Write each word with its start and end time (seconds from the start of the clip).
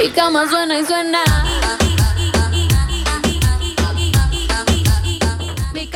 Mi 0.00 0.08
cama 0.10 0.48
suena 0.48 0.78
y 0.78 0.84
suena. 0.84 1.20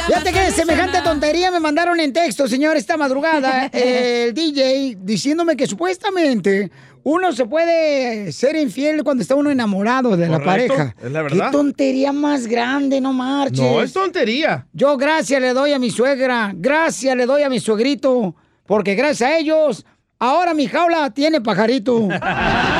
Fíjate 0.06 0.32
que 0.32 0.50
semejante 0.52 1.00
tontería 1.02 1.50
me 1.50 1.58
mandaron 1.58 1.98
en 1.98 2.12
texto, 2.12 2.46
señor, 2.46 2.76
esta 2.76 2.96
madrugada, 2.96 3.66
el 3.72 4.32
DJ 4.32 4.98
diciéndome 5.00 5.56
que 5.56 5.66
supuestamente 5.66 6.70
uno 7.02 7.32
se 7.32 7.46
puede 7.46 8.30
ser 8.30 8.54
infiel 8.54 9.02
cuando 9.02 9.22
está 9.22 9.34
uno 9.34 9.50
enamorado 9.50 10.16
de 10.16 10.28
la 10.28 10.42
pareja. 10.42 10.94
es 11.02 11.10
la 11.10 11.22
verdad. 11.22 11.46
Qué 11.46 11.52
tontería 11.52 12.12
más 12.12 12.46
grande, 12.46 13.00
no 13.00 13.12
marches. 13.12 13.58
No, 13.58 13.82
es 13.82 13.92
tontería. 13.92 14.66
Yo 14.72 14.96
gracias 14.96 15.40
le 15.40 15.52
doy 15.52 15.72
a 15.72 15.78
mi 15.78 15.90
suegra, 15.90 16.52
gracias 16.54 17.16
le 17.16 17.26
doy 17.26 17.42
a 17.42 17.48
mi 17.48 17.58
suegrito, 17.58 18.34
porque 18.66 18.94
gracias 18.94 19.30
a 19.30 19.38
ellos, 19.38 19.84
ahora 20.20 20.54
mi 20.54 20.66
jaula 20.68 21.10
tiene 21.10 21.40
pajarito. 21.40 22.08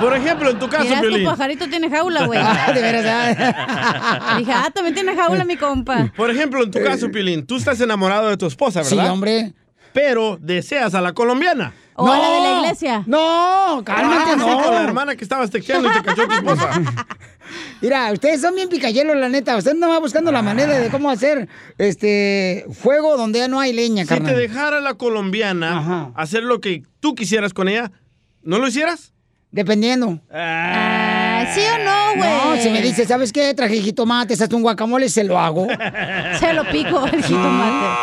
Por 0.00 0.14
ejemplo, 0.16 0.50
en 0.50 0.58
tu 0.58 0.68
caso, 0.68 0.84
Mira, 0.84 0.96
tu 1.00 1.08
Piolín. 1.08 1.24
pajarito 1.26 1.68
tiene 1.68 1.88
jaula, 1.90 2.26
güey. 2.26 2.40
Ah, 2.42 2.72
de 2.72 2.80
verdad. 2.80 4.36
Dije, 4.38 4.52
ah, 4.52 4.70
también 4.74 4.94
tiene 4.94 5.14
jaula 5.14 5.44
mi 5.44 5.56
compa. 5.56 6.12
Por 6.16 6.30
ejemplo, 6.30 6.62
en 6.62 6.70
tu 6.70 6.82
caso, 6.82 7.10
Pilín, 7.10 7.46
tú 7.46 7.56
estás 7.56 7.80
enamorado 7.80 8.28
de 8.28 8.36
tu 8.36 8.46
esposa, 8.46 8.84
Sí, 8.84 8.96
¿verdad? 8.96 9.12
hombre. 9.12 9.52
Pero 9.92 10.36
deseas 10.40 10.94
a 10.94 11.00
la 11.00 11.12
colombiana. 11.12 11.72
O 11.96 12.10
a 12.10 12.18
la 12.18 12.28
de 12.30 12.40
la 12.40 12.58
iglesia. 12.60 13.04
No, 13.06 13.82
cálmate, 13.84 14.32
Ah, 14.32 14.34
sí, 14.34 14.40
no. 14.40 14.62
con 14.64 14.74
la 14.74 14.82
hermana 14.82 15.14
que 15.14 15.22
estabas 15.22 15.48
texteando 15.50 15.88
y 15.88 15.92
te 15.94 16.02
cachó 16.02 16.26
tu 16.26 16.32
esposa. 16.34 16.70
Mira, 17.80 18.10
ustedes 18.12 18.40
son 18.40 18.56
bien 18.56 18.68
picayelos, 18.68 19.14
la 19.16 19.28
neta. 19.28 19.56
Ustedes 19.56 19.76
no 19.76 19.88
van 19.88 20.00
buscando 20.02 20.32
la 20.32 20.42
manera 20.42 20.76
de 20.80 20.90
cómo 20.90 21.08
hacer 21.10 21.48
este 21.78 22.66
fuego 22.72 23.16
donde 23.16 23.38
ya 23.38 23.46
no 23.48 23.60
hay 23.60 23.72
leña, 23.72 24.02
Si 24.02 24.08
te 24.08 24.14
carnal. 24.16 24.36
dejara 24.36 24.80
la 24.80 24.94
colombiana 24.94 26.10
hacer 26.16 26.42
lo 26.42 26.60
que 26.60 26.82
tú 26.98 27.14
quisieras 27.14 27.54
con 27.54 27.68
ella, 27.68 27.92
¿no 28.42 28.58
lo 28.58 28.66
hicieras? 28.66 29.12
Dependiendo. 29.54 30.18
Ah, 30.32 31.46
¿Sí 31.54 31.60
o 31.60 31.84
no, 31.84 32.16
güey? 32.16 32.56
No, 32.56 32.60
si 32.60 32.70
me 32.70 32.82
dice, 32.82 33.06
¿sabes 33.06 33.32
qué? 33.32 33.54
Traje 33.54 33.80
jitomates, 33.80 34.40
hasta 34.40 34.56
un 34.56 34.62
guacamole, 34.62 35.08
se 35.08 35.22
lo 35.22 35.38
hago. 35.38 35.68
Se 36.40 36.52
lo 36.52 36.68
pico 36.72 37.06
el 37.06 37.22
jitomate. 37.22 38.00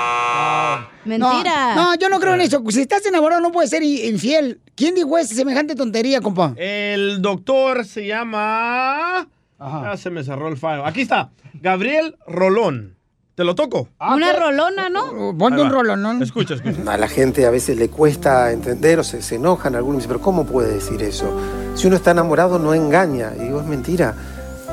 Mentira. 1.04 1.76
No, 1.76 1.92
no, 1.92 1.96
yo 1.96 2.08
no 2.08 2.22
creo 2.22 2.36
en 2.36 2.42
eso. 2.42 2.64
Si 2.70 2.80
estás 2.80 3.06
enamorado 3.06 3.42
no 3.42 3.52
puedes 3.52 3.70
ser 3.70 3.84
infiel. 3.84 4.62
¿Quién 4.76 4.96
dijo 4.96 5.18
esa 5.18 5.36
semejante 5.36 5.76
tontería, 5.76 6.22
compa? 6.22 6.54
El 6.56 7.22
doctor 7.22 7.84
se 7.84 8.08
llama... 8.08 9.28
Ah, 9.60 9.96
se 9.98 10.10
me 10.10 10.24
cerró 10.24 10.48
el 10.48 10.56
fallo. 10.56 10.86
Aquí 10.86 11.02
está. 11.02 11.32
Gabriel 11.54 12.16
Rolón. 12.28 12.96
¿Te 13.42 13.46
lo 13.46 13.56
toco? 13.56 13.88
Una 14.00 14.34
rolona, 14.34 14.88
¿no? 14.88 15.36
Ponte 15.36 15.56
Ahí 15.56 15.62
un 15.62 15.70
va. 15.70 15.72
rolón, 15.72 16.02
¿no? 16.04 16.24
Escucha, 16.24 16.54
escucha. 16.54 16.94
A 16.94 16.96
la 16.96 17.08
gente 17.08 17.48
a 17.48 17.50
veces 17.50 17.76
le 17.76 17.90
cuesta 17.90 18.52
entender 18.52 19.00
o 19.00 19.04
se, 19.04 19.24
se 19.24 19.38
enojan 19.38 19.74
algunos. 19.76 19.98
Dicen, 19.98 20.10
pero 20.10 20.22
¿cómo 20.22 20.46
puede 20.46 20.76
decir 20.76 21.02
eso? 21.02 21.26
Si 21.74 21.88
uno 21.88 21.96
está 21.96 22.12
enamorado 22.12 22.60
no 22.60 22.76
engaña. 22.76 23.32
Y 23.36 23.46
digo, 23.46 23.60
es 23.60 23.66
mentira. 23.66 24.14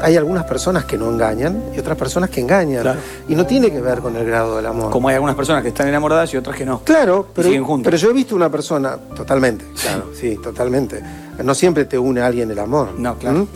Hay 0.02 0.18
algunas 0.18 0.44
personas 0.44 0.84
que 0.84 0.98
no 0.98 1.08
engañan 1.08 1.62
y 1.74 1.78
otras 1.78 1.96
personas 1.96 2.28
que 2.28 2.42
engañan. 2.42 2.98
Y 3.26 3.34
no 3.34 3.46
tiene 3.46 3.70
que 3.70 3.80
ver 3.80 4.00
con 4.00 4.14
el 4.16 4.26
grado 4.26 4.56
del 4.56 4.66
amor. 4.66 4.90
Como 4.90 5.08
hay 5.08 5.14
algunas 5.14 5.34
personas 5.34 5.62
que 5.62 5.68
están 5.70 5.88
enamoradas 5.88 6.34
y 6.34 6.36
otras 6.36 6.54
que 6.54 6.66
no. 6.66 6.80
Claro, 6.80 7.26
pero, 7.34 7.48
siguen 7.48 7.64
juntos. 7.64 7.84
pero 7.86 7.96
yo 7.96 8.10
he 8.10 8.12
visto 8.12 8.36
una 8.36 8.50
persona, 8.50 8.98
totalmente, 9.16 9.64
claro, 9.80 10.10
sí, 10.12 10.36
totalmente. 10.42 11.02
No 11.42 11.54
siempre 11.54 11.86
te 11.86 11.98
une 11.98 12.20
a 12.20 12.26
alguien 12.26 12.50
el 12.50 12.58
amor. 12.58 12.90
No, 12.98 13.16
claro. 13.16 13.48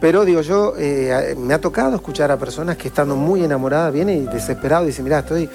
Pero 0.00 0.24
digo 0.24 0.40
yo, 0.42 0.74
eh, 0.78 1.34
me 1.38 1.54
ha 1.54 1.60
tocado 1.60 1.94
escuchar 1.96 2.30
a 2.30 2.36
personas 2.36 2.76
que 2.76 2.88
estando 2.88 3.16
muy 3.16 3.42
enamoradas 3.44 3.92
vienen 3.92 4.22
y 4.22 4.26
desesperados 4.32 4.84
y 4.84 4.88
dicen, 4.88 5.04
mira, 5.04 5.18
estoy, 5.20 5.48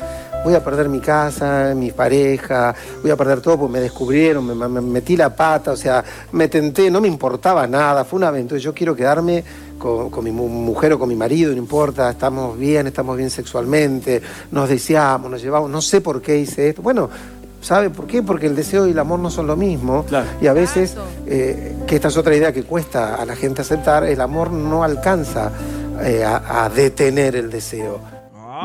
voy 0.43 0.53
a 0.53 0.63
perder 0.63 0.89
mi 0.89 0.99
casa, 0.99 1.73
mi 1.75 1.91
pareja, 1.91 2.75
voy 3.01 3.11
a 3.11 3.15
perder 3.15 3.39
todo 3.41 3.57
porque 3.59 3.73
me 3.73 3.79
descubrieron, 3.79 4.45
me, 4.45 4.53
me- 4.55 4.67
me 4.67 4.81
metí 4.81 5.15
la 5.15 5.33
pata, 5.33 5.71
o 5.71 5.77
sea, 5.77 6.03
me 6.33 6.47
tenté, 6.49 6.91
no 6.91 6.99
me 6.99 7.07
importaba 7.07 7.65
nada, 7.67 8.03
fue 8.03 8.17
una 8.17 8.27
aventura, 8.27 8.59
yo 8.59 8.73
quiero 8.73 8.95
quedarme 8.95 9.43
con, 9.79 10.09
con 10.09 10.23
mi 10.23 10.31
mu- 10.31 10.49
mujer 10.49 10.91
o 10.93 10.99
con 10.99 11.07
mi 11.09 11.15
marido, 11.15 11.51
no 11.51 11.57
importa, 11.57 12.09
estamos 12.09 12.57
bien, 12.57 12.87
estamos 12.87 13.15
bien 13.15 13.29
sexualmente, 13.29 14.21
nos 14.51 14.67
deseamos, 14.67 15.31
nos 15.31 15.41
llevamos, 15.41 15.69
no 15.69 15.81
sé 15.81 16.01
por 16.01 16.21
qué 16.21 16.37
hice 16.37 16.69
esto. 16.69 16.81
Bueno, 16.81 17.09
¿sabe 17.63 17.89
por 17.89 18.05
qué? 18.07 18.21
Porque 18.21 18.45
el 18.45 18.55
deseo 18.55 18.87
y 18.87 18.91
el 18.91 18.99
amor 18.99 19.19
no 19.19 19.31
son 19.31 19.47
lo 19.47 19.55
mismo. 19.55 20.05
Y 20.41 20.47
a 20.47 20.53
veces, 20.53 20.95
eh, 21.25 21.75
que 21.87 21.95
esta 21.95 22.09
es 22.09 22.17
otra 22.17 22.35
idea 22.35 22.51
que 22.53 22.63
cuesta 22.63 23.15
a 23.15 23.25
la 23.25 23.35
gente 23.35 23.61
aceptar, 23.61 24.03
el 24.03 24.21
amor 24.21 24.51
no 24.51 24.83
alcanza 24.83 25.51
eh, 26.03 26.23
a, 26.23 26.65
a 26.65 26.69
detener 26.69 27.35
el 27.35 27.49
deseo. 27.49 27.99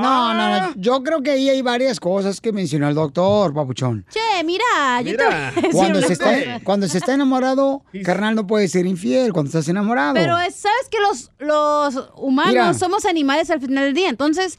No, 0.00 0.32
no, 0.34 0.60
no. 0.60 0.72
Yo 0.76 1.03
creo 1.03 1.22
que 1.22 1.32
ahí 1.32 1.48
hay 1.48 1.60
varias 1.62 1.98
cosas 1.98 2.41
que 2.41 2.53
mencionó 2.53 2.88
el 2.88 2.94
doctor, 2.94 3.53
papuchón. 3.53 4.04
Che, 4.10 4.44
mira, 4.44 5.00
yo 5.03 5.16
te 5.16 5.25
voy 5.25 5.32
a 5.34 5.50
decir 5.50 5.70
Cuando 5.72 6.00
se, 6.03 6.12
está, 6.12 6.25
cosa. 6.26 6.60
cuando 6.62 6.88
se 6.88 6.98
está 6.98 7.14
enamorado, 7.14 7.82
carnal, 8.04 8.37
no 8.37 8.47
puede 8.47 8.69
ser 8.69 8.87
infiel 8.87 9.32
cuando 9.32 9.48
estás 9.48 9.66
enamorado. 9.69 10.14
Pero 10.14 10.38
es- 10.38 10.54
sabes 10.54 10.88
que 10.88 10.98
los, 11.00 11.32
los 11.41 12.10
humanos 12.16 12.53
Mira. 12.53 12.75
somos 12.75 13.06
animales 13.06 13.50
al 13.50 13.60
final 13.60 13.87
del 13.87 13.94
día, 13.94 14.08
entonces. 14.08 14.58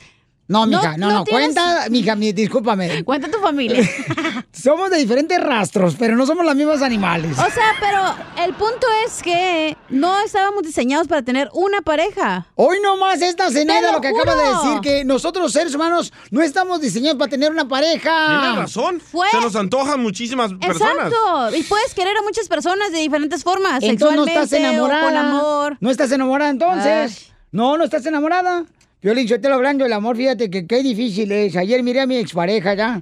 No, 0.50 0.66
mija, 0.66 0.98
no, 0.98 1.12
no, 1.12 1.24
tienes- 1.24 1.54
cuenta, 1.56 1.86
mija, 1.92 2.16
mi- 2.16 2.34
discúlpame. 2.34 3.04
Cuenta 3.04 3.30
tu 3.30 3.38
familia. 3.38 3.88
somos 4.52 4.90
de 4.90 4.98
diferentes 4.98 5.40
rastros, 5.40 5.96
pero 5.98 6.16
no 6.16 6.26
somos 6.26 6.44
los 6.44 6.56
mismos 6.56 6.82
animales. 6.82 7.38
O 7.38 7.52
sea, 7.52 7.76
pero 7.80 8.44
el 8.44 8.56
punto 8.56 8.88
es 9.06 9.22
que 9.22 9.78
no 9.90 10.20
estábamos 10.22 10.64
diseñados 10.64 11.08
para 11.08 11.22
tener 11.22 11.52
una 11.54 11.82
pareja. 11.82 12.48
Hoy 12.56 12.80
nomás 12.82 13.22
esta 13.22 13.52
Zeneda 13.52 13.90
Te 13.90 13.92
lo 13.94 14.02
que 14.02 14.08
acaba 14.08 14.36
de 14.36 14.50
decir, 14.50 14.82
que 14.82 15.06
nosotros 15.06 15.44
los 15.44 15.54
seres 15.54 15.76
humanos 15.76 16.12
no 16.32 16.42
estamos 16.42 16.82
diseñados 16.82 17.20
para 17.20 17.30
tener 17.30 17.52
una 17.52 17.68
pareja. 17.68 18.40
Tienes 18.42 18.58
razón. 18.58 19.00
Se 19.30 19.40
nos 19.42 19.56
antojan 19.56 20.02
muchísimas 20.02 20.52
personas. 20.56 21.12
Exacto. 21.14 21.56
Y 21.56 21.62
puedes 21.62 21.94
querer 21.94 22.18
a 22.18 22.24
muchas 22.24 22.48
personas 22.48 22.92
de 22.92 22.98
diferentes 22.98 23.44
formas, 23.44 23.84
Entonces 23.84 24.18
no 24.18 24.26
estás 24.26 24.52
enamorada. 24.54 25.04
o 25.04 25.08
con 25.10 25.18
amor. 25.18 25.78
No 25.80 25.92
estás 25.92 26.12
enamorada 26.12 26.50
entonces. 26.50 27.28
No, 27.52 27.78
no 27.78 27.84
estás 27.84 28.04
enamorada. 28.08 28.66
Violín, 29.02 29.28
yo 29.28 29.40
te 29.40 29.48
lo 29.48 29.56
hablando 29.56 29.84
del 29.86 29.94
amor, 29.94 30.18
fíjate 30.18 30.50
que 30.50 30.68
qué 30.68 30.84
difícil 30.84 31.32
es. 31.32 31.56
Ayer 31.56 31.82
miré 31.84 32.02
a 32.02 32.08
mi 32.08 32.18
expareja 32.18 32.74
ya. 32.74 33.02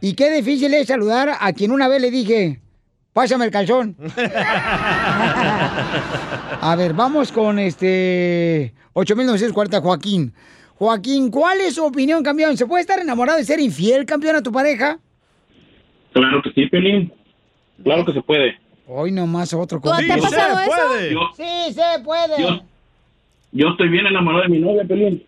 Y 0.00 0.12
qué 0.14 0.30
difícil 0.30 0.74
es 0.74 0.88
saludar 0.88 1.30
a 1.40 1.52
quien 1.52 1.70
una 1.70 1.88
vez 1.88 2.02
le 2.02 2.10
dije, 2.10 2.60
pásame 3.12 3.44
el 3.46 3.50
calzón. 3.50 3.96
A 6.60 6.74
ver, 6.76 6.92
vamos 6.94 7.32
con 7.32 7.58
este 7.58 8.72
8940 8.92 9.80
Joaquín. 9.80 10.32
Joaquín, 10.76 11.30
¿cuál 11.30 11.60
es 11.60 11.74
su 11.76 11.84
opinión, 11.84 12.22
campeón? 12.22 12.56
¿Se 12.56 12.66
puede 12.66 12.82
estar 12.82 12.98
enamorado 12.98 13.38
y 13.40 13.44
ser 13.44 13.60
infiel, 13.60 14.04
campeón, 14.04 14.36
a 14.36 14.42
tu 14.42 14.52
pareja? 14.52 14.98
Claro 16.12 16.42
que 16.42 16.50
sí, 16.52 16.66
Pelín. 16.68 17.12
Claro 17.82 18.04
que 18.04 18.12
se 18.12 18.20
puede. 18.22 18.58
Hoy 18.86 19.12
nomás 19.12 19.52
otro 19.54 19.80
¿Tú 19.80 19.90
te 19.96 20.12
ha 20.12 20.16
pasado 20.16 20.58
eso? 20.60 20.70
puede. 20.70 21.12
Yo- 21.12 21.30
Sí, 21.36 21.72
se 21.74 22.00
puede. 22.02 22.40
Yo, 22.42 22.60
yo 23.52 23.68
estoy 23.68 23.88
bien 23.88 24.06
enamorado 24.06 24.42
de 24.44 24.48
mi 24.48 24.58
novia, 24.58 24.84
Pelín. 24.84 25.24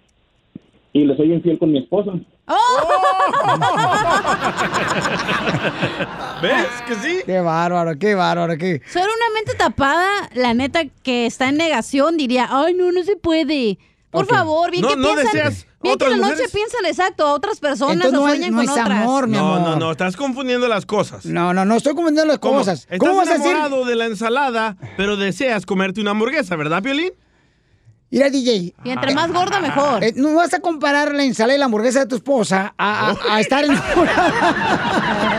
Y 0.93 1.05
le 1.07 1.17
soy 1.17 1.33
infiel 1.33 1.59
con 1.59 1.73
mi 1.73 1.79
esposa. 1.79 2.13
¿Ves 6.43 6.67
que 6.87 6.95
sí? 6.97 7.19
Qué 7.25 7.41
bárbaro, 7.41 7.99
qué 7.99 8.15
bárbaro, 8.15 8.57
qué. 8.59 8.81
Solo 8.93 9.07
una 9.07 9.35
mente 9.35 9.55
tapada, 9.57 10.29
la 10.35 10.55
neta 10.55 10.83
que 11.03 11.27
está 11.27 11.49
en 11.49 11.57
negación, 11.57 12.17
diría, 12.17 12.49
ay, 12.51 12.75
no, 12.75 12.93
no 12.93 13.03
se 13.03 13.17
puede. 13.17 13.79
Por 14.11 14.25
Ok. 14.25 14.31
favor, 14.31 14.71
bien 14.71 14.83
No- 14.83 14.89
que 14.91 14.97
no 14.97 15.15
piensan. 15.15 15.25
deseas 15.33 15.67
bien 15.83 15.99
que 15.99 16.05
en 16.05 16.11
la 16.13 16.17
noche 16.19 16.31
mujeres. 16.33 16.53
piensan 16.53 16.87
exacto 16.87 17.27
a 17.27 17.33
otras 17.35 17.59
personas 17.59 17.95
Entonces 17.97 18.19
o 18.19 18.23
no 18.23 18.29
es- 18.29 18.35
sueñan 18.37 18.51
no 18.53 18.57
con 18.59 18.65
es 18.65 18.71
otras. 18.71 18.91
amor, 19.03 19.27
mi 19.27 19.37
No, 19.37 19.55
amor. 19.57 19.69
no, 19.71 19.77
no, 19.77 19.91
estás 19.91 20.17
confundiendo 20.17 20.69
las 20.69 20.87
cosas. 20.87 21.27
No, 21.27 21.53
no, 21.53 21.65
no 21.65 21.75
estoy 21.77 21.95
confundiendo 21.95 22.31
las 22.31 22.39
¿Cómo? 22.39 22.59
cosas. 22.59 22.83
Estás 22.83 22.99
¿Cómo 23.01 23.17
vas 23.17 23.29
a 23.29 23.33
decir? 23.35 23.51
enamorado 23.51 23.85
de 23.85 23.97
la 23.97 24.05
ensalada, 24.07 24.77
pero 24.97 25.17
deseas 25.17 25.67
comerte 25.67 26.01
una 26.01 26.13
hamburguesa, 26.13 26.55
¿verdad, 26.55 26.81
Piolín? 26.83 27.11
Mira, 28.11 28.31
DJ. 28.31 28.75
Y 28.85 28.91
entre 28.91 29.13
más 29.15 29.33
gorda, 29.33 29.61
mejor. 29.61 30.05
eh, 30.05 30.13
no 30.15 30.35
vas 30.35 30.55
a 30.55 30.61
comparar 30.61 31.13
la 31.15 31.25
ensalada 31.25 31.57
y 31.57 31.59
la 31.59 31.65
hamburguesa 31.65 32.01
de 32.01 32.07
tu 32.07 32.17
esposa 32.17 32.75
a, 32.79 33.11
a- 33.11 33.35
a 33.37 33.41
estar 33.41 33.65
enamorada. 33.65 35.35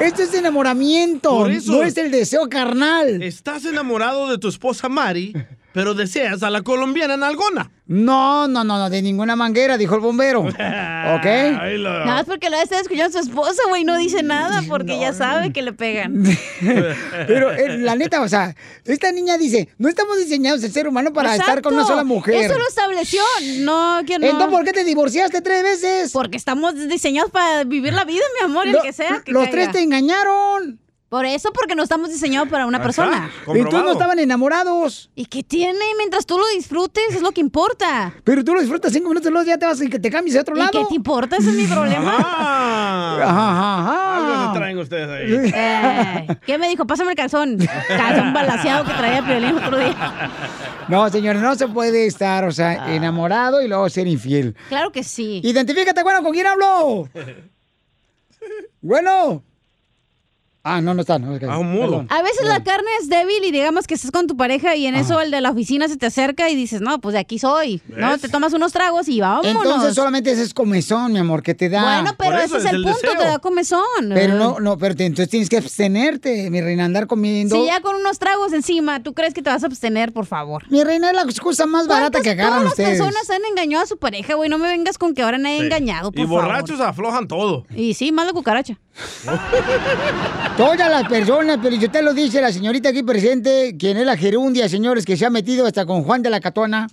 Esto 0.00 0.22
es 0.22 0.34
enamoramiento, 0.34 1.30
Por 1.30 1.52
eso. 1.52 1.70
no 1.72 1.82
es 1.84 1.96
el 1.96 2.10
deseo 2.10 2.48
carnal. 2.48 3.22
Estás 3.22 3.64
enamorado 3.64 4.28
de 4.28 4.38
tu 4.38 4.48
esposa 4.48 4.88
Mari, 4.88 5.32
pero 5.74 5.92
deseas 5.92 6.44
a 6.44 6.50
la 6.50 6.62
colombiana 6.62 7.16
Nalgona. 7.16 7.72
No, 7.86 8.46
no, 8.46 8.62
no, 8.62 8.78
no, 8.78 8.88
de 8.88 9.02
ninguna 9.02 9.34
manguera, 9.34 9.76
dijo 9.76 9.96
el 9.96 10.00
bombero. 10.00 10.42
¿Ok? 10.42 10.54
Nada 10.56 12.04
más 12.06 12.24
porque 12.26 12.48
lo 12.48 12.56
está 12.56 12.78
escuchando 12.78 13.18
a 13.18 13.22
su 13.22 13.28
esposa, 13.28 13.60
güey, 13.68 13.82
no 13.82 13.98
dice 13.98 14.22
nada 14.22 14.62
porque 14.68 15.00
ya 15.00 15.12
sabe 15.12 15.52
que 15.52 15.62
le 15.62 15.72
pegan. 15.72 16.22
Pero 17.26 17.52
eh, 17.52 17.76
la 17.78 17.96
neta, 17.96 18.22
o 18.22 18.28
sea, 18.28 18.54
esta 18.84 19.10
niña 19.10 19.36
dice, 19.36 19.68
no 19.76 19.88
estamos 19.88 20.16
diseñados 20.16 20.62
el 20.62 20.72
ser 20.72 20.86
humano 20.86 21.12
para 21.12 21.34
estar 21.34 21.60
con 21.60 21.74
una 21.74 21.84
sola 21.84 22.04
mujer. 22.04 22.36
Eso 22.36 22.56
lo 22.56 22.68
estableció. 22.68 23.22
No, 23.58 24.00
que 24.06 24.20
no. 24.20 24.26
Entonces, 24.26 24.50
¿por 24.56 24.64
qué 24.64 24.72
te 24.72 24.84
divorciaste 24.84 25.40
tres 25.42 25.64
veces? 25.64 26.12
Porque 26.12 26.36
estamos 26.36 26.74
diseñados 26.88 27.32
para 27.32 27.64
vivir 27.64 27.92
la 27.94 28.04
vida, 28.04 28.22
mi 28.38 28.44
amor, 28.44 28.68
el 28.68 28.74
Lo- 28.74 28.82
que 28.82 28.92
sea. 28.92 29.22
Que 29.24 29.32
los 29.32 29.42
caiga. 29.42 29.56
tres 29.56 29.72
te 29.72 29.82
engañaron. 29.82 30.83
Por 31.08 31.26
eso, 31.26 31.52
porque 31.52 31.76
no 31.76 31.84
estamos 31.84 32.08
diseñados 32.08 32.48
para 32.48 32.66
una 32.66 32.82
persona. 32.82 33.30
Y 33.54 33.62
tú 33.64 33.78
no 33.78 33.92
estaban 33.92 34.18
enamorados. 34.18 35.10
¿Y 35.14 35.26
qué 35.26 35.44
tiene? 35.44 35.78
Mientras 35.96 36.26
tú 36.26 36.36
lo 36.38 36.44
disfrutes, 36.56 37.14
es 37.14 37.22
lo 37.22 37.30
que 37.30 37.40
importa. 37.40 38.12
Pero 38.24 38.42
tú 38.42 38.52
lo 38.52 38.60
disfrutas 38.60 38.92
cinco 38.92 39.10
minutos, 39.10 39.30
luego 39.30 39.46
ya 39.46 39.56
te 39.56 39.64
vas 39.64 39.80
y 39.80 39.88
que 39.88 40.00
te 40.00 40.10
cambies 40.10 40.36
a 40.36 40.40
otro 40.40 40.56
lado. 40.56 40.70
¿Y 40.72 40.82
qué 40.82 40.88
te 40.88 40.94
importa? 40.94 41.36
Ese 41.36 41.50
es 41.50 41.56
mi 41.56 41.66
problema. 41.66 42.16
Ah, 43.20 44.16
Algo 44.16 44.52
se 44.52 44.58
traen 44.58 44.78
ustedes 44.78 45.08
ahí. 45.08 45.52
Eh, 45.54 46.26
¿Qué 46.46 46.58
me 46.58 46.68
dijo? 46.68 46.84
Pásame 46.86 47.10
el 47.12 47.16
calzón. 47.16 47.58
Calzón 47.86 48.32
balanceado 48.32 48.84
que 48.84 48.92
traía 48.94 49.24
Piolín 49.24 49.56
otro 49.56 49.78
día. 49.78 50.30
No, 50.88 51.08
señores, 51.10 51.40
no 51.40 51.54
se 51.54 51.68
puede 51.68 52.06
estar, 52.06 52.44
o 52.44 52.50
sea, 52.52 52.92
enamorado 52.94 53.62
y 53.62 53.68
luego 53.68 53.88
ser 53.88 54.06
infiel. 54.08 54.56
Claro 54.68 54.90
que 54.90 55.04
sí. 55.04 55.40
Identifícate, 55.44 56.02
bueno, 56.02 56.22
¿con 56.22 56.32
quién 56.32 56.46
hablo? 56.46 57.08
bueno. 58.80 59.42
Ah, 60.66 60.80
no, 60.80 60.94
no 60.94 61.02
está. 61.02 61.18
No, 61.18 61.38
Ah, 61.50 61.58
un 61.58 61.72
mudo. 61.72 62.06
A 62.08 62.22
veces 62.22 62.46
la 62.46 62.64
carne 62.64 62.88
es 62.98 63.10
débil 63.10 63.44
y 63.44 63.50
digamos 63.52 63.86
que 63.86 63.92
estás 63.92 64.10
con 64.10 64.26
tu 64.26 64.34
pareja 64.34 64.74
y 64.74 64.86
en 64.86 64.94
eso 64.94 65.20
el 65.20 65.30
de 65.30 65.42
la 65.42 65.50
oficina 65.50 65.88
se 65.88 65.98
te 65.98 66.06
acerca 66.06 66.48
y 66.48 66.56
dices, 66.56 66.80
no, 66.80 67.02
pues 67.02 67.12
de 67.12 67.18
aquí 67.18 67.38
soy. 67.38 67.82
No, 67.88 68.16
te 68.16 68.30
tomas 68.30 68.54
unos 68.54 68.72
tragos 68.72 69.06
y 69.08 69.20
vámonos. 69.20 69.46
Entonces 69.62 69.94
solamente 69.94 70.30
ese 70.32 70.42
es 70.42 70.54
comezón, 70.54 71.12
mi 71.12 71.18
amor, 71.18 71.42
que 71.42 71.54
te 71.54 71.68
da. 71.68 71.82
Bueno, 72.00 72.14
pero 72.16 72.38
ese 72.38 72.56
es 72.56 72.64
el, 72.64 72.82
punto, 72.82 72.98
te 73.18 73.24
da 73.26 73.38
comezón. 73.40 73.82
Pero 74.14 74.36
no, 74.36 74.58
no, 74.58 74.78
pero 74.78 74.96
te- 74.96 75.04
entonces 75.04 75.28
tienes 75.28 75.50
que 75.50 75.58
abstenerte, 75.58 76.48
mi 76.48 76.62
reina, 76.62 76.86
andar 76.86 77.06
comiendo. 77.08 77.56
Si 77.56 77.66
ya 77.66 77.80
con 77.82 77.96
unos 77.96 78.18
tragos 78.18 78.54
encima, 78.54 79.02
¿tú 79.02 79.12
crees 79.12 79.34
que 79.34 79.42
te 79.42 79.50
vas 79.50 79.62
a 79.64 79.66
abstener, 79.66 80.12
por 80.14 80.24
favor? 80.24 80.62
Mi 80.70 80.82
reina 80.82 81.10
es 81.10 81.14
la 81.14 81.22
excusa 81.24 81.66
más 81.66 81.86
barata 81.86 82.22
que 82.22 82.30
agarran 82.30 82.60
Todas 82.60 82.70
ustedes. 82.72 82.98
las 83.00 83.06
personas 83.08 83.28
han 83.30 83.44
engañado 83.50 83.84
a 83.84 83.86
su 83.86 83.98
pareja, 83.98 84.32
güey. 84.32 84.48
No 84.48 84.56
me 84.56 84.68
vengas 84.68 84.96
con 84.96 85.14
que 85.14 85.20
ahora 85.22 85.36
nadie 85.36 85.60
ha 85.60 85.64
engañado, 85.64 86.10
por 86.10 86.20
Y 86.20 86.26
favor. 86.26 86.44
borrachos 86.44 86.80
aflojan 86.80 87.28
todo. 87.28 87.66
Y 87.76 87.92
sí, 87.92 88.12
más 88.12 88.24
la 88.24 88.32
cucaracha. 88.32 88.78
Todas 90.56 90.88
las 90.88 91.08
personas, 91.08 91.58
pero 91.60 91.74
usted 91.74 92.02
lo 92.04 92.14
dice 92.14 92.40
la 92.40 92.52
señorita 92.52 92.90
aquí 92.90 93.02
presente, 93.02 93.74
quien 93.76 93.96
es 93.96 94.06
la 94.06 94.16
gerundia, 94.16 94.68
señores, 94.68 95.04
que 95.04 95.16
se 95.16 95.26
ha 95.26 95.30
metido 95.30 95.66
hasta 95.66 95.84
con 95.84 96.04
Juan 96.04 96.22
de 96.22 96.30
la 96.30 96.38
Catona, 96.38 96.86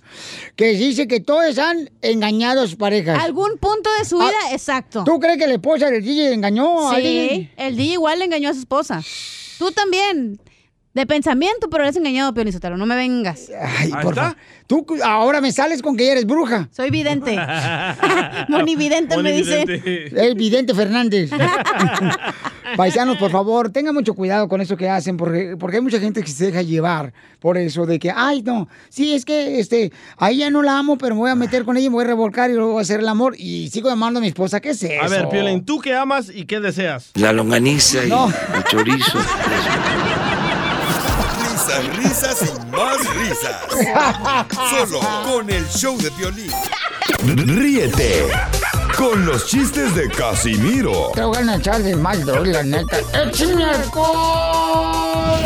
que 0.56 0.72
dice 0.72 1.06
que 1.06 1.20
todos 1.20 1.58
han 1.58 1.88
engañado 2.00 2.62
a 2.62 2.66
sus 2.66 2.74
parejas. 2.74 3.22
Algún 3.22 3.58
punto 3.58 3.88
de 4.00 4.04
su 4.04 4.18
vida, 4.18 4.32
exacto. 4.50 5.02
Ah, 5.02 5.04
¿Tú 5.04 5.20
crees 5.20 5.38
que 5.38 5.46
la 5.46 5.54
esposa 5.54 5.90
del 5.90 6.02
DJ 6.02 6.32
engañó 6.32 6.90
a 6.90 6.96
alguien? 6.96 7.28
Sí, 7.28 7.50
el 7.56 7.76
DJ 7.76 7.92
igual 7.92 8.18
le 8.18 8.24
engañó 8.24 8.50
a 8.50 8.52
su 8.52 8.60
esposa. 8.60 9.00
Tú 9.58 9.70
también. 9.70 10.40
De 10.94 11.06
pensamiento, 11.06 11.70
pero 11.70 11.84
eres 11.84 11.96
engañado, 11.96 12.34
Pio 12.34 12.44
Lizotero. 12.44 12.76
No 12.76 12.84
me 12.84 12.94
vengas. 12.94 13.50
Ay, 13.78 13.90
por 14.02 14.14
favor. 14.14 14.36
Tú 14.66 14.84
ahora 15.02 15.40
me 15.40 15.50
sales 15.50 15.80
con 15.80 15.96
que 15.96 16.04
ya 16.04 16.12
eres 16.12 16.26
bruja. 16.26 16.68
Soy 16.70 16.90
vidente. 16.90 17.34
Monividente 18.48 19.16
me 19.16 19.32
dicen. 19.32 19.66
El 19.70 20.34
vidente 20.34 20.74
Fernández. 20.74 21.30
Paisanos, 22.76 23.16
por 23.18 23.30
favor, 23.30 23.70
tengan 23.70 23.94
mucho 23.94 24.14
cuidado 24.14 24.48
con 24.48 24.60
eso 24.60 24.76
que 24.76 24.88
hacen, 24.88 25.16
porque, 25.16 25.56
porque 25.58 25.76
hay 25.76 25.82
mucha 25.82 25.98
gente 26.00 26.22
que 26.22 26.30
se 26.30 26.46
deja 26.46 26.62
llevar 26.62 27.12
por 27.40 27.58
eso 27.58 27.86
de 27.86 27.98
que, 27.98 28.10
ay, 28.14 28.42
no, 28.42 28.68
sí, 28.88 29.14
es 29.14 29.24
que 29.24 29.58
este, 29.60 29.92
ahí 30.16 30.38
ya 30.38 30.50
no 30.50 30.62
la 30.62 30.78
amo, 30.78 30.96
pero 30.98 31.14
me 31.14 31.20
voy 31.22 31.30
a 31.30 31.34
meter 31.34 31.64
con 31.64 31.76
ella 31.76 31.86
y 31.86 31.90
me 31.90 31.94
voy 31.96 32.04
a 32.04 32.08
revolcar 32.08 32.50
y 32.50 32.54
luego 32.54 32.72
voy 32.72 32.80
a 32.80 32.82
hacer 32.82 33.00
el 33.00 33.08
amor 33.08 33.34
y 33.38 33.68
sigo 33.70 33.88
llamando 33.88 34.18
a 34.18 34.20
mi 34.20 34.28
esposa. 34.28 34.60
¿Qué 34.60 34.70
es 34.70 34.82
eso? 34.82 35.02
A 35.02 35.08
ver, 35.08 35.28
Piolín, 35.28 35.64
¿tú 35.64 35.80
qué 35.80 35.94
amas 35.94 36.30
y 36.32 36.44
qué 36.46 36.60
deseas? 36.60 37.10
La 37.14 37.32
longaniza 37.32 38.04
y 38.04 38.08
No. 38.08 38.28
el 38.28 38.64
chorizo. 38.64 39.18
Risas, 41.42 41.96
risas 41.96 42.42
y 42.42 42.70
más 42.76 42.98
risas. 43.16 43.56
Solo 44.88 45.00
con 45.24 45.50
el 45.50 45.64
show 45.68 45.96
de 45.98 46.10
violín. 46.10 46.50
Ríete 47.56 48.24
con 48.96 49.24
los 49.24 49.46
chistes 49.46 49.94
de 49.94 50.08
Casimiro 50.08 51.12
Te 51.14 51.22
voy 51.22 51.36
a 51.36 51.56
echar 51.56 51.82
de 51.82 51.96
mal, 51.96 52.24
doy, 52.24 52.52
la 52.52 52.62
neta. 52.62 52.98
¡Échame 53.24 53.64
alcohol! 53.64 55.40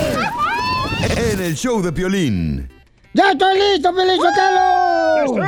en 1.17 1.41
el 1.41 1.55
show 1.55 1.83
de 1.83 1.91
violín. 1.91 2.69
¡Ya 3.13 3.33
estoy 3.33 3.59
listo, 3.59 3.95
Feliz 3.95 4.17
Sotelo! 4.17 5.43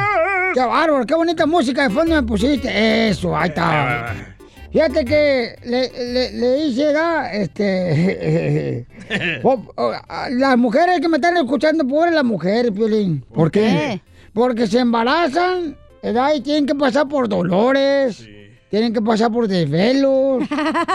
¡Qué 0.55 0.61
bárbaro! 0.61 1.07
¡Qué 1.07 1.15
bonita 1.15 1.47
música 1.47 1.89
de 1.89 1.95
fondo 1.95 2.15
me 2.15 2.23
pusiste! 2.23 3.09
Eso, 3.09 3.37
ahí 3.37 3.49
está. 3.49 4.15
Fíjate 4.73 5.05
que 5.05 5.57
le, 5.65 6.13
le, 6.13 6.33
le 6.33 6.59
hice, 6.67 6.93
¿da? 6.93 7.33
este... 7.33 8.87
las 10.31 10.59
mujeres 10.59 11.01
que 11.01 11.09
me 11.09 11.17
están 11.17 11.37
escuchando, 11.37 11.87
pobres 11.87 12.15
las 12.15 12.25
mujeres, 12.25 12.71
Piolín. 12.73 13.25
¿Por 13.35 13.51
qué? 13.51 14.01
Porque 14.33 14.67
se 14.67 14.79
embarazan, 14.79 15.77
¿verdad? 16.03 16.35
Y 16.35 16.41
tienen 16.41 16.67
que 16.67 16.75
pasar 16.75 17.09
por 17.09 17.29
dolores, 17.29 18.27
tienen 18.71 18.93
que 18.93 19.01
pasar 19.03 19.31
por 19.33 19.49
desvelos, 19.49 20.45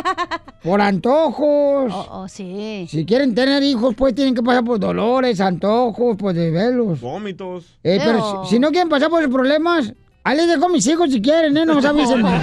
por 0.63 0.81
antojos. 0.81 1.91
Oh, 1.93 2.07
oh, 2.11 2.27
sí. 2.27 2.87
Si 2.89 3.05
quieren 3.05 3.33
tener 3.35 3.63
hijos, 3.63 3.95
pues 3.95 4.13
tienen 4.15 4.35
que 4.35 4.43
pasar 4.43 4.63
por 4.63 4.79
dolores, 4.79 5.39
antojos, 5.41 6.15
por 6.17 6.33
desvelos. 6.33 6.99
Vómitos. 7.01 7.65
Eh, 7.83 7.99
pero 8.03 8.43
si, 8.45 8.51
si 8.51 8.59
no 8.59 8.69
quieren 8.69 8.89
pasar 8.89 9.09
por 9.09 9.21
los 9.21 9.31
problemas, 9.31 9.93
ahí 10.23 10.37
les 10.37 10.47
dejo 10.47 10.65
a 10.65 10.69
mis 10.69 10.85
hijos 10.87 11.11
si 11.11 11.21
quieren, 11.21 11.55
¿eh? 11.57 11.65
No 11.65 11.75
nos 11.75 11.85
avisen. 11.85 12.23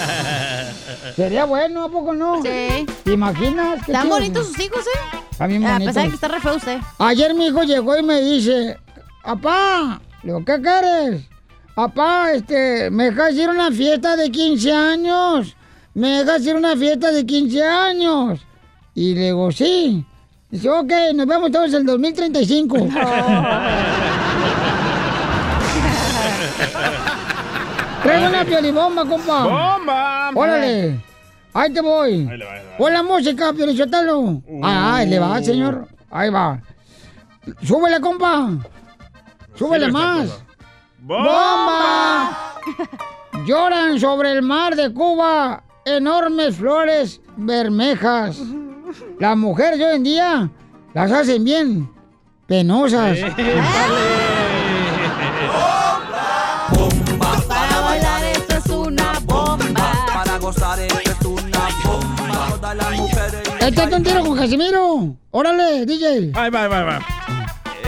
Sería 1.16 1.44
bueno, 1.44 1.84
¿a 1.84 1.88
poco 1.88 2.12
no? 2.14 2.42
Sí. 2.42 2.86
¿Te 3.04 3.12
imaginas? 3.12 3.80
Están 3.80 4.08
bonitos 4.08 4.46
sus 4.48 4.58
hijos, 4.60 4.80
¿eh? 4.80 5.16
Está 5.30 5.46
bien 5.46 5.64
A 5.64 5.72
bonito. 5.74 5.88
pesar 5.90 6.02
de 6.04 6.08
que 6.10 6.14
está 6.14 6.28
re 6.28 6.40
feo 6.40 6.56
usted. 6.56 6.78
Ayer 6.98 7.34
mi 7.34 7.46
hijo 7.46 7.62
llegó 7.62 7.96
y 7.96 8.02
me 8.02 8.20
dice, 8.20 8.78
papá, 9.22 10.00
le 10.22 10.28
digo, 10.32 10.44
¿qué 10.44 10.60
quieres? 10.60 11.28
Papá, 11.74 12.32
este, 12.32 12.90
¿me 12.90 13.10
dejas 13.10 13.34
ir 13.34 13.48
a 13.48 13.52
una 13.52 13.70
fiesta 13.70 14.16
de 14.16 14.30
15 14.30 14.72
años? 14.72 15.56
¿Me 15.94 16.24
dejas 16.24 16.44
ir 16.44 16.54
a 16.54 16.58
una 16.58 16.76
fiesta 16.76 17.10
de 17.10 17.24
15 17.24 17.64
años? 17.64 18.40
Y 18.94 19.14
le 19.14 19.26
digo, 19.26 19.50
sí. 19.52 20.04
Dice, 20.50 20.68
ok, 20.68 20.92
nos 21.14 21.26
vemos 21.26 21.50
todos 21.52 21.68
en 21.68 21.76
el 21.76 21.86
2035. 21.86 22.76
Traigo 28.02 28.28
una 28.28 28.44
piolibomba, 28.44 29.04
compa. 29.04 29.44
¡Bomba! 29.44 30.30
Órale. 30.34 31.00
Ahí 31.52 31.72
te 31.72 31.80
voy. 31.80 32.28
Ahí 32.30 32.38
le 32.38 32.44
va, 32.44 32.52
ahí 32.52 32.60
le 32.62 32.70
va. 32.70 32.76
Pon 32.78 32.92
la 32.92 33.02
música, 33.02 33.52
Piolichotelo. 33.52 34.42
Ah, 34.62 34.96
ahí 34.96 35.08
le 35.08 35.18
va, 35.18 35.42
señor. 35.42 35.86
Ahí 36.10 36.30
va. 36.30 36.60
Súbele, 37.62 38.00
compa. 38.00 38.50
Súbele 39.60 39.92
más. 39.92 40.26
cosa. 40.26 40.44
¡Bomba! 41.00 42.54
Lloran 43.46 44.00
sobre 44.00 44.32
el 44.32 44.40
mar 44.40 44.74
de 44.74 44.90
Cuba 44.90 45.62
enormes 45.84 46.56
flores 46.56 47.20
bermejas. 47.36 48.38
Las 49.18 49.36
mujeres 49.36 49.78
de 49.78 49.84
hoy 49.84 49.96
en 49.96 50.02
día 50.02 50.50
las 50.94 51.12
hacen 51.12 51.44
bien 51.44 51.90
penosas. 52.46 53.18
Para 57.46 57.80
bailar 57.82 58.24
esto 58.32 58.56
es 58.56 58.66
una 58.70 59.12
bomba. 59.26 59.92
Para 60.10 60.38
gozar 60.38 60.80
esto 60.80 61.00
es 61.10 61.26
una 61.26 61.68
bomba. 61.84 62.48
Todas 62.48 62.76
las 62.76 62.98
mujeres. 62.98 63.42
Échate 63.60 63.94
un 63.94 64.02
tiro 64.02 64.24
con 64.24 64.38
Casimiro. 64.38 65.16
Órale, 65.30 65.84
DJ. 65.84 66.32
Ahí 66.34 66.48
va, 66.48 66.66
va, 66.66 66.82
va. 66.82 67.00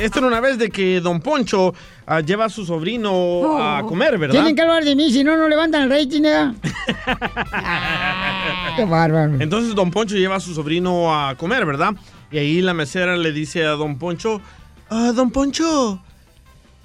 Esto 0.03 0.19
era 0.19 0.29
una 0.29 0.41
vez 0.41 0.59
de 0.59 0.71
que 0.71 1.01
Don 1.01 1.21
Poncho 1.21 1.73
ah, 2.07 2.21
lleva 2.21 2.47
a 2.47 2.49
su 2.49 2.65
sobrino 2.67 3.63
a 3.63 3.85
comer, 3.87 4.19
¿verdad? 4.19 4.35
Tienen 4.35 4.57
que 4.57 4.63
hablar 4.63 4.85
de 4.85 4.97
mí, 4.97 5.13
si 5.13 5.23
no, 5.23 5.37
no 5.37 5.49
levantan 5.49 5.83
el 5.83 5.91
rating, 5.91 6.23
¿eh? 6.25 6.53
Qué 8.77 8.85
bárbaro. 8.85 9.37
Entonces 9.41 9.75
Don 9.75 9.91
Poncho 9.91 10.17
lleva 10.17 10.37
a 10.37 10.41
su 10.41 10.55
sobrino 10.55 11.15
a 11.15 11.35
comer, 11.37 11.65
¿verdad? 11.65 11.95
Y 12.31 12.39
ahí 12.39 12.63
la 12.63 12.75
mesera 12.75 13.17
le 13.17 13.33
dice 13.33 13.65
a 13.65 13.71
Don 13.73 13.99
Poncho, 13.99 14.41
"Ah, 14.91 15.13
Don 15.15 15.31
Poncho, 15.31 16.03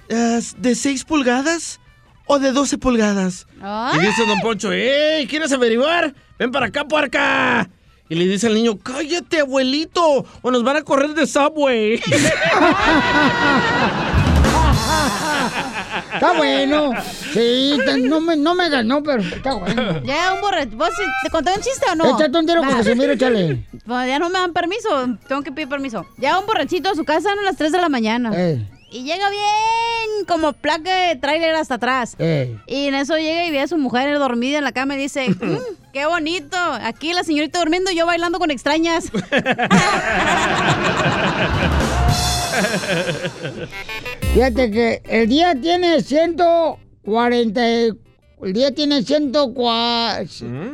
¿es 0.08 0.60
¿de 0.60 0.74
6 0.74 1.04
pulgadas 1.04 1.80
o 2.26 2.38
de 2.38 2.52
12 2.52 2.78
pulgadas? 2.78 3.46
Y 3.94 3.98
dice 3.98 4.26
Don 4.26 4.40
Poncho, 4.40 4.72
¡Ey! 4.72 5.26
¿Quieres 5.26 5.52
averiguar? 5.52 6.14
Ven 6.38 6.52
para 6.52 6.66
acá, 6.66 6.84
puerca. 6.86 7.68
Y 8.10 8.14
le 8.14 8.26
dice 8.26 8.46
al 8.46 8.54
niño, 8.54 8.78
cállate, 8.78 9.40
abuelito, 9.40 10.24
o 10.40 10.50
nos 10.50 10.62
van 10.62 10.76
a 10.76 10.82
correr 10.82 11.14
de 11.14 11.26
Subway. 11.26 12.00
Está 16.14 16.32
bueno. 16.32 16.92
Sí, 17.32 17.78
no 18.02 18.20
me, 18.20 18.36
no 18.36 18.54
me 18.54 18.68
ganó, 18.68 19.02
pero 19.02 19.22
está 19.22 19.54
bueno. 19.54 20.02
Ya, 20.04 20.34
un 20.34 20.40
borracho. 20.40 20.76
¿Vos 20.76 20.90
te 21.22 21.30
conté 21.30 21.52
un 21.54 21.60
chiste 21.60 21.86
o 21.90 21.94
no? 21.94 22.16
Échate 22.16 22.38
un 22.38 22.46
tiro 22.46 22.62
con. 22.62 22.70
Casimiro, 22.70 23.12
échale. 23.12 23.64
Bueno, 23.84 24.06
ya 24.08 24.18
no 24.18 24.28
me 24.28 24.38
dan 24.38 24.52
permiso. 24.52 24.88
Tengo 25.28 25.42
que 25.42 25.52
pedir 25.52 25.68
permiso. 25.68 26.06
Llega 26.16 26.38
un 26.38 26.46
borrachito 26.46 26.90
a 26.90 26.94
su 26.94 27.04
casa 27.04 27.30
a 27.32 27.44
las 27.44 27.56
3 27.56 27.72
de 27.72 27.78
la 27.78 27.88
mañana. 27.88 28.30
Ey, 28.34 28.66
Y 28.90 29.02
llega 29.04 29.28
bien 29.30 30.24
como 30.26 30.52
placa 30.54 31.08
de 31.08 31.16
tráiler 31.16 31.54
hasta 31.54 31.74
atrás. 31.74 32.14
ey. 32.18 32.56
Y 32.66 32.86
en 32.88 32.94
eso 32.94 33.16
llega 33.16 33.44
y 33.46 33.50
ve 33.50 33.60
a 33.60 33.68
su 33.68 33.76
mujer 33.76 34.18
dormida 34.18 34.58
en 34.58 34.64
la 34.64 34.72
cama 34.72 34.94
y 34.94 34.98
dice, 34.98 35.28
"Mm, 35.40 35.58
qué 35.92 36.06
bonito. 36.06 36.56
Aquí 36.82 37.12
la 37.12 37.22
señorita 37.22 37.58
durmiendo 37.58 37.90
y 37.90 37.96
yo 37.96 38.06
bailando 38.06 38.38
con 38.38 38.50
extrañas. 38.50 39.10
Fíjate 44.34 44.70
que 44.70 45.02
el 45.06 45.28
día 45.28 45.54
tiene 45.60 46.00
140, 46.02 47.66
el 47.66 47.98
día 48.52 48.74
tiene 48.74 49.02
104 49.02 50.26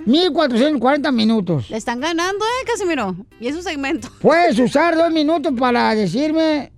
1440 0.07 1.13
minutos. 1.13 1.71
Le 1.71 1.77
están 1.77 2.01
ganando, 2.01 2.45
¿eh, 2.45 2.67
Casimiro? 2.67 3.17
Y 3.41 3.49
es 3.49 3.57
un 3.57 3.63
segmento. 3.63 4.09
Puedes 4.21 4.59
usar 4.59 4.97
dos 4.97 5.11
minutos 5.11 5.53
para 5.59 5.95
decirme 5.95 6.73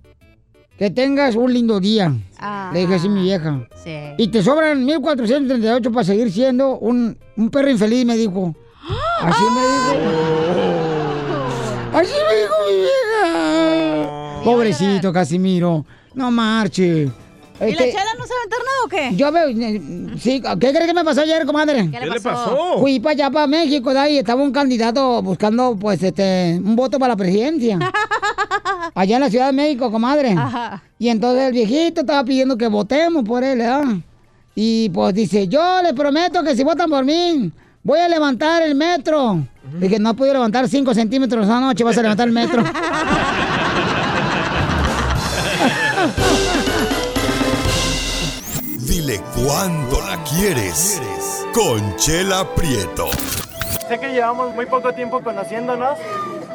que 0.77 0.89
tengas 0.91 1.35
un 1.35 1.51
lindo 1.53 1.79
día. 1.79 2.13
Ah. 2.37 2.69
Le 2.73 2.81
dije 2.81 2.95
así 2.95 3.07
a 3.07 3.09
mi 3.09 3.23
vieja. 3.23 3.67
Sí. 3.83 3.95
Y 4.17 4.27
te 4.27 4.43
sobran 4.43 4.85
1438 4.85 5.91
para 5.91 6.03
seguir 6.03 6.31
siendo 6.31 6.77
un, 6.77 7.17
un 7.35 7.49
perro 7.49 7.69
infeliz, 7.69 8.05
me 8.05 8.15
dijo. 8.15 8.55
Así 9.21 9.43
me 9.55 9.61
dijo. 9.61 9.93
Así 11.93 12.13
me 12.29 12.35
dijo 12.41 12.53
mi 12.69 12.75
vieja. 12.77 14.41
Pobrecito 14.43 15.11
Casimiro. 15.11 15.85
No 16.13 16.31
marche. 16.31 17.09
¿Y 17.59 17.63
Este, 17.71 17.87
la 17.87 17.91
chela 17.91 18.13
no 18.19 18.25
sabe 18.27 18.39
meter 18.45 18.59
nada 18.59 18.85
o 18.85 18.87
qué? 18.87 19.15
yo 19.15 19.31
veo, 19.31 19.47
eh, 19.47 19.81
sí, 20.19 20.41
¿qué 20.59 20.69
crees 20.69 20.85
que 20.85 20.93
me 20.93 21.03
pasó 21.03 21.21
ayer, 21.21 21.43
comadre? 21.43 21.89
¿Qué 21.89 22.05
le 22.05 22.21
pasó? 22.21 22.77
Fui 22.79 22.99
para 22.99 23.13
allá, 23.13 23.31
para 23.31 23.47
México, 23.47 23.91
de 23.93 23.99
ahí 23.99 24.17
estaba 24.19 24.43
un 24.43 24.51
candidato 24.51 25.23
buscando, 25.23 25.75
pues, 25.75 26.03
este, 26.03 26.61
un 26.63 26.75
voto 26.75 26.99
para 26.99 27.13
la 27.13 27.17
presidencia. 27.17 27.79
allá 28.95 29.15
en 29.15 29.21
la 29.21 29.29
Ciudad 29.29 29.47
de 29.47 29.53
México, 29.53 29.91
comadre. 29.91 30.31
Ajá. 30.37 30.83
Y 30.99 31.09
entonces 31.09 31.43
el 31.43 31.53
viejito 31.53 32.01
estaba 32.01 32.23
pidiendo 32.23 32.57
que 32.57 32.67
votemos 32.67 33.23
por 33.23 33.43
él, 33.43 33.59
¿verdad? 33.59 33.83
Y 34.55 34.89
pues 34.89 35.13
dice, 35.13 35.47
yo 35.47 35.81
les 35.83 35.93
prometo 35.93 36.43
que 36.43 36.55
si 36.55 36.63
votan 36.63 36.89
por 36.89 37.05
mí, 37.05 37.51
voy 37.83 37.99
a 37.99 38.07
levantar 38.07 38.63
el 38.63 38.73
metro. 38.73 39.39
Dije, 39.79 39.99
no 39.99 40.15
podido 40.15 40.33
levantar 40.33 40.67
5 40.67 40.93
centímetros 40.93 41.45
esa 41.45 41.59
noche, 41.59 41.83
vas 41.83 41.97
a 41.97 42.01
levantar 42.01 42.27
el 42.27 42.33
metro. 42.33 42.63
Dile 48.87 49.21
cuándo 49.35 50.01
la 50.01 50.23
quieres. 50.23 51.01
Conchela 51.53 52.55
Prieto. 52.55 53.09
Sé 53.87 53.99
que 53.99 54.09
llevamos 54.09 54.55
muy 54.55 54.65
poco 54.65 54.93
tiempo 54.93 55.21
conociéndonos. 55.21 55.97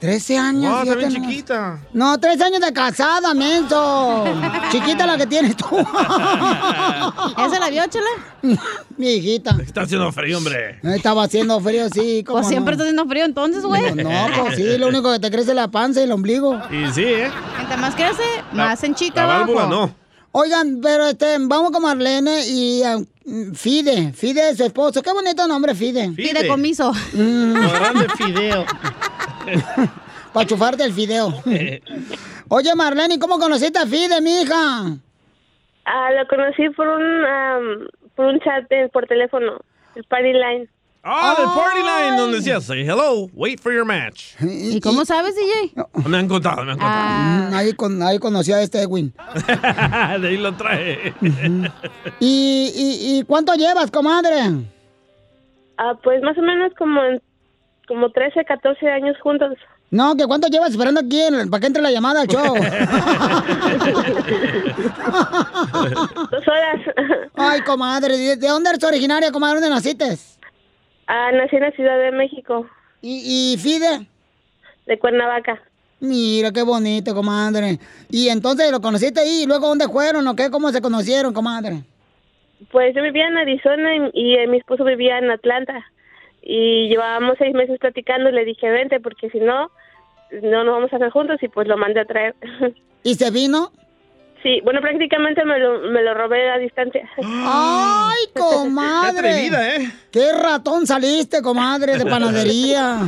13 0.00 0.38
años. 0.38 0.70
Wow, 0.70 0.82
está 0.82 0.84
fíjate 0.84 0.98
bien 0.98 1.12
nomás. 1.14 1.30
chiquita. 1.30 1.78
No, 1.92 2.18
13 2.18 2.44
años 2.44 2.60
de 2.60 2.72
casada, 2.72 3.34
menso. 3.34 4.24
Chiquita 4.70 5.06
la 5.06 5.16
que 5.16 5.26
tienes 5.26 5.56
tú. 5.56 5.66
¿Esa 5.76 7.58
la 7.60 7.68
vio, 7.70 7.82
chela? 7.88 8.06
Mi 8.96 9.08
hijita. 9.14 9.56
Está 9.60 9.82
haciendo 9.82 10.10
frío, 10.12 10.38
hombre. 10.38 10.78
Estaba 10.82 11.24
haciendo 11.24 11.58
frío, 11.60 11.88
sí. 11.88 12.22
¿cómo 12.24 12.38
Pues 12.38 12.48
siempre 12.48 12.72
no? 12.76 12.82
está 12.82 12.84
haciendo 12.84 13.06
frío 13.08 13.24
entonces, 13.24 13.62
güey. 13.64 13.94
No, 13.94 14.10
pues 14.42 14.56
sí, 14.56 14.78
lo 14.78 14.88
único 14.88 15.12
que 15.12 15.18
te 15.18 15.30
crece 15.30 15.50
es 15.50 15.56
la 15.56 15.68
panza 15.68 16.00
y 16.00 16.04
el 16.04 16.12
ombligo. 16.12 16.56
Y 16.70 16.92
sí, 16.92 17.04
¿eh? 17.04 17.30
Entre 17.60 17.76
más 17.76 17.94
crece, 17.94 18.22
más 18.52 18.82
en 18.84 18.94
chica 18.94 19.22
La 19.26 19.38
válvula 19.38 19.62
abajo. 19.64 19.86
no. 19.86 20.08
Oigan, 20.30 20.80
pero 20.82 21.06
este, 21.06 21.36
vamos 21.40 21.70
con 21.72 21.82
Marlene 21.82 22.46
y 22.46 22.82
ah, 22.82 22.98
Fide. 23.54 24.12
Fide 24.12 24.50
es 24.50 24.56
su 24.58 24.64
esposo. 24.64 25.02
Qué 25.02 25.12
bonito 25.12 25.46
nombre, 25.46 25.74
Fide. 25.74 26.12
Fideicomiso. 26.12 26.92
Lo 27.14 27.70
grande 27.70 28.06
fideo. 28.16 28.64
Para 30.32 30.46
chufarte 30.46 30.84
el 30.84 30.92
fideo. 30.92 31.32
Oye, 32.48 32.74
Marlene, 32.74 33.14
¿y 33.14 33.18
cómo 33.18 33.38
conociste 33.38 33.78
a 33.78 33.86
Fide, 33.86 34.20
mija? 34.20 34.96
Ah, 35.84 36.10
lo 36.12 36.26
conocí 36.28 36.68
por 36.70 36.86
un, 36.88 37.24
am, 37.24 37.88
por 38.14 38.26
un 38.26 38.40
chat 38.40 38.68
de- 38.68 38.88
por 38.90 39.06
teléfono, 39.06 39.58
el 39.94 40.04
Party 40.04 40.32
Line. 40.32 40.68
Ah, 41.02 41.34
el 41.38 41.44
party 41.44 41.78
line 41.80 42.16
donde 42.20 42.36
decía, 42.38 42.60
say 42.60 42.80
hello, 42.82 43.28
wait 43.32 43.60
for 43.60 43.72
your 43.72 43.84
match. 43.86 44.34
¿Y 44.40 44.80
cómo 44.80 45.04
sabes, 45.04 45.34
DJ? 45.36 45.72
Me 46.08 46.18
han 46.18 46.28
contado, 46.28 46.64
me 46.64 46.72
han 46.72 46.78
contado. 46.78 47.50
Mm, 47.50 47.54
Ahí, 47.54 47.72
con, 47.72 48.02
ahí 48.02 48.18
conocí 48.18 48.52
a 48.52 48.60
este 48.60 48.82
Edwin. 48.82 49.14
De 50.20 50.28
ahí 50.28 50.36
lo 50.36 50.54
trae. 50.54 51.14
¿Y, 52.20 52.72
y, 52.74 53.18
y 53.18 53.22
cuánto 53.24 53.54
llevas, 53.54 53.90
comadre? 53.90 54.40
Ah, 55.78 55.94
pues 56.02 56.20
más 56.22 56.36
o 56.36 56.42
menos 56.42 56.72
como 56.76 57.02
en, 57.04 57.22
como 57.86 58.10
13, 58.10 58.44
14 58.44 58.90
años 58.90 59.16
juntos. 59.22 59.54
No, 59.90 60.14
que 60.16 60.26
cuánto 60.26 60.48
llevas 60.48 60.70
esperando 60.72 61.00
aquí 61.00 61.18
en- 61.22 61.48
para 61.48 61.60
que 61.62 61.66
entre 61.68 61.80
la 61.82 61.90
llamada 61.90 62.20
al 62.22 62.26
show. 62.28 62.54
Dos 66.30 66.48
horas. 66.48 66.80
Ay, 67.36 67.60
comadre, 67.62 68.16
¿de, 68.18 68.36
de 68.36 68.48
dónde 68.48 68.70
eres 68.70 68.84
originaria, 68.84 69.32
comadre? 69.32 69.60
¿Dónde 69.60 69.74
naciste? 69.74 70.18
Ah, 71.08 71.30
nací 71.32 71.56
en 71.56 71.62
la 71.62 71.70
Ciudad 71.72 71.98
de 71.98 72.12
México, 72.12 72.66
¿Y, 73.00 73.54
y 73.54 73.56
Fide? 73.56 74.06
de 74.86 74.98
Cuernavaca. 74.98 75.60
Mira, 76.00 76.52
qué 76.52 76.62
bonito, 76.62 77.14
comadre. 77.14 77.78
Y 78.10 78.28
entonces 78.28 78.70
lo 78.70 78.80
conociste 78.80 79.20
ahí, 79.20 79.42
y 79.42 79.46
luego 79.46 79.68
¿dónde 79.68 79.88
fueron 79.88 80.26
o 80.28 80.36
qué? 80.36 80.50
¿Cómo 80.50 80.70
se 80.70 80.80
conocieron, 80.82 81.32
comadre? 81.32 81.82
Pues 82.70 82.94
yo 82.94 83.02
vivía 83.02 83.26
en 83.26 83.38
Arizona 83.38 83.96
y, 83.96 84.10
y, 84.12 84.34
eh, 84.36 84.46
mi 84.46 84.58
esposo 84.58 84.84
vivía 84.84 85.18
en 85.18 85.30
Atlanta. 85.30 85.84
Y 86.42 86.88
llevábamos 86.88 87.36
seis 87.38 87.54
meses 87.54 87.78
platicando 87.78 88.28
y 88.30 88.32
le 88.32 88.44
dije, 88.44 88.68
vente, 88.70 89.00
porque 89.00 89.30
si 89.30 89.38
no, 89.38 89.70
no 90.42 90.64
nos 90.64 90.74
vamos 90.74 90.92
a 90.92 90.96
hacer 90.96 91.10
juntos 91.10 91.42
y 91.42 91.48
pues 91.48 91.66
lo 91.68 91.76
mandé 91.76 92.00
a 92.00 92.04
traer. 92.04 92.34
¿Y 93.02 93.14
se 93.14 93.30
vino? 93.30 93.72
Sí, 94.42 94.60
bueno, 94.62 94.80
prácticamente 94.80 95.44
me 95.44 95.58
lo, 95.58 95.80
me 95.90 96.02
lo 96.02 96.14
robé 96.14 96.50
a 96.50 96.58
distancia. 96.58 97.08
¡Ay, 97.22 98.16
comadre! 98.34 99.12
Qué 99.12 99.28
atrevida, 99.28 99.76
¿eh? 99.76 99.92
¡Qué 100.10 100.32
ratón 100.32 100.86
saliste, 100.86 101.42
comadre, 101.42 101.98
de 101.98 102.06
panadería! 102.06 103.00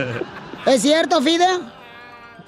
¿Es 0.66 0.80
cierto, 0.80 1.20
Fide? 1.20 1.46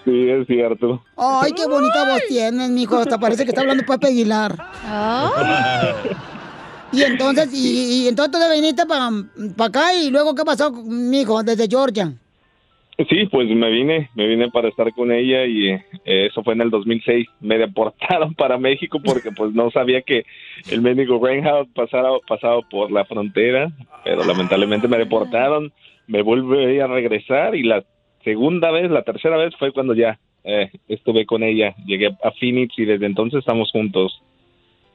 Sí, 0.05 0.31
es 0.31 0.47
cierto. 0.47 1.03
Ay, 1.17 1.53
qué 1.53 1.67
bonita 1.67 2.05
voz 2.05 2.23
tienes, 2.29 2.71
mijo. 2.71 2.99
Hasta 2.99 3.19
parece 3.19 3.45
que 3.45 3.51
está 3.51 3.63
hablando 3.63 3.85
Pepe 3.85 4.09
Aguilar. 4.09 4.55
Y 6.93 7.03
entonces, 7.03 7.49
y, 7.53 8.05
y 8.05 8.09
entonces 8.09 8.41
te 8.41 8.55
viniste 8.55 8.87
para 8.87 9.11
acá 9.59 9.95
y 9.95 10.11
luego, 10.11 10.35
¿qué 10.35 10.45
pasó, 10.45 10.71
mijo, 10.71 11.43
desde 11.43 11.67
Georgia? 11.69 12.13
Sí, 12.97 13.27
pues 13.27 13.49
me 13.49 13.71
vine, 13.71 14.09
me 14.15 14.29
vine 14.29 14.51
para 14.51 14.69
estar 14.69 14.93
con 14.93 15.11
ella 15.11 15.45
y 15.47 15.71
eh, 15.71 15.83
eso 16.05 16.45
fue 16.45 16.55
en 16.55 16.61
el 16.61 16.71
2006. 16.71 17.27
Me 17.41 17.59
deportaron 17.59 18.35
para 18.37 18.57
México 18.57 19.01
porque 19.05 19.33
pues 19.33 19.53
no 19.53 19.71
sabía 19.71 20.03
que 20.03 20.25
el 20.71 20.81
médico 20.81 21.21
Reinhardt 21.21 21.73
pasara, 21.75 22.11
pasaba 22.29 22.61
por 22.71 22.93
la 22.93 23.05
frontera, 23.05 23.73
pero 24.05 24.25
lamentablemente 24.25 24.87
me 24.87 24.99
deportaron. 24.99 25.73
Me 26.07 26.23
volví 26.23 26.79
a 26.79 26.87
regresar 26.87 27.57
y 27.57 27.65
la 27.65 27.83
segunda 28.23 28.71
vez, 28.71 28.91
la 28.91 29.03
tercera 29.03 29.39
vez 29.39 29.55
fue 29.59 29.73
cuando 29.73 29.95
ya 29.95 30.19
eh, 30.45 30.71
estuve 30.87 31.27
con 31.27 31.43
ella. 31.43 31.75
Llegué 31.87 32.07
a 32.07 32.31
Phoenix 32.39 32.79
y 32.79 32.85
desde 32.85 33.07
entonces 33.07 33.41
estamos 33.41 33.73
juntos. 33.73 34.23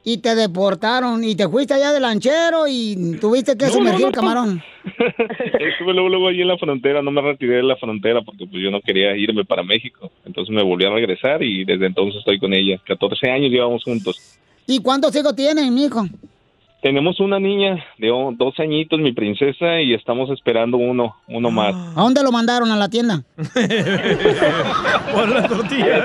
Y 0.02 0.18
te 0.18 0.34
deportaron 0.34 1.22
y 1.22 1.36
te 1.36 1.46
fuiste 1.48 1.74
allá 1.74 1.92
de 1.92 2.00
lanchero 2.00 2.66
y 2.66 3.18
tuviste 3.20 3.56
que 3.56 3.66
sumergir 3.66 4.06
el 4.06 4.12
camarón. 4.12 4.62
Estuve 4.98 5.92
luego, 5.92 6.08
luego 6.08 6.28
allí 6.28 6.40
en 6.40 6.48
la 6.48 6.56
frontera, 6.56 7.02
no 7.02 7.10
me 7.10 7.20
retiré 7.20 7.56
de 7.56 7.62
la 7.62 7.76
frontera 7.76 8.22
porque 8.22 8.46
pues 8.46 8.62
yo 8.62 8.70
no 8.70 8.80
quería 8.80 9.14
irme 9.14 9.44
para 9.44 9.62
México. 9.62 10.10
Entonces 10.24 10.54
me 10.54 10.62
volví 10.62 10.86
a 10.86 10.90
regresar 10.90 11.42
y 11.42 11.64
desde 11.64 11.86
entonces 11.86 12.20
estoy 12.20 12.38
con 12.38 12.54
ella. 12.54 12.80
14 12.86 13.30
años 13.30 13.50
llevamos 13.50 13.84
juntos. 13.84 14.38
¿Y 14.66 14.80
cuántos 14.80 15.14
hijos 15.16 15.36
tienen, 15.36 15.74
mijo? 15.74 16.06
Tenemos 16.82 17.20
una 17.20 17.38
niña 17.38 17.84
de 17.98 18.08
dos 18.08 18.58
añitos, 18.58 18.98
mi 19.00 19.12
princesa, 19.12 19.80
y 19.82 19.92
estamos 19.92 20.30
esperando 20.30 20.78
uno, 20.78 21.14
uno 21.28 21.50
más. 21.50 21.74
¿A 21.74 22.00
dónde 22.00 22.22
lo 22.22 22.32
mandaron? 22.32 22.70
¿A 22.72 22.76
la 22.76 22.88
tienda? 22.88 23.22
Por 25.12 25.28
la 25.28 25.46
tortilla. 25.46 26.02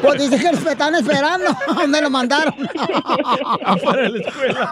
Pues 0.00 0.30
dice 0.30 0.38
que 0.42 0.50
lo 0.50 0.70
están 0.70 0.94
esperando. 0.94 1.50
¿A 1.50 1.74
dónde 1.74 2.00
lo 2.00 2.08
mandaron? 2.08 2.54
Afuera 3.64 4.02
de 4.02 4.08
la 4.08 4.18
escuela. 4.18 4.70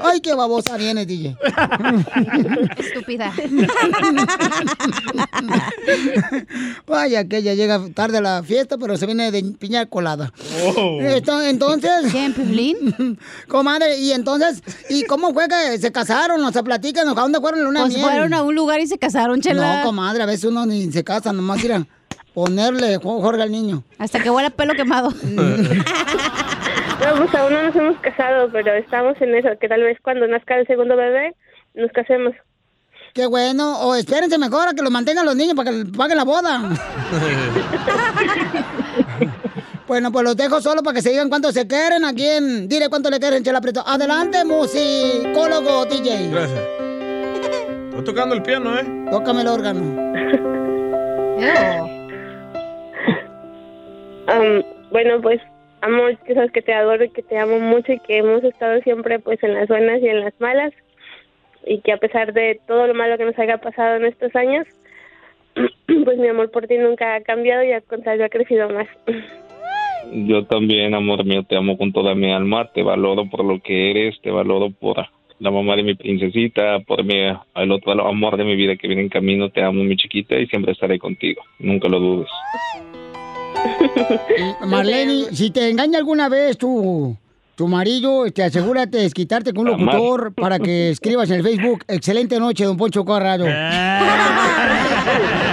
Ay, 0.00 0.20
qué 0.20 0.34
babosa 0.34 0.76
vienes, 0.76 1.06
DJ. 1.06 1.36
Estúpida. 2.78 3.32
Vaya, 6.86 7.24
que 7.24 7.38
ella 7.38 7.54
llega 7.54 7.80
tarde 7.94 8.18
a 8.18 8.20
la 8.20 8.42
fiesta, 8.42 8.78
pero 8.78 8.96
se 8.96 9.06
viene 9.06 9.30
de 9.30 9.42
piña 9.58 9.86
colada. 9.86 10.32
Oh. 10.76 10.98
Entonces. 11.00 11.90
¿Quién, 12.10 12.32
Piolín? 12.32 13.15
Comadre, 13.48 13.98
y 13.98 14.12
entonces, 14.12 14.62
¿y 14.88 15.04
cómo 15.04 15.32
fue 15.32 15.48
que 15.48 15.78
se 15.78 15.92
casaron? 15.92 16.42
O 16.44 16.52
sea, 16.52 16.62
platícanos, 16.62 17.16
¿a 17.16 17.20
dónde 17.22 17.40
fueron 17.40 17.64
luna 17.64 17.80
de 17.80 17.86
Pues 17.86 17.96
miel? 17.96 18.06
fueron 18.08 18.34
a 18.34 18.42
un 18.42 18.54
lugar 18.54 18.80
y 18.80 18.86
se 18.86 18.98
casaron, 18.98 19.40
chela. 19.40 19.78
No, 19.78 19.82
comadre, 19.84 20.22
a 20.22 20.26
veces 20.26 20.44
uno 20.44 20.66
ni 20.66 20.90
se 20.92 21.04
casa, 21.04 21.32
nomás 21.32 21.62
ir 21.64 21.72
a 21.72 21.86
ponerle 22.34 22.96
Jo- 22.96 23.20
Jorge 23.20 23.42
al 23.42 23.50
niño. 23.52 23.82
Hasta 23.98 24.20
que 24.22 24.30
huele 24.30 24.48
a 24.48 24.50
pelo 24.50 24.74
quemado. 24.74 25.12
No, 26.98 27.14
pues 27.18 27.34
aún 27.34 27.52
no 27.52 27.62
nos 27.62 27.76
hemos 27.76 27.98
casado, 28.00 28.48
pero 28.50 28.72
estamos 28.74 29.20
en 29.20 29.34
eso, 29.36 29.48
que 29.60 29.68
tal 29.68 29.82
vez 29.82 29.98
cuando 30.02 30.26
nazca 30.26 30.56
el 30.58 30.66
segundo 30.66 30.96
bebé 30.96 31.36
nos 31.74 31.92
casemos. 31.92 32.32
Qué 33.12 33.26
bueno. 33.26 33.78
O 33.80 33.94
espérense 33.94 34.38
mejor 34.38 34.66
a 34.68 34.72
que 34.72 34.80
los 34.82 34.90
mantengan 34.90 35.26
los 35.26 35.36
niños 35.36 35.54
para 35.54 35.70
que 35.70 35.84
paguen 35.84 36.16
la 36.16 36.24
boda. 36.24 36.62
Bueno, 39.86 40.10
pues 40.10 40.24
los 40.24 40.36
dejo 40.36 40.60
solo 40.60 40.82
para 40.82 40.96
que 40.96 41.02
se 41.02 41.10
digan 41.10 41.28
cuánto 41.28 41.52
se 41.52 41.66
quieren. 41.68 42.04
¿A 42.04 42.12
quién? 42.12 42.68
Dile 42.68 42.88
cuánto 42.88 43.08
le 43.08 43.20
quieren, 43.20 43.44
Chela 43.44 43.60
Prieto. 43.60 43.84
Adelante, 43.86 44.44
musicólogo 44.44 45.84
DJ. 45.84 46.30
Gracias. 46.30 46.60
Estoy 47.90 48.04
tocando 48.04 48.34
el 48.34 48.42
piano, 48.42 48.76
¿eh? 48.78 48.84
Tócame 49.10 49.42
el 49.42 49.48
órgano. 49.48 49.80
Am, 54.26 54.64
bueno, 54.90 55.20
pues, 55.22 55.40
amor, 55.82 56.18
que 56.18 56.34
sabes 56.34 56.50
que 56.50 56.62
te 56.62 56.74
adoro 56.74 57.04
y 57.04 57.10
que 57.10 57.22
te 57.22 57.38
amo 57.38 57.60
mucho 57.60 57.92
y 57.92 58.00
que 58.00 58.18
hemos 58.18 58.42
estado 58.42 58.80
siempre, 58.80 59.20
pues, 59.20 59.40
en 59.44 59.54
las 59.54 59.68
buenas 59.68 60.02
y 60.02 60.08
en 60.08 60.20
las 60.20 60.34
malas. 60.40 60.72
Y 61.64 61.80
que 61.82 61.92
a 61.92 61.98
pesar 61.98 62.32
de 62.32 62.60
todo 62.66 62.88
lo 62.88 62.94
malo 62.94 63.16
que 63.18 63.24
nos 63.24 63.38
haya 63.38 63.58
pasado 63.58 63.96
en 63.96 64.06
estos 64.06 64.34
años, 64.34 64.66
pues 66.04 66.18
mi 66.18 66.26
amor 66.26 66.50
por 66.50 66.66
ti 66.66 66.76
nunca 66.76 67.14
ha 67.14 67.20
cambiado 67.20 67.62
y 67.62 67.72
al 67.72 67.84
contrario 67.84 68.24
ha 68.24 68.28
crecido 68.28 68.68
más. 68.68 68.88
Yo 70.12 70.44
también, 70.46 70.94
amor 70.94 71.24
mío, 71.24 71.42
te 71.44 71.56
amo 71.56 71.76
con 71.76 71.92
toda 71.92 72.14
mi 72.14 72.32
alma, 72.32 72.70
te 72.72 72.82
valoro 72.82 73.28
por 73.28 73.44
lo 73.44 73.60
que 73.60 73.90
eres, 73.90 74.20
te 74.22 74.30
valoro 74.30 74.70
por 74.70 75.06
la 75.38 75.50
mamá 75.50 75.76
de 75.76 75.82
mi 75.82 75.94
princesita, 75.94 76.80
por 76.80 77.04
mi, 77.04 77.14
el 77.54 77.72
otro 77.72 78.06
amor 78.06 78.36
de 78.36 78.44
mi 78.44 78.56
vida 78.56 78.76
que 78.76 78.86
viene 78.86 79.02
en 79.02 79.08
camino, 79.08 79.50
te 79.50 79.62
amo 79.62 79.84
mi 79.84 79.96
chiquita 79.96 80.36
y 80.36 80.46
siempre 80.46 80.72
estaré 80.72 80.98
contigo, 80.98 81.42
nunca 81.58 81.88
lo 81.88 82.00
dudes. 82.00 82.28
Marlene, 84.66 85.24
si 85.32 85.50
te 85.50 85.70
engaña 85.70 85.98
alguna 85.98 86.28
vez 86.28 86.56
tu, 86.56 87.16
tu 87.54 87.68
marido, 87.68 88.30
te 88.30 88.44
asegúrate 88.44 88.98
de 88.98 89.02
desquitarte 89.04 89.52
con 89.52 89.68
un 89.68 89.72
locutor 89.72 90.34
para 90.34 90.58
que 90.58 90.90
escribas 90.90 91.30
en 91.30 91.36
el 91.36 91.42
Facebook, 91.42 91.84
excelente 91.88 92.38
noche, 92.38 92.64
don 92.64 92.76
Poncho 92.76 93.04
Corrado. 93.04 93.46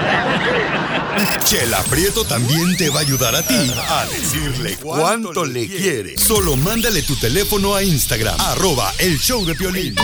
Chela 1.46 1.82
Prieto 1.84 2.26
también 2.26 2.76
te 2.78 2.90
va 2.90 3.00
a 3.00 3.02
ayudar 3.02 3.36
a 3.36 3.42
ti 3.44 3.56
a 3.90 4.06
decirle 4.06 4.78
cuánto 4.82 5.46
le 5.46 5.68
quiere. 5.68 6.18
Solo 6.18 6.56
mándale 6.56 7.02
tu 7.04 7.16
teléfono 7.16 7.76
a 7.76 7.84
Instagram, 7.84 8.40
arroba 8.40 8.92
el 9.00 9.18
show 9.20 9.46
de 9.46 9.56
Piolín. 9.56 9.96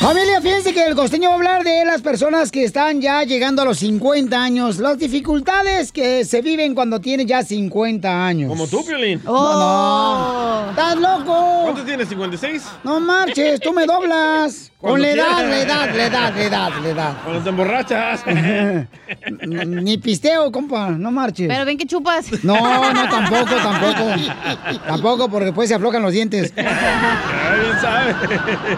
Familia, 0.00 0.40
fíjense 0.40 0.74
que 0.74 0.84
el 0.84 0.96
costeño 0.96 1.28
va 1.28 1.34
a 1.34 1.38
hablar 1.38 1.62
de 1.62 1.84
las 1.84 2.02
personas 2.02 2.50
que 2.50 2.64
están 2.64 3.00
ya 3.00 3.22
llegando 3.22 3.62
a 3.62 3.64
los 3.64 3.78
50 3.78 4.36
años, 4.36 4.78
las 4.78 4.98
dificultades 4.98 5.92
que 5.92 6.24
se 6.24 6.42
viven 6.42 6.74
cuando 6.74 7.00
tienes 7.00 7.26
ya 7.26 7.44
50 7.44 8.26
años. 8.26 8.48
Como 8.48 8.66
tú, 8.66 8.84
Piolín. 8.84 9.22
No, 9.24 9.32
no. 9.32 10.70
¿Estás 10.70 10.96
loco? 10.96 11.60
¿Cuánto 11.62 11.84
tienes? 11.84 12.10
¿56? 12.10 12.62
No 12.82 12.98
marches, 12.98 13.60
tú 13.60 13.72
me 13.72 13.86
doblas. 13.86 14.71
Con 14.82 15.00
la 15.00 15.10
edad, 15.10 15.48
la 15.48 15.60
edad, 15.60 15.94
la 15.94 16.06
edad, 16.06 16.34
la 16.34 16.42
edad, 16.42 16.72
la 16.82 16.88
edad. 16.88 17.16
Cuando 17.22 17.42
te 17.44 17.48
emborrachas. 17.50 18.24
Ni 19.46 19.96
pisteo, 19.96 20.50
compa, 20.50 20.90
no 20.90 21.12
marches. 21.12 21.46
Pero 21.46 21.64
ven 21.64 21.78
que 21.78 21.86
chupas. 21.86 22.42
No, 22.42 22.92
no, 22.92 23.08
tampoco, 23.08 23.54
tampoco. 23.54 24.10
Tampoco, 24.84 25.28
porque 25.28 25.44
después 25.46 25.68
se 25.68 25.76
aflojan 25.76 26.02
los 26.02 26.12
dientes. 26.12 26.52
bien 26.56 26.66
sabe. 27.80 28.12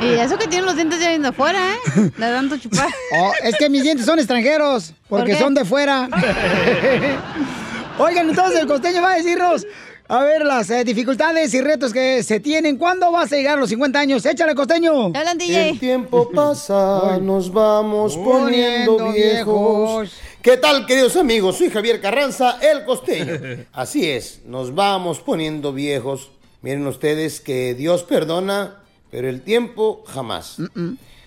Y 0.02 0.08
eso 0.20 0.36
que 0.36 0.46
tienen 0.46 0.66
los 0.66 0.76
dientes 0.76 1.00
ya 1.00 1.08
viendo 1.08 1.28
afuera, 1.28 1.58
¿eh? 1.58 2.10
Le 2.18 2.30
dan 2.30 2.50
tu 2.50 2.58
chupar. 2.58 2.88
Oh, 3.16 3.32
es 3.42 3.56
que 3.56 3.70
mis 3.70 3.82
dientes 3.82 4.04
son 4.04 4.18
extranjeros, 4.18 4.92
porque 5.08 5.36
son 5.36 5.54
de 5.54 5.64
fuera. 5.64 6.10
Oigan, 7.98 8.28
entonces 8.28 8.60
el 8.60 8.66
costeño 8.66 9.00
va 9.00 9.12
a 9.12 9.16
decirnos, 9.16 9.66
a 10.06 10.22
ver, 10.22 10.44
las 10.44 10.68
eh, 10.70 10.84
dificultades 10.84 11.54
y 11.54 11.60
retos 11.62 11.92
que 11.92 12.22
se 12.22 12.38
tienen. 12.38 12.76
¿Cuándo 12.76 13.10
vas 13.10 13.32
a 13.32 13.36
llegar 13.36 13.56
a 13.56 13.60
los 13.60 13.70
50 13.70 13.98
años? 13.98 14.26
Échale, 14.26 14.54
costeño. 14.54 15.06
Hablan, 15.06 15.40
El 15.40 15.78
tiempo 15.78 16.30
pasa, 16.34 17.18
nos 17.22 17.50
vamos 17.52 18.16
poniendo 18.16 18.98
Poniendo 18.98 19.12
viejos. 19.12 20.02
viejos. 20.02 20.12
¿Qué 20.42 20.58
tal, 20.58 20.84
queridos 20.84 21.16
amigos? 21.16 21.56
Soy 21.56 21.70
Javier 21.70 22.02
Carranza, 22.02 22.58
el 22.60 22.84
costeño. 22.84 23.64
Así 23.72 24.10
es, 24.10 24.40
nos 24.44 24.74
vamos 24.74 25.20
poniendo 25.20 25.72
viejos. 25.72 26.30
Miren 26.60 26.86
ustedes 26.86 27.40
que 27.40 27.74
Dios 27.74 28.02
perdona, 28.02 28.76
pero 29.10 29.28
el 29.28 29.40
tiempo 29.40 30.04
jamás. 30.06 30.56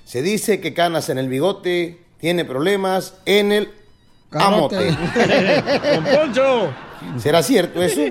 Se 0.05 0.21
dice 0.21 0.61
que 0.61 0.73
canas 0.75 1.09
en 1.09 1.17
el 1.17 1.29
bigote, 1.29 1.99
tiene 2.19 2.45
problemas 2.45 3.15
en 3.25 3.51
el 3.51 3.69
Camote. 4.29 4.89
amote. 4.89 6.15
Poncho. 6.15 6.73
¿Será 7.17 7.41
cierto 7.41 7.81
eso? 7.81 8.01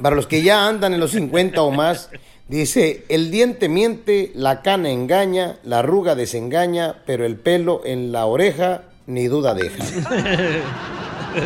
Para 0.00 0.16
los 0.16 0.26
que 0.26 0.42
ya 0.42 0.66
andan 0.66 0.94
en 0.94 1.00
los 1.00 1.10
50 1.10 1.60
o 1.62 1.70
más, 1.70 2.10
dice, 2.48 3.04
el 3.08 3.30
diente 3.30 3.68
miente, 3.68 4.32
la 4.34 4.62
cana 4.62 4.90
engaña, 4.90 5.58
la 5.64 5.80
arruga 5.80 6.14
desengaña, 6.14 7.02
pero 7.06 7.26
el 7.26 7.36
pelo 7.36 7.82
en 7.84 8.12
la 8.12 8.26
oreja 8.26 8.84
ni 9.06 9.26
duda 9.26 9.54
deja. 9.54 9.84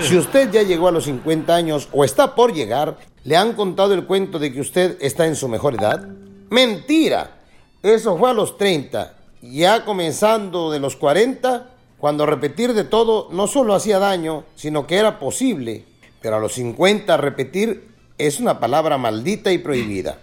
Si 0.03 0.17
usted 0.17 0.51
ya 0.51 0.63
llegó 0.63 0.89
a 0.89 0.93
los 0.93 1.05
50 1.05 1.55
años 1.55 1.89
o 1.93 2.05
está 2.05 2.35
por 2.35 2.53
llegar, 2.53 2.99
¿le 3.25 3.37
han 3.37 3.53
contado 3.53 3.95
el 3.95 4.05
cuento 4.05 4.39
de 4.39 4.53
que 4.53 4.61
usted 4.61 4.97
está 5.01 5.27
en 5.27 5.37
su 5.37 5.49
mejor 5.49 5.75
edad? 5.75 6.07
Mentira. 6.51 7.37
Eso 7.83 8.19
fue 8.19 8.31
a 8.31 8.35
los 8.35 8.59
30. 8.59 9.15
Ya 9.43 9.85
comenzando 9.85 10.73
de 10.73 10.81
los 10.81 10.97
40, 10.97 11.69
cuando 11.99 12.27
repetir 12.27 12.75
de 12.75 12.85
todo 12.85 13.29
no 13.31 13.47
solo 13.47 13.75
hacía 13.75 13.99
daño, 13.99 14.45
sino 14.57 14.87
que 14.87 14.97
era 14.97 15.19
posible. 15.19 15.85
Pero 16.21 16.37
a 16.37 16.41
los 16.41 16.55
50 16.55 17.17
repetir 17.17 17.96
es 18.19 18.41
una 18.41 18.61
palabra 18.61 18.99
maldita 18.99 19.53
y 19.53 19.59
prohibida. 19.59 20.19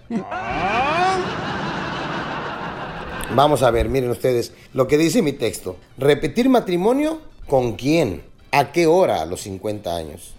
Vamos 3.36 3.64
a 3.64 3.72
ver, 3.72 3.90
miren 3.90 4.12
ustedes 4.12 4.54
lo 4.74 4.88
que 4.88 4.98
dice 4.98 5.22
mi 5.22 5.34
texto. 5.34 5.78
¿Repetir 5.98 6.50
matrimonio 6.50 7.22
con 7.48 7.74
quién? 7.74 8.24
¿A 8.52 8.72
qué 8.72 8.86
hora 8.86 9.22
a 9.22 9.26
los 9.26 9.42
50 9.42 9.96
años? 9.96 10.36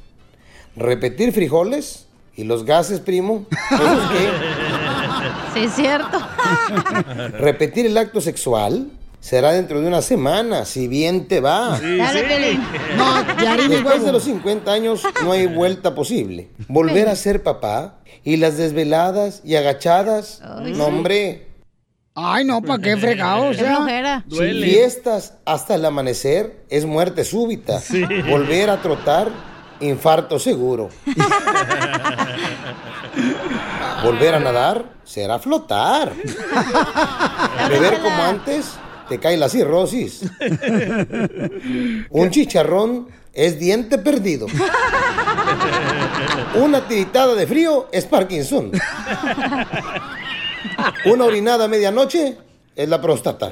¿Repetir 0.76 1.32
frijoles? 1.32 2.06
¿Y 2.36 2.44
los 2.44 2.64
gases, 2.64 3.00
primo? 3.00 3.46
¿Esos 3.70 4.10
qué? 4.10 4.28
Sí, 5.54 5.60
es 5.64 5.74
cierto. 5.74 6.18
¿Repetir 7.38 7.86
el 7.86 7.96
acto 7.96 8.20
sexual? 8.20 8.90
Será 9.24 9.52
dentro 9.52 9.80
de 9.80 9.88
una 9.88 10.02
semana, 10.02 10.66
si 10.66 10.86
bien 10.86 11.26
te 11.28 11.40
va. 11.40 11.80
Dale, 11.80 12.24
Pelín. 12.24 12.62
No, 12.98 13.42
ya 13.42 13.56
Después 13.56 14.04
de 14.04 14.12
los 14.12 14.24
50 14.24 14.70
años 14.70 15.02
no 15.22 15.32
hay 15.32 15.46
vuelta 15.46 15.94
posible. 15.94 16.50
Volver 16.68 17.08
a 17.08 17.16
ser 17.16 17.42
papá 17.42 18.00
y 18.22 18.36
las 18.36 18.58
desveladas 18.58 19.40
y 19.42 19.56
agachadas. 19.56 20.42
no, 20.42 20.84
hombre. 20.84 21.48
Ay, 22.14 22.44
no, 22.44 22.60
¿para 22.60 22.82
qué 22.82 22.98
fregado? 22.98 23.46
O 23.46 23.54
sea. 23.54 24.22
Duele. 24.26 24.66
Fiestas 24.66 25.32
hasta 25.46 25.76
el 25.76 25.86
amanecer 25.86 26.62
es 26.68 26.84
muerte 26.84 27.24
súbita. 27.24 27.80
Volver 28.28 28.68
a 28.68 28.82
trotar, 28.82 29.30
infarto 29.80 30.38
seguro. 30.38 30.90
Volver 34.04 34.34
a 34.34 34.40
nadar 34.40 34.84
será 35.02 35.38
flotar. 35.38 36.12
Beber 37.70 38.02
como 38.02 38.22
antes, 38.22 38.74
te 39.08 39.18
cae 39.18 39.36
la 39.36 39.48
cirrosis. 39.48 40.22
Un 42.10 42.30
chicharrón 42.30 43.08
es 43.32 43.58
diente 43.58 43.98
perdido. 43.98 44.46
Una 46.54 46.86
tiritada 46.86 47.34
de 47.34 47.46
frío 47.46 47.88
es 47.92 48.04
Parkinson. 48.06 48.72
Una 51.06 51.24
orinada 51.24 51.64
a 51.64 51.68
medianoche 51.68 52.36
es 52.76 52.88
la 52.88 53.00
próstata. 53.00 53.50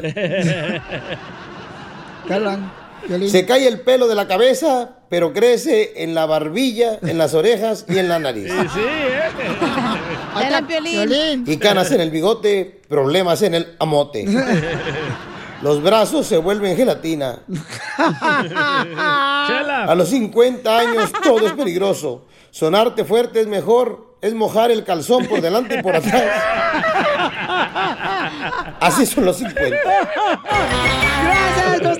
Se 3.26 3.46
cae 3.46 3.66
el 3.66 3.80
pelo 3.80 4.06
de 4.06 4.14
la 4.14 4.28
cabeza, 4.28 4.90
pero 5.08 5.32
crece 5.32 5.92
en 5.96 6.14
la 6.14 6.26
barbilla, 6.26 6.98
en 7.02 7.18
las 7.18 7.34
orejas 7.34 7.84
y 7.88 7.98
en 7.98 8.08
la 8.08 8.20
nariz. 8.20 8.52
Sí, 8.72 8.80
¿eh? 8.80 9.30
Y 11.46 11.56
canas 11.56 11.90
en 11.90 12.00
el 12.00 12.10
bigote, 12.10 12.80
problemas 12.88 13.42
en 13.42 13.54
el 13.54 13.74
amote. 13.80 14.24
Los 15.62 15.82
brazos 15.82 16.26
se 16.26 16.38
vuelven 16.38 16.76
gelatina. 16.76 17.40
A 18.58 19.94
los 19.96 20.08
50 20.08 20.78
años 20.78 21.12
todo 21.22 21.46
es 21.46 21.52
peligroso. 21.52 22.26
Sonarte 22.50 23.04
fuerte 23.04 23.40
es 23.40 23.46
mejor, 23.46 24.16
es 24.20 24.34
mojar 24.34 24.70
el 24.70 24.84
calzón 24.84 25.26
por 25.26 25.40
delante 25.40 25.78
y 25.78 25.82
por 25.82 25.96
atrás. 25.96 26.22
Así 28.80 29.06
son 29.06 29.24
los 29.24 29.36
50. 29.36 29.76
Gracias. 31.78 31.91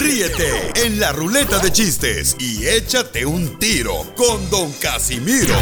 Ríete 0.00 0.72
en 0.86 0.98
la 0.98 1.12
ruleta 1.12 1.58
de 1.58 1.70
chistes 1.70 2.34
y 2.38 2.66
échate 2.66 3.26
un 3.26 3.58
tiro 3.58 3.92
con 4.16 4.48
Don 4.48 4.72
Casimiro. 4.72 5.54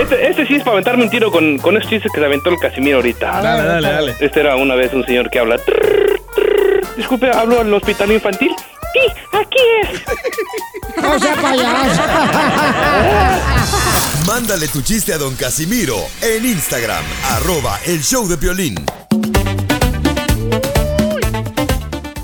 Este, 0.00 0.28
este 0.30 0.46
sí 0.46 0.54
es 0.54 0.60
para 0.62 0.74
aventarme 0.74 1.02
un 1.04 1.10
tiro 1.10 1.32
con, 1.32 1.58
con 1.58 1.76
esos 1.76 1.90
chistes 1.90 2.12
que 2.12 2.20
se 2.20 2.24
aventó 2.24 2.50
el 2.50 2.58
Casimiro 2.60 2.98
ahorita. 2.98 3.40
Dale, 3.42 3.66
dale, 3.66 3.88
dale. 3.90 4.16
Este 4.20 4.38
era 4.40 4.54
una 4.54 4.76
vez 4.76 4.92
un 4.94 5.04
señor 5.04 5.28
que 5.28 5.40
habla. 5.40 5.58
"Trrr, 5.58 6.20
trrr". 6.36 6.96
Disculpe, 6.96 7.30
¿hablo 7.30 7.60
al 7.60 7.74
hospital 7.74 8.12
infantil? 8.12 8.54
Sí, 8.92 9.00
aquí 9.32 9.58
es. 9.82 10.00
No 11.02 11.18
sea 11.18 11.34
payaso. 11.36 12.02
Mándale 14.26 14.68
tu 14.68 14.82
chiste 14.82 15.14
a 15.14 15.18
Don 15.18 15.34
Casimiro 15.34 15.96
en 16.20 16.44
Instagram, 16.44 17.04
arroba 17.30 17.78
el 17.86 18.02
show 18.02 18.28
de 18.28 18.36
Piolín. 18.36 18.74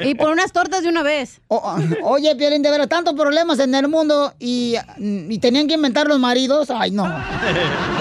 Y 0.00 0.14
por 0.14 0.32
unas 0.32 0.52
tortas 0.52 0.82
de 0.82 0.88
una 0.88 1.02
vez. 1.02 1.42
Oye, 1.48 2.34
Piolín, 2.36 2.62
de 2.62 2.70
veras, 2.70 2.88
tantos 2.88 3.12
problemas 3.14 3.58
en 3.58 3.74
el 3.74 3.88
mundo 3.88 4.32
y, 4.38 4.74
y 4.98 5.38
tenían 5.38 5.66
que 5.68 5.74
inventar 5.74 6.06
los 6.06 6.18
maridos. 6.18 6.70
Ay, 6.70 6.90
no. 6.90 7.04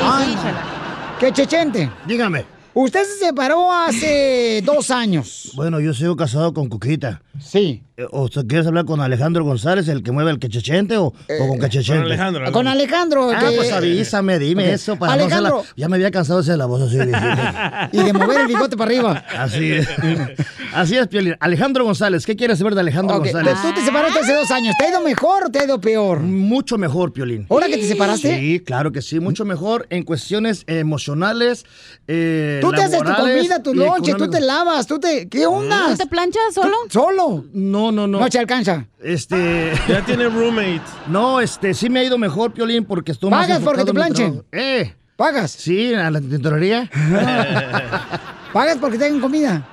Ay, 0.01 0.35
no. 0.35 1.19
¡Qué 1.19 1.33
chechente! 1.33 1.89
Dígame. 2.07 2.45
Usted 2.73 3.03
se 3.03 3.25
separó 3.25 3.71
hace 3.71 4.61
dos 4.63 4.91
años. 4.91 5.51
Bueno, 5.55 5.79
yo 5.79 5.93
sigo 5.93 6.15
casado 6.15 6.53
con 6.53 6.69
Cuquita. 6.69 7.21
Sí. 7.41 7.83
¿O 8.11 8.25
usted 8.25 8.45
quieres 8.45 8.67
hablar 8.67 8.85
con 8.85 9.01
Alejandro 9.01 9.43
González, 9.43 9.87
el 9.87 10.03
que 10.03 10.11
mueve 10.11 10.29
el 10.29 10.37
quechechente, 10.37 10.97
o, 10.97 11.05
o 11.07 11.47
con 11.47 11.57
Quechechente? 11.59 11.95
con 12.03 12.05
Alejandro, 12.11 12.51
Con 12.51 12.67
Alejandro. 12.67 13.31
Ah, 13.31 13.39
que- 13.49 13.55
pues 13.55 13.71
avísame, 13.73 14.37
dime 14.37 14.71
eso. 14.71 14.97
Para 14.97 15.13
Alejandro. 15.13 15.49
no 15.49 15.55
hacerla- 15.61 15.73
Ya 15.75 15.89
me 15.89 15.95
había 15.95 16.11
cansado 16.11 16.37
de 16.39 16.43
hacer 16.43 16.59
la 16.59 16.67
voz 16.67 16.79
así. 16.83 16.97
Y 17.93 18.03
de 18.03 18.13
mover 18.13 18.41
el 18.41 18.47
bigote 18.47 18.77
para 18.77 18.91
arriba. 18.91 19.25
Así 19.35 19.71
es. 19.71 19.87
Así 20.75 20.95
es, 20.95 21.07
Piolín. 21.07 21.35
Alejandro 21.39 21.85
González, 21.85 22.23
¿qué 22.25 22.35
quieres 22.35 22.59
saber 22.59 22.75
de 22.75 22.81
Alejandro 22.81 23.15
Ok, 23.15 23.23
González? 23.23 23.55
Tú 23.63 23.73
te 23.73 23.81
separaste 23.83 24.19
hace 24.19 24.33
dos 24.33 24.51
años. 24.51 24.75
¿Te 24.77 24.85
ha 24.85 24.89
ido 24.89 25.01
mejor 25.01 25.45
o 25.45 25.49
te 25.49 25.59
ha 25.59 25.63
ido 25.65 25.81
peor? 25.81 26.19
Mucho 26.19 26.77
mejor, 26.77 27.13
Piolín. 27.13 27.47
¿Ahora 27.49 27.65
que 27.67 27.77
te 27.77 27.87
separaste? 27.87 28.37
Sí, 28.37 28.59
claro 28.59 28.91
que 28.91 29.01
sí, 29.01 29.19
mucho 29.19 29.43
mejor 29.43 29.87
en 29.89 30.03
cuestiones 30.03 30.65
emocionales. 30.67 31.65
eh, 32.07 32.59
Tú 32.61 32.71
te 32.71 32.83
haces 32.83 33.01
tu 33.01 33.11
comida, 33.15 33.63
tu 33.63 33.71
y 33.73 33.77
lonche, 33.77 34.13
tú 34.13 34.29
te 34.29 34.39
lavas, 34.41 34.85
tú 34.85 34.99
te... 34.99 35.27
¿Qué 35.29 35.47
onda? 35.47 35.87
¿Tú 35.91 35.97
te 35.97 36.05
planchas 36.05 36.53
solo? 36.53 36.75
¿Solo? 36.89 37.45
No, 37.53 37.86
no, 37.91 38.07
no. 38.07 38.19
No 38.19 38.29
te 38.29 38.39
alcanza. 38.39 38.87
Este. 39.01 39.73
Ya 39.87 40.03
tiene 40.03 40.27
roommate. 40.27 40.81
No, 41.07 41.39
este, 41.39 41.73
sí 41.73 41.89
me 41.89 41.99
ha 41.99 42.03
ido 42.03 42.17
mejor, 42.17 42.51
Piolín, 42.53 42.85
porque 42.85 43.11
estoy 43.11 43.29
más 43.29 43.47
¿Pagas 43.47 43.61
porque 43.61 43.85
te 43.85 43.93
planchen? 43.93 44.43
¿Eh? 44.51 44.93
¿Pagas? 45.15 45.51
Sí, 45.51 45.93
a 45.93 46.11
la 46.11 46.19
tintorería. 46.21 46.89
¿Pagas 48.53 48.77
porque 48.77 48.97
tengan 48.97 49.19
comida? 49.19 49.65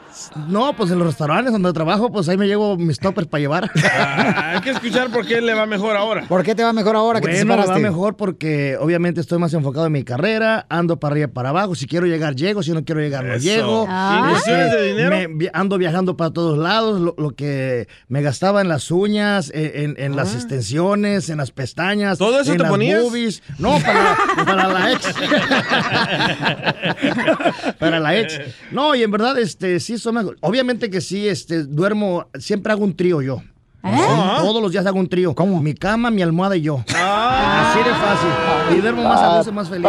No, 0.48 0.74
pues 0.76 0.90
en 0.90 0.98
los 0.98 1.06
restaurantes 1.08 1.52
donde 1.52 1.72
trabajo, 1.72 2.10
pues 2.12 2.28
ahí 2.28 2.36
me 2.36 2.46
llevo 2.46 2.76
mis 2.76 2.98
toppers 2.98 3.26
para 3.28 3.40
llevar. 3.40 3.70
Ah, 3.96 4.52
hay 4.54 4.60
que 4.60 4.70
escuchar 4.70 5.10
por 5.10 5.26
qué 5.26 5.40
le 5.40 5.54
va 5.54 5.66
mejor 5.66 5.96
ahora. 5.96 6.24
¿Por 6.28 6.42
qué 6.42 6.54
te 6.54 6.62
va 6.62 6.72
mejor 6.72 6.96
ahora 6.96 7.20
que 7.20 7.26
te 7.28 7.32
Bueno, 7.32 7.46
me 7.56 7.62
separaste? 7.62 7.82
va 7.82 7.90
mejor 7.90 8.16
porque 8.16 8.76
obviamente 8.80 9.20
estoy 9.20 9.38
más 9.38 9.52
enfocado 9.54 9.86
en 9.86 9.92
mi 9.92 10.04
carrera, 10.04 10.66
ando 10.68 10.98
para 11.00 11.12
arriba 11.12 11.28
y 11.28 11.32
para 11.32 11.48
abajo. 11.50 11.74
Si 11.74 11.86
quiero 11.86 12.06
llegar, 12.06 12.34
llego. 12.36 12.62
Si 12.62 12.72
no 12.72 12.84
quiero 12.84 13.00
llegar, 13.00 13.24
no 13.24 13.34
Eso. 13.34 13.44
llego. 13.44 13.86
Ah. 13.88 14.24
¿Y 14.26 14.30
cuestiones 14.30 14.72
de 14.72 14.86
dinero? 14.88 15.28
me- 15.30 15.50
ando 15.52 15.78
viajando 15.78 16.16
para 16.16 16.30
todos 16.32 16.58
lados. 16.58 17.00
Lo, 17.00 17.14
lo 17.18 17.30
que 17.34 17.88
me 18.08 18.22
gastaba 18.22 18.60
en 18.60 18.68
las 18.68 18.90
uñas, 18.90 19.50
en, 19.54 19.90
en- 19.90 19.94
en 19.98 20.16
las 20.16 20.34
extensiones, 20.34 21.28
en 21.30 21.38
las 21.38 21.50
pestañas. 21.50 22.18
¿Todo 22.18 22.40
eso 22.40 22.52
en 22.52 22.58
te 22.58 22.62
las 22.62 22.70
ponías? 22.70 23.02
boobies. 23.02 23.42
No, 23.58 23.78
para, 23.80 24.16
para 24.44 24.68
la 24.68 24.92
ex. 24.92 25.14
para 27.78 28.00
la 28.00 28.16
ex. 28.18 28.40
No, 28.70 28.94
y 28.94 29.02
en 29.02 29.10
verdad, 29.10 29.38
este, 29.38 29.80
sí, 29.80 29.98
Obviamente 30.40 30.90
que 30.90 31.00
sí, 31.00 31.28
este, 31.28 31.64
duermo, 31.64 32.26
siempre 32.38 32.72
hago 32.72 32.84
un 32.84 32.94
trío 32.96 33.22
yo. 33.22 33.42
Sí, 33.84 33.90
todos 34.38 34.62
los 34.62 34.72
días 34.72 34.86
hago 34.86 34.98
un 34.98 35.08
trío. 35.08 35.34
¿Cómo? 35.34 35.60
Mi 35.60 35.74
cama, 35.74 36.10
mi 36.10 36.22
almohada 36.22 36.56
y 36.56 36.62
yo. 36.62 36.82
Así 36.88 37.78
de 37.80 37.90
fácil. 37.90 38.78
Y 38.78 38.80
duermo 38.80 39.02
más 39.02 39.20
a 39.20 39.36
gusto 39.36 39.50
y 39.50 39.54
más 39.54 39.68
feliz. 39.68 39.86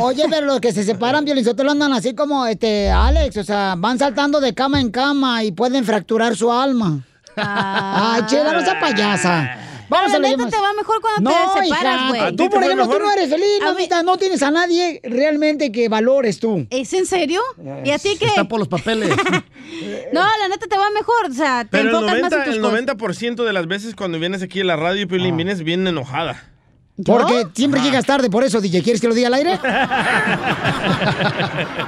Oye, 0.00 0.24
pero 0.28 0.46
los 0.46 0.60
que 0.60 0.72
se 0.72 0.82
separan, 0.82 1.24
Violinsotelo, 1.24 1.70
andan 1.70 1.92
así 1.92 2.14
como, 2.14 2.44
este, 2.46 2.90
Alex, 2.90 3.36
o 3.36 3.44
sea, 3.44 3.76
van 3.78 4.00
saltando 4.00 4.40
de 4.40 4.52
cama 4.52 4.80
en 4.80 4.90
cama 4.90 5.44
y 5.44 5.52
pueden 5.52 5.84
fracturar 5.84 6.34
su 6.34 6.50
alma. 6.50 7.04
Ay, 7.36 8.22
chela, 8.26 8.52
no 8.52 8.60
sea 8.62 8.80
payasa. 8.80 9.58
Vamos 9.88 10.12
Pero 10.12 10.26
a 10.26 10.30
la 10.30 10.36
neta 10.36 10.50
te 10.50 10.62
va 10.62 10.72
mejor 10.74 11.00
cuando 11.00 11.30
no, 11.30 11.36
te 11.54 11.64
separas, 11.66 11.94
hija, 11.94 12.08
güey. 12.08 12.20
¿A 12.20 12.30
ti 12.30 12.36
Tú, 12.36 12.50
por 12.50 12.62
ejemplo, 12.62 12.88
tú 12.88 12.98
no 12.98 13.12
eres 13.12 13.30
feliz, 13.30 13.60
mamita. 13.62 14.02
No 14.02 14.16
tienes 14.16 14.42
a 14.42 14.50
nadie 14.50 15.00
realmente 15.02 15.72
que 15.72 15.88
valores 15.88 16.38
tú. 16.40 16.66
¿Es 16.70 16.92
en 16.92 17.06
serio? 17.06 17.40
¿Y 17.84 17.90
a 17.90 17.98
ti 17.98 18.16
qué? 18.18 18.26
Está 18.26 18.44
por 18.44 18.58
los 18.58 18.68
papeles. 18.68 19.10
No, 20.12 20.20
la 20.20 20.48
neta 20.48 20.66
te 20.68 20.76
va 20.76 20.88
mejor. 20.90 21.30
O 21.30 21.34
sea, 21.34 21.64
te 21.64 21.70
Pero 21.70 21.88
el 21.88 21.94
enfocas 21.94 22.20
más 22.20 22.32
en 22.32 22.38
90%, 22.38 22.44
tus 22.44 22.54
el 22.54 22.60
cosas. 22.60 22.94
90 23.26 23.44
de 23.44 23.52
las 23.52 23.66
veces 23.66 23.94
cuando 23.96 24.18
vienes 24.20 24.42
aquí 24.42 24.60
a 24.60 24.64
la 24.64 24.76
radio, 24.76 25.08
Piolín, 25.08 25.36
vienes 25.36 25.64
bien 25.64 25.86
enojada. 25.86 26.53
Porque 27.04 27.48
siempre 27.54 27.80
llegas 27.80 28.06
tarde, 28.06 28.30
por 28.30 28.44
eso, 28.44 28.60
DJ. 28.60 28.80
¿Quieres 28.82 29.00
que 29.00 29.08
lo 29.08 29.14
diga 29.14 29.26
al 29.26 29.34
aire? 29.34 29.58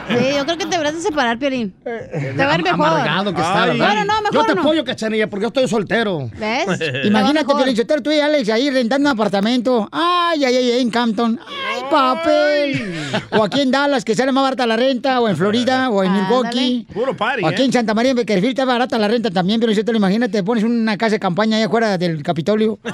Sí, 0.08 0.14
yo 0.36 0.44
creo 0.44 0.56
que 0.56 0.64
te 0.64 0.70
deberás 0.70 0.94
de 0.94 1.00
separar, 1.00 1.38
Piolín. 1.38 1.74
Te 1.82 2.36
va 2.44 2.52
a 2.52 2.54
ir 2.54 2.62
mejor. 2.62 2.92
Que 2.94 3.40
está, 3.40 3.62
Ay. 3.64 3.70
¿verdad? 3.70 3.86
Bueno, 3.86 4.04
no, 4.04 4.22
mejor 4.22 4.32
Yo 4.32 4.44
te 4.44 4.54
no. 4.54 4.60
apoyo, 4.60 4.84
cachanilla, 4.84 5.28
porque 5.28 5.42
yo 5.42 5.48
estoy 5.48 5.68
soltero. 5.68 6.30
¿Ves? 6.38 6.66
Imagínate, 7.04 7.46
Te. 7.46 7.54
Violinsotelo, 7.56 8.02
tú 8.02 8.12
y 8.12 8.20
Alex 8.20 8.48
ahí 8.50 8.70
rentando 8.70 9.08
un 9.10 9.14
apartamento. 9.14 9.88
Ay, 9.90 10.44
ay, 10.44 10.56
ay, 10.56 10.80
en 10.80 10.90
Campton. 10.90 11.40
Ay, 11.46 11.82
papel. 11.90 13.10
O 13.30 13.42
aquí 13.44 13.60
en 13.62 13.70
Dallas, 13.70 14.04
que 14.04 14.14
sale 14.14 14.32
más 14.32 14.44
barata 14.44 14.66
la 14.66 14.76
renta, 14.76 15.20
o 15.20 15.28
en 15.28 15.36
Florida, 15.36 15.90
o 15.90 16.04
en 16.04 16.12
Milwaukee. 16.12 16.86
Puro 16.92 17.16
party, 17.16 17.42
O 17.42 17.48
aquí 17.48 17.62
¿eh? 17.62 17.66
en 17.66 17.72
Santa 17.72 17.94
María, 17.94 18.12
en 18.12 18.16
Beckerfield, 18.18 18.50
está 18.50 18.64
barata 18.64 18.98
la 18.98 19.08
renta 19.08 19.30
también, 19.30 19.60
pero 19.60 19.72
te 19.74 19.92
lo 19.92 19.98
imagínate, 19.98 20.42
pones 20.44 20.62
una 20.64 20.96
casa 20.96 21.12
de 21.12 21.20
campaña 21.20 21.56
ahí 21.56 21.64
afuera 21.64 21.98
del 21.98 22.22
Capitolio. 22.22 22.78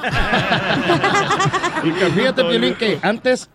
Y 1.85 1.90
que 1.92 2.07
fíjate, 2.14 2.45
Piolín, 2.45 2.75
que 2.75 2.99
antes, 3.03 3.49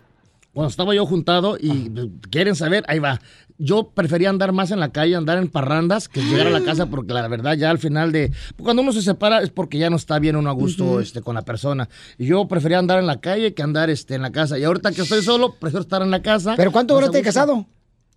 cuando 0.52 0.70
estaba 0.70 0.94
yo 0.94 1.06
juntado 1.06 1.56
y 1.58 1.90
quieren 2.30 2.54
saber, 2.54 2.84
ahí 2.88 2.98
va. 2.98 3.20
Yo 3.60 3.90
prefería 3.90 4.30
andar 4.30 4.52
más 4.52 4.70
en 4.70 4.78
la 4.78 4.92
calle, 4.92 5.16
andar 5.16 5.38
en 5.38 5.48
parrandas, 5.48 6.08
que 6.08 6.22
llegar 6.22 6.46
a 6.46 6.50
la 6.50 6.62
casa, 6.62 6.86
porque 6.86 7.12
la 7.12 7.26
verdad 7.26 7.54
ya 7.54 7.70
al 7.70 7.78
final 7.78 8.12
de... 8.12 8.30
Cuando 8.62 8.82
uno 8.82 8.92
se 8.92 9.02
separa 9.02 9.42
es 9.42 9.50
porque 9.50 9.78
ya 9.78 9.90
no 9.90 9.96
está 9.96 10.20
bien 10.20 10.36
uno 10.36 10.48
a 10.48 10.52
gusto 10.52 11.00
este, 11.00 11.22
con 11.22 11.34
la 11.34 11.42
persona. 11.42 11.88
Y 12.18 12.26
yo 12.26 12.46
prefería 12.46 12.78
andar 12.78 13.00
en 13.00 13.08
la 13.08 13.20
calle 13.20 13.54
que 13.54 13.62
andar 13.62 13.90
este, 13.90 14.14
en 14.14 14.22
la 14.22 14.30
casa. 14.30 14.58
Y 14.58 14.64
ahorita 14.64 14.92
que 14.92 15.02
estoy 15.02 15.22
solo, 15.22 15.54
prefiero 15.58 15.82
estar 15.82 16.02
en 16.02 16.12
la 16.12 16.22
casa. 16.22 16.54
¿Pero 16.56 16.70
cuánto 16.70 16.94
duraste 16.94 17.18
gusto. 17.18 17.28
casado? 17.28 17.66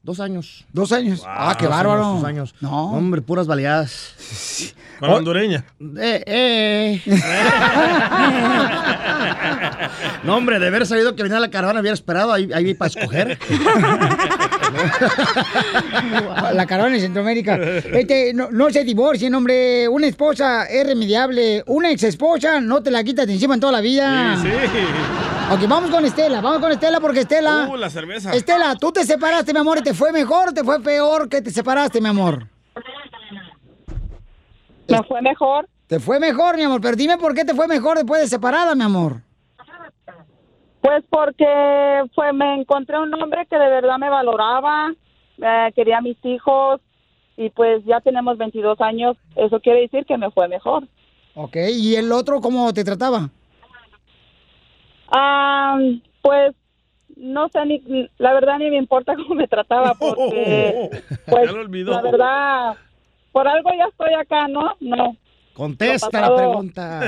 Dos 0.04 0.20
años. 0.20 0.66
Dos 0.74 0.92
años. 0.92 1.22
ah, 1.28 1.56
qué 1.60 1.66
Dos 1.66 1.76
bárbaro. 1.76 2.02
años, 2.04 2.16
dos 2.22 2.26
años. 2.28 2.56
No. 2.60 2.92
Hombre, 2.92 3.22
puras 3.22 3.46
baleadas. 3.46 4.74
Con 5.00 5.10
la 5.10 5.16
hondureña. 5.16 5.64
Eh, 6.00 6.24
eh. 6.28 7.02
no, 10.24 10.38
hombre, 10.38 10.60
de 10.60 10.68
haber 10.68 10.86
sabido 10.86 11.16
que 11.16 11.24
venía 11.24 11.40
la 11.40 11.50
caravana, 11.50 11.80
hubiera 11.82 11.94
esperado 11.96 12.32
ahí, 12.34 12.50
ahí 12.54 12.74
para 12.76 12.90
escoger. 12.90 13.38
La 16.54 16.66
caravana 16.66 16.96
en 16.96 17.02
Centroamérica. 17.02 17.56
Este, 17.58 18.34
no, 18.34 18.50
no 18.52 18.70
se 18.70 18.84
divorcien, 18.84 19.34
hombre. 19.36 19.88
Una 19.88 20.08
esposa 20.08 20.66
es 20.66 20.86
remediable. 20.86 21.64
Una 21.68 21.92
ex 21.92 22.04
esposa 22.04 22.62
no 22.62 22.82
te 22.82 22.92
la 22.92 23.04
quitas 23.04 23.28
de 23.28 23.34
encima 23.34 23.56
en 23.56 23.60
toda 23.60 23.74
la 23.74 23.82
vida. 23.82 24.38
Sí, 24.42 24.48
sí. 24.50 24.80
Ok, 25.54 25.68
vamos 25.68 25.90
con 25.90 26.06
Estela. 26.06 26.40
Vamos 26.40 26.60
con 26.60 26.72
Estela 26.72 27.02
porque 27.02 27.20
Estela. 27.22 27.68
Uh, 27.70 27.76
la 27.76 27.90
cerveza. 27.90 28.32
Estela, 28.32 28.74
tú 28.80 28.94
te 28.94 29.04
separaste, 29.04 29.52
mi 29.52 29.60
amor, 29.60 29.80
y 29.80 29.82
te 29.84 29.94
fue 29.94 30.14
mejor 30.14 30.50
o 30.50 30.54
te 30.54 30.64
fue 30.64 30.82
peor 30.82 31.28
que 31.28 31.42
te 31.42 31.52
separaste, 31.52 32.00
mi 32.00 32.08
amor. 32.08 32.48
Me 34.88 35.04
fue 35.04 35.22
mejor. 35.22 35.68
Te 35.88 36.00
fue 36.00 36.22
mejor, 36.22 36.56
mi 36.56 36.64
amor, 36.64 36.80
pero 36.80 36.96
dime 36.96 37.18
por 37.18 37.36
qué 37.36 37.44
te 37.44 37.54
fue 37.54 37.68
mejor 37.68 37.98
después 37.98 38.22
de 38.22 38.28
separada, 38.28 38.76
mi 38.76 38.84
amor. 38.84 39.24
Pues 40.80 41.04
porque 41.10 41.46
fue, 42.16 42.32
me 42.32 42.62
encontré 42.62 42.98
un 42.98 43.14
hombre 43.14 43.46
que 43.50 43.58
de 43.58 43.68
verdad 43.68 43.98
me 43.98 44.10
valoraba, 44.10 44.94
eh, 45.38 45.72
quería 45.76 45.98
a 45.98 46.02
mis 46.02 46.18
hijos 46.24 46.80
y 47.36 47.50
pues 47.50 47.84
ya 47.84 48.00
tenemos 48.00 48.38
22 48.38 48.80
años. 48.80 49.18
Eso 49.36 49.60
quiere 49.60 49.82
decir 49.82 50.06
que 50.06 50.18
me 50.18 50.32
fue 50.32 50.48
mejor. 50.48 50.88
Ok, 51.36 51.58
¿y 51.74 51.96
el 51.96 52.10
otro 52.14 52.40
cómo 52.40 52.74
te 52.74 52.86
trataba? 52.86 53.30
Ah, 55.12 55.78
pues 56.22 56.54
no 57.18 57.50
sé, 57.50 57.66
ni, 57.66 58.10
la 58.18 58.34
verdad 58.34 58.58
ni 58.58 58.70
me 58.72 58.78
importa 58.78 59.14
cómo 59.18 59.36
me 59.36 59.48
trataba 59.48 59.94
porque 60.00 60.90
pues 61.28 61.46
Ya 61.46 61.52
lo 61.52 61.62
olvidó. 61.62 61.92
la 61.92 62.02
verdad, 62.02 62.74
por 63.32 63.48
algo 63.48 63.70
ya 63.78 63.86
estoy 63.90 64.14
acá, 64.14 64.48
¿no? 64.48 64.76
No. 64.80 65.16
Contesta 65.54 66.22
la 66.22 66.34
pregunta. 66.36 67.02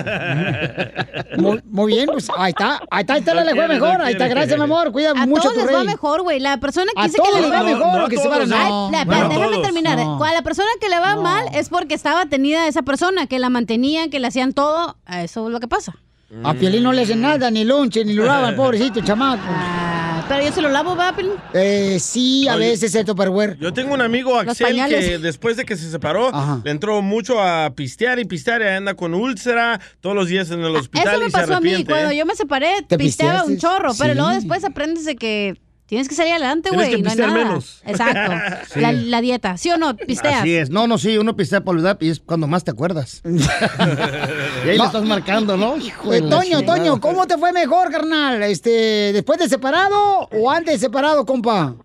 Muy, 1.38 1.62
muy 1.66 1.94
bien, 1.94 2.08
pues 2.12 2.30
ahí 2.38 2.50
está. 2.50 2.82
Ahí 2.92 3.02
está, 3.02 3.18
Estela 3.18 3.42
No 3.42 3.50
le 3.50 3.56
fue 3.56 3.68
mejor. 3.70 3.98
no 4.00 4.04
Ahí 4.04 4.12
está, 4.12 4.28
gracias, 4.28 4.58
mi 4.58 4.64
amor. 4.66 4.92
Cuida 4.92 5.12
A 5.12 5.26
mucho 5.26 5.44
todos 5.44 5.54
tu 5.54 5.60
les 5.62 5.68
rey. 5.70 5.76
va 5.78 5.84
mejor, 5.86 6.22
güey. 6.24 6.40
La 6.42 6.58
persona 6.58 6.92
que 6.94 7.02
A 7.02 7.06
dice 7.06 7.18
que 7.24 7.42
le 7.42 7.50
va 7.50 7.64
mejor, 7.64 7.98
no 8.00 8.06
a 8.06 8.10
que 8.10 8.18
se 8.18 8.24
todos, 8.28 8.38
van 8.38 8.50
no. 8.50 8.56
a- 8.58 8.68
no. 8.70 8.90
la- 8.92 9.06
Bueno, 9.06 9.30
déjame 9.30 9.48
todos. 9.48 9.62
terminar. 9.64 9.98
No. 9.98 10.18
Cuando 10.18 10.36
la 10.36 10.42
persona 10.44 10.68
que 10.82 10.90
le 10.90 11.00
va 11.00 11.16
mal 11.16 11.46
es 11.54 11.70
porque 11.70 11.94
estaba 11.96 12.26
tenida 12.26 12.68
esa 12.68 12.82
persona, 12.84 13.28
que 13.28 13.40
la 13.40 13.50
mantenía, 13.50 14.10
que 14.10 14.20
le 14.20 14.28
hacían 14.28 14.52
todo. 14.54 14.98
Eso 15.10 15.48
es 15.48 15.52
lo 15.54 15.60
que 15.62 15.70
pasa. 15.70 15.94
A 16.44 16.54
Piolín 16.54 16.84
no 16.84 16.94
le 16.94 17.02
hacen 17.04 17.22
nada, 17.22 17.52
ni 17.52 17.64
lonche, 17.64 18.04
ni 18.06 18.14
lo 18.14 18.26
lavan, 18.26 18.56
pobrecito 18.58 19.02
chamaco. 19.02 19.44
Ah, 19.48 20.26
Pero 20.28 20.44
yo 20.46 20.52
se 20.52 20.62
lo 20.62 20.70
lavo, 20.70 20.96
¿va, 20.96 21.14
Pelín? 21.16 21.34
Eh, 21.54 21.98
sí, 22.00 22.48
a 22.48 22.56
Oye. 22.56 22.70
veces 22.70 22.96
el 22.96 23.06
Tupperware. 23.06 23.58
Yo 23.60 23.72
tengo 23.74 23.94
un 23.94 24.02
amigo, 24.02 24.38
Axel, 24.40 24.76
que 24.88 25.20
después 25.20 25.58
de 25.58 25.66
que 25.66 25.76
se 25.76 25.92
separó, 25.92 26.32
le 26.64 26.72
entró 26.72 27.02
mucho 27.02 27.40
a 27.42 27.74
pistear 27.76 28.20
y 28.20 28.26
pistear 28.26 28.62
y 28.62 28.66
anda 28.68 28.94
con 28.96 29.14
úlcera 29.14 29.80
todos 30.02 30.16
los 30.16 30.28
días 30.28 30.50
en 30.52 30.62
el 30.62 30.76
hospital 30.76 31.08
Eso 31.08 31.20
me 31.20 31.28
y 31.28 31.30
se 31.30 31.38
pasó 31.38 31.54
a 31.56 31.60
mí. 31.62 31.70
arrepiente. 31.70 31.92
Cuando 31.92 32.12
¿eh? 32.12 32.18
yo 32.18 32.26
me 32.26 32.36
separé, 32.36 32.72
¿Te 32.88 32.98
pisteaba 32.98 33.44
un 33.44 33.58
chorro. 33.58 33.92
Pero 34.00 34.14
luego 34.16 34.30
después 34.30 34.64
aprendes 34.64 35.06
de 35.06 35.16
que 35.16 35.56
tienes 35.94 36.10
que 36.10 36.16
salir 36.16 36.34
adelante, 36.34 36.70
Tienes 36.70 36.88
güey. 36.90 36.98
que 36.98 37.04
No 37.04 37.10
hay 37.10 37.16
pistear 37.16 37.30
nada. 37.34 37.46
menos. 37.46 37.82
Exacto. 37.86 38.34
Sí. 38.74 38.80
La, 38.82 38.92
la 38.92 39.22
dieta. 39.22 39.58
¿Sí 39.58 39.70
o 39.70 39.78
no? 39.78 39.96
Pisteas. 39.96 40.42
Así 40.42 40.56
es. 40.56 40.70
No, 40.70 40.88
no, 40.88 40.98
sí, 40.98 41.18
uno 41.18 41.36
pistea 41.36 41.62
por 41.62 41.76
olvidar 41.76 41.98
y 42.02 42.10
es 42.10 42.20
cuando 42.20 42.48
más 42.48 42.64
te 42.64 42.72
acuerdas. 42.72 43.22
y 43.26 44.70
ahí 44.70 44.78
le 44.78 44.84
estás 44.84 45.04
marcando, 45.06 45.56
¿no? 45.58 45.78
Hijo 45.78 46.12
de 46.12 46.18
Eh, 46.18 46.22
Toño, 46.22 46.42
chingada. 46.60 46.66
Toño, 46.78 47.00
¿cómo 47.02 47.26
te 47.28 47.38
fue 47.38 47.52
mejor, 47.54 47.92
carnal? 47.92 48.44
Este, 48.44 49.12
¿Después 49.14 49.40
de 49.40 49.48
separado 49.50 50.28
o 50.32 50.52
antes 50.52 50.74
de 50.74 50.80
separado, 50.80 51.26
compa? 51.26 51.76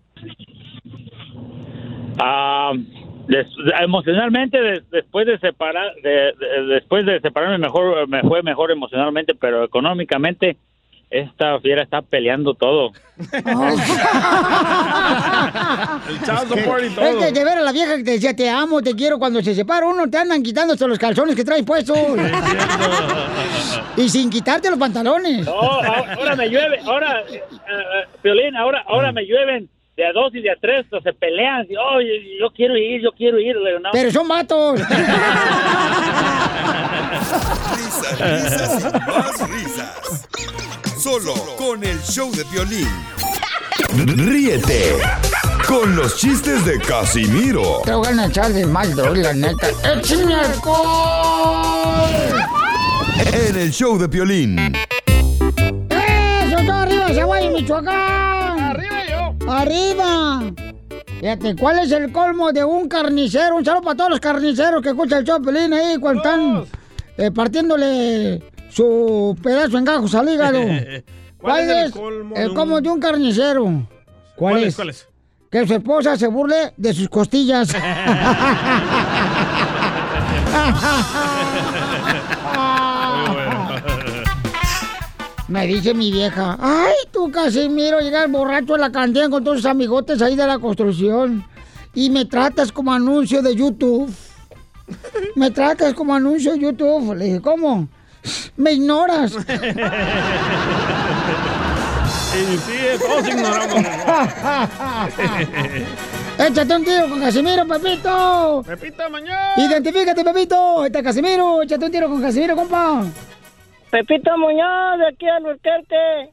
Ah, 2.21 2.73
des- 3.27 3.47
emocionalmente 3.81 4.59
des- 4.61 4.89
después 4.91 5.25
de 5.27 5.37
separar 5.39 5.93
de- 6.03 6.33
de- 6.39 6.65
después 6.73 7.05
de 7.05 7.19
separarme 7.21 7.57
mejor 7.57 8.07
me 8.07 8.21
fue 8.21 8.41
mejor 8.43 8.71
emocionalmente 8.71 9.35
pero 9.35 9.63
económicamente 9.63 10.57
esta 11.11 11.59
fiera 11.59 11.81
está 11.83 12.01
peleando 12.03 12.53
todo 12.53 12.91
El 16.07 16.19
child 16.21 16.47
support 16.47 16.83
y 16.83 16.87
Es 16.87 16.95
todo. 16.95 17.19
que 17.19 17.31
de 17.31 17.43
ver 17.43 17.57
a 17.57 17.61
la 17.61 17.71
vieja 17.71 17.97
que 17.97 18.03
te 18.03 18.11
decía 18.11 18.35
te 18.35 18.49
amo, 18.49 18.81
te 18.81 18.95
quiero, 18.95 19.17
cuando 19.19 19.41
se 19.41 19.53
separa 19.55 19.85
uno 19.87 20.09
te 20.09 20.17
andan 20.17 20.41
quitándose 20.43 20.87
los 20.87 20.99
calzones 20.99 21.35
que 21.35 21.43
traes 21.43 21.63
puestos. 21.63 21.97
y 23.97 24.07
sin 24.09 24.29
quitarte 24.29 24.69
los 24.69 24.79
pantalones. 24.79 25.45
No, 25.45 25.53
ahora 25.59 26.35
me 26.35 26.47
llueve 26.47 26.79
ahora 26.85 27.21
eh, 27.29 27.43
eh, 27.51 28.07
Piolín 28.21 28.55
ahora 28.55 28.83
ahora 28.87 29.11
me 29.11 29.23
llueven 29.25 29.67
de 29.97 30.05
a 30.05 30.13
dos 30.13 30.33
y 30.33 30.41
de 30.41 30.51
a 30.51 30.55
tres 30.61 30.85
pues, 30.89 31.03
se 31.03 31.11
pelean 31.13 31.65
y, 31.69 31.75
"Oh, 31.75 31.99
yo, 31.99 32.13
yo 32.39 32.49
quiero 32.55 32.77
ir 32.77 33.01
yo 33.01 33.11
quiero 33.11 33.37
ir 33.39 33.55
no. 33.81 33.89
Pero 33.91 34.11
son 34.11 34.27
vatos. 34.27 34.79
Risas, 37.19 38.19
risas 38.19 38.79
y 38.79 39.11
más 39.11 39.49
risas. 39.49 40.29
Solo 40.99 41.33
con 41.57 41.81
el 41.81 41.97
show 42.01 42.29
de 42.35 42.43
violín. 42.51 42.89
Ríete 44.17 44.97
con 45.65 45.95
los 45.95 46.17
chistes 46.17 46.65
de 46.65 46.77
Casimiro 46.77 47.81
Te 47.85 47.93
voy 47.93 48.07
a 48.07 48.25
echar 48.25 48.51
de 48.51 48.65
mal, 48.65 48.93
doy, 48.93 49.19
la 49.23 49.31
neta. 49.31 49.69
¡Échame 49.95 50.35
alcohol! 50.35 52.09
en 53.31 53.55
el 53.55 53.71
show 53.71 53.97
de 53.97 54.07
violín. 54.07 54.59
¡Eso 55.89 56.57
está 56.57 56.81
arriba, 56.81 57.13
Zaguay, 57.13 57.49
Michoacán! 57.53 58.59
¡Arriba 58.59 59.05
yo! 59.09 59.49
¡Arriba! 59.49 60.51
Fíjate, 61.21 61.55
¿cuál 61.55 61.79
es 61.79 61.93
el 61.93 62.11
colmo 62.11 62.51
de 62.51 62.65
un 62.65 62.89
carnicero? 62.89 63.55
Un 63.55 63.63
saludo 63.63 63.83
para 63.83 63.95
todos 63.95 64.09
los 64.09 64.19
carniceros 64.19 64.81
que 64.81 64.89
escuchan 64.89 65.19
el 65.19 65.25
show 65.25 65.39
de 65.39 65.45
Pelín 65.45 65.73
ahí 65.73 65.97
cuando 65.97 66.21
están 66.21 66.65
eh, 67.17 67.31
partiéndole 67.31 68.41
su 68.69 69.37
pedazo 69.41 69.77
en 69.77 69.85
gajos 69.85 70.13
al 70.15 70.29
hígado. 70.29 70.59
¿Cuál 71.41 71.69
es 71.69 71.85
el 71.85 71.91
colmo 71.91 72.35
de 72.35 72.41
el 72.43 72.49
un- 72.49 72.55
colmo 72.55 72.81
de 72.81 72.89
un 72.89 72.99
carnicero? 72.99 73.63
¿Cuál, 73.63 73.87
¿Cuál 74.35 74.57
es? 74.63 74.67
es? 74.69 74.75
¿Cuál 74.75 74.89
es? 74.89 75.07
Que 75.49 75.65
su 75.67 75.73
esposa 75.73 76.15
se 76.17 76.27
burle 76.27 76.73
de 76.77 76.93
sus 76.93 77.09
costillas. 77.09 77.69
Me 85.47 85.65
dice 85.65 85.95
mi 85.95 86.11
vieja, 86.11 86.57
ay, 86.61 86.93
tú 87.11 87.31
Casimiro, 87.31 87.99
llegas 88.01 88.29
borracho 88.29 88.75
a 88.75 88.77
la 88.77 88.91
cantina 88.91 89.29
con 89.29 89.43
todos 89.43 89.57
tus 89.57 89.65
amigotes 89.65 90.21
ahí 90.21 90.35
de 90.35 90.45
la 90.45 90.59
construcción 90.59 91.43
y 91.95 92.11
me 92.11 92.25
tratas 92.25 92.71
como 92.71 92.93
anuncio 92.93 93.41
de 93.41 93.55
YouTube. 93.55 94.13
Me 95.35 95.49
tratas 95.49 95.95
como 95.95 96.13
anuncio 96.13 96.53
de 96.53 96.59
YouTube. 96.59 97.15
Le 97.15 97.25
dije, 97.25 97.41
¿cómo? 97.41 97.87
Me 98.57 98.73
ignoras. 98.73 99.33
Y 102.29 102.57
sí, 102.57 102.77
todos 102.99 103.27
ignoramos. 103.27 103.75
Échate 106.37 106.75
un 106.75 106.85
tiro 106.85 107.09
con 107.09 107.19
Casimiro, 107.19 107.67
Pepito. 107.67 108.63
Pepito 108.65 109.09
mañana. 109.09 109.53
Identifícate, 109.57 110.23
Pepito. 110.23 110.85
Está 110.85 111.01
Casimiro. 111.01 111.63
Échate 111.63 111.85
un 111.85 111.91
tiro 111.91 112.07
con 112.07 112.21
Casimiro, 112.21 112.55
compa. 112.55 113.03
Pepito 113.89 114.37
Muñoz, 114.37 114.99
de 114.99 115.07
aquí 115.07 115.27
al 115.27 115.41
Burquerque. 115.41 116.29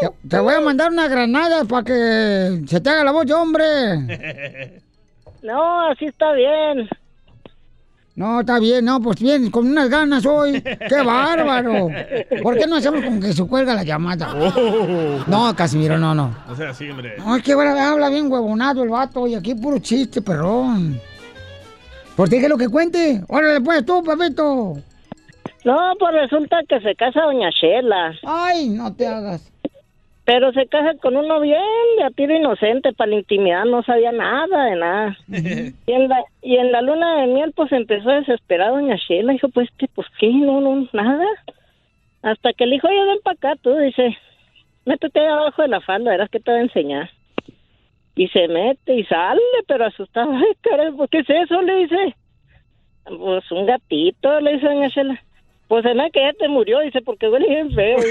Te, 0.00 0.28
te 0.28 0.38
voy 0.38 0.54
a 0.54 0.60
mandar 0.60 0.90
una 0.92 1.08
granada 1.08 1.64
para 1.64 1.82
que 1.82 2.60
se 2.66 2.80
te 2.80 2.90
haga 2.90 3.04
la 3.04 3.12
voz 3.12 3.30
hombre. 3.30 3.64
No, 5.42 5.90
así 5.90 6.06
está 6.06 6.32
bien. 6.32 6.88
No, 8.16 8.40
está 8.40 8.60
bien, 8.60 8.84
no, 8.84 9.00
pues 9.00 9.20
bien, 9.20 9.50
con 9.50 9.66
unas 9.66 9.88
ganas 9.90 10.24
hoy. 10.24 10.62
¡Qué 10.62 11.02
bárbaro! 11.04 11.88
¿Por 12.44 12.56
qué 12.56 12.66
no 12.66 12.76
hacemos 12.76 13.02
con 13.04 13.20
que 13.20 13.32
se 13.32 13.44
cuelga 13.44 13.74
la 13.74 13.82
llamada? 13.82 14.32
No, 15.26 15.52
Casimiro, 15.56 15.98
no, 15.98 16.14
no. 16.14 16.32
O 16.48 16.54
sea, 16.54 16.72
sí, 16.72 16.88
hombre. 16.88 17.14
No, 17.18 17.34
es 17.34 17.42
que 17.42 17.52
ahora 17.52 17.90
habla 17.90 18.08
bien 18.10 18.30
huevonado 18.30 18.84
el 18.84 18.88
vato 18.90 19.26
y 19.26 19.34
aquí 19.34 19.56
puro 19.56 19.78
chiste, 19.80 20.22
perrón. 20.22 21.00
Pues 22.14 22.30
dije 22.30 22.48
lo 22.48 22.56
que 22.56 22.68
cuente. 22.68 23.20
Órale, 23.26 23.60
pues 23.60 23.84
tú, 23.84 24.00
Pepito. 24.04 24.76
No, 25.64 25.94
pues 25.98 26.14
resulta 26.14 26.60
que 26.68 26.78
se 26.80 26.94
casa 26.94 27.22
Doña 27.22 27.50
Shela. 27.50 28.12
Ay, 28.24 28.68
no 28.68 28.94
te 28.94 29.08
hagas. 29.08 29.50
Pero 30.24 30.52
se 30.52 30.66
casa 30.66 30.94
con 31.02 31.16
uno 31.16 31.38
bien 31.40 31.60
de 31.98 32.04
a 32.04 32.10
tiro 32.10 32.34
inocente 32.34 32.94
para 32.94 33.10
la 33.10 33.16
intimidad, 33.16 33.66
no 33.66 33.82
sabía 33.82 34.10
nada 34.10 34.64
de 34.64 34.76
nada. 34.76 35.18
Y 35.86 35.92
en 35.92 36.08
la, 36.08 36.24
y 36.40 36.56
en 36.56 36.72
la 36.72 36.80
luna 36.80 37.20
de 37.20 37.26
miel, 37.26 37.52
pues 37.54 37.70
empezó 37.72 38.08
a 38.08 38.20
desesperar 38.20 38.70
Doña 38.70 38.96
Shela. 38.96 39.32
Dijo, 39.32 39.48
pues, 39.50 39.68
¿qué, 39.76 39.86
pues, 39.94 40.06
¿qué? 40.18 40.28
No, 40.32 40.60
no, 40.60 40.88
nada. 40.92 41.26
Hasta 42.22 42.54
que 42.54 42.64
le 42.64 42.76
dijo, 42.76 42.88
oye, 42.88 43.04
ven 43.04 43.18
para 43.22 43.34
acá, 43.34 43.60
tú, 43.60 43.76
dice, 43.76 44.16
métete 44.86 45.20
ahí 45.20 45.26
abajo 45.26 45.60
de 45.60 45.68
la 45.68 45.82
falda, 45.82 46.10
verás 46.10 46.30
que 46.30 46.40
te 46.40 46.50
va 46.50 46.56
a 46.56 46.62
enseñar. 46.62 47.10
Y 48.16 48.28
se 48.28 48.48
mete 48.48 48.94
y 48.94 49.04
sale, 49.04 49.42
pero 49.66 49.84
asustado. 49.84 50.32
Ay, 50.36 50.54
caray, 50.62 50.90
¿qué 51.10 51.18
es 51.18 51.28
eso? 51.28 51.60
Le 51.60 51.76
dice. 51.80 52.16
Pues 53.04 53.52
un 53.52 53.66
gatito, 53.66 54.40
le 54.40 54.54
dice 54.54 54.66
Doña 54.66 54.88
Shela. 54.88 55.20
Pues 55.68 55.82
se 55.82 55.94
me 55.94 56.10
que 56.10 56.20
ya 56.20 56.32
te 56.38 56.46
murió, 56.48 56.80
dice, 56.80 57.00
porque 57.04 57.28
huele 57.28 57.48
bien 57.48 57.70
feo. 57.74 57.96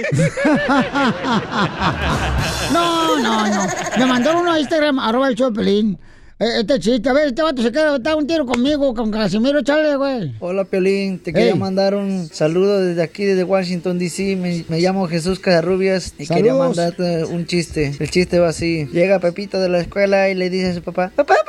No, 2.73 3.17
no, 3.19 3.47
no. 3.47 3.61
Me 3.97 4.05
mandó 4.05 4.39
uno 4.39 4.51
a 4.53 4.59
Instagram, 4.59 4.99
arroba 4.99 5.27
el 5.29 5.35
Pelín. 5.53 5.97
Eh, 6.39 6.61
Este 6.61 6.79
chiste, 6.79 7.09
a 7.09 7.13
ver, 7.13 7.27
este 7.27 7.43
vato 7.43 7.61
se 7.61 7.71
queda, 7.71 7.95
está 7.97 8.15
un 8.15 8.25
tiro 8.25 8.45
conmigo, 8.45 8.93
con 8.95 9.11
Casimiro, 9.11 9.59
échale, 9.59 9.95
güey. 9.95 10.33
Hola 10.39 10.65
Piolín, 10.65 11.19
te 11.19 11.31
quería 11.31 11.51
Ey. 11.51 11.57
mandar 11.59 11.93
un 11.93 12.27
saludo 12.27 12.81
desde 12.81 13.03
aquí, 13.03 13.23
desde 13.23 13.43
Washington 13.43 13.99
DC. 13.99 14.35
Me, 14.37 14.65
me 14.67 14.79
llamo 14.81 15.07
Jesús 15.07 15.39
Casarrubias 15.39 16.15
y 16.17 16.25
quería 16.27 16.55
mandarte 16.55 17.25
un 17.25 17.45
chiste. 17.45 17.93
El 17.99 18.09
chiste 18.09 18.39
va 18.39 18.49
así: 18.49 18.87
Llega 18.91 19.19
Pepito 19.19 19.59
de 19.59 19.69
la 19.69 19.79
escuela 19.79 20.29
y 20.29 20.35
le 20.35 20.49
dice 20.49 20.69
a 20.71 20.73
su 20.73 20.81
papá: 20.81 21.11
Papá, 21.15 21.35
papá, 21.35 21.45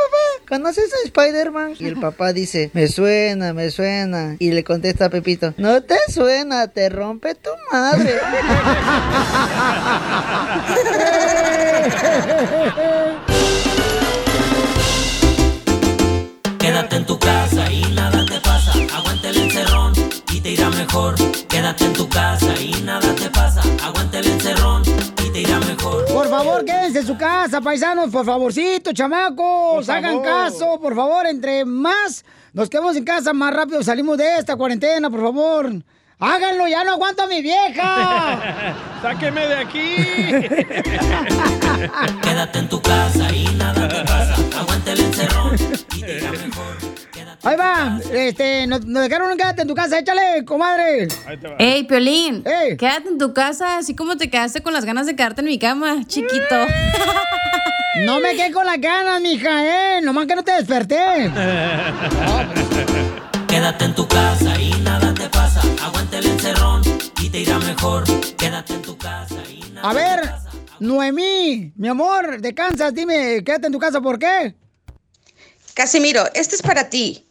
¿conoces 0.49 0.93
a 0.93 1.07
Spider-Man? 1.07 1.75
Y 1.79 1.87
el 1.87 1.99
papá 1.99 2.33
dice: 2.33 2.71
Me 2.73 2.89
suena, 2.89 3.53
me 3.53 3.71
suena. 3.71 4.37
Y 4.39 4.53
le 4.53 4.65
contesta 4.65 5.05
a 5.07 5.11
Pepito: 5.11 5.55
No 5.57 5.83
te 5.83 5.97
suena, 6.13 6.69
te 6.69 6.89
rompe 6.89 7.35
tu 7.35 7.51
madre. 7.71 8.15
Quédate 16.59 16.97
en 16.97 17.07
tu 17.07 17.19
casa 17.19 17.71
y 17.71 17.83
nada 17.93 18.25
te 18.25 18.41
pasa. 18.41 18.73
Aguante 18.97 19.29
el 19.29 19.37
encerrón 19.37 19.93
y 20.33 20.41
te 20.41 20.53
irá 20.53 20.71
mejor. 20.71 21.15
Quédate 21.49 21.85
en 21.85 21.93
tu 21.93 22.09
casa 22.09 22.55
y 22.61 22.73
nada 22.83 23.15
te 23.15 23.29
pasa. 23.31 23.61
Aguante 23.83 24.21
el 24.21 24.27
encerrón 24.27 24.44
Por 26.15 26.29
favor, 26.29 26.65
quédense 26.65 27.01
en 27.01 27.07
su 27.07 27.17
casa, 27.19 27.61
paisanos, 27.61 28.09
por 28.11 28.25
favorcito, 28.25 28.93
chamacos, 28.93 29.85
Por 29.85 29.95
hagan 29.95 30.13
favor. 30.13 30.25
caso, 30.25 30.81
por 30.81 30.95
favor, 30.95 31.27
entre 31.27 31.65
más 31.65 32.25
nos 32.53 32.71
quedemos 32.71 32.95
en 32.95 33.05
casa, 33.05 33.33
más 33.33 33.53
rápido 33.53 33.83
salimos 33.83 34.17
de 34.17 34.39
esta 34.39 34.55
cuarentena, 34.55 35.11
por 35.11 35.21
favor. 35.21 35.73
Háganlo, 36.21 36.69
ya 36.69 36.85
no 36.85 36.93
aguanto 36.93 37.25
a 37.25 37.27
mi 37.27 37.43
vieja. 37.43 38.77
¡Sáqueme 39.03 39.41
de 39.49 39.57
aquí! 39.57 39.97
Quédate 42.23 42.61
en 42.61 42.69
tu 42.69 42.81
casa 42.81 43.33
y 43.35 43.47
nada 43.57 43.89
te 43.89 44.01
pasa. 44.05 44.37
Aguante 44.61 44.93
el 44.93 45.01
encerrón 45.01 45.57
y 45.97 46.01
te 46.01 46.21
mejor. 46.31 46.94
Ahí 47.45 47.57
va, 47.57 48.01
este, 48.13 48.67
nos, 48.67 48.87
nos 48.87 49.03
dejaron 49.03 49.31
un 49.31 49.37
quédate 49.37 49.63
en 49.63 49.69
tu 49.69 49.75
casa, 49.75 49.99
échale, 49.99 50.45
comadre. 50.47 51.09
Ey, 51.59 51.85
Piolín, 51.85 52.43
quédate 52.43 53.09
en 53.09 53.19
tu 53.19 53.35
casa, 53.35 53.77
así 53.79 53.95
como 53.95 54.17
te 54.17 54.31
quedaste 54.31 54.63
con 54.63 54.73
las 54.73 54.87
ganas 54.87 55.05
de 55.07 55.15
quedarte 55.15 55.43
en 55.43 55.49
mi 55.49 55.59
cama, 55.59 56.05
chiquito. 56.07 56.55
No 58.05 58.19
me 58.19 58.35
quedé 58.35 58.51
con 58.51 58.67
las 58.67 58.81
ganas, 58.81 59.21
mija, 59.21 59.99
eh, 59.99 60.01
nomás 60.03 60.27
que 60.27 60.35
no 60.35 60.43
te 60.43 60.51
desperté. 60.51 60.97
Quédate 63.47 63.85
en 63.85 63.95
tu 63.95 64.09
casa 64.09 64.61
y 64.61 64.73
nada 64.83 65.15
te 65.15 65.29
pasa. 65.29 65.61
Aguante 65.81 66.19
el 66.19 66.27
encerrón 66.27 66.83
y 67.23 67.31
te 67.31 67.39
irá 67.39 67.61
mejor. 67.61 68.03
Quédate 68.37 68.75
en 68.75 68.83
tu 68.83 68.99
casa 68.99 69.37
y 69.49 69.61
nada 69.71 69.91
A 69.91 69.95
ver, 69.95 70.29
Noemí, 70.81 71.73
mi 71.77 71.87
amor, 71.87 72.41
de 72.41 72.53
Kansas, 72.53 72.93
dime, 72.93 73.45
quédate 73.45 73.69
en 73.69 73.73
tu 73.73 73.79
casa, 73.79 74.01
¿por 74.01 74.19
qué? 74.19 74.57
Casimiro, 75.75 76.25
este 76.35 76.57
es 76.57 76.63
para 76.63 76.91
ti. 76.91 77.25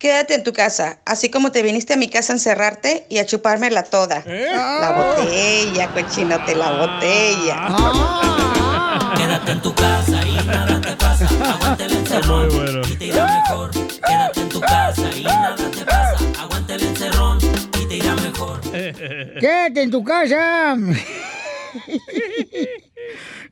Quédate 0.00 0.34
en 0.34 0.42
tu 0.42 0.52
casa, 0.54 0.98
así 1.04 1.28
como 1.28 1.52
te 1.52 1.62
viniste 1.62 1.92
a 1.92 1.98
mi 1.98 2.08
casa 2.08 2.32
a 2.32 2.36
encerrarte 2.36 3.04
y 3.10 3.18
a 3.18 3.26
chupármela 3.26 3.82
toda. 3.82 4.24
La 4.24 4.94
botella, 4.96 5.92
cochinote, 5.92 6.54
la 6.54 6.72
botella. 6.72 7.66
Quédate 9.14 9.52
en 9.52 9.60
tu 9.60 9.74
casa 9.74 10.26
y 10.26 10.32
nada 10.46 10.80
te 10.80 10.96
pasa. 10.96 11.28
Aguante 11.52 11.84
el 11.84 11.92
encerrón 11.92 12.48
y 12.90 12.96
te 12.96 13.04
irá 13.04 13.26
mejor. 13.26 13.70
Quédate 13.70 14.40
en 14.40 14.48
tu 14.48 14.60
casa 14.60 15.10
y 15.14 15.22
nada 15.22 15.70
te 15.70 15.84
pasa. 15.84 16.16
Aguante 16.40 16.74
el 16.76 16.82
encerrón 16.82 17.38
y 17.78 17.84
te 17.86 17.96
irá 17.96 18.14
mejor. 18.14 18.58
Quédate 18.70 19.82
en 19.82 19.90
tu 19.90 20.02
casa. 20.02 20.78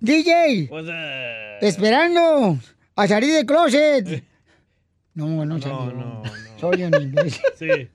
DJ, 0.01 0.71
esperando 1.61 2.57
a 2.97 3.07
salir 3.07 3.35
del 3.35 3.45
closet. 3.45 4.25
No, 5.19 5.45
no 5.45 5.61
salió. 5.61 5.93
No, 5.93 6.23
Soy 6.61 6.85
un 6.85 6.95
imbécil. 7.03 7.43
Sí. 7.59 7.89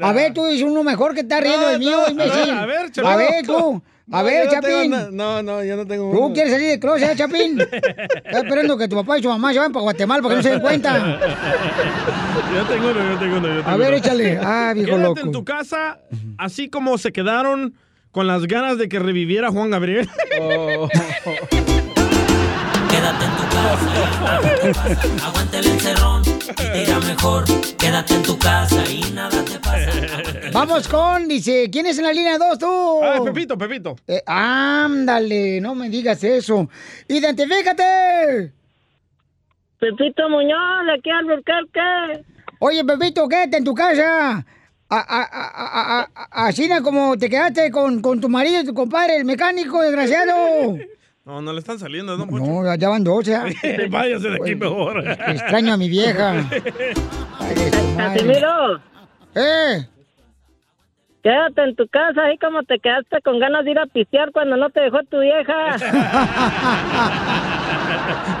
A 0.00 0.12
ver, 0.14 0.32
tú 0.32 0.46
dices 0.46 0.62
uno 0.62 0.82
mejor 0.82 1.12
que 1.14 1.20
está 1.20 1.40
riendo 1.42 1.60
No, 1.60 1.68
del 1.68 1.78
mío, 1.78 1.98
no, 2.00 2.10
imbécil. 2.10 2.50
a 2.52 2.64
ver, 2.64 2.90
A 3.04 3.16
ver, 3.16 3.46
tú. 3.46 3.82
A 4.10 4.18
No, 4.20 4.24
ver, 4.24 4.46
no 4.46 4.50
tengo 4.50 4.62
Chapín. 4.62 4.90
No, 5.14 5.42
no, 5.42 5.62
yo 5.62 5.76
no 5.76 5.86
tengo 5.86 6.10
¿Tú 6.10 6.18
uno. 6.24 6.32
quieres 6.34 6.54
salir 6.54 6.68
del 6.68 6.80
closet, 6.80 7.10
eh, 7.10 7.16
Chapín? 7.16 7.60
Estás 7.70 8.44
esperando 8.44 8.78
que 8.78 8.88
tu 8.88 8.96
papá 8.96 9.18
y 9.18 9.20
tu 9.20 9.28
mamá 9.28 9.52
se 9.52 9.58
vayan 9.58 9.72
para 9.74 9.82
Guatemala 9.82 10.22
para 10.22 10.32
que 10.32 10.36
no 10.38 10.42
se 10.42 10.50
den 10.52 10.60
cuenta. 10.60 10.96
Yo 12.54 12.64
tengo 12.64 12.90
uno, 12.92 13.12
yo 13.12 13.18
tengo 13.18 13.36
uno. 13.36 13.48
yo 13.48 13.54
tengo 13.56 13.68
A 13.68 13.76
ver, 13.76 13.88
uno. 13.88 13.96
échale. 13.98 14.38
Ah, 14.42 14.72
viejo 14.74 14.88
Quédate 14.92 15.02
loco. 15.08 15.20
en 15.20 15.32
tu 15.32 15.44
casa, 15.44 15.98
así 16.38 16.70
como 16.70 16.96
se 16.96 17.12
quedaron 17.12 17.74
con 18.10 18.26
las 18.26 18.46
ganas 18.46 18.78
de 18.78 18.88
que 18.88 18.98
reviviera 18.98 19.50
Juan 19.50 19.68
Gabriel. 19.70 20.08
Quédate 22.90 23.24
en 23.24 23.36
tu 23.36 23.42
casa. 23.52 25.26
Aguante 25.26 25.58
el 25.58 25.66
encerrón 25.66 26.22
y 26.24 26.27
te 26.54 26.82
irá 26.82 26.98
mejor. 27.00 27.44
Quédate 27.78 28.14
en 28.14 28.22
tu 28.22 28.38
casa 28.38 28.82
y 28.90 29.00
nada 29.12 29.44
te 29.44 29.58
pasa. 29.58 29.90
Vamos 30.52 30.88
con, 30.88 31.28
dice, 31.28 31.68
¿quién 31.70 31.86
es 31.86 31.98
en 31.98 32.04
la 32.04 32.12
línea 32.12 32.38
2 32.38 32.58
tú? 32.58 33.00
Ah, 33.02 33.20
Pepito, 33.24 33.56
Pepito. 33.58 33.96
Eh, 34.06 34.22
ándale, 34.26 35.60
no 35.60 35.74
me 35.74 35.88
digas 35.88 36.22
eso. 36.24 36.68
¡Identifícate! 37.06 38.52
Pepito 39.78 40.28
Muñoz, 40.28 40.86
de 40.86 40.92
aquí 40.94 41.10
al. 41.10 42.24
Oye, 42.60 42.84
Pepito, 42.84 43.28
quédate 43.28 43.58
en 43.58 43.64
tu 43.64 43.74
casa. 43.74 44.44
A- 44.90 44.96
a- 44.96 45.22
a- 45.22 46.00
a- 46.00 46.00
a- 46.00 46.46
a- 46.46 46.82
como 46.82 47.16
te 47.18 47.28
quedaste 47.28 47.70
con, 47.70 48.00
con 48.00 48.20
tu 48.20 48.28
marido 48.30 48.62
y 48.62 48.64
tu 48.64 48.72
compadre, 48.72 49.16
el 49.16 49.24
mecánico, 49.26 49.82
desgraciado. 49.82 50.78
No, 51.28 51.42
no 51.42 51.52
le 51.52 51.58
están 51.58 51.78
saliendo, 51.78 52.16
Poncho. 52.26 52.46
No, 52.46 52.74
ya 52.74 52.88
van 52.88 53.04
dos, 53.04 53.22
ya. 53.22 53.44
Váyase 53.90 54.30
de 54.30 54.36
aquí 54.36 54.54
mejor. 54.54 55.06
Extraño 55.06 55.74
a 55.74 55.76
mi 55.76 55.90
vieja. 55.90 56.36
Casimiro. 57.98 58.80
¿Eh? 59.34 59.86
Quédate 61.22 61.64
en 61.64 61.76
tu 61.76 61.86
casa, 61.88 62.22
ahí 62.22 62.38
como 62.38 62.62
te 62.62 62.78
quedaste 62.78 63.20
con 63.22 63.38
ganas 63.40 63.62
de 63.66 63.72
ir 63.72 63.78
a 63.78 63.84
pistear 63.84 64.32
cuando 64.32 64.56
no 64.56 64.70
te 64.70 64.80
dejó 64.80 65.00
tu 65.10 65.20
vieja. 65.20 65.76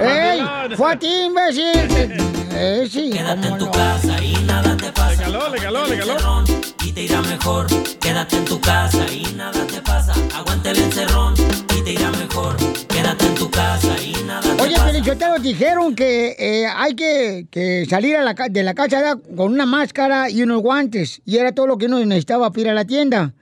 ¡Ey! 0.00 0.40
¡Fue 0.74 0.92
a 0.92 0.98
ti, 0.98 1.24
imbécil! 1.26 1.64
Eh, 2.54 2.86
sí, 2.88 3.10
Quédate 3.12 3.48
en 3.48 3.58
tu 3.58 3.66
no. 3.66 3.70
casa 3.70 4.24
y 4.24 4.32
nada 4.46 4.74
te 4.78 4.90
pasa. 4.92 5.10
Le 5.10 5.18
caló, 5.18 5.50
le 5.50 5.58
caló, 5.58 5.86
le 5.86 5.98
caló. 5.98 6.12
Encerrón 6.12 6.44
Y 6.86 6.92
te 6.92 7.02
irá 7.02 7.20
mejor. 7.20 7.66
Quédate 8.00 8.36
en 8.36 8.44
tu 8.46 8.58
casa 8.62 9.04
y 9.12 9.24
nada 9.36 9.66
te 9.66 9.82
pasa. 9.82 10.14
Aguante 10.34 10.70
el 10.70 10.78
encerrón 10.78 11.34
te 11.88 11.94
irá 11.94 12.10
mejor. 12.10 12.54
Quédate 12.88 13.26
en 13.26 13.34
tu 13.34 13.50
casa 13.50 13.94
y 14.02 14.12
nada 14.24 14.42
te 14.42 14.62
Oye, 14.62 14.74
pasa. 14.74 14.86
Pelichotero, 14.86 15.38
dijeron 15.38 15.94
que 15.94 16.36
eh, 16.38 16.66
hay 16.66 16.94
que, 16.94 17.46
que 17.50 17.86
salir 17.88 18.16
a 18.16 18.22
la 18.22 18.34
ca- 18.34 18.48
de 18.50 18.62
la 18.62 18.74
casa 18.74 19.16
con 19.36 19.52
una 19.54 19.64
máscara 19.64 20.28
y 20.28 20.42
unos 20.42 20.60
guantes. 20.60 21.22
Y 21.24 21.38
era 21.38 21.52
todo 21.52 21.66
lo 21.66 21.78
que 21.78 21.86
uno 21.86 21.98
necesitaba 22.04 22.50
para 22.50 22.60
ir 22.60 22.68
a 22.68 22.74
la 22.74 22.84
tienda. 22.84 23.32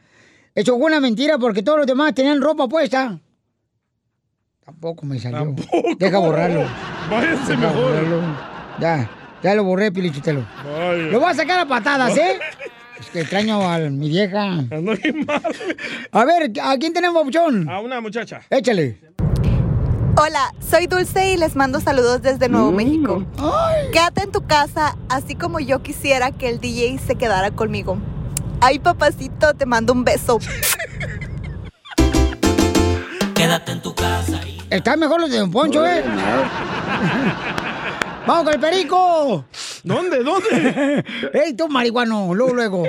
Eso 0.55 0.77
fue 0.79 0.87
una 0.87 1.01
mentira 1.01 1.39
porque 1.39 1.63
todos 1.65 1.79
los 1.79 1.87
demás 1.89 2.15
tenían 2.15 2.41
ropa 2.41 2.69
puesta. 2.69 3.19
Tampoco 4.65 5.07
me 5.07 5.19
salió. 5.19 5.55
Deja 5.99 6.19
borrarlo. 6.19 6.65
Váyanse 7.11 7.57
Deja 7.57 7.67
mejor. 7.69 7.83
borrarlo. 7.83 8.21
Ya, 8.79 9.11
ya 9.43 9.55
lo 9.57 9.65
borré, 9.65 9.91
Pelichotero. 9.91 10.47
Lo 11.11 11.19
voy 11.19 11.31
a 11.31 11.35
sacar 11.35 11.59
a 11.59 11.67
patadas, 11.67 12.17
¿eh? 12.17 12.39
Es 13.01 13.07
que 13.11 13.21
extraño 13.21 13.61
a 13.69 13.79
mi 13.79 14.09
vieja. 14.09 14.65
A 16.13 16.25
ver, 16.25 16.53
¿a 16.63 16.77
quién 16.79 16.93
tenemos 16.93 17.23
opción? 17.23 17.69
A 17.69 17.81
una 17.81 18.01
muchacha. 18.01 18.43
Échale. 18.51 18.99
Hola, 20.19 20.51
soy 20.67 20.87
Dulce 20.87 21.33
y 21.33 21.37
les 21.37 21.55
mando 21.57 21.79
saludos 21.81 22.23
desde 22.23 22.49
Nuevo 22.49 22.73
Mm. 22.73 22.77
México. 22.77 23.25
Quédate 23.93 24.23
en 24.23 24.33
tu 24.33 24.47
casa, 24.47 24.97
así 25.11 25.35
como 25.35 25.61
yo 25.61 25.83
quisiera 25.83 26.31
que 26.31 26.49
el 26.49 26.59
DJ 26.59 26.99
se 27.07 27.17
quedara 27.17 27.51
conmigo. 27.51 27.99
Ay, 28.61 28.79
papacito, 28.79 29.53
te 29.53 29.67
mando 29.67 29.93
un 29.93 30.05
beso. 30.05 30.39
Quédate 33.35 33.73
en 33.73 33.83
tu 33.83 33.95
casa 33.95 34.41
y 34.47 34.57
Está 34.71 34.97
mejor 34.97 35.21
los 35.21 35.31
de 35.31 35.37
Don 35.39 35.51
Poncho, 35.51 35.87
¿eh? 35.87 36.03
¡Vamos 38.27 38.45
con 38.45 38.55
el 38.55 38.61
perico! 38.61 39.45
¿Dónde? 39.85 40.23
¿Dónde? 40.23 41.05
¡Ey, 41.33 41.55
tú 41.55 41.69
marihuano! 41.69 42.35
Luego, 42.35 42.55
luego. 42.55 42.85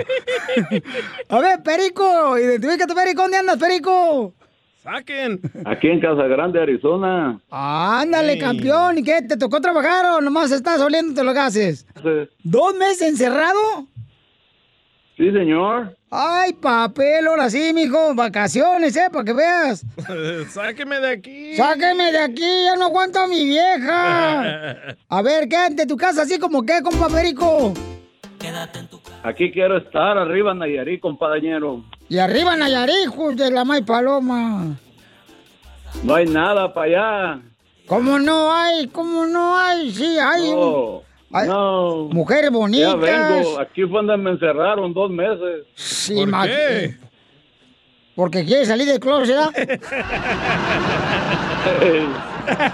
A 1.29 1.39
ver, 1.39 1.61
perico, 1.63 2.37
identifícate, 2.37 2.95
perico. 2.95 3.21
¿Dónde 3.21 3.37
andas, 3.37 3.57
perico? 3.57 4.33
Saquen. 4.81 5.39
Aquí 5.65 5.87
en 5.89 5.99
Casa 5.99 6.23
Grande, 6.23 6.61
Arizona. 6.61 7.39
Ándale, 7.51 8.37
campeón. 8.39 8.97
¿Y 8.97 9.03
qué? 9.03 9.21
¿Te 9.21 9.37
tocó 9.37 9.61
trabajar 9.61 10.05
o 10.05 10.21
nomás 10.21 10.51
estás 10.51 10.79
oliéndote 10.81 11.23
los 11.23 11.35
gases? 11.35 11.85
¿Dos 12.43 12.75
meses 12.75 13.01
encerrado? 13.09 13.59
Sí, 15.17 15.31
señor. 15.31 15.97
Ay, 16.11 16.53
papel, 16.53 17.25
ahora 17.27 17.49
sí, 17.49 17.73
mijo. 17.73 18.13
Vacaciones, 18.13 18.95
¿eh? 18.95 19.09
Para 19.11 19.25
que 19.25 19.33
veas. 19.33 19.83
Sáqueme 20.49 20.99
de 20.99 21.09
aquí. 21.09 21.55
¡Sáqueme 21.55 22.11
de 22.11 22.19
aquí! 22.19 22.63
¡Ya 22.65 22.75
no 22.75 22.85
aguanto 22.85 23.19
a 23.19 23.27
mi 23.27 23.43
vieja! 23.43 24.75
A 25.09 25.21
ver, 25.23 25.49
quédate 25.49 25.81
en 25.81 25.87
tu 25.87 25.97
casa 25.97 26.21
así 26.21 26.37
como 26.37 26.63
que, 26.63 26.83
compa 26.83 27.09
Perico. 27.09 27.73
Aquí 29.23 29.51
quiero 29.51 29.77
estar, 29.77 30.19
arriba 30.19 30.53
Nayarit, 30.53 31.01
compañero. 31.01 31.83
Y 32.07 32.19
arriba 32.19 32.55
hijos 33.03 33.35
de 33.35 33.49
la 33.49 33.65
May 33.65 33.81
Paloma. 33.81 34.77
No 36.03 36.15
hay 36.15 36.27
nada 36.27 36.71
para 36.73 36.85
allá. 36.85 37.41
¿Cómo 37.87 38.19
no 38.19 38.53
hay? 38.53 38.87
¿Cómo 38.87 39.25
no 39.25 39.57
hay? 39.57 39.91
Sí, 39.91 40.17
hay. 40.19 40.51
No, 40.51 41.01
no. 41.31 42.09
mujeres 42.11 42.51
bonitas. 42.51 42.93
Ya 42.93 42.95
vengo. 42.95 43.59
Aquí 43.59 43.81
fue 43.83 44.01
donde 44.03 44.17
me 44.17 44.31
encerraron 44.31 44.93
dos 44.93 45.09
meses. 45.11 45.65
Sí, 45.75 46.25
ma- 46.25 46.47
Porque 48.15 48.43
quiere 48.45 48.65
salir 48.65 48.87
del 48.87 48.99
closet, 48.99 49.35
¿verdad? 49.35 49.53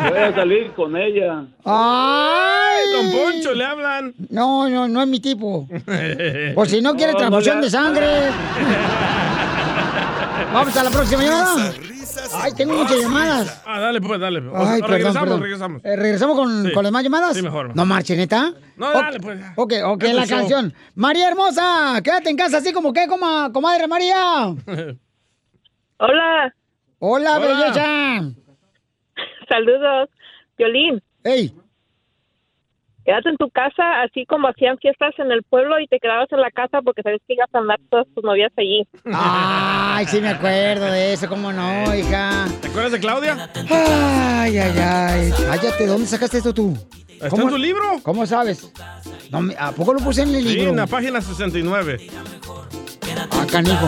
Voy 0.09 0.17
a 0.19 0.35
salir 0.35 0.71
con 0.73 0.95
ella. 0.95 1.43
¡Ay! 1.65 2.83
Don 2.93 3.11
Poncho, 3.11 3.53
le 3.53 3.65
hablan. 3.65 4.13
No, 4.29 4.69
no, 4.69 4.87
no 4.87 5.01
es 5.01 5.07
mi 5.07 5.19
tipo. 5.19 5.67
Por 6.55 6.67
si 6.69 6.81
no 6.81 6.95
quiere 6.95 7.13
transfusión 7.13 7.59
de 7.61 7.69
sangre. 7.69 8.07
Vamos 10.53 10.77
a 10.77 10.83
la 10.83 10.89
próxima 10.91 11.23
llamada. 11.23 11.73
Ay, 12.41 12.51
tengo 12.53 12.73
muchas 12.75 12.99
llamadas. 13.01 13.61
Ah, 13.65 13.79
dale, 13.79 14.01
pues, 14.01 14.19
dale. 14.19 14.39
O- 14.47 14.55
Ay, 14.57 14.81
perdón, 14.81 14.89
regresamos, 14.91 15.19
perdón. 15.21 15.41
regresamos. 15.41 15.81
Eh, 15.85 15.95
¿Regresamos 15.95 16.35
con, 16.37 16.63
Sí. 16.65 16.71
con 16.73 16.83
las 16.83 16.91
más 16.91 17.03
llamadas? 17.03 17.35
Sí, 17.35 17.41
mejor. 17.41 17.75
No 17.75 17.85
marche, 17.85 18.15
¿neta? 18.15 18.53
No, 18.77 18.91
dale, 18.91 19.19
pues. 19.19 19.39
Ok, 19.55 19.73
ok, 19.85 20.03
Es 20.03 20.15
la 20.15 20.25
show. 20.25 20.37
canción. 20.39 20.73
María 20.95 21.27
Hermosa, 21.29 22.01
quédate 22.03 22.29
en 22.29 22.37
casa 22.37 22.57
así 22.57 22.73
como 22.73 22.93
que, 22.93 23.07
coma, 23.07 23.51
comadre 23.53 23.87
María. 23.87 24.15
Hola. 25.97 26.53
Hola, 26.99 27.37
Hola. 27.37 27.39
belleza. 27.39 28.33
Saludos, 29.49 30.09
Violín. 30.57 31.01
Ey. 31.23 31.53
Quédate 33.05 33.29
en 33.29 33.37
tu 33.37 33.49
casa, 33.49 34.01
así 34.03 34.25
como 34.25 34.47
hacían 34.47 34.77
fiestas 34.77 35.13
en 35.17 35.29
el 35.31 35.43
pueblo 35.43 35.77
y 35.79 35.87
te 35.87 35.99
quedabas 35.99 36.31
en 36.31 36.39
la 36.39 36.49
casa 36.51 36.81
porque 36.81 37.01
sabes 37.01 37.19
que 37.27 37.33
ibas 37.33 37.49
a 37.53 37.57
andar 37.59 37.77
todas 37.89 38.07
tus 38.15 38.23
novias 38.23 38.51
allí. 38.57 38.87
Ay, 39.13 40.05
sí 40.07 40.21
me 40.21 40.29
acuerdo 40.29 40.85
de 40.85 41.13
eso, 41.13 41.27
cómo 41.27 41.51
no, 41.51 41.93
hija. 41.93 42.45
¿Te 42.61 42.67
acuerdas 42.69 42.93
de 42.93 42.99
Claudia? 43.01 43.49
Ay, 43.69 44.57
ay, 44.57 44.79
ay. 44.79 45.31
Cállate, 45.45 45.85
¿dónde 45.85 46.07
sacaste 46.07 46.37
esto 46.37 46.53
tú? 46.53 46.73
¿Está 47.09 47.27
en 47.41 47.49
tu 47.49 47.57
libro? 47.57 47.83
¿Cómo 48.03 48.25
sabes? 48.25 48.71
No, 49.31 49.41
me- 49.41 49.55
¿A 49.57 49.71
poco 49.73 49.93
lo 49.93 49.99
puse 49.99 50.21
en 50.23 50.33
el 50.35 50.43
Sí, 50.43 50.55
libro? 50.55 50.69
en 50.71 50.77
la 50.77 50.87
página 50.87 51.19
69. 51.21 52.07
Ah, 53.31 53.45
canijo. 53.51 53.87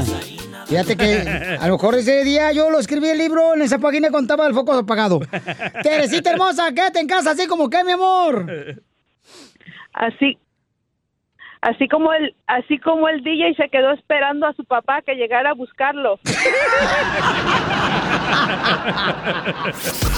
Fíjate 0.68 0.98
que 0.98 1.58
a 1.62 1.68
lo 1.68 1.74
mejor 1.74 1.96
ese 1.96 2.24
día 2.26 2.52
yo 2.52 2.70
lo 2.70 2.80
escribí 2.80 3.08
el 3.08 3.18
libro 3.18 3.54
en 3.54 3.62
esa 3.62 3.78
página 3.80 4.08
y 4.10 4.12
contaba 4.12 4.46
el 4.48 4.54
foco 4.54 4.74
apagado. 4.74 5.20
Teresita 5.84 6.32
hermosa, 6.32 6.74
quédate 6.74 7.00
en 7.00 7.08
casa 7.08 7.32
así 7.32 7.48
como 7.48 7.70
que, 7.70 7.84
mi 7.84 7.92
amor. 7.94 8.46
Así, 9.96 10.38
así 11.62 11.88
como 11.88 12.12
el, 12.12 12.36
así 12.48 12.78
como 12.80 13.08
el 13.08 13.24
DJ 13.24 13.56
se 13.56 13.70
quedó 13.70 13.92
esperando 13.94 14.46
a 14.46 14.54
su 14.54 14.66
papá 14.66 15.02
que 15.02 15.16
llegara 15.16 15.52
a 15.52 15.54
buscarlo. 15.54 16.20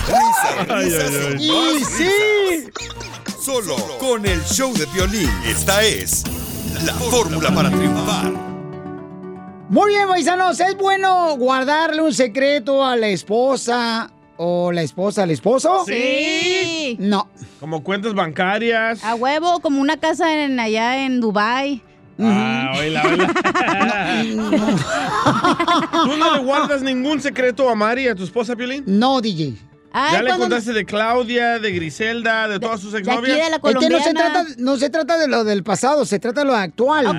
Risas, 0.07 0.69
Ay, 0.69 0.85
risas 0.85 1.11
ay, 1.11 1.25
ay. 1.29 1.77
y 1.77 1.83
sí. 1.83 2.09
risas. 2.49 3.43
Solo 3.43 3.75
con 3.99 4.25
el 4.25 4.41
show 4.43 4.73
de 4.73 4.85
violín. 4.87 5.29
Esta 5.45 5.81
es 5.83 6.23
la 6.85 6.93
fórmula 6.93 7.49
para 7.53 7.69
triunfar. 7.69 8.31
Muy 9.69 9.89
bien, 9.91 10.07
paisanos, 10.07 10.59
¿es 10.59 10.75
bueno 10.77 11.35
guardarle 11.37 12.01
un 12.01 12.13
secreto 12.13 12.83
a 12.85 12.95
la 12.95 13.07
esposa 13.07 14.09
o 14.37 14.71
la 14.71 14.81
esposa 14.81 15.23
al 15.23 15.31
esposo? 15.31 15.83
Sí. 15.85 16.95
No. 16.99 17.29
Como 17.59 17.83
cuentas 17.83 18.13
bancarias. 18.13 19.03
A 19.03 19.15
huevo, 19.15 19.59
como 19.59 19.81
una 19.81 19.97
casa 19.97 20.43
en, 20.43 20.59
allá 20.59 21.05
en 21.05 21.19
Dubai. 21.19 21.81
Ah, 22.19 22.73
oíla, 22.79 23.03
oíla. 23.03 23.27
¿Tú 25.91 26.17
no 26.17 26.35
le 26.35 26.39
guardas 26.39 26.81
ningún 26.81 27.21
secreto 27.21 27.69
a 27.69 27.75
Mari, 27.75 28.07
a 28.07 28.15
tu 28.15 28.23
esposa, 28.23 28.55
Piolín? 28.55 28.83
No, 28.87 29.21
DJ. 29.21 29.55
¿Ya 29.93 30.21
le 30.21 30.37
contaste 30.37 30.73
de 30.73 30.85
Claudia, 30.85 31.59
de 31.59 31.71
Griselda, 31.71 32.47
de 32.47 32.59
todas 32.59 32.79
sus 32.79 32.93
exnovias? 32.93 33.37
Es 33.37 33.79
que 33.79 33.89
no 33.89 33.99
se, 33.99 34.13
trata, 34.13 34.45
no 34.57 34.77
se 34.77 34.89
trata 34.89 35.17
de 35.17 35.27
lo 35.27 35.43
del 35.43 35.63
pasado, 35.63 36.05
se 36.05 36.19
trata 36.19 36.41
de 36.41 36.47
lo 36.47 36.55
actual. 36.55 37.07
Ok, 37.07 37.15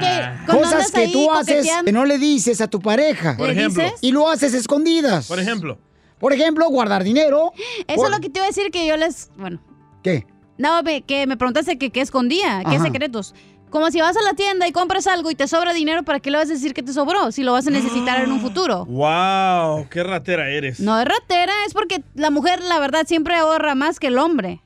cuando 0.47 0.63
Cosas 0.63 0.93
que 0.93 1.09
tú 1.09 1.31
haces 1.33 1.69
que 1.85 1.93
no 1.93 2.05
le 2.05 2.19
dices 2.19 2.61
a 2.61 2.69
tu 2.69 2.81
pareja. 2.81 3.37
Por 3.37 3.49
¿Le 3.49 3.55
ejemplo. 3.55 3.85
Y 4.01 4.13
lo 4.13 4.31
haces 4.31 4.55
escondidas. 4.55 5.27
Por 5.27 5.41
ejemplo. 5.41 5.79
Por 6.19 6.33
ejemplo, 6.33 6.69
guardar 6.69 7.05
dinero. 7.05 7.53
Eso 7.87 7.97
Por- 7.97 8.07
es 8.07 8.11
lo 8.13 8.21
que 8.21 8.29
te 8.31 8.39
iba 8.39 8.45
a 8.47 8.49
decir 8.49 8.71
que 8.71 8.87
yo 8.87 8.97
les... 8.97 9.31
Bueno. 9.37 9.61
¿Qué? 10.03 10.27
No, 10.57 10.83
me- 10.83 11.03
que 11.03 11.27
me 11.27 11.37
preguntaste 11.37 11.79
que 11.79 11.91
qué 11.91 12.01
escondía, 12.01 12.63
qué 12.69 12.77
Ajá. 12.77 12.85
secretos. 12.85 13.35
Como 13.71 13.91
si 13.91 14.01
vas 14.01 14.17
a 14.17 14.23
la 14.23 14.33
tienda 14.33 14.67
y 14.67 14.73
compras 14.73 15.07
algo 15.07 15.31
y 15.31 15.35
te 15.35 15.47
sobra 15.47 15.75
dinero, 15.75 16.03
¿para 16.03 16.21
qué 16.21 16.31
le 16.31 16.39
vas 16.39 16.49
a 16.49 16.55
decir 16.55 16.73
que 16.73 16.83
te 16.83 16.93
sobró? 16.93 17.31
Si 17.33 17.43
lo 17.45 17.53
vas 17.53 17.67
a 17.67 17.71
necesitar 17.71 18.19
en 18.25 18.33
un 18.33 18.41
futuro. 18.41 18.87
¡Wow! 18.87 19.89
¡Qué 19.91 20.03
ratera 20.03 20.49
eres! 20.49 20.81
No 20.81 20.99
es 20.99 21.05
ratera, 21.07 21.53
es 21.67 21.75
porque 21.75 22.03
la 22.15 22.31
mujer, 22.31 22.63
la 22.63 22.79
verdad, 22.79 23.07
siempre 23.07 23.35
ahorra 23.37 23.75
más 23.75 24.01
que 24.01 24.07
el 24.07 24.17
hombre. 24.19 24.63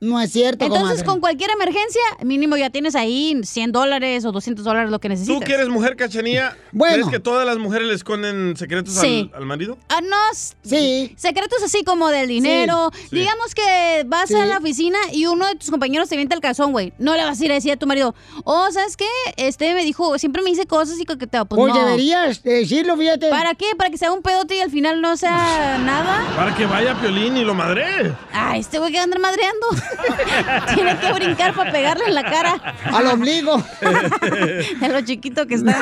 No 0.00 0.18
es 0.18 0.32
cierto, 0.32 0.64
Entonces, 0.64 0.88
comadre. 0.88 1.04
con 1.04 1.20
cualquier 1.20 1.50
emergencia, 1.50 2.00
mínimo 2.24 2.56
ya 2.56 2.70
tienes 2.70 2.94
ahí 2.94 3.38
100 3.44 3.70
dólares 3.72 4.24
o 4.24 4.32
200 4.32 4.64
dólares, 4.64 4.90
lo 4.90 4.98
que 4.98 5.08
¿Tú 5.08 5.12
necesites. 5.12 5.44
que 5.44 5.52
eres 5.52 5.68
mujer, 5.68 5.94
Cachanía? 5.96 6.56
Bueno. 6.72 6.94
¿Crees 6.94 7.08
que 7.08 7.20
todas 7.20 7.44
las 7.46 7.58
mujeres 7.58 7.86
le 7.86 7.92
esconden 7.94 8.56
secretos 8.56 8.94
Sí. 8.94 9.30
al, 9.34 9.40
al 9.40 9.46
marido? 9.46 9.76
Ah, 9.90 10.00
no. 10.00 10.16
Sí. 10.62 11.14
Secretos 11.18 11.62
así 11.62 11.84
como 11.84 12.08
del 12.08 12.28
dinero. 12.28 12.90
Sí. 12.94 13.16
Digamos 13.16 13.54
que 13.54 14.04
vas 14.06 14.28
Sí. 14.28 14.34
a 14.36 14.46
la 14.46 14.56
oficina 14.56 14.98
y 15.12 15.26
uno 15.26 15.46
de 15.46 15.56
tus 15.56 15.70
compañeros 15.70 16.08
te 16.08 16.16
vienta 16.16 16.34
el 16.34 16.40
calzón, 16.40 16.72
güey. 16.72 16.94
No 16.98 17.14
le 17.14 17.24
vas 17.24 17.38
a 17.38 17.44
ir 17.44 17.50
a 17.50 17.54
decir 17.56 17.72
a 17.72 17.76
tu 17.76 17.86
marido, 17.86 18.14
oh, 18.44 18.68
¿sabes 18.72 18.96
qué? 18.96 19.06
Este 19.36 19.74
me 19.74 19.84
dijo, 19.84 20.18
siempre 20.18 20.40
me 20.42 20.48
dice 20.48 20.66
cosas 20.66 20.98
y 20.98 21.04
coqueteo. 21.04 21.44
Pues, 21.44 21.58
Pues 21.60 21.74
no. 21.74 21.84
deberías 21.84 22.42
decirlo, 22.42 22.96
fíjate. 22.96 23.28
¿Para 23.28 23.54
qué? 23.54 23.66
¿Para 23.76 23.90
que 23.90 23.98
sea 23.98 24.12
un 24.12 24.22
pedote 24.22 24.56
y 24.56 24.60
al 24.60 24.70
final 24.70 25.02
no 25.02 25.16
sea 25.18 25.76
nada? 25.84 26.26
Para 26.36 26.56
que 26.56 26.64
vaya 26.64 26.98
Piolín 26.98 27.36
y 27.36 27.44
lo 27.44 27.54
madre. 27.54 28.14
Ah, 28.32 28.56
este 28.56 28.78
güey 28.78 28.92
que 28.92 28.98
anda 28.98 29.18
madreando. 29.18 29.66
Tiene 30.74 30.98
que 30.98 31.12
brincar 31.12 31.54
para 31.54 31.72
pegarle 31.72 32.04
en 32.06 32.14
la 32.14 32.22
cara. 32.24 32.74
Al 32.84 33.06
ombligo. 33.06 33.56
De 34.80 34.88
lo 34.88 35.00
chiquito 35.02 35.46
que 35.46 35.54
está. 35.54 35.78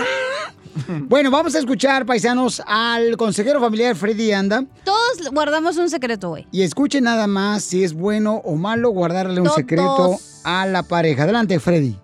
Bueno, 0.86 1.30
vamos 1.30 1.54
a 1.54 1.58
escuchar, 1.58 2.06
paisanos, 2.06 2.62
al 2.66 3.16
consejero 3.16 3.60
familiar 3.60 3.96
Freddy 3.96 4.32
Anda. 4.32 4.64
Todos 4.84 5.30
guardamos 5.32 5.76
un 5.76 5.90
secreto, 5.90 6.30
güey. 6.30 6.46
Y 6.52 6.62
escuchen 6.62 7.04
nada 7.04 7.26
más 7.26 7.64
si 7.64 7.84
es 7.84 7.92
bueno 7.92 8.40
o 8.44 8.54
malo 8.54 8.90
guardarle 8.90 9.40
un 9.40 9.50
secreto 9.50 10.18
a 10.44 10.66
la 10.66 10.82
pareja. 10.82 11.24
Adelante, 11.24 11.58
Freddy. 11.58 11.96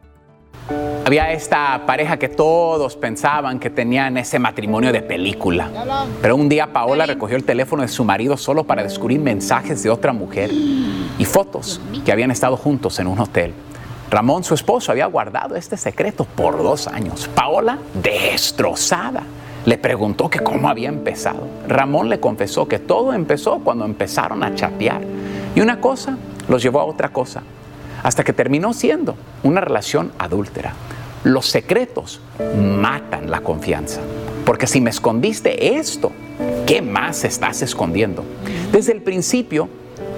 Había 1.06 1.32
esta 1.32 1.82
pareja 1.84 2.16
que 2.16 2.30
todos 2.30 2.96
pensaban 2.96 3.58
que 3.58 3.68
tenían 3.68 4.16
ese 4.16 4.38
matrimonio 4.38 4.90
de 4.90 5.02
película. 5.02 5.68
Pero 6.22 6.36
un 6.36 6.48
día 6.48 6.72
Paola 6.72 7.04
recogió 7.04 7.36
el 7.36 7.44
teléfono 7.44 7.82
de 7.82 7.88
su 7.88 8.04
marido 8.04 8.38
solo 8.38 8.64
para 8.64 8.82
descubrir 8.82 9.20
mensajes 9.20 9.82
de 9.82 9.90
otra 9.90 10.14
mujer 10.14 10.50
y 10.50 11.24
fotos 11.26 11.80
que 12.06 12.12
habían 12.12 12.30
estado 12.30 12.56
juntos 12.56 12.98
en 13.00 13.06
un 13.06 13.18
hotel. 13.20 13.52
Ramón, 14.10 14.44
su 14.44 14.54
esposo, 14.54 14.92
había 14.92 15.06
guardado 15.06 15.56
este 15.56 15.76
secreto 15.76 16.24
por 16.24 16.56
dos 16.62 16.86
años. 16.86 17.28
Paola, 17.34 17.78
destrozada, 17.94 19.24
le 19.66 19.76
preguntó 19.76 20.30
que 20.30 20.40
cómo 20.40 20.68
había 20.70 20.88
empezado. 20.88 21.46
Ramón 21.68 22.08
le 22.08 22.20
confesó 22.20 22.66
que 22.66 22.78
todo 22.78 23.12
empezó 23.12 23.58
cuando 23.58 23.84
empezaron 23.84 24.42
a 24.42 24.54
chatear. 24.54 25.02
Y 25.54 25.60
una 25.60 25.80
cosa 25.80 26.16
los 26.48 26.62
llevó 26.62 26.80
a 26.80 26.84
otra 26.84 27.10
cosa 27.10 27.42
hasta 28.04 28.22
que 28.22 28.32
terminó 28.32 28.72
siendo 28.72 29.16
una 29.42 29.60
relación 29.60 30.12
adúltera. 30.18 30.74
Los 31.24 31.46
secretos 31.46 32.20
matan 32.56 33.30
la 33.30 33.40
confianza, 33.40 34.00
porque 34.44 34.68
si 34.68 34.80
me 34.80 34.90
escondiste 34.90 35.78
esto, 35.78 36.12
¿qué 36.66 36.82
más 36.82 37.24
estás 37.24 37.62
escondiendo? 37.62 38.22
Desde 38.70 38.92
el 38.92 39.00
principio, 39.00 39.68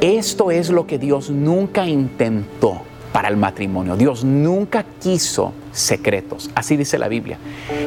esto 0.01 0.51
es 0.51 0.69
lo 0.69 0.87
que 0.87 0.99
Dios 0.99 1.31
nunca 1.31 1.87
intentó 1.87 2.83
para 3.13 3.29
el 3.29 3.37
matrimonio. 3.37 3.97
Dios 3.97 4.25
nunca 4.25 4.85
quiso 5.01 5.53
secretos, 5.71 6.51
así 6.57 6.77
dice 6.77 6.99
la 6.99 7.07
Biblia. 7.07 7.39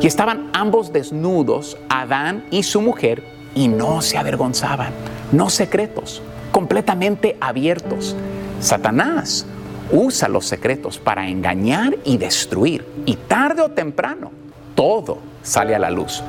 Y 0.02 0.08
estaban 0.08 0.50
ambos 0.54 0.94
desnudos, 0.94 1.78
Adán 1.90 2.46
y 2.52 2.64
su 2.64 2.82
mujer, 2.82 3.24
y 3.54 3.68
no 3.68 4.02
se 4.02 4.18
avergonzaban, 4.18 4.94
no 5.34 5.50
secretos, 5.50 6.22
completamente 6.54 7.36
abiertos. 7.42 8.16
Satanás 8.62 9.46
usa 9.92 10.28
los 10.28 10.46
secretos 10.46 10.98
para 10.98 11.28
engañar 11.28 11.96
y 12.04 12.18
destruir. 12.18 12.86
Y 13.06 13.16
tarde 13.16 13.62
o 13.62 13.70
temprano, 13.70 14.32
todo 14.76 15.20
sale 15.44 15.76
a 15.76 15.80
la 15.80 15.90
luz. 15.90 16.24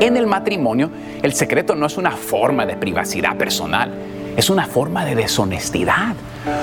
En 0.00 0.16
el 0.16 0.26
matrimonio, 0.26 0.90
el 1.22 1.34
secreto 1.34 1.74
no 1.74 1.86
es 1.86 1.96
una 1.96 2.12
forma 2.12 2.66
de 2.66 2.76
privacidad 2.76 3.36
personal, 3.36 3.92
es 4.36 4.50
una 4.50 4.66
forma 4.66 5.04
de 5.04 5.14
deshonestidad. 5.14 6.14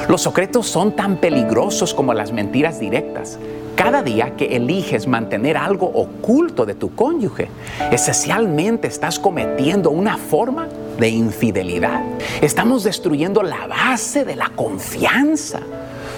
Los 0.09 0.23
secretos 0.23 0.67
son 0.67 0.95
tan 0.95 1.17
peligrosos 1.17 1.93
como 1.93 2.13
las 2.13 2.31
mentiras 2.31 2.79
directas. 2.79 3.39
Cada 3.75 4.03
día 4.03 4.35
que 4.35 4.57
eliges 4.57 5.07
mantener 5.07 5.55
algo 5.57 5.87
oculto 5.87 6.65
de 6.65 6.75
tu 6.75 6.93
cónyuge, 6.93 7.47
esencialmente 7.89 8.87
estás 8.87 9.17
cometiendo 9.17 9.89
una 9.89 10.17
forma 10.17 10.67
de 10.99 11.09
infidelidad. 11.09 12.03
Estamos 12.41 12.83
destruyendo 12.83 13.41
la 13.41 13.65
base 13.67 14.25
de 14.25 14.35
la 14.35 14.49
confianza 14.49 15.61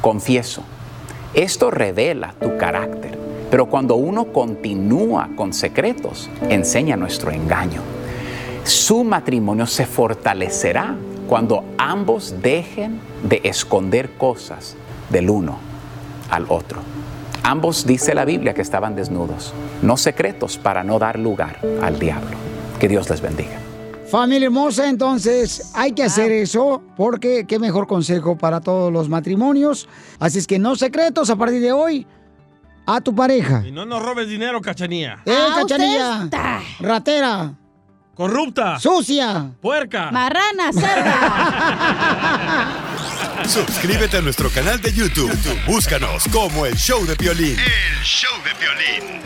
Confieso. 0.00 0.62
Esto 1.34 1.70
revela 1.70 2.34
tu 2.40 2.56
carácter, 2.56 3.18
pero 3.50 3.66
cuando 3.66 3.96
uno 3.96 4.32
continúa 4.32 5.30
con 5.36 5.52
secretos, 5.52 6.30
enseña 6.48 6.96
nuestro 6.96 7.30
engaño. 7.30 7.82
Su 8.64 9.04
matrimonio 9.04 9.66
se 9.66 9.86
fortalecerá 9.86 10.94
cuando 11.28 11.64
ambos 11.78 12.34
dejen 12.42 13.00
de 13.22 13.40
esconder 13.44 14.10
cosas 14.16 14.76
del 15.10 15.30
uno 15.30 15.58
al 16.30 16.46
otro. 16.48 16.80
Ambos, 17.42 17.86
dice 17.86 18.14
la 18.14 18.24
Biblia, 18.24 18.54
que 18.54 18.62
estaban 18.62 18.94
desnudos, 18.94 19.54
no 19.82 19.96
secretos 19.96 20.58
para 20.58 20.84
no 20.84 20.98
dar 20.98 21.18
lugar 21.18 21.60
al 21.82 21.98
diablo. 21.98 22.36
Que 22.78 22.88
Dios 22.88 23.08
les 23.08 23.20
bendiga. 23.20 23.67
Familia 24.10 24.46
hermosa, 24.46 24.88
entonces 24.88 25.70
hay 25.74 25.92
que 25.92 26.02
hacer 26.02 26.32
eso 26.32 26.82
porque 26.96 27.44
qué 27.46 27.58
mejor 27.58 27.86
consejo 27.86 28.38
para 28.38 28.60
todos 28.60 28.90
los 28.92 29.08
matrimonios. 29.08 29.86
Así 30.18 30.38
es 30.38 30.46
que 30.46 30.58
no 30.58 30.76
secretos 30.76 31.28
a 31.28 31.36
partir 31.36 31.60
de 31.60 31.72
hoy 31.72 32.06
a 32.86 33.00
tu 33.02 33.14
pareja. 33.14 33.62
Y 33.66 33.70
no 33.70 33.84
nos 33.84 34.02
robes 34.02 34.28
dinero, 34.28 34.62
Cachanía. 34.62 35.22
¡Eh, 35.26 35.36
cachanilla! 35.54 36.28
¡Ratera! 36.80 37.52
Corrupta. 38.14 38.80
Sucia. 38.80 39.52
Puerca. 39.60 40.10
Marrana, 40.10 40.72
cerda. 40.72 41.14
Suscríbete 43.46 44.16
a 44.16 44.22
nuestro 44.22 44.50
canal 44.50 44.80
de 44.80 44.92
YouTube. 44.92 45.30
Búscanos 45.66 46.24
como 46.32 46.66
El 46.66 46.74
Show 46.76 47.06
de 47.06 47.14
Piolín. 47.14 47.56
El 47.58 48.02
show 48.02 48.32
de 48.42 48.50
violín. 48.58 49.22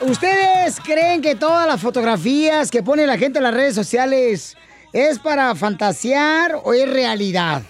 ¿Ustedes, 0.00 0.10
¿ustedes 0.10 0.80
creen 0.80 1.22
que 1.22 1.34
todas 1.34 1.66
las 1.66 1.80
fotografías 1.80 2.70
que 2.70 2.82
pone 2.82 3.06
la 3.06 3.18
gente 3.18 3.38
en 3.38 3.44
las 3.44 3.54
redes 3.54 3.74
sociales 3.74 4.56
es 4.92 5.18
para 5.18 5.54
fantasear 5.54 6.60
o 6.64 6.72
es 6.72 6.88
realidad? 6.88 7.62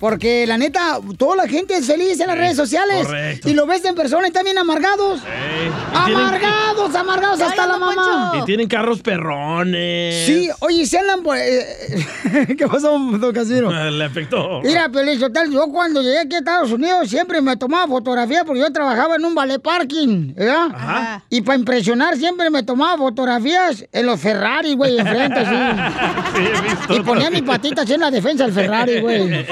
Porque 0.00 0.46
la 0.46 0.56
neta, 0.56 0.98
toda 1.18 1.36
la 1.36 1.46
gente 1.46 1.76
es 1.76 1.86
feliz 1.86 2.18
en 2.20 2.26
las 2.28 2.38
redes 2.38 2.56
sociales. 2.56 3.06
correcto. 3.06 3.48
Y 3.50 3.52
lo 3.52 3.66
ves 3.66 3.84
en 3.84 3.94
persona 3.94 4.22
y 4.24 4.28
están 4.28 4.44
bien 4.44 4.56
amargados. 4.56 5.20
Ey, 5.20 5.68
y 5.68 6.04
tienen- 6.06 6.16
Amargados, 6.24 6.94
amargados 6.94 7.40
hasta 7.42 7.66
la 7.66 7.76
mamá. 7.76 8.32
Y 8.40 8.44
tienen 8.46 8.66
carros 8.66 9.02
perrones. 9.02 10.24
Sí, 10.24 10.48
oye, 10.60 10.86
se 10.86 10.98
andan 10.98 11.22
por... 11.22 11.36
eh, 11.36 12.06
¿Qué 12.58 12.66
pasó, 12.66 12.98
don 12.98 13.32
Casimiro? 13.32 13.70
Le 13.90 14.04
afectó. 14.04 14.62
Mira, 14.62 14.88
Pelín 14.88 15.20
yo 15.20 15.66
cuando 15.70 16.00
llegué 16.00 16.20
aquí 16.20 16.34
a 16.36 16.38
Estados 16.38 16.72
Unidos 16.72 17.08
siempre 17.10 17.42
me 17.42 17.56
tomaba 17.58 17.86
fotografía 17.86 18.44
porque 18.44 18.60
yo 18.60 18.72
trabajaba 18.72 19.16
en 19.16 19.24
un 19.26 19.34
ballet 19.34 19.60
parking, 19.60 20.32
¿verdad? 20.34 20.68
Ajá. 20.74 21.22
Y 21.28 21.42
para 21.42 21.58
impresionar 21.58 22.16
siempre 22.16 22.48
me 22.48 22.62
tomaba 22.62 22.96
fotografías 22.96 23.84
en 23.92 24.06
los 24.06 24.18
Ferrari, 24.18 24.74
güey, 24.74 24.98
enfrente, 24.98 25.40
así. 25.40 25.54
Sí, 26.30 26.42
he 26.46 26.60
visto. 26.62 26.94
Y 26.94 27.00
ponía 27.00 27.28
mi 27.30 27.42
patita 27.42 27.82
así 27.82 27.92
en 27.94 28.00
la 28.00 28.10
defensa 28.10 28.44
del 28.44 28.52
Ferrari, 28.54 29.00
güey. 29.00 29.44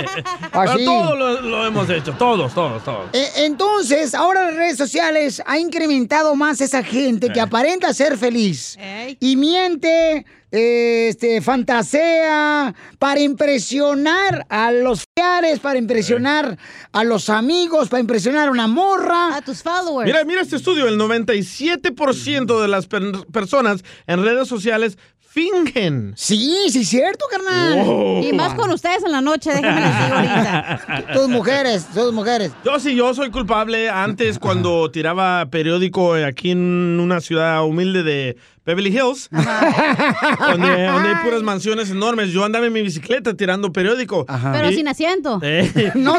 Pero 0.53 0.71
Así. 0.71 0.85
todos 0.85 1.19
lo, 1.19 1.41
lo 1.43 1.67
hemos 1.67 1.89
hecho, 1.91 2.13
todos, 2.15 2.53
todos, 2.55 2.83
todos. 2.85 3.11
Eh, 3.13 3.27
Entonces, 3.37 4.15
ahora 4.15 4.45
las 4.47 4.55
redes 4.57 4.77
sociales 4.77 5.43
ha 5.47 5.59
incrementado 5.59 6.35
más 6.35 6.61
esa 6.61 6.83
gente 6.83 7.31
que 7.33 7.41
aparenta 7.41 7.93
ser 7.95 8.17
feliz 8.19 8.79
y 9.21 9.37
miente, 9.37 10.25
eh, 10.51 11.09
este, 11.11 11.41
fantasea 11.43 12.75
para 12.99 13.21
impresionar 13.21 14.47
a 14.49 14.73
los 14.73 15.05
familiares, 15.15 15.61
para 15.61 15.79
impresionar 15.79 16.57
a 16.93 17.05
los 17.05 17.29
amigos, 17.29 17.89
para 17.89 18.01
impresionar 18.01 18.49
a 18.49 18.51
una 18.51 18.67
morra. 18.67 19.37
A 19.37 19.43
tus 19.43 19.63
followers. 19.63 20.07
Mira, 20.07 20.25
mira 20.25 20.41
este 20.43 20.57
estudio, 20.57 20.89
el 20.89 20.97
97% 20.99 22.61
de 22.63 22.69
las 22.69 22.87
per- 22.87 23.27
personas 23.33 23.83
en 24.07 24.23
redes 24.25 24.49
sociales 24.49 24.97
fingen. 25.29 26.15
Sí, 26.17 26.69
sí, 26.71 26.81
es 26.81 26.89
cierto, 26.89 27.27
carnal. 27.31 27.85
Wow. 27.85 28.23
Y 28.25 28.33
más 28.33 28.55
con 28.55 28.71
ustedes 28.71 29.05
en 29.05 29.13
la 29.13 29.21
noche, 29.21 29.51
déjenme 29.51 29.81
digo 29.81 30.15
ahorita. 30.17 31.07
Tus 31.13 31.29
mujeres, 31.29 31.87
tus 31.93 32.13
mujeres. 32.13 32.53
Yo 32.65 32.81
sí, 32.81 32.97
yo 32.97 33.13
soy 33.15 33.31
culpable. 33.31 33.91
Antes, 33.91 34.39
cuando 34.39 34.91
tiraba 34.91 35.47
periódico 35.51 36.15
aquí 36.15 36.51
en 36.51 36.99
una 37.01 37.21
ciudad 37.21 37.63
humilde 37.65 38.03
de 38.03 38.37
Beverly 38.69 38.91
Hills, 38.91 39.31
donde, 39.33 40.85
donde 40.87 41.09
hay 41.09 41.15
puras 41.25 41.43
mansiones 41.43 41.91
enormes, 41.91 42.33
yo 42.33 42.45
andaba 42.45 42.67
en 42.67 42.73
mi 42.75 42.83
bicicleta 42.83 43.33
tirando 43.35 43.73
periódico. 43.73 44.27
Pero 44.53 44.71
Y- 44.71 44.75
sin 44.75 44.89
asiento. 44.89 45.41
Eh. 45.49 45.91
No, 45.95 46.17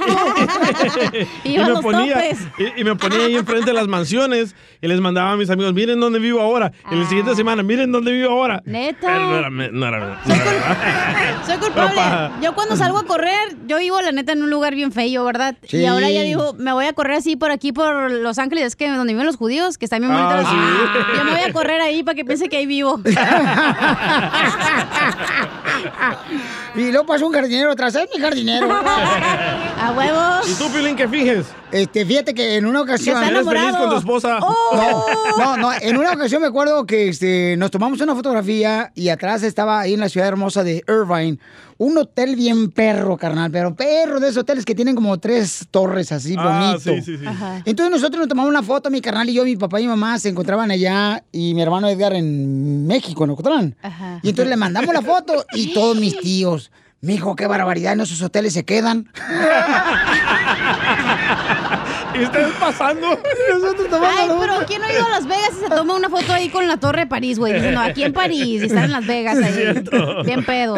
y, 1.43 1.51
Iba 1.51 1.63
a 1.63 1.67
me 1.67 1.73
los 1.73 1.81
ponía, 1.81 2.23
y, 2.57 2.81
y 2.81 2.83
me 2.83 2.95
ponía 2.95 3.25
ahí 3.25 3.35
enfrente 3.35 3.67
de 3.67 3.73
las 3.73 3.87
mansiones 3.87 4.55
y 4.81 4.87
les 4.87 4.99
mandaba 4.99 5.33
a 5.33 5.37
mis 5.37 5.49
amigos, 5.51 5.73
miren 5.73 5.99
dónde 5.99 6.17
vivo 6.17 6.41
ahora. 6.41 6.71
Y 6.91 6.95
la 6.95 7.05
siguiente 7.07 7.35
semana, 7.35 7.61
miren 7.61 7.91
dónde 7.91 8.11
vivo 8.11 8.31
ahora. 8.31 8.63
Neta. 8.65 8.99
Pero 9.07 9.49
no 9.51 9.85
era, 9.87 9.99
no 9.99 10.07
no. 10.09 10.15
Soy 11.45 11.57
culpable. 11.57 12.01
Yo 12.41 12.55
cuando 12.55 12.75
salgo 12.75 12.97
a 12.97 13.03
correr, 13.03 13.55
yo 13.67 13.77
vivo 13.77 14.01
la 14.01 14.11
neta 14.11 14.31
en 14.33 14.41
un 14.41 14.49
lugar 14.49 14.73
bien 14.73 14.91
feo, 14.91 15.23
¿verdad? 15.23 15.55
Sí. 15.67 15.77
Y 15.77 15.85
ahora 15.85 16.09
ya 16.09 16.23
digo, 16.23 16.53
me 16.57 16.73
voy 16.73 16.85
a 16.85 16.93
correr 16.93 17.17
así 17.17 17.35
por 17.35 17.51
aquí, 17.51 17.71
por 17.71 18.09
Los 18.11 18.39
Ángeles, 18.39 18.65
es 18.65 18.75
que 18.75 18.89
donde 18.89 19.13
viven 19.13 19.27
los 19.27 19.35
judíos, 19.37 19.77
que 19.77 19.85
están 19.85 19.99
bien 20.01 20.11
Ah, 20.11 20.27
bonitos. 20.33 20.51
sí. 20.51 21.17
Yo 21.17 21.23
me 21.25 21.31
voy 21.31 21.41
a 21.41 21.53
correr 21.53 21.81
ahí 21.81 22.01
para 22.03 22.15
que 22.15 22.25
que 22.47 22.57
ahí 22.57 22.65
vivo. 22.65 22.99
Y 26.75 26.91
luego 26.91 27.05
pasó 27.05 27.25
un 27.27 27.33
jardinero 27.33 27.71
atrás, 27.71 27.95
es 27.95 28.07
mi 28.13 28.21
jardinero. 28.21 28.71
A 28.71 29.91
huevos. 29.97 30.49
¿Y 30.49 30.53
tú, 30.53 30.71
Pilín, 30.71 30.95
qué 30.95 31.07
finges? 31.07 31.47
Este, 31.71 32.05
fíjate 32.05 32.33
que 32.33 32.55
en 32.55 32.65
una 32.65 32.81
ocasión. 32.81 33.17
¿Eres 33.23 33.45
feliz 33.45 33.63
enamorado. 33.63 33.77
con 33.79 33.89
tu 33.89 33.97
esposa? 33.97 34.39
No, 34.39 35.05
no, 35.37 35.57
no. 35.57 35.71
En 35.81 35.97
una 35.97 36.13
ocasión 36.13 36.41
me 36.41 36.47
acuerdo 36.47 36.85
que 36.85 37.09
este, 37.09 37.55
nos 37.57 37.71
tomamos 37.71 37.99
una 38.01 38.15
fotografía 38.15 38.91
y 38.95 39.09
atrás 39.09 39.43
estaba 39.43 39.79
ahí 39.79 39.93
en 39.93 39.99
la 39.99 40.09
ciudad 40.09 40.27
hermosa 40.27 40.63
de 40.63 40.83
Irvine 40.87 41.39
un 41.81 41.97
hotel 41.97 42.35
bien 42.35 42.69
perro, 42.71 43.17
carnal, 43.17 43.49
pero 43.51 43.73
perro 43.73 44.19
de 44.19 44.27
esos 44.27 44.41
hoteles 44.43 44.65
que 44.65 44.75
tienen 44.75 44.95
como 44.95 45.17
tres 45.17 45.65
torres 45.71 46.11
así 46.11 46.35
Ah, 46.37 46.73
bonito. 46.73 46.79
sí, 46.93 47.01
sí, 47.01 47.17
sí. 47.17 47.25
Ajá. 47.25 47.61
Entonces 47.65 47.89
nosotros 47.91 48.19
nos 48.19 48.27
tomamos 48.27 48.49
una 48.51 48.61
foto, 48.61 48.89
mi 48.91 48.99
carnal 49.01 49.29
y 49.29 49.33
yo, 49.33 49.45
mi 49.45 49.55
papá 49.55 49.79
y 49.79 49.83
mi 49.83 49.89
mamá 49.89 50.19
se 50.19 50.27
encontraban 50.29 50.69
allá 50.71 51.23
y 51.31 51.53
mi 51.53 51.61
hermano 51.61 51.87
Edgar 51.87 52.13
en 52.13 52.85
México, 52.85 53.23
en 53.23 53.29
Ocotlán. 53.31 53.75
Ajá. 53.81 54.19
Y 54.21 54.29
entonces 54.29 54.49
le 54.49 54.57
mandamos 54.57 54.93
la 54.93 55.01
foto 55.01 55.45
y 55.53 55.73
todos 55.73 55.97
mis 55.97 56.19
tíos. 56.19 56.69
Mijo, 57.01 57.33
qué 57.37 57.47
barbaridad, 57.47 57.93
en 57.93 58.01
esos 58.01 58.21
hoteles 58.21 58.51
se 58.51 58.65
quedan. 58.65 59.09
¿Y 62.19 62.23
ustedes 62.23 62.53
pasando? 62.59 63.07
Nosotros 63.53 63.87
Ay, 64.01 64.29
pero 64.39 64.53
¿quién 64.67 64.81
no 64.81 64.87
ha 64.87 64.91
ido 64.91 65.05
a 65.05 65.09
Las 65.09 65.27
Vegas 65.27 65.51
y 65.57 65.63
se 65.63 65.69
toma 65.69 65.95
una 65.95 66.09
foto 66.09 66.33
ahí 66.33 66.49
con 66.49 66.67
la 66.67 66.77
Torre 66.77 67.01
de 67.01 67.07
París, 67.07 67.39
güey? 67.39 67.53
Diciendo, 67.53 67.79
aquí 67.79 68.03
en 68.03 68.13
París, 68.13 68.61
y 68.61 68.65
están 68.65 68.85
en 68.85 68.91
Las 68.91 69.07
Vegas 69.07 69.37
ahí. 69.37 69.53
cierto. 69.53 70.23
Bien 70.23 70.43
pedo. 70.43 70.75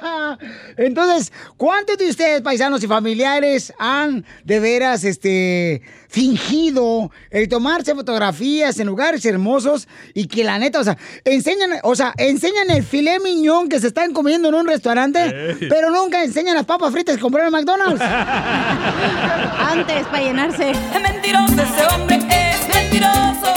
Entonces, 0.76 1.32
¿cuántos 1.56 1.98
de 1.98 2.08
ustedes, 2.08 2.42
paisanos 2.42 2.82
y 2.82 2.86
familiares, 2.86 3.72
han 3.78 4.24
de 4.44 4.60
veras 4.60 5.04
este, 5.04 5.82
fingido 6.14 7.10
el 7.28 7.48
tomarse 7.48 7.92
fotografías 7.92 8.78
en 8.78 8.86
lugares 8.86 9.24
hermosos 9.24 9.88
y 10.14 10.28
que 10.28 10.44
la 10.44 10.60
neta, 10.60 10.78
o 10.78 10.84
sea, 10.84 10.96
enseñan, 11.24 11.70
o 11.82 11.96
sea, 11.96 12.14
enseñan 12.16 12.70
el 12.70 12.84
filé 12.84 13.18
miñón 13.18 13.68
que 13.68 13.80
se 13.80 13.88
están 13.88 14.12
comiendo 14.12 14.48
en 14.48 14.54
un 14.54 14.66
restaurante, 14.68 15.24
Ey. 15.24 15.68
pero 15.68 15.90
nunca 15.90 16.22
enseñan 16.22 16.54
las 16.54 16.66
papas 16.66 16.92
fritas 16.92 17.16
que 17.16 17.20
compraron 17.20 17.52
en 17.52 17.60
McDonald's? 17.60 18.00
Antes, 19.72 20.06
para 20.06 20.22
llenarse. 20.22 20.70
Es 20.70 21.02
mentiroso 21.02 21.52
ese 21.52 21.84
hombre, 21.92 22.20
es 22.30 22.74
mentiroso. 22.74 23.53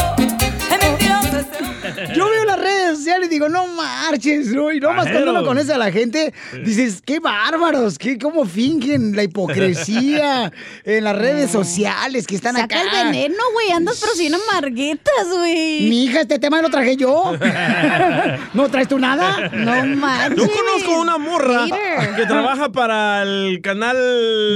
Redes 2.97 3.05
sociales 3.05 3.27
y 3.27 3.31
digo, 3.31 3.49
no 3.49 3.67
marches, 3.67 4.47
¿no? 4.47 4.71
Y 4.71 4.79
nomás 4.79 5.09
cuando 5.09 5.31
uno 5.31 5.45
conoce 5.45 5.73
a 5.73 5.77
la 5.77 5.91
gente, 5.91 6.33
dices, 6.63 7.01
qué 7.05 7.19
bárbaros, 7.19 7.97
qué, 7.97 8.17
cómo 8.17 8.45
fingen 8.45 9.15
la 9.15 9.23
hipocresía 9.23 10.51
en 10.83 11.03
las 11.03 11.15
redes 11.15 11.51
sociales 11.51 12.25
que 12.27 12.35
están 12.35 12.55
Saca 12.55 12.79
acá. 12.79 13.01
el 13.01 13.07
veneno, 13.07 13.43
güey. 13.53 13.71
Andas 13.71 13.99
pero 13.99 14.13
sin 14.13 14.33
amarguetas, 14.33 15.27
güey. 15.31 15.89
Mi 15.89 16.05
hija, 16.05 16.21
este 16.21 16.39
tema 16.39 16.61
lo 16.61 16.69
traje 16.69 16.95
yo. 16.97 17.33
¿No 18.53 18.69
traes 18.69 18.87
tú 18.87 18.99
nada? 18.99 19.49
No 19.53 19.85
manches. 19.97 20.37
Yo 20.37 20.49
conozco 20.51 21.01
una 21.01 21.17
morra 21.17 21.65
que 22.15 22.25
trabaja 22.25 22.71
para 22.71 23.23
el 23.23 23.61
canal 23.61 23.97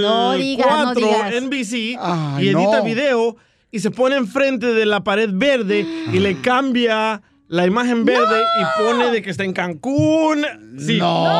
No 0.02 0.34
digas, 0.34 0.68
no 0.68 0.94
4 0.94 1.08
digas. 1.08 1.42
NBC 1.44 1.98
Ay, 2.00 2.46
y 2.46 2.50
edita 2.50 2.78
no. 2.78 2.84
video 2.84 3.36
y 3.72 3.80
se 3.80 3.92
pone 3.92 4.16
enfrente 4.18 4.68
de 4.68 4.86
la 4.86 5.04
pared 5.04 5.30
verde 5.32 5.86
y 6.12 6.20
le 6.20 6.42
cambia 6.42 7.22
la 7.52 7.66
imagen 7.66 8.06
verde 8.06 8.44
y 8.62 8.82
pone 8.82 9.12
de 9.12 9.22
que 9.22 9.30
está 9.30 9.44
en 9.44 9.52
Cancún. 9.52 10.46
Sí. 10.80 10.98
No. 10.98 11.26
Sí. 11.26 11.32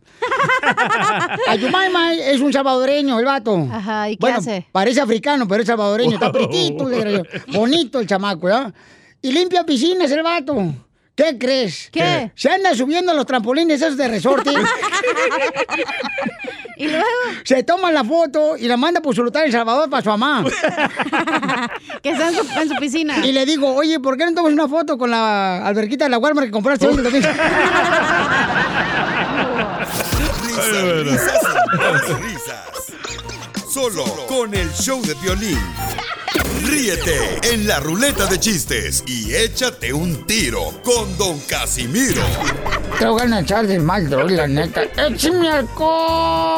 a 1.47 1.55
Yumaymay 1.55 2.21
es 2.21 2.41
un 2.41 2.53
salvadoreño, 2.53 3.21
el 3.21 3.25
vato. 3.25 3.69
Ajá, 3.71 4.11
¿y 4.11 4.17
qué 4.17 4.21
bueno, 4.21 4.39
hace? 4.39 4.67
parece 4.73 5.01
africano, 5.01 5.47
pero 5.47 5.63
es 5.63 5.69
salvadoreño, 5.69 6.15
está 6.15 6.33
pretito, 6.33 6.91
bonito 7.53 8.01
el 8.01 8.09
chamaco, 8.09 8.49
¿ya? 8.49 8.75
Y 9.23 9.31
limpia 9.31 9.65
piscinas 9.65 10.11
el 10.11 10.25
vato. 10.25 10.75
¿Qué 11.15 11.37
crees? 11.37 11.91
¿Qué? 11.93 12.31
Se 12.37 12.49
anda 12.49 12.73
subiendo 12.75 13.13
los 13.13 13.27
trampolines 13.27 13.83
esos 13.83 13.97
de 13.97 14.07
resorte. 14.07 14.51
y 16.79 16.87
luego. 16.89 17.05
Se 17.45 17.63
toma 17.65 17.91
la 17.93 18.05
foto 18.05 18.57
y 18.57 18.69
la 18.69 18.77
manda 18.77 19.01
por 19.01 19.15
su 19.15 19.23
lugar 19.25 19.47
en 19.47 19.53
Salvador 19.53 19.91
para 19.91 20.03
su 20.03 20.09
mamá. 20.09 20.45
que 22.03 22.11
está 22.11 22.29
en 22.29 22.35
su, 22.35 22.47
en 22.61 22.69
su 22.69 22.77
piscina. 22.77 23.27
Y 23.27 23.33
le 23.33 23.45
digo, 23.45 23.75
oye, 23.75 23.99
¿por 24.01 24.17
qué 24.17 24.25
no 24.25 24.35
tomas 24.35 24.53
una 24.53 24.69
foto 24.69 24.97
con 24.97 25.11
la 25.11 25.67
alberquita 25.67 26.05
de 26.05 26.11
la 26.11 26.19
Walmart 26.19 26.47
que 26.47 26.53
compraste 26.53 26.87
hoy 26.87 26.95
en 26.95 26.99
el 26.99 27.05
domingo? 27.05 27.29
Risas, 30.59 31.03
risas 31.03 32.21
risas. 32.21 32.68
Solo 33.69 34.05
con 34.27 34.55
el 34.55 34.73
show 34.73 35.03
de 35.03 35.13
violín. 35.15 35.59
Ríete 36.65 37.39
en 37.53 37.67
la 37.67 37.79
ruleta 37.81 38.25
de 38.25 38.41
chistes 38.41 39.05
y 39.07 39.35
échate 39.35 39.93
un 39.93 40.27
tiro 40.27 40.73
con 40.83 41.19
Don 41.19 41.39
Casimiro. 41.41 42.23
Te 42.99 43.07
voy 43.07 43.31
a 43.31 43.41
echar 43.41 43.67
de 43.67 43.79
mal, 43.79 44.09
la 44.09 44.47
neta. 44.47 44.85
¡Échame 44.97 45.51
alcohol! 45.51 46.49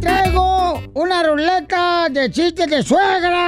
Traigo 0.00 0.80
una 0.94 1.22
ruleta 1.22 2.08
de 2.10 2.30
chistes 2.30 2.68
de 2.68 2.82
suegra. 2.82 3.40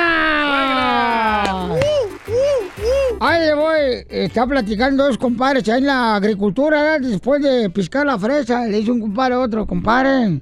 Ahí 3.21 3.41
le 3.41 3.55
voy. 3.55 4.05
Está 4.09 4.47
platicando 4.47 5.07
dos 5.07 5.17
compadres 5.17 5.69
ahí 5.69 5.79
en 5.79 5.87
la 5.87 6.17
agricultura, 6.17 6.99
después 6.99 7.41
de 7.43 7.71
piscar 7.71 8.05
la 8.05 8.19
fresa. 8.19 8.67
Le 8.67 8.79
dice 8.79 8.91
un 8.91 9.01
compadre 9.01 9.35
a 9.35 9.41
otro, 9.41 9.67
compadre. 9.67 10.41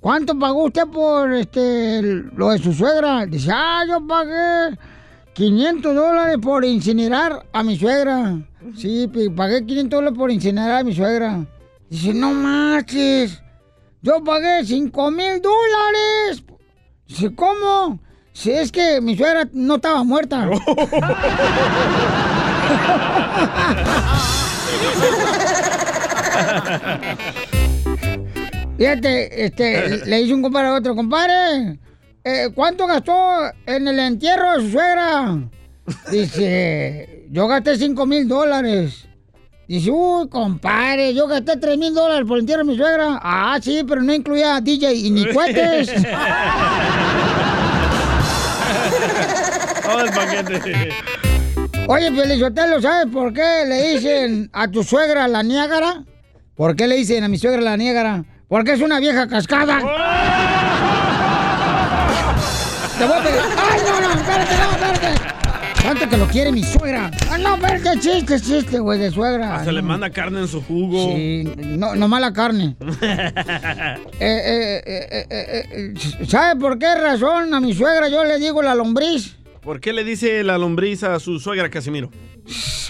¿Cuánto 0.00 0.38
pagó 0.38 0.64
usted 0.64 0.86
por 0.86 1.32
este 1.32 2.02
lo 2.02 2.50
de 2.50 2.58
su 2.58 2.72
suegra? 2.72 3.26
Dice, 3.26 3.50
ah, 3.52 3.82
yo 3.88 4.06
pagué 4.06 4.76
500 5.34 5.94
dólares 5.94 6.38
por 6.42 6.64
incinerar 6.64 7.46
a 7.52 7.62
mi 7.62 7.76
suegra. 7.76 8.38
Sí, 8.74 9.10
pagué 9.36 9.64
500 9.64 9.98
dólares 9.98 10.18
por 10.18 10.30
incinerar 10.30 10.80
a 10.80 10.84
mi 10.84 10.94
suegra. 10.94 11.46
Dice, 11.90 12.14
no 12.14 12.32
manches. 12.32 13.42
Yo 14.02 14.22
pagué 14.24 14.64
5 14.64 15.10
mil 15.12 15.40
dólares. 15.40 16.42
Dice, 17.06 17.32
¿cómo? 17.36 18.00
Si 18.32 18.50
es 18.50 18.72
que 18.72 19.00
mi 19.00 19.16
suegra 19.16 19.48
no 19.52 19.76
estaba 19.76 20.02
muerta. 20.02 20.50
Fíjate, 28.76 29.44
este, 29.44 30.04
le 30.06 30.18
dice 30.18 30.34
un 30.34 30.42
compadre 30.42 30.68
a 30.68 30.74
otro, 30.74 30.96
compadre, 30.96 31.78
eh, 32.24 32.48
¿cuánto 32.52 32.88
gastó 32.88 33.12
en 33.66 33.86
el 33.86 34.00
entierro 34.00 34.54
de 34.54 34.62
su 34.62 34.70
suegra? 34.72 35.48
Dice, 36.10 37.28
yo 37.30 37.46
gasté 37.46 37.76
5 37.76 38.04
mil 38.06 38.26
dólares. 38.26 39.06
Dice, 39.68 39.90
uy, 39.90 40.28
compadre, 40.28 41.14
yo 41.14 41.26
gasté 41.26 41.56
3 41.56 41.78
mil 41.78 41.94
dólares 41.94 42.24
por 42.26 42.36
el 42.36 42.42
entierro 42.42 42.64
de 42.64 42.70
mi 42.72 42.76
suegra. 42.76 43.20
Ah, 43.22 43.58
sí, 43.62 43.82
pero 43.88 44.02
no 44.02 44.12
incluía 44.12 44.60
DJ 44.60 44.92
y 44.92 45.10
ni 45.10 45.32
cohetes. 45.32 45.90
Todo 49.82 50.00
el 50.00 50.10
paquete. 50.10 50.90
Oye, 51.88 52.12
Pelizotelo, 52.12 52.80
¿sabes 52.80 53.06
por 53.12 53.32
qué 53.32 53.64
le 53.66 53.92
dicen 53.92 54.50
a 54.52 54.68
tu 54.68 54.82
suegra 54.82 55.26
la 55.28 55.42
Niágara? 55.42 56.04
¿Por 56.54 56.76
qué 56.76 56.86
le 56.86 56.96
dicen 56.96 57.24
a 57.24 57.28
mi 57.28 57.38
suegra 57.38 57.60
la 57.60 57.76
Niágara? 57.76 58.24
Porque 58.48 58.72
es 58.72 58.80
una 58.80 59.00
vieja 59.00 59.26
cascada. 59.28 59.78
Te 62.98 63.06
voy 63.06 63.16
a 63.16 63.22
pegar. 63.22 63.44
¡Ay, 63.56 63.80
no, 63.86 64.00
no! 64.00 64.12
¡Espérate, 64.14 64.54
no! 64.58 64.71
¿Cuánto 65.82 66.08
que 66.08 66.16
lo 66.16 66.26
quiere 66.26 66.52
mi 66.52 66.62
suegra? 66.62 67.10
¡Ah, 67.28 67.38
no, 67.38 67.56
espérate! 67.56 67.98
Chiste, 67.98 68.40
chiste, 68.40 68.78
güey, 68.78 69.00
de 69.00 69.10
suegra. 69.10 69.56
Hasta 69.56 69.72
le 69.72 69.82
manda 69.82 70.10
carne 70.10 70.40
en 70.40 70.48
su 70.48 70.62
jugo. 70.62 71.08
Sí, 71.08 71.42
no, 71.56 71.96
no 71.96 72.08
mala 72.08 72.32
carne. 72.32 72.76
Eh, 74.24 74.80
eh, 74.86 75.26
eh, 75.30 75.94
¿Sabe 76.28 76.60
por 76.60 76.78
qué 76.78 76.94
razón 76.94 77.52
a 77.54 77.60
mi 77.60 77.74
suegra 77.74 78.08
yo 78.08 78.22
le 78.24 78.38
digo 78.38 78.62
la 78.62 78.74
lombriz? 78.74 79.36
¿Por 79.60 79.80
qué 79.80 79.92
le 79.92 80.04
dice 80.04 80.44
la 80.44 80.58
lombriz 80.58 81.02
a 81.02 81.18
su 81.18 81.40
suegra 81.40 81.68
Casimiro? 81.70 82.10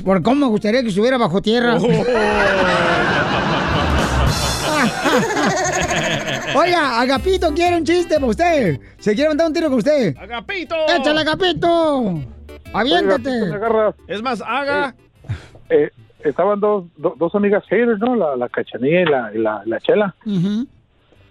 Por 0.04 0.22
cómo 0.22 0.46
me 0.46 0.50
gustaría 0.50 0.82
que 0.82 0.88
estuviera 0.88 1.16
bajo 1.16 1.40
tierra. 1.40 1.78
Oiga, 6.54 7.00
Agapito 7.00 7.52
quiere 7.54 7.76
un 7.76 7.84
chiste 7.84 8.16
para 8.16 8.26
usted. 8.26 8.80
Se 8.98 9.14
quiere 9.14 9.28
mandar 9.28 9.46
un 9.46 9.52
tiro 9.54 9.68
con 9.68 9.78
usted. 9.78 10.14
¡Agapito! 10.18 10.74
¡Échale, 10.88 11.20
Agapito! 11.20 12.20
¡Aviéntate! 12.72 13.30
Oiga, 13.30 13.46
¿me 13.46 13.54
agarras? 13.56 13.94
Es 14.06 14.22
más, 14.22 14.42
haga. 14.46 14.94
Eh, 15.70 15.90
estaban 16.24 16.60
dos, 16.60 16.84
do- 16.96 17.14
dos 17.18 17.34
amigas 17.34 17.64
haters, 17.68 17.98
¿no? 18.00 18.14
La, 18.16 18.36
la 18.36 18.48
cachanilla 18.48 19.00
y 19.00 19.04
la, 19.06 19.30
y 19.34 19.38
la, 19.38 19.62
la 19.64 19.80
chela. 19.80 20.14
Ujú. 20.26 20.66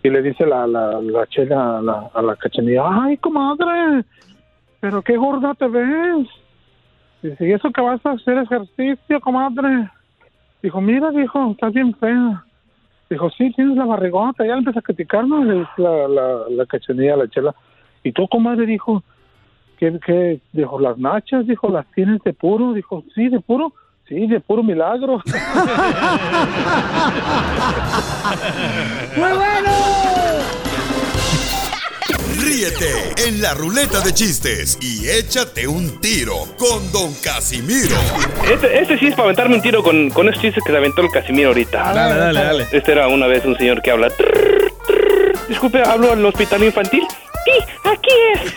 Y 0.03 0.09
le 0.09 0.21
dice 0.21 0.45
la, 0.45 0.65
la, 0.67 0.99
la 1.01 1.27
chela 1.27 1.77
a 1.77 1.81
la, 1.81 2.09
a 2.13 2.21
la 2.21 2.35
cachanilla, 2.35 2.83
ay, 3.03 3.17
comadre, 3.17 4.03
pero 4.79 5.01
qué 5.01 5.15
gorda 5.17 5.53
te 5.53 5.67
ves. 5.67 6.27
Dice, 7.21 7.47
¿y 7.47 7.51
eso 7.53 7.69
que 7.71 7.81
vas 7.81 8.03
a 8.05 8.11
hacer 8.11 8.37
ejercicio, 8.39 9.21
comadre? 9.21 9.89
Dijo, 10.63 10.81
mira, 10.81 11.11
dijo, 11.11 11.51
estás 11.51 11.71
bien 11.73 11.93
fea. 11.95 12.43
Dijo, 13.11 13.29
sí, 13.31 13.51
tienes 13.53 13.77
la 13.77 13.85
barrigota. 13.85 14.43
Ya 14.45 14.53
le 14.53 14.59
empieza 14.59 14.79
a 14.79 14.83
criticar, 14.83 15.27
¿no? 15.27 15.43
Le 15.43 15.59
dice 15.59 15.71
La, 15.77 16.07
la, 16.07 16.39
la 16.49 16.65
cachanilla 16.65 17.15
la 17.17 17.27
chela. 17.27 17.53
Y 18.03 18.11
tú, 18.11 18.27
comadre, 18.27 18.65
dijo, 18.65 19.03
¿qué, 19.81 19.99
qué? 20.05 20.39
Dijo, 20.53 20.79
las 20.79 20.97
nachas, 20.99 21.45
dijo, 21.47 21.67
¿las 21.69 21.85
tienes 21.93 22.21
de 22.23 22.31
puro? 22.33 22.71
Dijo, 22.73 23.03
sí, 23.15 23.27
de 23.29 23.39
puro. 23.39 23.73
Sí, 24.07 24.27
de 24.27 24.39
puro 24.39 24.61
milagro. 24.61 25.13
¡Muy 29.15 29.31
bueno! 29.31 29.71
Ríete 32.39 33.13
en 33.27 33.41
la 33.41 33.53
ruleta 33.53 34.01
de 34.01 34.13
chistes 34.13 34.77
y 34.81 35.07
échate 35.07 35.67
un 35.67 35.99
tiro 36.01 36.35
con 36.57 36.91
Don 36.91 37.13
Casimiro. 37.23 37.95
Este, 38.51 38.81
este 38.81 38.99
sí 38.99 39.07
es 39.07 39.15
para 39.15 39.23
aventarme 39.25 39.55
un 39.55 39.61
tiro 39.61 39.81
con, 39.81 40.09
con 40.09 40.27
esos 40.27 40.41
chistes 40.41 40.63
que 40.63 40.71
se 40.71 40.77
aventó 40.77 41.01
el 41.01 41.09
Casimiro 41.09 41.49
ahorita. 41.49 41.93
Dale, 41.93 42.15
dale, 42.15 42.43
dale. 42.43 42.67
Este 42.71 42.91
era 42.91 43.07
una 43.07 43.27
vez 43.27 43.45
un 43.45 43.55
señor 43.57 43.81
que 43.81 43.91
habla. 43.91 44.11
Disculpe, 45.47 45.81
¿hablo 45.81 46.11
al 46.11 46.25
hospital 46.25 46.63
infantil? 46.63 47.07
Sí, 47.45 47.51
aquí 47.83 48.11
es. 48.35 48.53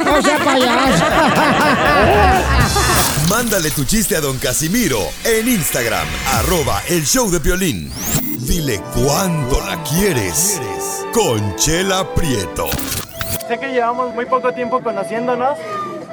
¡No 0.04 0.22
sea 0.22 0.38
payaso! 0.38 1.04
Mándale 3.28 3.70
tu 3.70 3.84
chiste 3.84 4.16
a 4.16 4.20
Don 4.20 4.38
Casimiro 4.38 4.98
en 5.24 5.48
Instagram, 5.48 6.06
arroba 6.32 6.82
el 6.88 7.04
show 7.04 7.30
de 7.30 7.38
violín. 7.38 7.92
Dile 8.38 8.80
cuándo 8.94 9.60
la 9.60 9.82
quieres. 9.84 10.60
Conchela 11.12 12.12
Prieto. 12.14 12.68
Sé 13.48 13.58
que 13.58 13.68
llevamos 13.68 14.14
muy 14.14 14.26
poco 14.26 14.52
tiempo 14.52 14.82
conociéndonos. 14.82 15.58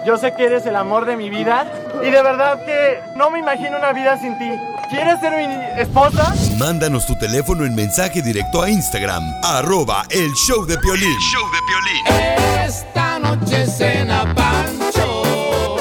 Yo 0.10 0.18
sé 0.18 0.34
que 0.34 0.46
eres 0.46 0.66
el 0.66 0.76
amor 0.76 1.06
de 1.06 1.16
mi 1.16 1.30
vida. 1.30 1.72
Y 2.02 2.10
de 2.10 2.24
verdad 2.24 2.66
que 2.66 3.00
no 3.16 3.30
me 3.30 3.38
imagino 3.38 3.78
una 3.78 3.94
vida 3.94 4.18
sin 4.18 4.36
ti. 4.40 4.50
¿Quieres 4.90 5.20
ser 5.20 5.34
mi 5.38 5.54
esposa? 5.80 6.34
Mándanos 6.58 7.06
tu 7.06 7.16
teléfono 7.20 7.64
en 7.64 7.76
mensaje 7.76 8.24
directo 8.24 8.64
a 8.64 8.72
Instagram, 8.72 9.22
arroba 9.44 10.02
el 10.10 10.32
show 10.34 10.66
de 10.66 10.78
violín. 10.78 11.16
Esta 12.66 13.20
noche 13.20 13.68
cena 13.68 14.34
Pancho. 14.34 15.78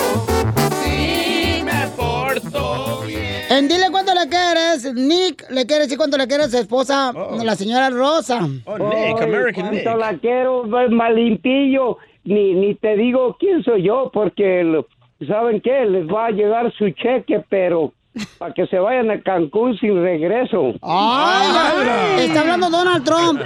Si 0.82 1.62
me 1.64 1.86
porto 1.96 3.00
bien. 3.06 3.46
En 3.48 3.66
dile 3.66 3.90
cuánto 3.90 4.12
le 4.12 4.28
quieres, 4.28 4.92
Nick 4.92 5.46
le 5.48 5.64
quiere 5.64 5.84
decir 5.84 5.96
cuánto 5.96 6.18
le 6.18 6.26
quiere 6.26 6.44
a 6.44 6.48
su 6.50 6.58
esposa, 6.58 7.14
la 7.42 7.56
señora 7.56 7.88
Rosa. 7.88 8.46
Oh, 8.66 8.76
Nick, 8.76 9.22
American 9.22 9.70
Nick. 9.70 9.84
cuánto 9.84 9.98
la 9.98 10.18
quiero, 10.18 10.64
malimpillo. 10.64 11.96
Ni, 12.34 12.52
ni 12.54 12.74
te 12.74 12.96
digo 12.96 13.36
quién 13.38 13.62
soy 13.64 13.82
yo, 13.84 14.10
porque 14.12 14.62
lo- 14.62 14.86
¿saben 15.26 15.60
qué? 15.60 15.86
Les 15.86 16.06
va 16.06 16.26
a 16.26 16.30
llegar 16.30 16.70
su 16.72 16.90
cheque, 16.90 17.42
pero 17.48 17.92
para 18.38 18.52
que 18.52 18.66
se 18.66 18.78
vayan 18.78 19.10
a 19.10 19.20
Cancún 19.22 19.76
sin 19.78 20.02
regreso. 20.02 20.74
¡Ay! 20.82 22.26
Está 22.26 22.40
hablando 22.40 22.68
Donald 22.70 23.04
Trump. 23.04 23.40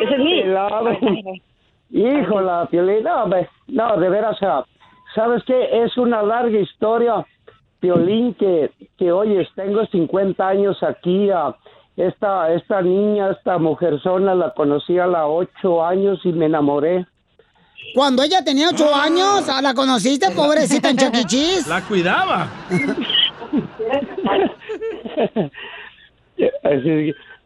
Ese 0.00 0.16
es. 0.16 1.42
Híjola, 1.90 2.66
Piolín, 2.70 3.04
no, 3.68 3.96
de 3.98 4.08
veras, 4.08 4.36
ah, 4.42 4.64
¿sabes 5.14 5.42
qué? 5.46 5.82
Es 5.84 5.96
una 5.96 6.22
larga 6.22 6.58
historia, 6.58 7.24
Piolín, 7.80 8.34
que, 8.34 8.70
que 8.98 9.12
oyes, 9.12 9.48
tengo 9.54 9.84
50 9.86 10.48
años 10.48 10.82
aquí, 10.82 11.30
ah, 11.30 11.54
esta, 11.96 12.52
esta 12.52 12.82
niña, 12.82 13.30
esta 13.30 13.58
mujerzona, 13.58 14.34
la 14.34 14.50
conocí 14.54 14.98
a 14.98 15.06
los 15.06 15.48
8 15.62 15.84
años 15.84 16.20
y 16.24 16.32
me 16.32 16.46
enamoré. 16.46 17.06
Cuando 17.94 18.22
ella 18.22 18.42
tenía 18.44 18.70
ocho 18.70 18.94
años, 18.94 19.48
¿ah, 19.48 19.60
¿la 19.62 19.74
conociste, 19.74 20.30
pobrecita 20.30 20.90
en 20.90 20.96
Chuck 20.96 21.14
E. 21.14 21.24
Cheese? 21.24 21.68
La 21.68 21.80
cuidaba. 21.82 22.48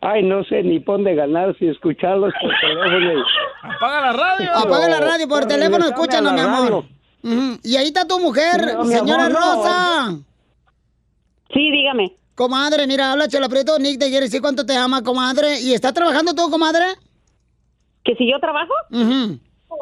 Ay, 0.01 0.23
no 0.23 0.45
sé 0.45 0.63
ni 0.63 0.79
por 0.81 0.97
dónde 0.97 1.15
ganar 1.15 1.57
si 1.59 1.67
escucharlos 1.67 2.33
por 2.41 2.51
teléfono. 2.61 3.25
Apaga 3.63 4.01
la 4.01 4.13
radio. 4.13 4.51
Apaga 4.55 4.89
la 4.89 5.01
radio 5.01 5.29
por 5.29 5.47
teléfono, 5.47 5.85
escúchanos, 5.87 6.33
a 6.33 6.35
mi 6.35 6.41
amor. 6.41 6.85
Y 7.63 7.77
ahí 7.77 7.87
está 7.89 8.07
tu 8.07 8.19
mujer, 8.21 8.75
No, 8.75 8.85
señora 8.85 9.27
amor, 9.27 9.41
no. 9.41 9.55
Rosa. 9.57 10.19
Sí, 11.53 11.71
dígame. 11.71 12.15
Comadre, 12.35 12.87
mira, 12.87 13.11
habla 13.13 13.27
Chela 13.27 13.49
Prieto, 13.49 13.77
Nick 13.81 13.99
te 13.99 14.09
quiere 14.09 14.27
decir 14.27 14.41
cuánto 14.41 14.65
te 14.65 14.77
ama, 14.77 15.03
comadre. 15.03 15.61
¿Y 15.61 15.75
está 15.75 15.93
trabajando 15.93 16.33
tú, 16.35 16.49
comadre? 16.51 16.85
¿Que 18.05 18.15
si 18.15 18.31
yo 18.31 18.39
trabajo? 18.39 18.73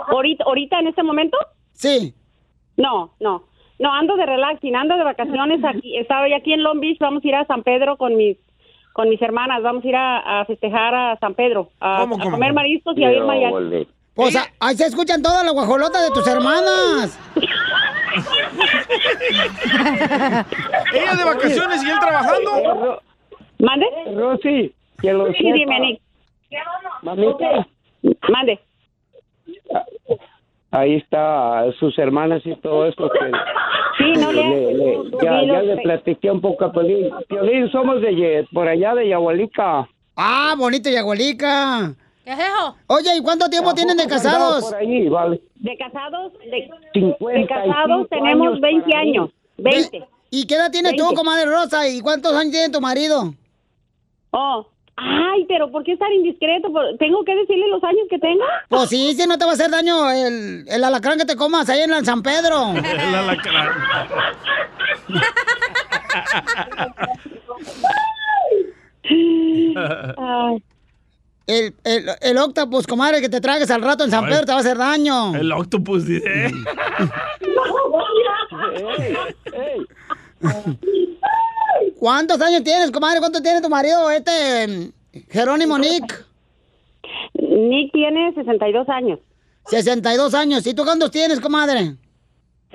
¿Ahorita, 0.09 0.45
¿Ahorita 0.45 0.79
en 0.81 0.87
este 0.89 1.03
momento? 1.03 1.37
Sí. 1.73 2.15
No, 2.77 3.13
no. 3.21 3.45
No, 3.79 3.93
ando 3.93 4.17
de 4.17 4.25
relaxing, 4.27 4.75
ando 4.75 4.97
de 4.97 5.05
vacaciones 5.05 5.63
aquí. 5.65 5.97
Estaba 5.99 6.25
aquí 6.35 6.53
en 6.53 6.63
Long 6.63 6.81
Beach, 6.81 6.99
vamos 6.99 7.25
a 7.25 7.29
ir 7.29 7.35
a 7.35 7.45
San 7.47 7.63
Pedro 7.63 7.97
con 7.97 8.17
mis 8.17 8.37
con 8.93 9.09
mis 9.11 9.21
hermanas. 9.21 9.63
Vamos 9.63 9.85
a 9.85 9.89
ir 9.89 9.97
a, 9.97 10.41
a 10.41 10.45
festejar 10.47 10.95
a 10.95 11.19
San 11.19 11.35
Pedro, 11.35 11.69
a, 11.81 11.99
¿Cómo, 12.09 12.17
a 12.21 12.31
comer 12.31 12.53
mariscos 12.55 12.97
y 12.97 13.05
a 13.05 13.11
ver 13.11 13.23
mariachi. 13.25 13.87
O 14.19 14.31
sea, 14.31 14.45
ahí 14.61 14.75
se 14.75 14.87
escuchan 14.87 15.21
todas 15.23 15.45
las 15.45 15.53
guajolotas 15.53 16.03
de 16.09 16.15
tus 16.15 16.27
hermanas. 16.27 17.19
Ella 20.95 21.15
de 21.17 21.25
vacaciones 21.25 21.85
y 21.85 21.91
él 21.91 21.99
trabajando. 22.01 23.03
¿Mande? 23.59 23.87
Rosy, 24.15 24.75
que 25.01 25.13
lo 25.13 25.27
Sí, 25.29 25.35
sepa. 25.39 25.53
dime, 25.55 25.81
Nick. 25.81 26.01
Mamita. 27.03 27.67
Mande. 28.29 28.61
Ahí 30.71 30.97
está 30.97 31.65
sus 31.79 31.97
hermanas 31.99 32.43
y 32.45 32.55
todo 32.57 32.87
esto 32.87 33.09
que... 33.11 33.19
Sí, 33.99 34.21
no 34.21 34.31
le- 34.33 34.75
le- 34.75 34.99
ya, 35.23 35.41
le 35.63 35.77
platiqué 35.83 36.31
un 36.31 36.41
poco 36.41 36.67
a 36.67 36.73
Piolín. 36.73 37.09
Piolín, 37.29 37.71
somos 37.71 38.01
de 38.03 38.47
por 38.53 38.69
allá 38.69 38.95
de 38.95 39.09
Yahualica. 39.09 39.89
Ah, 40.17 40.55
bonito 40.59 40.91
Yagualica. 40.91 41.95
¿Qué 42.25 42.33
es 42.33 42.39
eso? 42.41 42.77
Oye, 42.89 43.17
¿y 43.17 43.23
cuánto 43.23 43.49
tiempo 43.49 43.73
tienen 43.75 43.97
de 43.97 44.07
casados? 44.07 44.65
Por 44.65 44.75
ahí, 44.77 45.09
vale. 45.09 45.41
De 45.55 45.77
casados, 45.79 46.33
de, 46.51 46.69
55 46.93 47.29
de 47.29 47.47
casados 47.47 48.09
tenemos 48.11 48.49
años 48.49 48.61
20 48.61 48.91
para 48.91 49.03
mí. 49.05 49.11
años. 49.11 49.31
20. 49.59 50.05
¿Y 50.31 50.47
qué 50.47 50.55
edad 50.57 50.71
tienes 50.71 50.97
tú, 50.97 51.05
20. 51.05 51.15
comadre 51.17 51.47
Rosa? 51.47 51.89
¿Y 51.89 52.01
cuántos 52.01 52.35
años 52.35 52.53
tiene 52.53 52.69
tu 52.71 52.81
marido? 52.81 53.33
Oh, 54.33 54.67
ay, 54.97 55.45
pero 55.49 55.71
¿por 55.71 55.85
qué 55.85 55.93
estar 55.93 56.11
indiscreto? 56.13 56.73
¿Por- 56.73 56.97
¿Tengo 56.99 57.25
que 57.25 57.35
decirle 57.37 57.69
los 57.69 57.83
años 57.85 58.07
que 58.11 58.19
tengo? 58.19 58.43
Pues 58.69 58.89
sí, 58.89 59.15
si 59.15 59.27
no 59.27 59.37
te 59.39 59.45
va 59.45 59.53
a 59.53 59.55
hacer 59.55 59.71
daño 59.71 60.11
el, 60.11 60.65
el 60.69 60.85
alacrán 60.85 61.19
que 61.19 61.25
te 61.25 61.37
comas 61.37 61.69
ahí 61.69 61.81
en 61.83 61.93
el 61.93 62.05
San 62.05 62.23
Pedro. 62.23 62.73
El 62.75 63.15
alacrán. 63.15 63.69
El, 71.47 71.75
el, 71.85 72.07
el 72.23 72.39
octopus, 72.39 72.87
comadre, 72.89 73.21
que 73.21 73.29
te 73.29 73.41
tragues 73.41 73.71
al 73.71 73.81
rato 73.83 74.03
en 74.05 74.11
San. 74.11 74.27
Pedro 74.27 74.45
te 74.45 74.51
va 74.53 74.59
a 74.59 74.61
hacer 74.61 74.77
daño. 74.77 75.35
El 75.37 75.53
octopus 75.53 76.05
dice. 76.07 76.51
¿Cuántos 81.99 82.41
años 82.41 82.63
tienes, 82.63 82.91
comadre? 82.91 83.21
¿Cuánto 83.21 83.41
tiene 83.41 83.61
tu 83.61 83.69
marido, 83.69 84.11
este 84.11 84.93
Jerónimo 85.31 85.79
Nick? 85.79 86.25
Nick 87.35 87.93
tiene 87.93 88.33
62 88.35 88.89
años. 88.89 89.19
62 89.69 90.35
años. 90.35 90.67
¿Y 90.67 90.75
tú 90.75 90.85
cuántos 90.85 91.11
tienes, 91.11 91.41
comadre? 91.41 91.97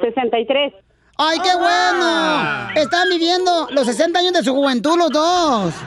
63. 0.01 0.73
¡Ay, 1.17 1.37
qué 1.39 1.55
bueno! 1.55 2.69
Están 2.75 3.09
viviendo 3.09 3.67
los 3.71 3.85
60 3.85 4.19
años 4.19 4.33
de 4.33 4.43
su 4.43 4.53
juventud 4.55 4.97
los 4.97 5.11
dos. 5.11 5.73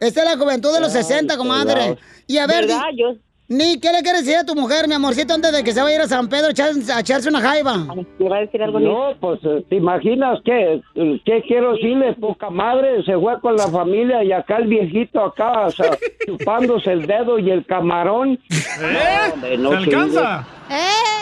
Esta 0.00 0.20
es 0.22 0.26
la 0.26 0.36
juventud 0.36 0.72
de 0.74 0.80
los 0.80 0.92
60, 0.92 1.36
comadre. 1.36 1.96
Y 2.26 2.38
a 2.38 2.46
ver, 2.46 2.66
¿Verdad? 2.66 2.82
di- 2.92 3.20
Ni, 3.50 3.80
¿qué 3.80 3.90
le 3.92 4.02
quieres 4.02 4.26
decir 4.26 4.36
a 4.36 4.44
tu 4.44 4.54
mujer, 4.54 4.86
mi 4.88 4.94
amorcito, 4.94 5.32
antes 5.32 5.50
de 5.52 5.64
que 5.64 5.72
se 5.72 5.80
vaya 5.80 5.94
a 5.96 5.98
ir 6.00 6.04
a 6.04 6.08
San 6.08 6.28
Pedro 6.28 6.48
a, 6.48 6.50
echar- 6.50 6.90
a 6.94 7.00
echarse 7.00 7.30
una 7.30 7.40
jaiba? 7.40 7.78
¿Me 8.18 8.28
va 8.28 8.36
a 8.36 8.40
decir 8.40 8.62
algo, 8.62 8.78
No, 8.78 9.14
pues, 9.18 9.40
eh, 9.42 9.64
¿te 9.70 9.76
imaginas 9.76 10.38
qué? 10.44 10.82
¿Qué 11.24 11.42
quiero 11.48 11.72
decirle? 11.72 12.12
Poca 12.20 12.50
madre, 12.50 13.02
se 13.04 13.14
fue 13.18 13.40
con 13.40 13.56
la 13.56 13.66
familia 13.68 14.22
y 14.22 14.32
acá 14.32 14.58
el 14.58 14.66
viejito 14.68 15.24
acá, 15.24 15.66
o 15.66 15.70
sea, 15.70 15.96
chupándose 16.26 16.92
el 16.92 17.06
dedo 17.06 17.38
y 17.38 17.50
el 17.50 17.64
camarón. 17.64 18.38
No, 18.38 19.32
hombre, 19.32 19.56
no 19.56 19.80
sirve. 19.82 20.20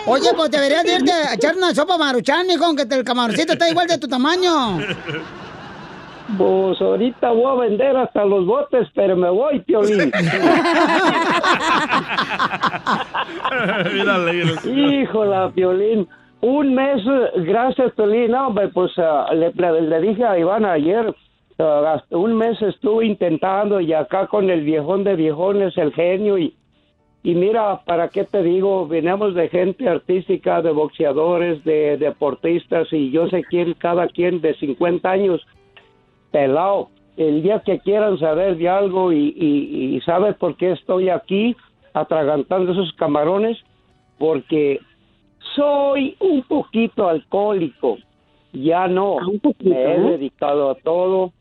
Oye, 0.06 0.28
pues 0.36 0.50
deberías 0.50 0.82
de 0.82 0.94
irte 0.96 1.12
a 1.12 1.34
echar 1.34 1.56
una 1.56 1.72
sopa 1.76 1.96
maruchan, 1.96 2.44
mijo, 2.48 2.74
que 2.74 2.82
el 2.92 3.04
camaroncito 3.04 3.52
está 3.52 3.70
igual 3.70 3.86
de 3.86 3.98
tu 3.98 4.08
tamaño. 4.08 4.78
Pues 6.36 6.80
ahorita 6.80 7.30
voy 7.30 7.46
a 7.46 7.54
vender 7.68 7.96
hasta 7.96 8.24
los 8.24 8.44
botes, 8.46 8.88
pero 8.94 9.16
me 9.16 9.30
voy, 9.30 9.60
Piolín. 9.60 10.10
Híjola, 14.64 15.50
Piolín. 15.54 16.08
Un 16.40 16.74
mes, 16.74 17.02
gracias, 17.36 17.92
Piolín. 17.92 18.32
No, 18.32 18.48
hombre, 18.48 18.68
pues 18.68 18.92
ah, 18.98 19.28
le, 19.32 19.52
le 19.52 20.00
dije 20.00 20.24
a 20.24 20.38
Iván 20.38 20.64
ayer, 20.64 21.14
hasta 21.58 22.16
un 22.16 22.36
mes 22.36 22.60
estuve 22.60 23.06
intentando 23.06 23.80
y 23.80 23.92
acá 23.92 24.26
con 24.26 24.50
el 24.50 24.62
viejón 24.62 25.04
de 25.04 25.16
viejones, 25.16 25.76
el 25.78 25.92
genio, 25.92 26.38
y, 26.38 26.54
y 27.22 27.34
mira, 27.34 27.80
¿para 27.84 28.08
qué 28.08 28.24
te 28.24 28.42
digo? 28.42 28.86
Venimos 28.86 29.34
de 29.34 29.48
gente 29.48 29.88
artística, 29.88 30.60
de 30.60 30.72
boxeadores, 30.72 31.64
de 31.64 31.96
deportistas, 31.96 32.92
y 32.92 33.10
yo 33.10 33.28
sé 33.28 33.42
quién, 33.44 33.74
cada 33.74 34.08
quien 34.08 34.40
de 34.40 34.54
50 34.54 35.10
años, 35.10 35.46
pelado. 36.36 36.90
El 37.16 37.42
día 37.42 37.62
que 37.64 37.78
quieran 37.78 38.18
saber 38.18 38.58
de 38.58 38.68
algo 38.68 39.10
y, 39.10 39.34
y, 39.34 39.96
y 39.96 40.00
sabes 40.02 40.36
por 40.36 40.54
qué 40.56 40.72
estoy 40.72 41.08
aquí 41.08 41.56
atragantando 41.94 42.72
esos 42.72 42.92
camarones, 42.92 43.56
porque 44.18 44.80
soy 45.54 46.14
un 46.20 46.42
poquito 46.42 47.08
alcohólico. 47.08 47.96
Ya 48.52 48.86
no, 48.86 49.16
me 49.60 49.74
he 49.74 49.94
¿eh? 49.94 50.00
dedicado 50.00 50.70
a 50.70 50.74
todo, 50.74 51.32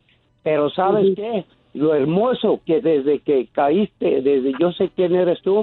pero 0.42 0.70
¿sabes 0.70 1.14
qué? 1.14 1.44
Lo 1.74 1.94
hermoso 1.94 2.60
que 2.64 2.80
desde 2.80 3.18
que 3.18 3.48
caíste, 3.52 4.22
desde 4.22 4.52
yo 4.58 4.72
sé 4.72 4.90
quién 4.96 5.14
eres 5.14 5.42
tú, 5.42 5.62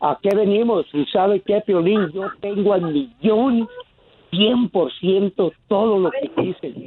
¿a 0.00 0.18
qué 0.22 0.34
venimos? 0.34 0.86
Y 0.94 1.04
¿sabe 1.06 1.40
qué, 1.40 1.60
Piolín? 1.60 2.10
Yo 2.12 2.30
tengo 2.40 2.72
al 2.72 2.92
millón, 2.92 3.68
cien 4.30 4.68
por 4.70 4.92
ciento 4.98 5.52
todo 5.68 5.98
lo 5.98 6.10
que 6.10 6.42
dicen. 6.42 6.86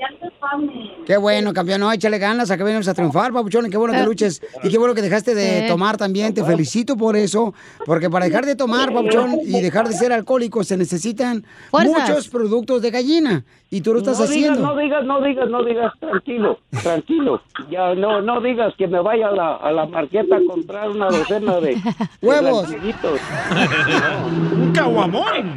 Qué 1.06 1.18
bueno, 1.18 1.54
campeón. 1.54 1.82
No, 1.82 1.92
échale 1.92 2.18
ganas 2.18 2.50
a 2.52 2.58
que 2.58 2.64
venimos 2.64 2.88
a 2.88 2.94
triunfar, 2.94 3.34
papuchón. 3.34 3.70
Qué 3.70 3.78
bueno 3.78 3.94
que 3.94 4.04
luches. 4.04 4.42
Y 4.64 4.70
qué 4.70 4.78
bueno 4.78 4.94
que 4.94 5.02
dejaste 5.02 5.36
de 5.36 5.68
tomar 5.68 5.98
también. 5.98 6.34
Te 6.34 6.44
felicito 6.44 6.96
por 6.96 7.16
eso. 7.16 7.54
Porque 7.86 8.10
para 8.10 8.26
dejar 8.26 8.46
de 8.46 8.56
tomar, 8.56 8.94
papuchón, 8.94 9.40
y 9.44 9.62
dejar 9.62 9.88
de 9.88 9.94
ser 9.94 10.12
alcohólico, 10.12 10.64
se 10.64 10.78
necesitan 10.78 11.46
Fuerzas. 11.70 12.10
muchos 12.10 12.30
productos 12.30 12.82
de 12.82 12.92
gallina. 12.92 13.46
Y 13.74 13.82
tú 13.82 13.92
lo 13.92 14.00
estás 14.00 14.20
no 14.20 14.26
haciendo. 14.26 14.54
Digas, 14.54 14.62
no 14.62 14.76
digas, 14.80 15.04
no 15.04 15.22
digas, 15.22 15.50
no 15.50 15.64
digas, 15.64 15.94
tranquilo, 16.00 16.60
tranquilo. 16.84 17.42
Ya 17.72 17.96
no, 17.96 18.22
no 18.22 18.40
digas 18.40 18.72
que 18.78 18.88
me 18.88 19.00
vaya 19.02 19.30
a 19.30 19.32
la, 19.32 19.56
a 19.56 19.72
la 19.72 19.88
marqueta 19.88 20.36
a 20.36 20.42
comprar 20.48 20.92
una 20.92 21.08
docena 21.08 21.60
de 21.60 21.82
Huevos. 22.22 22.70
Un 24.54 24.74
caguamón. 24.74 25.56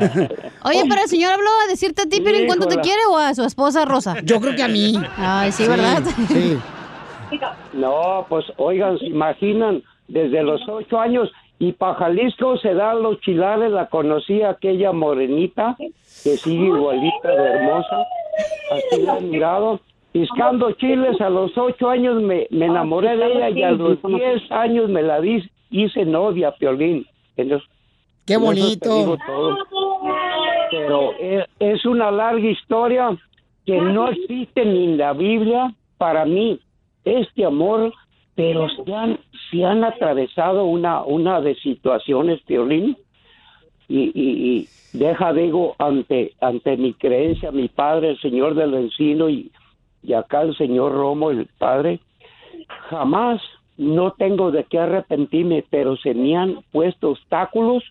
Oye, 0.64 0.82
pero 0.88 1.02
el 1.02 1.08
señor 1.08 1.34
habló 1.34 1.50
a 1.66 1.68
decirte 1.68 2.02
a 2.02 2.06
ti, 2.06 2.22
pero 2.24 2.38
en 2.38 2.46
cuánto 2.46 2.66
te 2.66 2.80
quiere 2.80 3.02
o 3.10 3.18
a 3.18 3.34
su 3.34 3.44
esposa 3.44 3.84
Rosa. 3.84 4.16
Yo 4.24 4.40
creo 4.40 4.56
que 4.56 4.62
a 4.62 4.68
mí. 4.68 4.98
Ay, 5.18 5.52
sí, 5.52 5.68
¿verdad? 5.68 6.02
Sí. 6.28 6.58
No, 7.72 8.24
pues 8.28 8.46
oigan, 8.56 8.98
se 8.98 9.06
imaginan, 9.06 9.82
desde 10.08 10.42
los 10.42 10.60
ocho 10.68 10.98
años 10.98 11.28
y 11.58 11.72
para 11.72 11.94
Jalisco 11.94 12.58
se 12.58 12.74
dan 12.74 13.02
los 13.02 13.20
chilares, 13.20 13.72
la 13.72 13.86
conocí 13.86 14.42
aquella 14.42 14.92
morenita 14.92 15.76
que 15.78 16.36
sigue 16.36 16.66
igualita 16.66 17.28
de 17.28 17.48
hermosa, 17.48 17.96
así 18.72 19.02
la 19.02 19.18
he 19.18 19.20
mirado. 19.22 19.80
Piscando 20.12 20.72
chiles 20.72 21.20
a 21.20 21.28
los 21.28 21.56
ocho 21.58 21.90
años 21.90 22.22
me, 22.22 22.46
me 22.50 22.66
enamoré 22.66 23.16
de 23.16 23.26
ella 23.26 23.50
y 23.50 23.62
a 23.62 23.70
los 23.70 24.02
diez 24.02 24.50
años 24.50 24.88
me 24.88 25.02
la 25.02 25.20
di, 25.20 25.42
hice 25.70 26.04
novia, 26.04 26.52
Piolín. 26.52 27.06
Entonces, 27.36 27.68
Qué 28.26 28.36
bonito. 28.36 29.16
Pero 30.70 31.12
es, 31.20 31.44
es 31.60 31.86
una 31.86 32.10
larga 32.10 32.48
historia 32.48 33.16
que 33.64 33.80
no 33.80 34.08
existe 34.08 34.64
ni 34.64 34.84
en 34.84 34.98
la 34.98 35.12
Biblia 35.12 35.72
para 35.96 36.24
mí. 36.24 36.60
Este 37.04 37.44
amor, 37.44 37.92
pero 38.36 38.68
se 38.68 38.94
han, 38.94 39.18
se 39.50 39.64
han 39.64 39.82
atravesado 39.82 40.66
una, 40.66 41.02
una 41.02 41.40
de 41.40 41.56
situaciones, 41.56 42.40
Piolín, 42.42 42.96
y, 43.88 44.12
y, 44.14 44.68
y 44.94 44.98
deja, 44.98 45.32
digo, 45.32 45.74
ante, 45.78 46.34
ante 46.40 46.76
mi 46.76 46.92
creencia, 46.92 47.50
mi 47.50 47.68
padre, 47.68 48.10
el 48.10 48.20
Señor 48.20 48.54
del 48.54 48.74
Encino, 48.74 49.28
y, 49.28 49.50
y 50.02 50.12
acá 50.12 50.42
el 50.42 50.56
Señor 50.56 50.92
Romo, 50.92 51.30
el 51.30 51.46
Padre, 51.58 51.98
jamás 52.90 53.40
no 53.76 54.12
tengo 54.12 54.50
de 54.50 54.64
qué 54.64 54.78
arrepentirme, 54.78 55.64
pero 55.70 55.96
se 55.96 56.14
me 56.14 56.36
han 56.36 56.60
puesto 56.72 57.10
obstáculos 57.10 57.82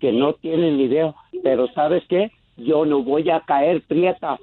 que 0.00 0.12
no 0.12 0.34
tienen 0.34 0.80
idea. 0.80 1.14
Pero 1.42 1.68
¿sabes 1.68 2.04
qué? 2.08 2.30
Yo 2.56 2.84
no 2.84 3.02
voy 3.02 3.30
a 3.30 3.40
caer 3.40 3.82
prieta. 3.82 4.38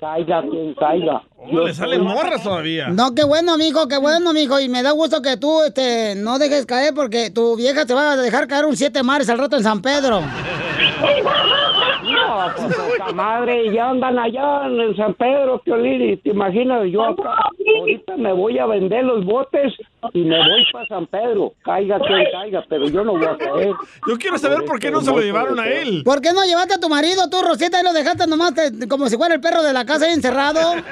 Caiga 0.00 0.42
quien 0.50 0.74
caiga. 0.74 1.22
¿Cómo 1.36 1.60
le 1.60 1.74
salen 1.74 2.02
morras 2.02 2.42
todavía? 2.42 2.88
No, 2.88 3.14
qué 3.14 3.24
bueno, 3.24 3.54
amigo, 3.54 3.86
qué 3.88 3.98
bueno, 3.98 4.32
mijo. 4.32 4.58
Y 4.58 4.68
me 4.68 4.82
da 4.82 4.90
gusto 4.90 5.22
que 5.22 5.36
tú 5.36 5.62
este, 5.62 6.14
no 6.16 6.38
dejes 6.38 6.66
caer 6.66 6.92
porque 6.94 7.30
tu 7.30 7.56
vieja 7.56 7.86
te 7.86 7.94
va 7.94 8.12
a 8.12 8.16
dejar 8.16 8.48
caer 8.48 8.64
un 8.64 8.76
siete 8.76 9.02
mares 9.02 9.28
al 9.28 9.38
rato 9.38 9.56
en 9.56 9.62
San 9.62 9.80
Pedro. 9.80 10.22
No, 12.32 12.52
pues 12.98 13.14
madre, 13.14 13.72
ya 13.72 13.90
andan 13.90 14.18
allá 14.18 14.66
en 14.66 14.96
San 14.96 15.14
Pedro, 15.14 15.58
Piolín, 15.64 16.02
y 16.02 16.16
te 16.16 16.30
imaginas, 16.30 16.84
yo 16.90 17.04
acá, 17.04 17.34
ahorita 17.78 18.16
me 18.16 18.32
voy 18.32 18.58
a 18.58 18.66
vender 18.66 19.04
los 19.04 19.24
botes 19.24 19.74
y 20.14 20.20
me 20.22 20.36
voy 20.38 20.64
para 20.72 20.86
San 20.86 21.06
Pedro, 21.06 21.52
caiga 21.62 21.98
quien 22.00 22.24
caiga, 22.32 22.64
pero 22.68 22.88
yo 22.88 23.04
no 23.04 23.12
voy 23.12 23.24
a 23.26 23.36
caer. 23.36 23.72
Yo 24.08 24.16
quiero 24.18 24.38
saber 24.38 24.64
por 24.64 24.78
qué 24.80 24.90
no 24.90 25.00
se 25.00 25.10
lo 25.10 25.20
llevaron 25.20 25.58
a 25.60 25.66
él. 25.68 26.02
¿Por 26.04 26.20
qué 26.20 26.32
no 26.32 26.44
llevaste 26.44 26.74
a 26.74 26.80
tu 26.80 26.88
marido, 26.88 27.28
tú, 27.30 27.38
Rosita, 27.46 27.80
y 27.80 27.84
lo 27.84 27.92
dejaste 27.92 28.26
nomás 28.26 28.54
te- 28.54 28.88
como 28.88 29.06
si 29.08 29.16
fuera 29.16 29.34
el 29.34 29.40
perro 29.40 29.62
de 29.62 29.72
la 29.72 29.84
casa 29.84 30.06
ahí 30.06 30.12
encerrado? 30.12 30.60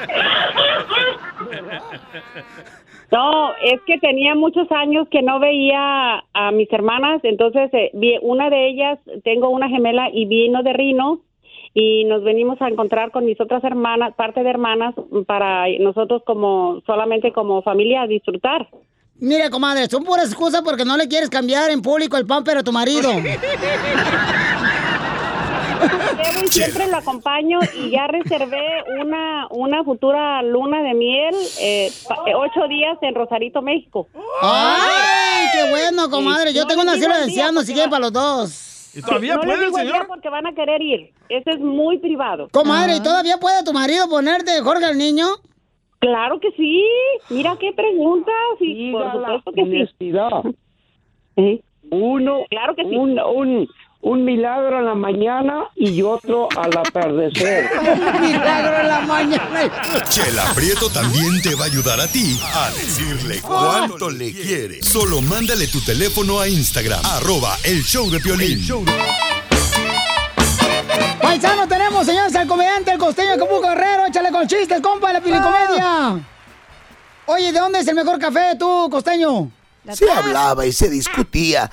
No, 3.12 3.50
es 3.60 3.80
que 3.86 3.98
tenía 3.98 4.36
muchos 4.36 4.70
años 4.70 5.08
que 5.10 5.20
no 5.20 5.40
veía 5.40 6.22
a 6.32 6.52
mis 6.52 6.72
hermanas, 6.72 7.20
entonces 7.24 7.68
eh, 7.74 7.90
vi- 7.92 8.18
una 8.22 8.50
de 8.50 8.68
ellas, 8.68 9.00
tengo 9.24 9.48
una 9.48 9.68
gemela 9.68 10.08
y 10.12 10.26
vino 10.26 10.62
de 10.62 10.72
Rino 10.72 11.18
y 11.74 12.04
nos 12.04 12.24
venimos 12.24 12.60
a 12.60 12.68
encontrar 12.68 13.10
con 13.10 13.24
mis 13.24 13.40
otras 13.40 13.62
hermanas, 13.64 14.14
parte 14.16 14.42
de 14.42 14.50
hermanas, 14.50 14.94
para 15.26 15.66
nosotros 15.78 16.22
como 16.26 16.82
solamente 16.86 17.32
como 17.32 17.62
familia 17.62 18.02
a 18.02 18.06
disfrutar. 18.06 18.68
Mira, 19.16 19.50
comadre, 19.50 19.86
son 19.86 20.02
puras 20.02 20.26
excusas 20.26 20.62
porque 20.62 20.84
no 20.84 20.96
le 20.96 21.06
quieres 21.06 21.28
cambiar 21.28 21.70
en 21.70 21.82
público 21.82 22.16
el 22.16 22.26
pamper 22.26 22.58
a 22.58 22.62
tu 22.62 22.72
marido. 22.72 23.10
Siempre 26.50 26.88
lo 26.88 26.96
acompaño 26.96 27.58
y 27.74 27.90
ya 27.90 28.06
reservé 28.06 28.82
una, 29.00 29.46
una 29.50 29.84
futura 29.84 30.42
luna 30.42 30.82
de 30.82 30.94
miel, 30.94 31.34
eh, 31.60 31.90
ocho 32.34 32.66
días 32.68 32.98
en 33.02 33.14
Rosarito, 33.14 33.62
México. 33.62 34.08
¡Ay, 34.42 35.46
qué 35.52 35.70
bueno, 35.70 36.10
comadre! 36.10 36.52
Yo 36.52 36.62
No 36.62 36.68
tengo 36.68 36.82
una 36.82 36.94
el 36.94 37.00
de 37.00 37.06
ancianos, 37.06 37.66
si 37.66 37.72
quieren 37.72 37.90
para 37.90 38.00
los 38.00 38.12
dos. 38.12 38.69
¿Y 38.94 39.02
todavía 39.02 39.34
no 39.36 39.42
puede 39.42 39.54
el 39.54 39.64
digo 39.66 39.78
señor? 39.78 40.06
porque 40.06 40.28
van 40.28 40.46
a 40.46 40.54
querer 40.54 40.82
ir. 40.82 41.12
Eso 41.28 41.50
es 41.50 41.60
muy 41.60 41.98
privado. 41.98 42.48
Comadre, 42.52 42.96
¿y 42.96 43.02
todavía 43.02 43.38
puede 43.38 43.62
tu 43.64 43.72
marido 43.72 44.08
ponerte 44.08 44.60
Jorge 44.62 44.84
al 44.84 44.98
niño? 44.98 45.26
Claro 46.00 46.40
que 46.40 46.50
sí. 46.52 46.84
Mira 47.28 47.56
qué 47.60 47.72
preguntas. 47.72 48.34
Y 48.60 48.90
por 48.92 49.12
supuesto 49.12 49.52
que 49.52 49.64
sí. 49.64 49.70
honestidad. 49.70 50.30
Uno, 51.90 52.44
Claro 52.50 52.74
que 52.76 52.84
sí. 52.84 52.96
un, 52.96 53.18
un, 53.18 53.68
un 54.02 54.24
milagro 54.24 54.78
en 54.78 54.86
la 54.86 54.94
mañana 54.94 55.64
y 55.76 56.00
otro 56.02 56.48
al 56.56 56.76
atardecer. 56.76 57.70
milagro 58.20 58.80
en 58.80 58.88
la 58.88 59.00
mañana. 59.00 60.04
Chela 60.08 60.44
Prieto 60.54 60.88
también 60.88 61.40
te 61.42 61.54
va 61.54 61.64
a 61.64 61.66
ayudar 61.66 62.00
a 62.00 62.06
ti 62.08 62.40
a 62.54 62.70
decirle 62.70 63.40
cuánto 63.42 64.10
le 64.10 64.32
quiere. 64.32 64.82
Solo 64.82 65.20
mándale 65.20 65.66
tu 65.66 65.80
teléfono 65.80 66.40
a 66.40 66.48
Instagram, 66.48 67.00
arroba 67.04 67.56
el 67.64 67.82
show 67.82 68.10
de 68.10 68.20
Piolín. 68.20 68.66
Paisano, 71.20 71.68
tenemos, 71.68 72.06
señores, 72.06 72.34
al 72.34 72.48
comediante, 72.48 72.90
el 72.92 72.98
costeño 72.98 73.34
Acapulco 73.34 73.68
Guerrero. 73.68 74.06
Échale 74.06 74.30
con 74.30 74.46
chistes, 74.48 74.80
compa, 74.80 75.12
la 75.12 75.20
pilicomedia. 75.20 76.18
Oye, 77.26 77.52
¿de 77.52 77.60
dónde 77.60 77.80
es 77.80 77.86
el 77.86 77.94
mejor 77.94 78.18
café 78.18 78.56
tú, 78.58 78.88
costeño? 78.90 79.50
Se 79.92 80.10
hablaba 80.10 80.66
y 80.66 80.72
se 80.72 80.90
discutía 80.90 81.70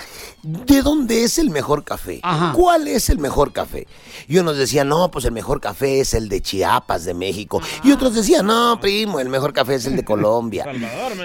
de 0.48 0.82
dónde 0.82 1.24
es 1.24 1.38
el 1.38 1.50
mejor 1.50 1.84
café. 1.84 2.22
¿Cuál 2.54 2.88
es 2.88 3.10
el 3.10 3.18
mejor 3.20 3.52
café? 3.52 3.88
Y 4.28 4.38
unos 4.38 4.58
decían, 4.58 4.88
no, 4.88 5.12
pues 5.12 5.26
el 5.26 5.32
mejor 5.32 5.60
café 5.60 6.00
es 6.00 6.14
el 6.14 6.30
de 6.30 6.42
Chiapas, 6.42 7.04
de 7.06 7.14
México. 7.14 7.62
Y 7.84 7.92
otros 7.92 8.16
decían, 8.16 8.46
no, 8.48 8.80
primo, 8.80 9.20
el 9.20 9.30
mejor 9.30 9.52
café 9.54 9.76
es 9.76 9.86
el 9.86 9.96
de 9.98 10.06
Colombia. 10.06 10.66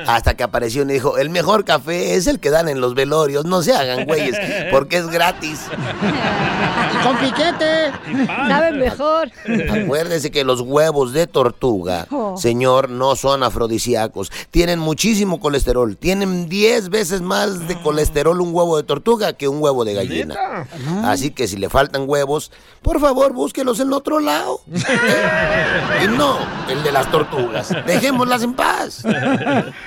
Hasta 0.06 0.34
que 0.34 0.42
apareció 0.42 0.82
uno 0.82 0.90
y 0.90 0.94
dijo, 0.94 1.18
el 1.18 1.30
mejor 1.30 1.64
café 1.64 2.14
es 2.16 2.26
el 2.26 2.40
que 2.40 2.50
dan 2.50 2.68
en 2.68 2.80
los 2.80 2.94
velorios. 2.94 3.44
No 3.44 3.62
se 3.62 3.72
hagan 3.74 4.06
güeyes, 4.06 4.36
porque 4.70 4.96
es 4.98 5.06
gratis. 5.06 5.60
Con 7.02 7.16
piquete. 7.18 7.92
Sabe 8.26 8.72
mejor. 8.72 9.30
Acuérdese 9.70 10.30
que 10.30 10.44
los 10.44 10.60
huevos 10.60 11.12
de 11.12 11.26
tortuga, 11.26 12.06
Oh. 12.10 12.36
señor, 12.36 12.90
no 12.90 13.16
son 13.16 13.42
afrodisíacos. 13.42 14.30
Tienen 14.50 14.78
muchísimo 14.78 15.40
colesterol. 15.40 15.96
Tienen 15.96 16.48
10 16.48 16.88
veces 16.90 17.20
más 17.20 17.66
de 17.68 17.80
colesterol 17.80 18.40
un 18.40 18.54
huevo 18.54 18.76
de 18.76 18.82
tortuga 18.82 19.11
que 19.18 19.48
un 19.48 19.62
huevo 19.62 19.84
de 19.84 19.94
gallina. 19.94 20.66
Así 21.04 21.30
que 21.30 21.46
si 21.46 21.56
le 21.56 21.68
faltan 21.68 22.08
huevos, 22.08 22.50
por 22.82 23.00
favor, 23.00 23.32
búsquelos 23.32 23.80
en 23.80 23.92
otro 23.92 24.20
lado. 24.20 24.60
y 26.04 26.08
no 26.08 26.38
el 26.68 26.82
de 26.82 26.92
las 26.92 27.10
tortugas. 27.10 27.70
Dejémoslas 27.86 28.42
en 28.42 28.54
paz. 28.54 29.04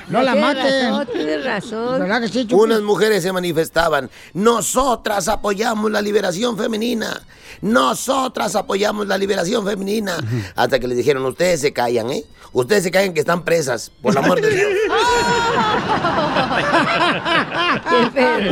No 0.08 0.22
la 0.22 0.36
maten. 0.36 0.92
razón, 0.92 1.08
tienes 1.12 1.46
razón. 1.46 2.00
¿Verdad 2.00 2.22
que 2.22 2.28
sí, 2.30 2.48
Unas 2.52 2.82
mujeres 2.82 3.24
se 3.24 3.34
manifestaban. 3.34 4.10
Nosotras 4.34 5.28
apoyamos 5.28 5.92
la 5.92 6.02
liberación 6.02 6.58
femenina. 6.58 7.22
Nosotras 7.62 8.56
apoyamos 8.56 9.08
la 9.08 9.18
liberación 9.18 9.66
femenina. 9.66 10.18
Hasta 10.56 10.80
que 10.80 10.88
les 10.88 10.98
dijeron, 10.98 11.26
ustedes 11.26 11.62
se 11.62 11.74
callan, 11.74 12.12
¿eh? 12.12 12.24
Ustedes 12.54 12.84
se 12.84 12.92
callan 12.92 13.14
que 13.14 13.20
están 13.20 13.44
presas, 13.44 13.92
por 14.02 14.14
el 14.14 14.18
amor 14.20 14.40
de 14.40 14.50
Dios. 14.50 14.70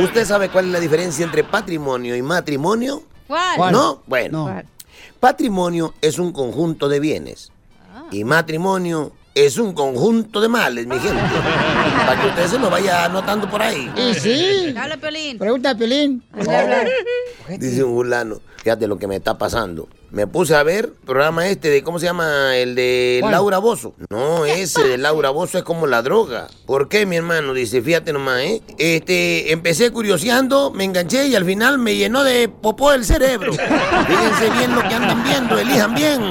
¿Usted 0.02 0.26
sabe 0.26 0.50
cuál 0.54 0.66
es 0.66 0.70
la 0.72 0.78
diferencia 0.78 1.24
entre 1.24 1.42
patrimonio 1.42 2.14
y 2.14 2.22
matrimonio? 2.22 3.02
¿Cuál? 3.26 3.72
¿No? 3.72 4.02
Bueno. 4.06 4.62
Patrimonio 5.18 5.94
es 6.00 6.20
un 6.20 6.32
conjunto 6.32 6.88
de 6.88 7.00
bienes. 7.00 7.50
Y 8.12 8.22
matrimonio 8.22 9.12
es 9.34 9.58
un 9.58 9.72
conjunto 9.72 10.40
de 10.40 10.48
males, 10.48 10.86
mi 10.86 10.96
gente. 10.96 11.20
Para 12.06 12.22
que 12.22 12.28
usted 12.28 12.46
se 12.46 12.58
lo 12.60 12.70
vaya 12.70 13.04
anotando 13.04 13.50
por 13.50 13.60
ahí. 13.60 13.90
Y 13.96 14.14
sí. 14.14 14.74
Habla, 14.78 14.96
Pelín. 14.96 15.38
Pregunta 15.38 15.70
a 15.70 15.74
Pelín. 15.74 16.22
Dice 17.58 17.82
un 17.82 17.96
fulano, 17.96 18.40
fíjate 18.58 18.86
lo 18.86 18.96
que 18.96 19.08
me 19.08 19.16
está 19.16 19.36
pasando. 19.36 19.88
Me 20.14 20.28
puse 20.28 20.54
a 20.54 20.62
ver 20.62 20.92
programa 21.04 21.48
este 21.48 21.70
de, 21.70 21.82
¿cómo 21.82 21.98
se 21.98 22.06
llama? 22.06 22.56
El 22.56 22.76
de 22.76 23.18
¿Cuál? 23.20 23.32
Laura 23.32 23.58
Bozo. 23.58 23.96
No, 24.10 24.46
ese 24.46 24.86
de 24.86 24.96
Laura 24.96 25.30
Bozo 25.30 25.58
es 25.58 25.64
como 25.64 25.88
la 25.88 26.02
droga. 26.02 26.46
¿Por 26.66 26.88
qué, 26.88 27.04
mi 27.04 27.16
hermano? 27.16 27.52
Dice, 27.52 27.82
fíjate 27.82 28.12
nomás, 28.12 28.42
¿eh? 28.42 28.62
Este, 28.78 29.50
empecé 29.50 29.90
curioseando, 29.90 30.70
me 30.70 30.84
enganché 30.84 31.26
y 31.26 31.34
al 31.34 31.44
final 31.44 31.78
me 31.78 31.96
llenó 31.96 32.22
de 32.22 32.48
popó 32.48 32.92
el 32.92 33.04
cerebro. 33.04 33.52
Fíjense 33.54 34.50
bien 34.56 34.76
lo 34.76 34.82
que 34.82 34.94
andan 34.94 35.24
viendo, 35.24 35.58
elijan 35.58 35.96
bien. 35.96 36.22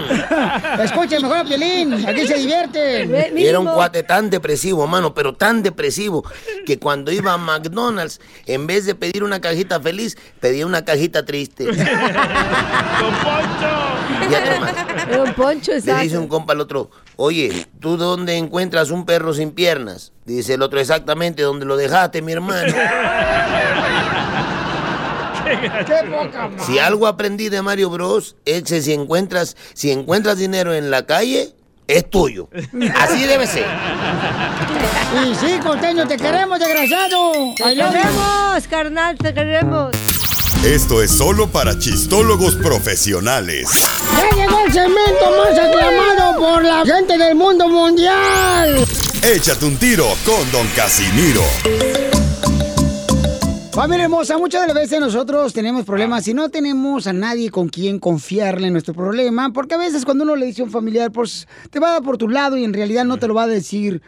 Escuchen 0.82 1.22
mejor 1.22 1.40
a 1.40 1.44
Pelín. 1.44 2.08
Aquí 2.08 2.26
se 2.26 2.36
divierten. 2.36 3.38
Y 3.38 3.46
era 3.46 3.60
un 3.60 3.68
cuate 3.68 4.04
tan 4.04 4.30
depresivo, 4.30 4.88
mano, 4.88 5.14
pero 5.14 5.34
tan 5.34 5.62
depresivo, 5.62 6.24
que 6.66 6.80
cuando 6.80 7.12
iba 7.12 7.34
a 7.34 7.38
McDonald's, 7.38 8.22
en 8.46 8.66
vez 8.66 8.86
de 8.86 8.96
pedir 8.96 9.26
una 9.26 9.42
cajita 9.42 9.82
feliz, 9.82 10.18
pedía 10.40 10.66
una 10.66 10.86
cajita 10.86 11.26
triste. 11.26 11.68
Nomás. 14.52 14.74
Don 15.18 15.34
Poncho, 15.34 15.72
Le 15.72 15.78
exacto. 15.78 16.02
dice 16.02 16.18
un 16.18 16.28
compa 16.28 16.54
al 16.54 16.62
otro, 16.62 16.90
oye, 17.16 17.68
¿tú 17.80 17.98
dónde 17.98 18.38
encuentras 18.38 18.90
un 18.92 19.06
perro 19.06 19.34
sin 19.34 19.52
piernas? 19.52 20.12
Dice 20.26 20.54
el 20.56 20.62
otro, 20.62 20.80
exactamente 20.80 21.44
donde 21.44 21.66
lo 21.66 21.76
dejaste, 21.78 22.22
mi 22.22 22.32
hermano. 22.32 22.74
Qué 25.44 26.10
poca 26.10 26.48
madre. 26.48 26.64
Si 26.66 26.80
algo 26.80 27.06
aprendí 27.08 27.50
de 27.50 27.62
Mario 27.62 27.90
Bros 27.90 28.36
es 28.46 28.64
que 28.64 28.82
si 28.82 28.94
encuentras, 28.94 29.56
si 29.74 29.92
encuentras 29.92 30.38
dinero 30.38 30.74
en 30.74 30.90
la 30.90 31.06
calle, 31.06 31.54
es 31.88 32.10
tuyo. 32.10 32.50
Así 32.96 33.26
debe 33.26 33.46
ser. 33.46 33.66
Y 35.26 35.36
sí, 35.36 35.60
costeño, 35.62 36.08
te 36.08 36.18
queremos, 36.18 36.60
desgraciado. 36.60 37.32
Te 37.56 37.76
queremos, 37.76 38.68
carnal, 38.70 39.18
te 39.18 39.34
queremos. 39.34 39.92
Esto 40.66 41.02
es 41.02 41.12
solo 41.12 41.48
para 41.48 41.78
chistólogos 41.78 42.56
profesionales. 42.56 43.70
Ya 44.18 44.30
llegó 44.38 44.60
el 44.66 44.72
segmento 44.72 45.26
más 45.38 45.60
aclamado 45.60 46.40
por 46.40 46.64
la 46.64 46.86
gente 46.86 47.18
del 47.18 47.36
mundo 47.36 47.68
mundial. 47.68 48.86
Échate 49.24 49.66
un 49.66 49.76
tiro 49.78 50.06
con 50.26 50.50
Don 50.52 50.66
Casimiro. 50.76 51.42
Familia 53.74 54.04
hermosa, 54.06 54.38
muchas 54.38 54.62
de 54.62 54.68
las 54.68 54.76
veces 54.76 55.00
nosotros 55.00 55.52
tenemos 55.52 55.84
problemas 55.84 56.28
y 56.28 56.34
no 56.34 56.50
tenemos 56.50 57.08
a 57.08 57.14
nadie 57.14 57.50
con 57.50 57.68
quien 57.70 58.00
confiarle 58.00 58.68
en 58.68 58.74
nuestro 58.74 58.94
problema, 58.94 59.52
porque 59.52 59.74
a 59.76 59.80
veces 59.80 60.06
cuando 60.06 60.24
uno 60.24 60.36
le 60.36 60.46
dice 60.46 60.62
a 60.62 60.66
un 60.66 60.72
familiar, 60.72 61.12
pues 61.12 61.48
te 61.72 61.80
va 61.80 61.90
a 61.90 61.92
dar 61.94 62.04
por 62.04 62.18
tu 62.18 62.30
lado 62.30 62.56
y 62.56 62.64
en 62.64 62.74
realidad 62.74 63.04
no 63.04 63.18
te 63.18 63.28
lo 63.28 63.34
va 63.34 63.44
a 63.44 63.48
decir 63.48 64.02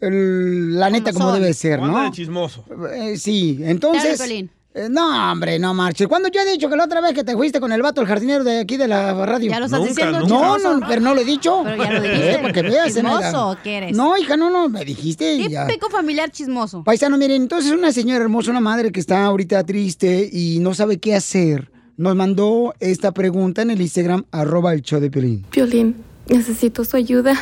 el- 0.00 0.78
la 0.78 0.88
neta 0.88 1.12
como 1.12 1.30
son. 1.32 1.40
debe 1.42 1.52
ser, 1.52 1.82
¿no? 1.82 2.04
de 2.04 2.10
chismoso. 2.12 2.64
Eh, 2.94 3.16
sí, 3.18 3.58
entonces... 3.62 4.18
Dale, 4.18 4.48
no, 4.90 5.32
hombre, 5.32 5.58
no 5.58 5.74
marches. 5.74 6.06
Cuando 6.08 6.28
yo 6.28 6.40
he 6.40 6.50
dicho 6.50 6.68
que 6.68 6.76
la 6.76 6.84
otra 6.84 7.00
vez 7.00 7.12
que 7.14 7.24
te 7.24 7.34
fuiste 7.34 7.60
con 7.60 7.72
el 7.72 7.82
vato, 7.82 8.00
el 8.00 8.06
jardinero 8.06 8.44
de 8.44 8.60
aquí 8.60 8.76
de 8.76 8.86
la 8.88 9.12
radio. 9.26 9.50
Ya 9.50 9.58
lo 9.58 9.66
estás 9.66 9.80
Nunca, 9.80 9.90
diciendo, 9.90 10.20
No, 10.20 10.26
chismoso. 10.56 10.78
no, 10.78 10.86
pero 10.88 11.00
no 11.00 11.14
lo 11.14 11.20
he 11.20 11.24
dicho. 11.24 11.62
Pero 11.64 11.82
ya 11.84 11.92
lo 11.92 12.00
dijiste. 12.02 12.32
Eh, 12.32 12.38
para 12.40 12.52
que 12.52 12.62
veas, 12.62 12.86
¿Chismoso 12.94 13.16
Zenaida. 13.18 13.46
o 13.46 13.56
qué 13.62 13.76
eres? 13.78 13.96
No, 13.96 14.16
hija, 14.16 14.36
no, 14.36 14.50
no, 14.50 14.68
me 14.68 14.84
dijiste 14.84 15.34
y 15.34 15.48
ya. 15.48 15.66
Familiar 15.90 16.30
chismoso. 16.30 16.84
Paisano, 16.84 17.16
miren, 17.18 17.42
entonces 17.42 17.72
una 17.72 17.90
señora 17.92 18.22
hermosa, 18.22 18.50
una 18.50 18.60
madre 18.60 18.92
que 18.92 19.00
está 19.00 19.24
ahorita 19.24 19.64
triste 19.64 20.28
y 20.30 20.58
no 20.60 20.74
sabe 20.74 20.98
qué 20.98 21.14
hacer, 21.14 21.70
nos 21.96 22.14
mandó 22.14 22.74
esta 22.78 23.12
pregunta 23.12 23.62
en 23.62 23.70
el 23.70 23.80
Instagram, 23.80 24.24
arroba 24.30 24.74
el 24.74 24.82
show 24.82 25.00
de 25.00 25.10
Pelín. 25.10 25.44
Violín, 25.50 25.96
necesito 26.28 26.84
su 26.84 26.96
ayuda. 26.96 27.34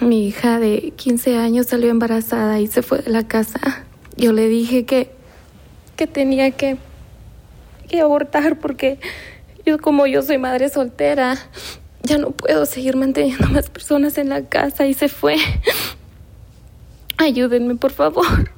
Mi 0.00 0.26
hija 0.26 0.58
de 0.58 0.92
15 0.96 1.36
años 1.38 1.66
salió 1.66 1.88
embarazada 1.90 2.60
y 2.60 2.66
se 2.66 2.82
fue 2.82 2.98
de 2.98 3.10
la 3.10 3.26
casa. 3.28 3.84
Yo 4.16 4.32
le 4.32 4.48
dije 4.48 4.84
que, 4.84 5.10
que 5.96 6.06
tenía 6.06 6.50
que, 6.50 6.76
que 7.88 8.00
abortar 8.00 8.58
porque 8.58 8.98
Yo 9.66 9.78
como 9.78 10.06
yo 10.06 10.22
soy 10.22 10.38
madre 10.38 10.68
soltera, 10.68 11.38
ya 12.02 12.18
no 12.18 12.32
puedo 12.32 12.66
seguir 12.66 12.96
manteniendo 12.96 13.48
más 13.48 13.70
personas 13.70 14.18
en 14.18 14.28
la 14.28 14.42
casa 14.42 14.86
y 14.86 14.94
se 14.94 15.08
fue. 15.08 15.36
Ayúdenme, 17.16 17.76
por 17.76 17.92
favor. 17.92 18.52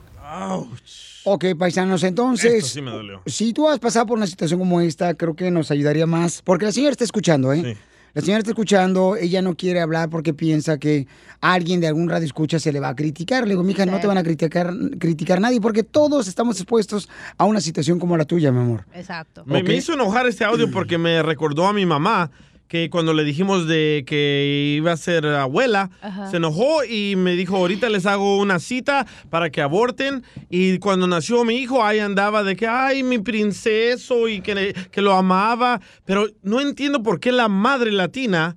Ok, 1.24 1.44
paisanos, 1.58 2.02
entonces... 2.02 2.54
Esto 2.54 2.68
sí 2.68 2.82
me 2.82 2.90
dolió. 2.90 3.22
Si 3.26 3.52
tú 3.52 3.68
has 3.68 3.78
pasado 3.78 4.06
por 4.06 4.16
una 4.16 4.26
situación 4.26 4.58
como 4.58 4.80
esta, 4.80 5.14
creo 5.14 5.34
que 5.34 5.50
nos 5.50 5.70
ayudaría 5.70 6.06
más. 6.06 6.42
Porque 6.42 6.64
la 6.64 6.72
señora 6.72 6.92
está 6.92 7.04
escuchando, 7.04 7.52
¿eh? 7.52 7.76
La 8.16 8.22
señora 8.22 8.38
está 8.38 8.52
escuchando, 8.52 9.14
ella 9.14 9.42
no 9.42 9.54
quiere 9.58 9.78
hablar 9.78 10.08
porque 10.08 10.32
piensa 10.32 10.78
que 10.78 11.06
alguien 11.42 11.82
de 11.82 11.88
algún 11.88 12.08
radio 12.08 12.24
escucha 12.24 12.58
se 12.58 12.72
le 12.72 12.80
va 12.80 12.88
a 12.88 12.96
criticar. 12.96 13.42
Le 13.42 13.50
digo, 13.50 13.62
mija, 13.62 13.84
no 13.84 14.00
te 14.00 14.06
van 14.06 14.16
a 14.16 14.22
criticar, 14.22 14.72
criticar 14.98 15.38
nadie 15.38 15.60
porque 15.60 15.82
todos 15.82 16.26
estamos 16.26 16.56
expuestos 16.58 17.10
a 17.36 17.44
una 17.44 17.60
situación 17.60 17.98
como 17.98 18.16
la 18.16 18.24
tuya, 18.24 18.50
mi 18.52 18.60
amor. 18.60 18.86
Exacto. 18.94 19.44
Me, 19.44 19.62
me 19.62 19.74
hizo 19.74 19.92
enojar 19.92 20.26
este 20.26 20.44
audio 20.44 20.70
porque 20.70 20.96
me 20.96 21.22
recordó 21.22 21.66
a 21.66 21.74
mi 21.74 21.84
mamá 21.84 22.30
que 22.68 22.90
cuando 22.90 23.14
le 23.14 23.24
dijimos 23.24 23.68
de 23.68 24.04
que 24.06 24.74
iba 24.76 24.92
a 24.92 24.96
ser 24.96 25.26
abuela, 25.26 25.90
Ajá. 26.02 26.30
se 26.30 26.38
enojó 26.38 26.84
y 26.84 27.14
me 27.16 27.32
dijo, 27.32 27.56
ahorita 27.56 27.88
les 27.88 28.06
hago 28.06 28.38
una 28.38 28.58
cita 28.58 29.06
para 29.30 29.50
que 29.50 29.62
aborten. 29.62 30.24
Y 30.50 30.78
cuando 30.78 31.06
nació 31.06 31.44
mi 31.44 31.56
hijo, 31.56 31.84
ahí 31.84 32.00
andaba 32.00 32.42
de 32.42 32.56
que, 32.56 32.66
ay, 32.66 33.02
mi 33.02 33.18
princeso 33.18 34.28
y 34.28 34.40
que, 34.40 34.74
que 34.90 35.00
lo 35.00 35.12
amaba. 35.14 35.80
Pero 36.04 36.26
no 36.42 36.60
entiendo 36.60 37.02
por 37.02 37.20
qué 37.20 37.32
la 37.32 37.48
madre 37.48 37.92
latina 37.92 38.56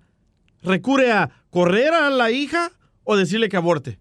recurre 0.63 1.11
a 1.11 1.29
correr 1.49 1.93
a 1.93 2.09
la 2.09 2.31
hija 2.31 2.71
o 3.03 3.15
decirle 3.15 3.49
que 3.49 3.57
aborte. 3.57 3.99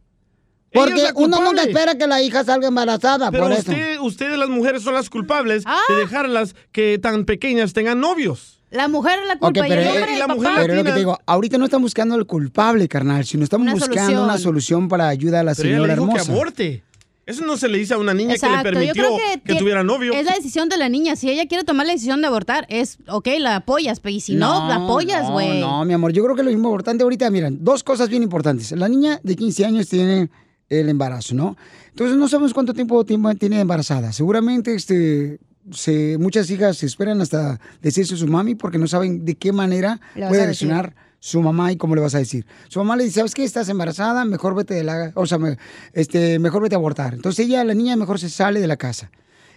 Porque 0.73 1.09
uno 1.15 1.41
nunca 1.43 1.63
espera 1.63 1.97
que 1.97 2.07
la 2.07 2.21
hija 2.23 2.45
salga 2.45 2.69
embarazada, 2.69 3.31
Pero 3.31 3.45
por 3.45 3.53
eso. 3.53 3.71
usted, 3.71 3.99
ustedes 4.01 4.39
las 4.39 4.51
mujeres 4.51 4.83
son 4.83 4.95
las 4.95 5.09
culpables 5.09 5.65
de 5.89 5.95
dejarlas 5.97 6.55
que 6.73 6.99
tan 6.99 7.25
pequeñas 7.25 7.73
tengan 7.73 8.01
novios. 8.01 8.58
La 8.71 8.89
mujer 8.89 9.19
es 9.23 9.29
la 9.29 9.39
culpa 9.39 9.67
y 9.67 9.71
pero, 9.71 9.81
el 9.81 9.87
eh, 9.87 9.91
hombre, 9.91 10.15
el 10.15 10.21
papá. 10.21 10.55
pero 10.61 10.73
es 10.75 10.79
lo 10.79 10.85
que 10.85 10.93
te 10.93 10.99
digo, 10.99 11.19
ahorita 11.25 11.57
no 11.59 11.65
están 11.65 11.81
buscando 11.81 12.17
el 12.17 12.27
culpable, 12.27 12.87
carnal, 12.89 13.25
sino 13.25 13.45
estamos 13.45 13.65
Una 13.65 13.73
buscando 13.73 14.01
solución. 14.01 14.25
una 14.25 14.39
solución 14.39 14.89
para 14.89 15.09
ayudar 15.09 15.41
a 15.41 15.45
la 15.45 15.55
Pero 15.55 15.69
ella 15.69 15.77
señora 15.79 15.95
le 15.95 16.01
dijo 16.01 16.07
hermosa. 16.13 16.25
que 16.27 16.33
aborte. 16.33 16.83
Eso 17.25 17.45
no 17.45 17.59
se 17.59 17.69
le 17.69 17.77
dice 17.77 17.93
a 17.93 17.99
una 17.99 18.15
niña 18.15 18.35
Exacto, 18.35 18.71
que 18.71 18.79
le 18.79 18.87
yo 18.87 18.93
permitió 18.95 19.17
creo 19.17 19.19
que, 19.45 19.53
que, 19.53 19.59
tuviera 19.59 19.85
novio. 19.85 20.15
Es 20.15 20.25
la 20.25 20.33
decisión 20.33 20.71
de 20.71 20.79
la 20.79 20.89
niña. 20.89 21.15
Si 21.15 21.29
ella 21.29 21.47
quiere 21.47 21.63
tomar 21.63 21.87
la 21.87 21.93
decisión 21.93 22.23
de 22.23 22.27
abortar, 22.27 22.65
es, 22.71 22.99
ok, 23.07 23.29
la 23.39 23.57
apoyas, 23.57 24.01
pero 24.01 24.15
y 24.15 24.21
si 24.21 24.35
no, 24.35 24.67
la 24.67 24.77
apoyas, 24.77 25.25
no, 25.25 25.33
güey. 25.33 25.61
No, 25.61 25.85
mi 25.85 25.93
amor, 25.93 26.13
yo 26.13 26.25
creo 26.25 26.35
que 26.35 26.43
lo 26.43 26.51
importante 26.51 27.03
ahorita, 27.05 27.29
miren, 27.31 27.63
dos 27.63 27.85
cosas 27.85 28.09
bien 28.09 28.23
importantes. 28.23 28.73
La 28.73 28.89
niña 28.89 29.21
de 29.23 29.37
15 29.37 29.67
años 29.67 29.89
tiene 29.89 30.31
el 30.71 30.89
embarazo, 30.89 31.35
¿no? 31.35 31.57
Entonces 31.91 32.17
no 32.17 32.29
sabemos 32.29 32.55
cuánto 32.55 32.73
tiempo, 32.73 33.05
tiempo 33.05 33.35
tiene 33.35 33.61
embarazada. 33.61 34.13
Seguramente 34.13 34.75
este, 34.75 35.39
se, 35.73 36.19
muchas 36.19 36.51
hijas 36.51 36.77
se 36.79 36.87
esperan 36.87 37.21
hasta 37.21 37.61
decirse 37.83 38.15
a 38.15 38.17
su 38.17 38.27
mami 38.27 38.55
porque 38.55 38.79
no 38.79 38.87
saben 38.87 39.25
de 39.25 39.35
qué 39.37 39.53
manera 39.53 40.01
puede 40.15 40.45
reaccionar 40.45 40.95
su 41.21 41.43
mamá 41.43 41.73
y 41.73 41.77
cómo 41.77 41.95
le 41.97 42.01
vas 42.01 42.15
a 42.15 42.19
decir. 42.19 42.47
Su 42.69 42.79
mamá 42.79 42.97
le 42.97 43.05
dice, 43.05 43.17
¿sabes 43.17 43.35
qué? 43.35 43.43
Estás 43.45 43.69
embarazada, 43.69 44.25
mejor 44.25 44.55
vete 44.55 44.75
de 44.75 44.85
la... 44.85 45.11
O 45.15 45.27
sea, 45.27 45.39
me- 45.39 45.59
este, 45.93 46.39
mejor 46.39 46.63
vete 46.63 46.77
a 46.77 46.79
abortar. 46.79 47.15
Entonces 47.15 47.45
ella, 47.47 47.65
la 47.65 47.75
niña, 47.75 47.97
mejor 47.97 48.19
se 48.21 48.31
sale 48.31 48.61
de 48.61 48.67
la 48.69 48.77
casa. 48.77 49.11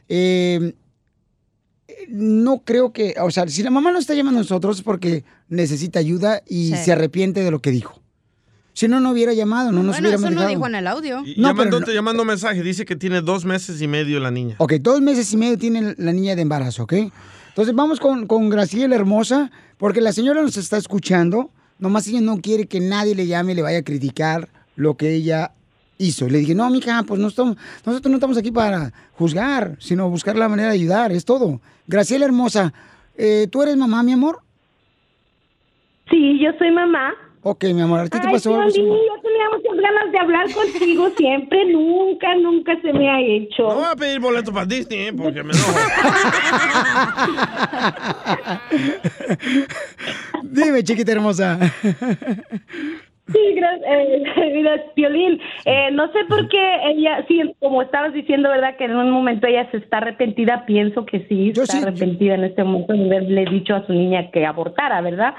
Eh, 0.09 0.73
no 2.09 2.63
creo 2.63 2.93
que, 2.93 3.15
o 3.21 3.29
sea, 3.31 3.47
si 3.47 3.61
la 3.63 3.69
mamá 3.69 3.91
nos 3.91 4.01
está 4.01 4.13
llamando 4.15 4.39
a 4.39 4.43
nosotros 4.43 4.77
es 4.77 4.83
porque 4.83 5.23
necesita 5.49 5.99
ayuda 5.99 6.41
y 6.47 6.69
Sí. 6.75 6.77
se 6.85 6.91
arrepiente 6.93 7.43
de 7.43 7.51
lo 7.51 7.61
que 7.61 7.71
dijo. 7.71 8.00
Si 8.73 8.87
no, 8.87 8.99
no 8.99 9.11
hubiera 9.11 9.33
llamado, 9.33 9.71
no 9.71 9.83
nos 9.83 9.95
bueno, 9.95 10.07
hubiéramos 10.07 10.21
eso 10.29 10.35
no 10.35 10.41
dejado. 10.41 10.49
dijo 10.49 10.67
en 10.67 10.75
el 10.75 10.87
audio. 10.87 11.21
Y 11.25 11.35
No, 11.41 11.49
llamando, 11.49 11.79
pero 11.79 11.91
llamando 11.93 12.23
mensaje, 12.25 12.63
dice 12.63 12.85
que 12.85 12.95
tiene 12.95 13.21
dos 13.21 13.43
meses 13.45 13.81
y 13.81 13.87
medio 13.87 14.19
la 14.19 14.31
niña. 14.31 14.55
Ok, 14.59 14.73
dos 14.79 15.01
meses 15.01 15.31
y 15.33 15.37
medio 15.37 15.57
tiene 15.57 15.93
la 15.97 16.13
niña 16.13 16.35
de 16.35 16.41
embarazo, 16.41 16.83
¿ok? 16.83 16.93
Entonces 17.49 17.75
vamos 17.75 17.99
con, 17.99 18.27
con 18.27 18.49
Graciela 18.49 18.95
Hermosa, 18.95 19.51
porque 19.77 19.99
la 19.99 20.13
señora 20.13 20.41
nos 20.41 20.55
está 20.55 20.77
escuchando, 20.77 21.49
nomás 21.79 22.07
ella 22.07 22.21
no 22.21 22.37
quiere 22.39 22.65
que 22.67 22.79
nadie 22.79 23.13
le 23.13 23.27
llame 23.27 23.51
y 23.51 23.55
le 23.55 23.61
vaya 23.61 23.79
a 23.79 23.83
criticar 23.83 24.47
lo 24.77 24.95
que 24.95 25.13
ella 25.15 25.51
hizo. 25.97 26.29
Le 26.29 26.39
dije, 26.39 26.55
no, 26.55 26.69
mija, 26.69 27.03
pues 27.03 27.19
no 27.19 27.27
estamos, 27.27 27.57
nosotros 27.85 28.09
no 28.09 28.15
estamos 28.17 28.37
aquí 28.37 28.51
para 28.51 28.93
juzgar, 29.13 29.75
sino 29.79 30.09
buscar 30.09 30.37
la 30.37 30.47
manera 30.47 30.69
de 30.69 30.75
ayudar, 30.75 31.11
es 31.11 31.25
todo. 31.25 31.59
Graciela 31.87 32.23
Hermosa, 32.25 32.73
eh, 33.17 33.47
¿tú 33.51 33.61
eres 33.63 33.75
mamá, 33.75 34.01
mi 34.01 34.13
amor? 34.13 34.39
Sí, 36.09 36.39
yo 36.41 36.51
soy 36.57 36.71
mamá. 36.71 37.11
Ok, 37.43 37.63
mi 37.73 37.81
amor, 37.81 38.01
¿a 38.01 38.03
ti 38.03 38.19
te 38.19 38.27
Ay, 38.27 38.33
pasó 38.33 38.53
algo? 38.53 38.69
Yo 38.69 38.83
tenía 39.23 39.49
muchas 39.51 39.75
ganas 39.75 40.11
de 40.11 40.19
hablar 40.19 40.45
contigo 40.53 41.09
siempre, 41.17 41.65
nunca, 41.71 42.35
nunca 42.35 42.79
se 42.81 42.93
me 42.93 43.09
ha 43.09 43.19
hecho. 43.19 43.63
No 43.63 43.73
voy 43.75 43.85
a 43.91 43.95
pedir 43.95 44.19
boleto 44.19 44.53
para 44.53 44.67
Disney, 44.67 45.07
¿eh? 45.07 45.13
porque 45.13 45.41
me 45.41 45.51
enojo. 45.51 45.63
Dime, 50.43 50.83
chiquita 50.83 51.13
hermosa. 51.13 51.57
Sí, 53.31 53.39
gracias, 53.55 53.89
eh, 53.89 54.51
mira, 54.53 54.83
Piolín, 54.93 55.39
eh, 55.65 55.89
no 55.93 56.11
sé 56.11 56.19
por 56.29 56.47
qué 56.47 56.75
ella, 56.85 57.25
sí, 57.27 57.41
como 57.59 57.81
estabas 57.81 58.13
diciendo, 58.13 58.49
¿verdad? 58.49 58.75
Que 58.77 58.85
en 58.85 58.95
un 58.95 59.09
momento 59.09 59.47
ella 59.47 59.67
se 59.71 59.77
está 59.77 59.97
arrepentida, 59.97 60.63
pienso 60.67 61.07
que 61.07 61.25
sí, 61.27 61.53
está 61.55 61.79
arrepentida 61.79 62.35
en 62.35 62.43
este 62.43 62.63
momento 62.63 62.93
de 62.93 63.17
haberle 63.17 63.45
dicho 63.45 63.73
a 63.73 63.83
su 63.87 63.93
niña 63.93 64.29
que 64.29 64.45
abortara, 64.45 65.01
¿verdad? 65.01 65.33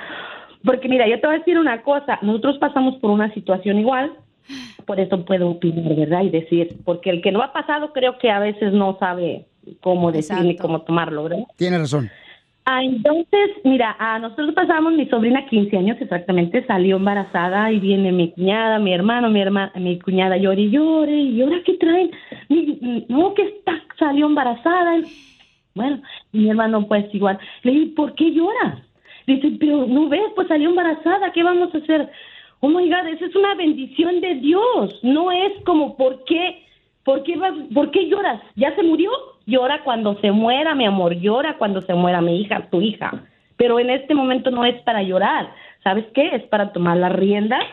Porque 0.64 0.88
mira, 0.88 1.08
yo 1.08 1.20
te 1.20 1.26
voy 1.26 1.36
a 1.36 1.38
decir 1.38 1.58
una 1.58 1.82
cosa, 1.82 2.18
nosotros 2.22 2.58
pasamos 2.58 2.96
por 2.96 3.10
una 3.10 3.32
situación 3.34 3.78
igual, 3.78 4.12
por 4.86 5.00
eso 5.00 5.24
puedo 5.24 5.50
opinar, 5.50 5.94
¿verdad? 5.94 6.22
Y 6.22 6.30
decir, 6.30 6.76
porque 6.84 7.10
el 7.10 7.22
que 7.22 7.32
no 7.32 7.42
ha 7.42 7.52
pasado 7.52 7.92
creo 7.92 8.18
que 8.18 8.30
a 8.30 8.38
veces 8.38 8.72
no 8.72 8.96
sabe 8.98 9.46
cómo 9.80 10.10
decir 10.12 10.36
ni 10.44 10.56
cómo 10.56 10.82
tomarlo, 10.82 11.24
¿verdad? 11.24 11.44
Tiene 11.56 11.78
razón. 11.78 12.10
Ah, 12.64 12.82
entonces, 12.84 13.50
mira, 13.64 13.96
a 13.98 14.20
nosotros 14.20 14.54
pasamos, 14.54 14.92
mi 14.92 15.06
sobrina 15.06 15.46
15 15.46 15.76
años 15.76 15.96
exactamente, 16.00 16.64
salió 16.66 16.96
embarazada 16.96 17.72
y 17.72 17.80
viene 17.80 18.12
mi 18.12 18.30
cuñada, 18.30 18.78
mi 18.78 18.92
hermano, 18.94 19.30
mi 19.30 19.40
hermana, 19.40 19.72
mi 19.74 19.98
cuñada 19.98 20.36
llore 20.36 20.62
y 20.62 20.70
llore, 20.70 21.12
y 21.12 21.42
ahora 21.42 21.56
qué 21.64 21.74
traen, 21.74 22.12
Mi- 22.48 23.04
no, 23.08 23.34
que 23.34 23.42
está, 23.42 23.82
salió 23.98 24.26
embarazada. 24.26 25.00
Bueno, 25.74 26.02
mi 26.30 26.48
hermano 26.50 26.86
pues 26.86 27.12
igual, 27.12 27.38
le 27.64 27.72
dije, 27.72 27.92
¿por 27.96 28.14
qué 28.14 28.30
lloras? 28.32 28.78
Dice, 29.26 29.52
pero 29.58 29.86
no 29.86 30.08
ves, 30.08 30.32
pues 30.34 30.48
salió 30.48 30.70
embarazada, 30.70 31.32
¿qué 31.32 31.42
vamos 31.42 31.74
a 31.74 31.78
hacer? 31.78 32.10
Oh 32.60 32.68
my 32.68 32.88
God, 32.88 33.08
esa 33.08 33.26
es 33.26 33.34
una 33.34 33.54
bendición 33.54 34.20
de 34.20 34.36
Dios, 34.36 34.98
no 35.02 35.32
es 35.32 35.52
como, 35.64 35.96
¿por 35.96 36.24
qué? 36.24 36.64
¿Por 37.04 37.24
qué, 37.24 37.36
¿Por 37.74 37.90
qué 37.90 38.08
lloras? 38.08 38.40
¿Ya 38.54 38.74
se 38.76 38.82
murió? 38.82 39.10
Llora 39.46 39.82
cuando 39.82 40.20
se 40.20 40.30
muera, 40.30 40.74
mi 40.74 40.86
amor, 40.86 41.14
llora 41.14 41.58
cuando 41.58 41.82
se 41.82 41.94
muera 41.94 42.20
mi 42.20 42.40
hija, 42.40 42.68
tu 42.70 42.80
hija. 42.80 43.24
Pero 43.56 43.80
en 43.80 43.90
este 43.90 44.14
momento 44.14 44.50
no 44.50 44.64
es 44.64 44.80
para 44.82 45.02
llorar. 45.02 45.52
¿Sabes 45.82 46.06
qué? 46.14 46.36
Es 46.36 46.44
para 46.44 46.72
tomar 46.72 46.96
las 46.96 47.12
riendas 47.12 47.64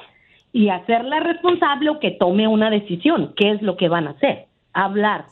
y 0.52 0.70
hacerla 0.70 1.20
responsable 1.20 1.90
o 1.92 2.00
que 2.00 2.12
tome 2.12 2.48
una 2.48 2.70
decisión. 2.70 3.34
¿Qué 3.36 3.52
es 3.52 3.62
lo 3.62 3.78
que 3.78 3.90
van 3.90 4.08
a 4.08 4.12
hacer? 4.12 4.46
Hablar. 4.74 5.26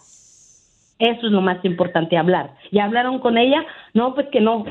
Eso 0.99 1.27
es 1.27 1.31
lo 1.31 1.41
más 1.41 1.63
importante, 1.65 2.17
hablar. 2.17 2.51
¿Ya 2.71 2.85
hablaron 2.85 3.19
con 3.19 3.37
ella? 3.37 3.65
No, 3.93 4.13
pues 4.13 4.27
que 4.27 4.41
no. 4.41 4.65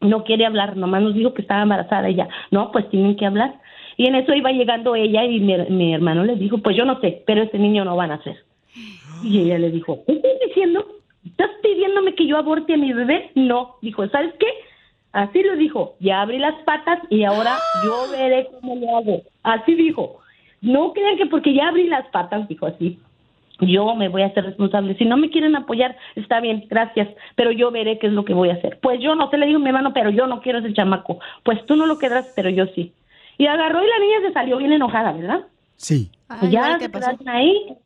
No 0.00 0.24
quiere 0.24 0.46
hablar, 0.46 0.76
nomás 0.76 1.02
nos 1.02 1.14
dijo 1.14 1.34
que 1.34 1.42
estaba 1.42 1.62
embarazada 1.62 2.08
ella. 2.08 2.28
No, 2.50 2.72
pues 2.72 2.88
tienen 2.88 3.16
que 3.16 3.26
hablar. 3.26 3.54
Y 3.96 4.06
en 4.06 4.14
eso 4.14 4.34
iba 4.34 4.50
llegando 4.50 4.94
ella 4.94 5.24
y 5.24 5.40
mi, 5.40 5.56
mi 5.68 5.94
hermano 5.94 6.24
le 6.24 6.36
dijo, 6.36 6.58
pues 6.58 6.76
yo 6.76 6.84
no 6.84 7.00
sé, 7.00 7.22
pero 7.26 7.42
ese 7.42 7.58
niño 7.58 7.84
no 7.84 7.96
va 7.96 8.04
a 8.04 8.08
nacer. 8.08 8.36
Y 9.22 9.40
ella 9.40 9.58
le 9.58 9.70
dijo, 9.70 10.02
¿qué 10.06 10.14
estás 10.14 10.32
diciendo? 10.46 10.86
¿Estás 11.24 11.50
pidiéndome 11.62 12.14
que 12.14 12.26
yo 12.26 12.38
aborte 12.38 12.74
a 12.74 12.78
mi 12.78 12.92
bebé? 12.92 13.30
No. 13.34 13.76
Dijo, 13.82 14.08
¿sabes 14.08 14.32
qué? 14.38 14.46
Así 15.12 15.42
lo 15.42 15.56
dijo. 15.56 15.96
Ya 16.00 16.22
abrí 16.22 16.38
las 16.38 16.54
patas 16.64 17.00
y 17.10 17.24
ahora 17.24 17.58
yo 17.84 18.10
veré 18.10 18.48
cómo 18.60 18.76
lo 18.76 18.96
hago. 18.96 19.22
Así 19.42 19.74
dijo. 19.74 20.20
No 20.62 20.92
crean 20.92 21.16
que 21.16 21.26
porque 21.26 21.54
ya 21.54 21.68
abrí 21.68 21.86
las 21.86 22.06
patas, 22.08 22.46
dijo 22.48 22.66
así. 22.66 22.98
Yo 23.60 23.94
me 23.94 24.08
voy 24.08 24.22
a 24.22 24.26
hacer 24.26 24.44
responsable. 24.44 24.96
Si 24.96 25.04
no 25.04 25.16
me 25.16 25.30
quieren 25.30 25.56
apoyar, 25.56 25.96
está 26.16 26.40
bien, 26.40 26.66
gracias, 26.68 27.08
pero 27.36 27.52
yo 27.52 27.70
veré 27.70 27.98
qué 27.98 28.08
es 28.08 28.12
lo 28.12 28.24
que 28.24 28.34
voy 28.34 28.50
a 28.50 28.54
hacer. 28.54 28.78
Pues 28.82 29.00
yo 29.00 29.14
no, 29.14 29.30
se 29.30 29.38
le 29.38 29.46
digo 29.46 29.58
a 29.58 29.62
mi 29.62 29.68
hermano, 29.68 29.92
pero 29.92 30.10
yo 30.10 30.26
no 30.26 30.40
quiero 30.40 30.58
ese 30.58 30.72
chamaco. 30.74 31.18
Pues 31.44 31.64
tú 31.66 31.76
no 31.76 31.86
lo 31.86 31.98
quedarás, 31.98 32.26
pero 32.34 32.50
yo 32.50 32.66
sí. 32.74 32.92
Y 33.38 33.46
agarró 33.46 33.82
y 33.82 33.88
la 33.88 33.98
niña 33.98 34.28
se 34.28 34.32
salió 34.32 34.58
bien 34.58 34.72
enojada, 34.72 35.12
¿verdad? 35.12 35.46
Sí. 35.76 36.10
Y 36.42 36.50
ya 36.50 36.78
se 36.78 36.90
quedaron 36.90 37.28
ahí. 37.28 37.76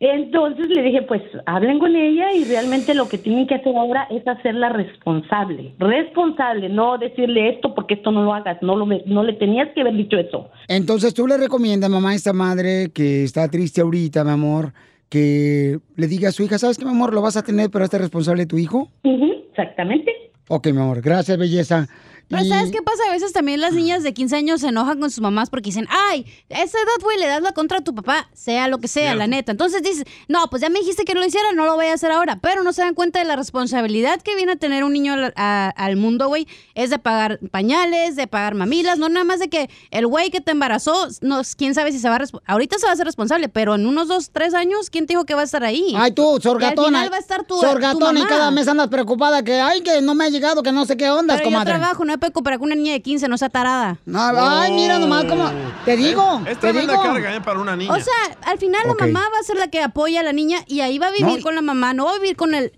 Entonces 0.00 0.68
le 0.68 0.82
dije, 0.82 1.02
pues 1.02 1.22
hablen 1.44 1.80
con 1.80 1.96
ella 1.96 2.32
y 2.32 2.44
realmente 2.44 2.94
lo 2.94 3.08
que 3.08 3.18
tienen 3.18 3.48
que 3.48 3.56
hacer 3.56 3.76
ahora 3.76 4.06
es 4.10 4.26
hacerla 4.28 4.68
responsable. 4.68 5.74
Responsable, 5.78 6.68
no 6.68 6.98
decirle 6.98 7.50
esto 7.50 7.74
porque 7.74 7.94
esto 7.94 8.12
no 8.12 8.22
lo 8.22 8.32
hagas, 8.32 8.62
no, 8.62 8.76
lo, 8.76 8.86
no 8.86 9.24
le 9.24 9.32
tenías 9.32 9.68
que 9.74 9.80
haber 9.80 9.94
dicho 9.94 10.16
eso. 10.16 10.50
Entonces, 10.68 11.14
¿tú 11.14 11.26
le 11.26 11.36
recomiendas, 11.36 11.90
mamá, 11.90 12.10
a 12.10 12.14
esta 12.14 12.32
madre 12.32 12.90
que 12.94 13.24
está 13.24 13.48
triste 13.48 13.80
ahorita, 13.80 14.22
mi 14.22 14.30
amor, 14.30 14.72
que 15.08 15.78
le 15.96 16.06
diga 16.06 16.28
a 16.28 16.32
su 16.32 16.42
hija, 16.42 16.58
¿sabes 16.58 16.78
qué, 16.78 16.84
mi 16.84 16.90
amor? 16.90 17.14
Lo 17.14 17.22
vas 17.22 17.36
a 17.36 17.42
tener, 17.42 17.70
pero 17.70 17.84
este 17.84 17.98
responsable 17.98 18.42
de 18.42 18.46
tu 18.46 18.58
hijo? 18.58 18.90
exactamente. 19.50 20.12
Ok, 20.48 20.68
mi 20.68 20.80
amor, 20.80 21.00
gracias, 21.00 21.36
belleza. 21.36 21.88
Pero 22.28 22.44
Y- 22.44 22.48
¿sabes 22.48 22.70
qué 22.70 22.82
pasa? 22.82 23.02
A 23.08 23.12
veces 23.12 23.32
también 23.32 23.60
las 23.60 23.72
niñas 23.72 24.02
de 24.02 24.12
15 24.12 24.36
años 24.36 24.60
se 24.60 24.68
enojan 24.68 25.00
con 25.00 25.10
sus 25.10 25.20
mamás 25.20 25.48
porque 25.50 25.70
dicen, 25.70 25.86
ay, 25.90 26.26
a 26.50 26.62
esa 26.62 26.78
edad, 26.78 27.02
güey, 27.02 27.18
le 27.18 27.26
das 27.26 27.40
la 27.42 27.52
contra 27.52 27.78
a 27.78 27.80
tu 27.80 27.94
papá, 27.94 28.28
sea 28.34 28.68
lo 28.68 28.78
que 28.78 28.88
sea, 28.88 29.14
la 29.14 29.26
neta. 29.26 29.52
Entonces 29.52 29.82
dices, 29.82 30.04
no, 30.28 30.48
pues 30.50 30.60
ya 30.62 30.68
me 30.68 30.78
dijiste 30.80 31.04
que 31.04 31.14
no 31.14 31.20
lo 31.20 31.26
hiciera, 31.26 31.52
no 31.52 31.64
lo 31.64 31.74
voy 31.76 31.86
a 31.86 31.94
hacer 31.94 32.10
ahora. 32.10 32.38
Pero 32.40 32.62
no 32.62 32.72
se 32.72 32.82
dan 32.82 32.94
cuenta 32.94 33.18
de 33.18 33.24
la 33.24 33.36
responsabilidad 33.36 34.20
que 34.22 34.36
viene 34.36 34.52
a 34.52 34.56
tener 34.56 34.84
un 34.84 34.92
niño 34.92 35.14
al, 35.14 35.32
a- 35.36 35.70
al 35.76 35.96
mundo, 35.96 36.28
güey. 36.28 36.46
Es 36.74 36.90
de 36.90 36.98
pagar 36.98 37.38
pañales, 37.50 38.14
de 38.16 38.26
pagar 38.26 38.54
mamilas, 38.54 38.98
no 38.98 39.08
nada 39.08 39.24
más 39.24 39.38
de 39.40 39.48
que 39.48 39.70
el 39.90 40.06
güey 40.06 40.30
que 40.30 40.40
te 40.40 40.52
embarazó, 40.52 41.08
no, 41.22 41.40
quién 41.56 41.74
sabe 41.74 41.92
si 41.92 41.98
se 41.98 42.08
va 42.08 42.16
a... 42.16 42.24
Ahorita 42.46 42.78
se 42.78 42.84
va 42.86 42.90
a 42.90 42.92
hacer 42.94 43.06
responsable, 43.06 43.48
pero 43.48 43.74
en 43.74 43.86
unos 43.86 44.06
dos, 44.08 44.30
tres 44.32 44.54
años, 44.54 44.90
¿quién 44.90 45.06
te 45.06 45.14
dijo 45.14 45.24
que 45.24 45.34
va 45.34 45.40
a 45.40 45.44
estar 45.44 45.64
ahí? 45.64 45.94
Ay, 45.96 46.12
tú, 46.12 46.32
Y 46.32 46.36
al 46.36 46.42
sorgatona. 46.42 46.86
final 46.98 47.12
va 47.12 47.16
a 47.16 47.20
estar 47.20 47.44
tu, 47.44 47.54
tu 47.54 47.60
sorgatona 47.62 48.20
y 48.20 48.24
cada 48.24 48.50
mes 48.50 48.68
andas 48.68 48.88
preocupada 48.88 49.42
que, 49.42 49.60
ay, 49.60 49.80
que 49.80 50.00
no 50.02 50.14
me 50.14 50.24
ha 50.24 50.28
llegado, 50.28 50.62
que 50.62 50.72
no 50.72 50.84
sé 50.84 50.96
qué 50.96 51.08
ondas, 51.10 51.38
Pero 51.38 51.50
yo 51.50 51.54
comadre. 51.56 51.72
trabajo, 51.78 52.04
no 52.04 52.17
me 52.18 52.20
puedo 52.20 52.32
comparar 52.32 52.58
con 52.58 52.66
una 52.66 52.74
niña 52.74 52.92
de 52.92 53.00
15, 53.00 53.28
no 53.28 53.38
sea 53.38 53.48
tarada. 53.48 53.98
No, 54.04 54.20
ay, 54.20 54.72
mira 54.72 54.98
nomás 54.98 55.24
cómo. 55.24 55.48
Te 55.84 55.96
digo, 55.96 56.40
Es 56.46 56.54
te 56.58 56.72
tremenda 56.72 56.94
digo. 56.94 57.04
carga, 57.04 57.36
¿eh? 57.36 57.40
Para 57.40 57.60
una 57.60 57.76
niña. 57.76 57.92
O 57.92 58.00
sea, 58.00 58.12
al 58.46 58.58
final 58.58 58.80
la 58.86 58.94
mamá 59.06 59.20
va 59.32 59.38
a 59.38 59.42
ser 59.44 59.56
la 59.56 59.68
que 59.68 59.80
apoya 59.80 60.20
a 60.20 60.22
la 60.24 60.32
niña 60.32 60.58
y 60.66 60.80
ahí 60.80 60.98
va 60.98 61.06
a 61.06 61.10
vivir 61.12 61.36
No. 61.36 61.42
con 61.42 61.54
la 61.54 61.62
mamá, 61.62 61.94
no 61.94 62.06
va 62.06 62.10
a 62.12 62.18
vivir 62.18 62.34
con 62.36 62.54
el... 62.54 62.72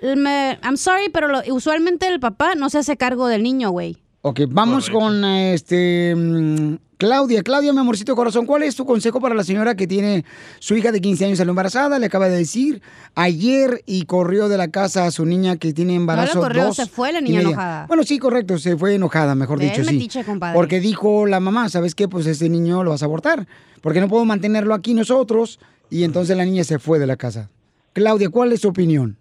el 0.00 0.16
me- 0.16 0.58
I'm 0.62 0.76
sorry, 0.76 1.08
pero 1.12 1.26
lo- 1.28 1.42
usualmente 1.52 2.06
el 2.06 2.20
papá 2.20 2.54
no 2.54 2.70
se 2.70 2.78
hace 2.78 2.96
cargo 2.96 3.26
del 3.26 3.42
niño, 3.42 3.70
güey. 3.70 3.98
Ok, 4.22 4.42
vamos 4.48 4.88
con 4.88 5.22
este 5.24 6.14
mm, 6.16 6.76
Claudia. 6.98 7.42
Claudia, 7.42 7.72
mi 7.72 7.80
amorcito 7.80 8.14
corazón, 8.14 8.46
¿cuál 8.46 8.62
es 8.62 8.76
tu 8.76 8.84
consejo 8.84 9.20
para 9.20 9.34
la 9.34 9.44
señora 9.44 9.74
que 9.74 9.86
tiene 9.86 10.24
su 10.58 10.76
hija 10.76 10.92
de 10.92 11.00
15 11.00 11.24
años 11.26 11.38
salió 11.38 11.50
embarazada? 11.50 11.98
Le 11.98 12.06
acaba 12.06 12.28
de 12.28 12.36
decir 12.36 12.82
ayer 13.14 13.82
y 13.86 14.04
corrió 14.06 14.48
de 14.48 14.56
la 14.56 14.68
casa 14.68 15.06
a 15.06 15.10
su 15.10 15.26
niña 15.26 15.56
que 15.56 15.72
tiene 15.72 15.94
embarazo. 15.94 16.40
corrió, 16.40 16.66
dos 16.66 16.76
se 16.76 16.86
fue 16.86 17.12
la 17.12 17.20
niña 17.20 17.40
enojada. 17.40 17.86
Bueno, 17.86 18.02
sí, 18.04 18.18
correcto, 18.18 18.58
se 18.58 18.76
fue 18.76 18.94
enojada, 18.94 19.34
mejor 19.34 19.58
dicho, 19.58 19.84
sí. 19.84 19.94
metiche, 19.94 20.24
compadre. 20.24 20.54
Porque 20.54 20.80
dijo 20.80 21.26
la 21.26 21.40
mamá, 21.40 21.68
¿sabes 21.68 21.94
qué? 21.94 22.08
Pues 22.08 22.26
este 22.26 22.48
niño 22.48 22.84
lo 22.84 22.90
vas 22.90 23.02
a 23.02 23.06
abortar, 23.06 23.46
porque 23.80 24.00
no 24.00 24.08
puedo 24.08 24.24
mantenerlo 24.24 24.74
aquí 24.74 24.94
nosotros. 24.94 25.58
Y 25.90 26.04
entonces 26.04 26.36
la 26.36 26.44
niña 26.44 26.64
se 26.64 26.78
fue 26.78 26.98
de 26.98 27.06
la 27.06 27.16
casa. 27.16 27.50
Claudia, 27.92 28.28
¿cuál 28.28 28.52
es 28.52 28.62
tu 28.62 28.68
opinión? 28.68 29.16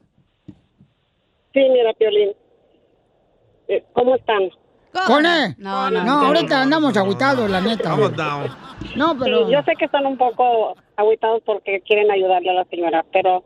Sí, 1.54 1.60
mira, 1.72 1.94
Piolín. 1.94 2.32
Eh, 3.68 3.84
¿Cómo 3.94 4.16
están? 4.16 4.50
¿Con 5.08 5.26
él? 5.26 5.56
No, 5.58 5.90
no, 5.90 6.04
no, 6.04 6.06
no, 6.06 6.28
ahorita 6.28 6.62
andamos 6.62 6.96
agüitados, 6.96 7.50
la 7.50 7.62
neta. 7.62 7.96
No, 8.96 9.18
pero... 9.18 9.48
Sí, 9.48 9.54
yo 9.54 9.64
sé 9.64 9.74
que 9.78 9.86
están 9.86 10.06
un 10.06 10.18
poco 10.18 10.76
agüitados 10.96 11.42
porque 11.46 11.82
quieren 11.82 12.12
ayudarle 12.12 12.52
a 12.52 12.54
la 12.54 12.66
señora, 12.66 13.06
pero 13.12 13.44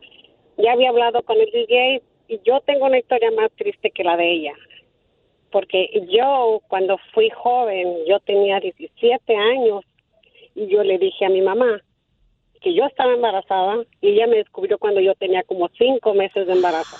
ya 0.58 0.72
había 0.72 0.90
hablado 0.90 1.22
con 1.22 1.38
el 1.38 1.50
DJ 1.50 2.02
y 2.28 2.40
yo 2.44 2.60
tengo 2.66 2.86
una 2.86 2.98
historia 2.98 3.30
más 3.30 3.50
triste 3.56 3.90
que 3.90 4.04
la 4.04 4.16
de 4.16 4.30
ella. 4.30 4.52
Porque 5.50 5.88
yo, 6.10 6.60
cuando 6.68 6.98
fui 7.14 7.30
joven, 7.30 7.96
yo 8.06 8.20
tenía 8.20 8.60
17 8.60 9.34
años 9.34 9.84
y 10.54 10.66
yo 10.66 10.82
le 10.82 10.98
dije 10.98 11.24
a 11.24 11.30
mi 11.30 11.40
mamá 11.40 11.80
que 12.60 12.74
yo 12.74 12.84
estaba 12.84 13.14
embarazada 13.14 13.84
y 14.00 14.10
ella 14.10 14.26
me 14.26 14.36
descubrió 14.36 14.78
cuando 14.78 15.00
yo 15.00 15.14
tenía 15.14 15.42
como 15.44 15.68
cinco 15.78 16.12
meses 16.12 16.46
de 16.46 16.52
embarazo. 16.52 16.96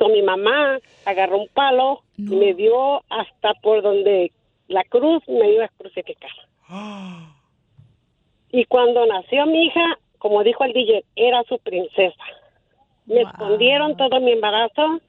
Entonces 0.00 0.22
mi 0.22 0.26
mamá 0.26 0.78
agarró 1.04 1.36
un 1.36 1.48
palo 1.48 2.00
y 2.16 2.34
me 2.34 2.54
dio 2.54 3.02
hasta 3.10 3.52
por 3.62 3.82
donde 3.82 4.32
la 4.66 4.82
cruz 4.84 5.22
me 5.28 5.52
iba 5.52 5.66
a 5.66 5.72
crucificar. 5.76 6.30
Y 8.52 8.64
cuando 8.64 9.06
nació 9.06 9.46
mi 9.46 9.66
hija, 9.66 9.96
como 10.18 10.42
dijo 10.42 10.64
el 10.64 10.72
DJ, 10.72 11.04
era 11.14 11.44
su 11.44 11.56
princesa. 11.60 12.24
Me 13.06 13.20
escondieron 13.20 13.96
todo 13.96 14.18
mi 14.18 14.32
embarazo 14.32 15.00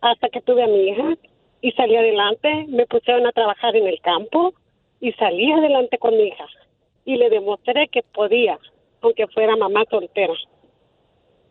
hasta 0.00 0.28
que 0.28 0.40
tuve 0.40 0.62
a 0.62 0.68
mi 0.68 0.90
hija 0.90 1.16
y 1.62 1.72
salí 1.72 1.96
adelante. 1.96 2.66
Me 2.68 2.86
pusieron 2.86 3.26
a 3.26 3.32
trabajar 3.32 3.74
en 3.74 3.88
el 3.88 4.00
campo 4.00 4.54
y 5.00 5.10
salí 5.14 5.50
adelante 5.50 5.98
con 5.98 6.16
mi 6.16 6.28
hija. 6.28 6.46
Y 7.04 7.16
le 7.16 7.28
demostré 7.28 7.88
que 7.88 8.04
podía, 8.04 8.56
aunque 9.00 9.26
fuera 9.26 9.56
mamá 9.56 9.84
soltera. 9.90 10.34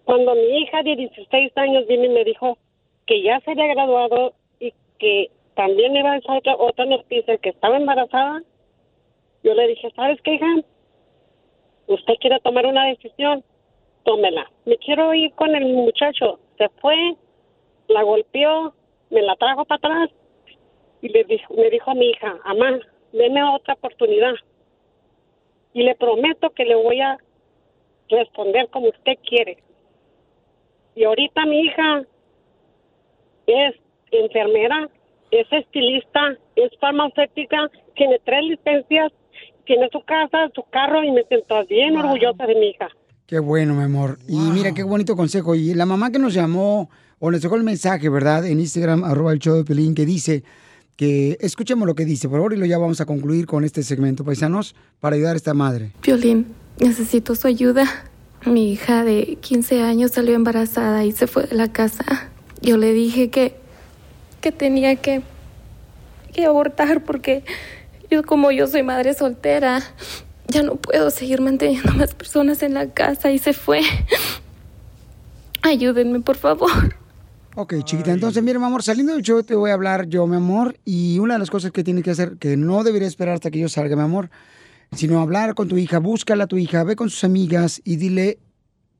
Cuando 0.09 0.33
mi 0.33 0.61
hija 0.61 0.81
de 0.81 0.95
16 0.95 1.55
años 1.55 1.85
vino 1.85 2.05
y 2.05 2.09
me 2.09 2.23
dijo 2.23 2.57
que 3.05 3.21
ya 3.21 3.39
se 3.41 3.51
había 3.51 3.67
graduado 3.67 4.33
y 4.59 4.73
que 4.97 5.29
también 5.53 5.95
iba 5.95 6.15
a 6.15 6.35
otra, 6.35 6.55
otra 6.55 6.85
noticia, 6.85 7.37
que 7.37 7.49
estaba 7.49 7.77
embarazada, 7.77 8.41
yo 9.43 9.53
le 9.53 9.67
dije, 9.67 9.91
¿sabes 9.95 10.19
qué, 10.23 10.33
hija? 10.33 10.47
Usted 11.85 12.15
quiere 12.21 12.39
tomar 12.39 12.65
una 12.65 12.87
decisión, 12.87 13.43
tómela. 14.03 14.49
Me 14.65 14.77
quiero 14.77 15.13
ir 15.13 15.31
con 15.33 15.53
el 15.53 15.73
muchacho. 15.73 16.39
Se 16.57 16.69
fue, 16.81 17.13
la 17.87 18.01
golpeó, 18.01 18.73
me 19.11 19.21
la 19.21 19.35
trajo 19.35 19.63
para 19.65 19.77
atrás 19.77 20.09
y 21.03 21.09
le 21.09 21.23
dijo, 21.25 21.53
me 21.53 21.69
dijo 21.69 21.91
a 21.91 21.93
mi 21.93 22.09
hija, 22.09 22.35
mamá, 22.45 22.79
deme 23.11 23.43
otra 23.43 23.75
oportunidad. 23.75 24.33
Y 25.75 25.83
le 25.83 25.93
prometo 25.93 26.49
que 26.49 26.65
le 26.65 26.73
voy 26.73 26.99
a 26.99 27.19
responder 28.09 28.69
como 28.69 28.89
usted 28.89 29.15
quiere. 29.23 29.59
Y 30.95 31.03
ahorita 31.03 31.45
mi 31.45 31.61
hija 31.61 32.03
es 33.47 33.75
enfermera, 34.11 34.89
es 35.31 35.47
estilista, 35.51 36.37
es 36.55 36.71
farmacéutica, 36.79 37.69
tiene 37.95 38.19
tres 38.25 38.43
licencias, 38.43 39.11
tiene 39.65 39.87
su 39.91 40.01
casa, 40.03 40.49
su 40.55 40.63
carro 40.71 41.03
y 41.03 41.11
me 41.11 41.23
siento 41.23 41.65
bien 41.67 41.95
orgullosa 41.97 42.45
de 42.45 42.55
mi 42.55 42.69
hija. 42.69 42.89
Qué 43.27 43.37
bueno, 43.37 43.75
mi 43.75 43.83
amor. 43.83 44.17
Y 44.27 44.37
mira, 44.37 44.73
qué 44.73 44.83
bonito 44.83 45.15
consejo. 45.15 45.53
Y 45.53 45.75
la 45.75 45.85
mamá 45.85 46.11
que 46.11 46.17
nos 46.17 46.33
llamó 46.33 46.89
o 47.19 47.29
nos 47.29 47.41
dejó 47.41 47.55
el 47.55 47.63
mensaje, 47.63 48.09
¿verdad? 48.09 48.45
En 48.47 48.59
Instagram, 48.59 49.03
arroba 49.03 49.33
el 49.33 49.39
show 49.39 49.55
de 49.55 49.63
Pelín, 49.63 49.93
que 49.93 50.05
dice 50.05 50.43
que 50.95 51.37
escuchemos 51.39 51.87
lo 51.87 51.95
que 51.95 52.05
dice, 52.05 52.27
por 52.27 52.39
favor, 52.39 52.53
y 52.53 52.57
lo 52.57 52.65
ya 52.65 52.77
vamos 52.77 52.99
a 53.01 53.05
concluir 53.05 53.45
con 53.45 53.63
este 53.63 53.83
segmento, 53.83 54.25
paisanos, 54.25 54.75
para 54.99 55.15
ayudar 55.15 55.33
a 55.33 55.37
esta 55.37 55.53
madre. 55.53 55.91
Violín, 56.03 56.47
necesito 56.79 57.35
su 57.35 57.47
ayuda. 57.47 57.85
Mi 58.45 58.71
hija 58.71 59.03
de 59.03 59.37
15 59.41 59.81
años 59.81 60.11
salió 60.11 60.35
embarazada 60.35 61.03
y 61.05 61.11
se 61.11 61.27
fue 61.27 61.43
de 61.43 61.55
la 61.55 61.71
casa. 61.71 62.29
Yo 62.61 62.77
le 62.77 62.93
dije 62.93 63.29
que, 63.29 63.55
que 64.41 64.51
tenía 64.51 64.95
que, 64.95 65.21
que 66.33 66.45
abortar 66.45 67.03
porque 67.03 67.43
yo 68.09 68.23
como 68.23 68.51
yo 68.51 68.67
soy 68.67 68.83
madre 68.83 69.13
soltera, 69.13 69.81
ya 70.47 70.63
no 70.63 70.75
puedo 70.75 71.09
seguir 71.11 71.41
manteniendo 71.41 71.93
más 71.93 72.13
personas 72.15 72.63
en 72.63 72.73
la 72.73 72.87
casa 72.87 73.31
y 73.31 73.39
se 73.39 73.53
fue. 73.53 73.81
Ayúdenme, 75.61 76.21
por 76.21 76.37
favor. 76.37 76.95
Ok, 77.55 77.73
chiquita, 77.83 78.11
entonces, 78.11 78.41
mira, 78.41 78.57
mi 78.57 78.65
amor, 78.65 78.83
saliendo 78.83 79.13
del 79.13 79.21
show 79.21 79.43
te 79.43 79.53
voy 79.53 79.71
a 79.71 79.73
hablar 79.73 80.07
yo, 80.07 80.25
mi 80.27 80.37
amor, 80.37 80.77
y 80.85 81.19
una 81.19 81.33
de 81.33 81.39
las 81.39 81.49
cosas 81.49 81.71
que 81.71 81.83
tienes 81.83 82.03
que 82.03 82.11
hacer, 82.11 82.37
que 82.37 82.55
no 82.55 82.83
debería 82.83 83.07
esperar 83.07 83.33
hasta 83.35 83.51
que 83.51 83.59
yo 83.59 83.67
salga, 83.67 83.97
mi 83.97 84.03
amor, 84.03 84.29
sino 84.91 85.21
hablar 85.21 85.55
con 85.55 85.67
tu 85.67 85.77
hija, 85.77 85.99
búscala 85.99 86.45
a 86.45 86.47
tu 86.47 86.57
hija, 86.57 86.83
ve 86.83 86.95
con 86.95 87.09
sus 87.09 87.23
amigas 87.23 87.81
y 87.83 87.97
dile 87.97 88.39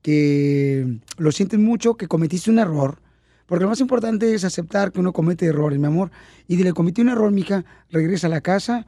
que 0.01 0.99
lo 1.17 1.31
sientes 1.31 1.59
mucho, 1.59 1.95
que 1.95 2.07
cometiste 2.07 2.51
un 2.51 2.59
error, 2.59 3.01
porque 3.45 3.63
lo 3.63 3.69
más 3.69 3.79
importante 3.79 4.33
es 4.33 4.43
aceptar 4.43 4.91
que 4.91 4.99
uno 4.99 5.11
comete 5.11 5.45
errores, 5.47 5.79
mi 5.79 5.87
amor, 5.87 6.11
y 6.47 6.55
dile, 6.55 6.73
cometí 6.73 7.01
un 7.01 7.09
error, 7.09 7.31
mija, 7.31 7.65
regresa 7.89 8.27
a 8.27 8.29
la 8.29 8.41
casa, 8.41 8.85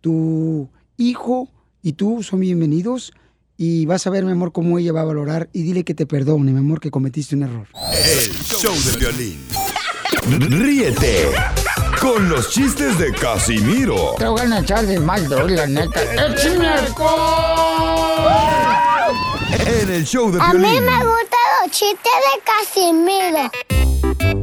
tu 0.00 0.68
hijo 0.96 1.48
y 1.82 1.94
tú 1.94 2.22
son 2.22 2.40
bienvenidos, 2.40 3.12
y 3.56 3.86
vas 3.86 4.06
a 4.06 4.10
ver, 4.10 4.24
mi 4.24 4.32
amor, 4.32 4.52
cómo 4.52 4.78
ella 4.78 4.92
va 4.92 5.02
a 5.02 5.04
valorar, 5.04 5.48
y 5.52 5.62
dile 5.62 5.84
que 5.84 5.94
te 5.94 6.06
perdone, 6.06 6.52
mi 6.52 6.58
amor, 6.58 6.80
que 6.80 6.90
cometiste 6.90 7.36
un 7.36 7.44
error. 7.44 7.68
El 7.74 8.32
show 8.32 8.74
de 8.74 8.98
violín. 8.98 9.38
Ríete 10.62 11.28
con 12.02 12.28
los 12.28 12.50
chistes 12.50 12.98
de 12.98 13.12
Casimiro 13.12 14.16
Te 14.18 14.26
voy 14.26 14.40
a 14.40 14.58
echar 14.58 14.84
de 14.84 14.98
mal, 14.98 15.28
doy, 15.28 15.54
la 15.54 15.68
neta. 15.68 16.02
¡Échame 16.02 16.68
en 19.64 19.90
el 19.90 20.04
show 20.04 20.32
de 20.32 20.40
A 20.40 20.52
mí 20.52 20.80
me 20.80 20.96
gustan 20.96 21.46
los 21.62 21.70
chistes 21.70 22.12
de 22.26 22.42
Casimiro. 22.44 23.50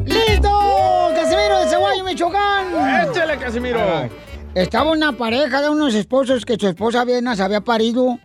¡Listo! 0.06 1.12
¡Casimiro 1.14 1.60
de 1.60 1.70
Ceguayo, 1.70 2.04
Michoacán! 2.06 3.10
¡Échale, 3.10 3.38
Casimiro! 3.38 4.10
Estaba 4.56 4.92
una 4.92 5.18
pareja 5.18 5.62
de 5.62 5.70
unos 5.70 5.94
esposos 5.96 6.46
que 6.46 6.56
su 6.58 6.68
esposa 6.68 7.02
apenas 7.02 7.42
había 7.42 7.60
parido 7.62 8.20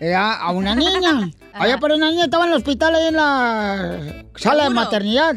eh, 0.00 0.14
a 0.14 0.34
a 0.34 0.50
una 0.50 0.74
niña. 0.74 1.30
Había 1.52 1.78
parido 1.78 1.98
una 1.98 2.10
niña, 2.10 2.24
estaba 2.24 2.44
en 2.44 2.52
el 2.52 2.56
hospital 2.56 2.94
ahí 2.94 3.08
en 3.08 3.16
la 3.16 4.24
sala 4.36 4.64
de 4.64 4.70
maternidad. 4.70 5.36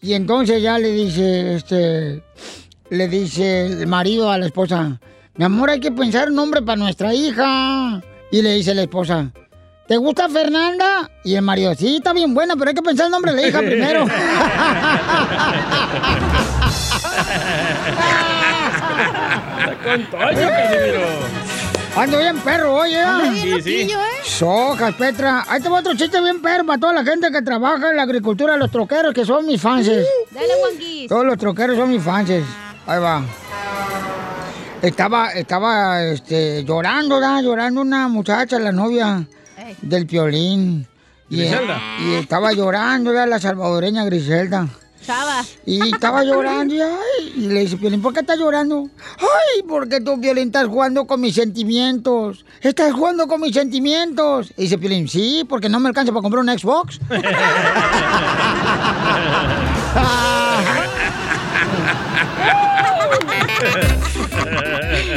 Y 0.00 0.14
entonces 0.14 0.60
ya 0.62 0.78
le 0.78 0.90
dice, 0.90 1.54
este, 1.54 2.22
le 2.90 3.08
dice 3.08 3.66
el 3.66 3.86
marido 3.86 4.30
a 4.30 4.38
la 4.38 4.46
esposa, 4.46 5.00
mi 5.36 5.44
amor, 5.44 5.70
hay 5.70 5.80
que 5.80 5.90
pensar 5.90 6.28
un 6.28 6.36
nombre 6.36 6.62
para 6.62 6.76
nuestra 6.76 7.12
hija. 7.14 8.00
Y 8.30 8.42
le 8.42 8.54
dice 8.54 8.74
la 8.74 8.82
esposa, 8.82 9.30
¿te 9.88 9.96
gusta 9.96 10.28
Fernanda? 10.28 11.10
Y 11.24 11.34
el 11.34 11.42
marido, 11.42 11.74
sí, 11.74 11.96
está 11.96 12.12
bien 12.12 12.34
buena, 12.34 12.56
pero 12.56 12.68
hay 12.68 12.74
que 12.74 12.82
pensar 12.82 13.06
el 13.06 13.12
nombre 13.12 13.32
de 13.32 13.42
la 13.42 13.48
hija 13.48 13.58
primero. 13.60 14.06
Ando 21.96 22.18
bien 22.18 22.38
perro, 22.38 22.74
oye. 22.74 23.00
Anda 23.00 23.30
bien 23.30 23.62
Sí, 23.62 23.86
sí. 23.86 23.92
¿eh? 23.92 23.96
Sojas, 24.24 24.94
Petra. 24.94 25.44
Ahí 25.48 25.60
te 25.60 25.68
va 25.68 25.78
otro 25.78 25.94
chiste 25.94 26.20
bien 26.20 26.42
perro 26.42 26.66
para 26.66 26.78
toda 26.78 26.92
la 26.92 27.04
gente 27.04 27.30
que 27.30 27.42
trabaja 27.42 27.90
en 27.90 27.96
la 27.96 28.02
agricultura, 28.02 28.56
los 28.56 28.70
troqueros, 28.70 29.14
que 29.14 29.24
son 29.24 29.46
mis 29.46 29.60
fans. 29.60 29.86
Dale, 29.86 30.48
Juanquis. 30.60 31.08
Todos 31.08 31.24
los 31.24 31.38
troqueros 31.38 31.76
son 31.76 31.90
mis 31.90 32.02
fans. 32.02 32.30
Ahí 32.86 33.00
va. 33.00 33.24
Estaba, 34.82 35.30
estaba, 35.30 36.02
este, 36.02 36.62
llorando, 36.64 37.14
¿verdad? 37.14 37.42
Llorando 37.42 37.80
una 37.80 38.08
muchacha, 38.08 38.58
la 38.58 38.72
novia 38.72 39.26
del 39.80 40.06
Piolín. 40.06 40.86
Y, 41.30 41.38
Griselda. 41.38 41.80
y 42.00 42.12
estaba 42.14 42.52
llorando, 42.52 43.10
¿verdad? 43.10 43.28
La 43.28 43.40
salvadoreña 43.40 44.04
Griselda. 44.04 44.68
Chava. 45.02 45.42
Y 45.64 45.94
estaba 45.94 46.22
llorando 46.22 46.74
y, 46.74 46.82
ay, 46.82 47.32
y 47.36 47.48
le 47.48 47.60
dice, 47.60 47.78
Piolín, 47.78 48.02
¿por 48.02 48.12
qué 48.12 48.20
estás 48.20 48.38
llorando? 48.38 48.90
Ay, 49.18 49.62
porque 49.66 50.02
tú, 50.02 50.20
Piolín, 50.20 50.48
estás 50.48 50.66
jugando 50.66 51.06
con 51.06 51.22
mis 51.22 51.34
sentimientos. 51.34 52.44
Estás 52.60 52.92
jugando 52.92 53.26
con 53.26 53.40
mis 53.40 53.54
sentimientos. 53.54 54.52
Y 54.58 54.64
dice 54.64 54.76
Piolín, 54.76 55.08
sí, 55.08 55.46
porque 55.48 55.70
no 55.70 55.80
me 55.80 55.88
alcanza 55.88 56.12
para 56.12 56.20
comprar 56.20 56.44
un 56.44 56.58
Xbox. 56.58 57.00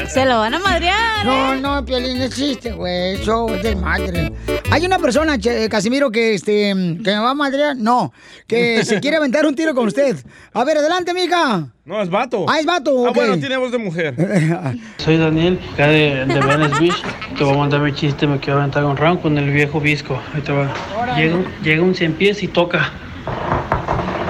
Se 0.08 0.26
lo 0.26 0.40
van 0.40 0.54
a 0.54 0.60
madrear. 0.60 1.26
No, 1.26 1.56
no, 1.56 1.86
Piolín, 1.86 2.18
no 2.18 2.24
existe, 2.24 2.72
güey. 2.72 3.16
Eso 3.16 3.54
es 3.54 3.62
de 3.62 3.76
madre. 3.76 4.32
Hay 4.72 4.86
una 4.86 4.98
persona, 5.00 5.38
che, 5.38 5.68
Casimiro, 5.70 6.10
que, 6.10 6.34
este, 6.34 6.70
que 7.04 7.12
me 7.12 7.20
va 7.20 7.32
a 7.32 7.34
madrear. 7.36 7.76
No, 7.76 8.14
que 8.48 8.84
se 8.86 9.00
quiere 9.02 9.18
aventar 9.18 9.46
un 9.46 9.54
tiro 9.54 9.76
con 9.76 9.86
usted. 9.88 10.16
A 10.54 10.64
ver, 10.64 10.78
adelante, 10.78 11.14
mija. 11.14 11.68
No, 11.86 12.02
es 12.02 12.10
vato. 12.10 12.46
Ah, 12.50 12.60
es 12.60 12.66
vato, 12.66 13.08
Ah, 13.08 13.12
bueno, 13.14 13.38
tiene 13.38 13.58
voz 13.58 13.72
de 13.72 13.78
mujer. 13.78 14.16
Soy 14.98 15.18
Daniel, 15.18 15.60
acá 15.74 15.88
de, 15.88 16.26
de 16.26 16.40
Venice 16.40 16.80
Beach. 16.80 17.04
Te 17.38 17.44
voy 17.44 17.54
a 17.54 17.58
mandar 17.58 17.82
mi 17.82 17.94
chiste, 17.94 18.26
me 18.28 18.40
quiero 18.40 18.60
aventar 18.60 18.84
un 18.86 18.98
round 18.98 19.22
con 19.22 19.38
el 19.38 19.50
viejo 19.52 19.80
Visco. 19.80 20.20
Ahí 20.34 20.42
te 20.42 20.52
va. 20.52 20.74
Llega, 21.18 21.36
un- 21.36 21.46
llega 21.64 21.84
un 21.84 21.94
cien 21.94 22.14
pies 22.14 22.42
y 22.44 22.48
toca. 22.48 22.92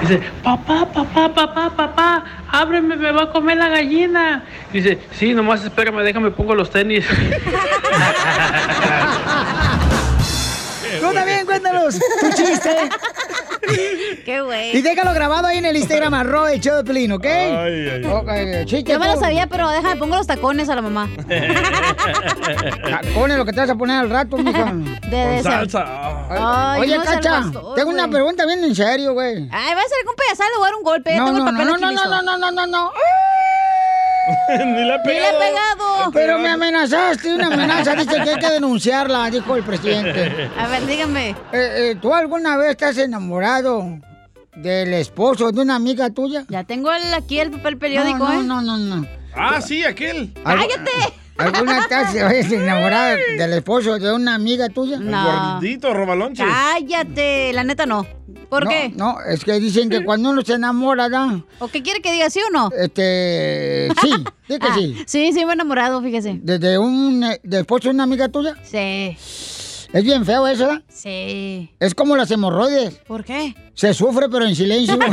Dice, 0.00 0.20
papá, 0.42 0.86
papá, 0.92 1.28
papá, 1.34 1.70
papá, 1.70 2.24
ábreme, 2.50 2.96
me 2.96 3.10
va 3.10 3.24
a 3.24 3.30
comer 3.30 3.56
la 3.56 3.68
gallina. 3.68 4.44
Dice, 4.72 4.98
sí, 5.12 5.34
nomás 5.34 5.64
espérame, 5.64 6.02
déjame 6.02 6.30
pongo 6.30 6.54
los 6.54 6.70
tenis. 6.70 7.04
Tú 11.00 11.12
también, 11.12 11.44
cuéntanos 11.46 11.98
tu 11.98 12.30
chiste. 12.34 12.88
Qué 14.24 14.40
güey. 14.40 14.76
Y 14.76 14.82
déjalo 14.82 15.12
grabado 15.14 15.46
ahí 15.46 15.58
en 15.58 15.66
el 15.66 15.76
Instagram, 15.76 16.14
arroba 16.14 16.52
el 16.52 16.60
show 16.60 16.76
de 16.76 16.84
Pelín, 16.84 17.12
¿ok? 17.12 17.24
Ok, 18.12 18.30
chiste 18.66 18.92
Yo 18.92 18.98
me 18.98 19.06
lo 19.06 19.16
sabía, 19.18 19.46
pero 19.46 19.68
déjame, 19.70 19.96
pongo 19.96 20.16
los 20.16 20.26
tacones 20.26 20.68
a 20.68 20.74
la 20.74 20.82
mamá. 20.82 21.08
Pone 23.14 23.36
lo 23.36 23.44
que 23.44 23.52
te 23.52 23.60
vas 23.60 23.70
a 23.70 23.74
poner 23.74 23.96
al 23.98 24.10
rato, 24.10 24.36
mija. 24.36 24.72
De- 25.08 25.16
de 25.16 25.38
esa- 25.38 25.64
Ay, 26.30 26.80
Oye, 26.82 26.96
no 26.98 27.04
Cacha, 27.04 27.30
pastor, 27.42 27.74
tengo 27.74 27.90
una 27.90 28.08
pregunta 28.08 28.44
bien 28.46 28.62
en 28.64 28.74
serio, 28.74 29.12
güey. 29.14 29.48
Ay, 29.50 29.74
va 29.74 29.80
a 29.80 29.88
ser 29.88 29.98
un 30.06 30.14
payasal, 30.16 30.46
le 30.52 30.58
voy 30.58 30.66
a 30.66 30.70
dar 30.70 30.74
un 30.76 30.82
golpe. 30.84 31.16
No, 31.16 31.24
tengo 31.26 31.38
no, 31.38 31.48
el 31.48 31.52
papel 31.54 31.66
no, 31.68 31.78
no, 31.78 31.90
listo. 31.90 32.08
no, 32.08 32.22
no, 32.22 32.38
no, 32.38 32.50
no, 32.50 32.66
no, 32.66 32.66
no. 32.66 32.92
Ni 34.48 34.84
le 34.84 34.92
ha 34.94 34.98
Ni 34.98 35.12
le 35.12 35.28
he 35.28 35.32
pegado. 35.32 36.10
Pero 36.12 36.38
me 36.38 36.48
amenazaste, 36.48 37.34
una 37.34 37.46
amenaza. 37.48 37.94
Dice 37.94 38.22
que 38.22 38.30
hay 38.30 38.38
que 38.38 38.50
denunciarla, 38.50 39.30
dijo 39.30 39.56
el 39.56 39.62
presidente. 39.64 40.50
A 40.58 40.66
ver, 40.68 40.86
dígame. 40.86 41.30
Eh, 41.30 41.34
eh, 41.52 41.96
¿Tú 42.00 42.12
alguna 42.14 42.56
vez 42.56 42.70
estás 42.70 42.98
enamorado 42.98 43.98
del 44.56 44.92
esposo 44.94 45.50
de 45.52 45.60
una 45.60 45.76
amiga 45.76 46.10
tuya? 46.10 46.44
Ya 46.48 46.64
tengo 46.64 46.92
el- 46.92 47.14
aquí 47.14 47.38
el 47.40 47.50
papel 47.50 47.78
periódico, 47.78 48.18
no, 48.18 48.32
¿eh? 48.32 48.42
No, 48.44 48.60
no, 48.62 48.76
no, 48.76 48.96
no. 48.96 49.06
Ah, 49.34 49.60
sí, 49.60 49.84
aquel. 49.84 50.32
¡Cállate! 50.44 50.90
¿Alguna 51.38 51.78
estás 51.82 52.10
oye, 52.14 52.40
enamorada 52.56 53.16
del 53.16 53.52
esposo 53.54 53.98
de 53.98 54.12
una 54.12 54.34
amiga 54.34 54.68
tuya? 54.68 54.96
El 54.96 55.10
gordito, 55.10 55.94
robalonches. 55.94 56.44
Cállate, 56.46 57.52
la 57.52 57.64
neta 57.64 57.86
no. 57.86 58.06
¿Por 58.48 58.64
No, 58.64 58.70
qué? 58.70 58.92
No, 58.96 59.16
es 59.28 59.44
que 59.44 59.52
dicen 59.60 59.88
que 59.90 60.04
cuando 60.04 60.30
uno 60.30 60.42
se 60.42 60.54
enamora, 60.54 61.08
¿da? 61.08 61.40
¿O 61.58 61.68
qué 61.68 61.82
quiere 61.82 62.00
que 62.00 62.12
diga, 62.12 62.28
sí 62.30 62.40
o 62.46 62.50
no? 62.50 62.70
Este, 62.76 63.88
sí, 64.00 64.10
sí 64.48 64.58
que 64.58 64.66
Ah, 64.66 64.74
sí. 64.74 64.96
Sí, 65.06 65.32
sí, 65.32 65.44
me 65.44 65.50
he 65.52 65.54
enamorado, 65.54 66.02
fíjese. 66.02 66.38
¿Desde 66.42 66.78
un 66.78 67.22
eh, 67.24 67.38
del 67.42 67.60
esposo 67.60 67.84
de 67.88 67.94
una 67.94 68.04
amiga 68.04 68.28
tuya? 68.28 68.54
Sí. 68.62 69.16
Es 69.92 70.04
bien 70.04 70.24
feo 70.26 70.46
eso, 70.46 70.66
¿verdad? 70.66 70.82
Sí. 70.88 71.70
Es 71.78 71.94
como 71.94 72.16
las 72.16 72.30
hemorroides. 72.30 72.94
¿Por 73.06 73.24
qué? 73.24 73.54
Se 73.74 73.92
sufre, 73.94 74.28
pero 74.30 74.44
en 74.46 74.54
silencio. 74.56 74.98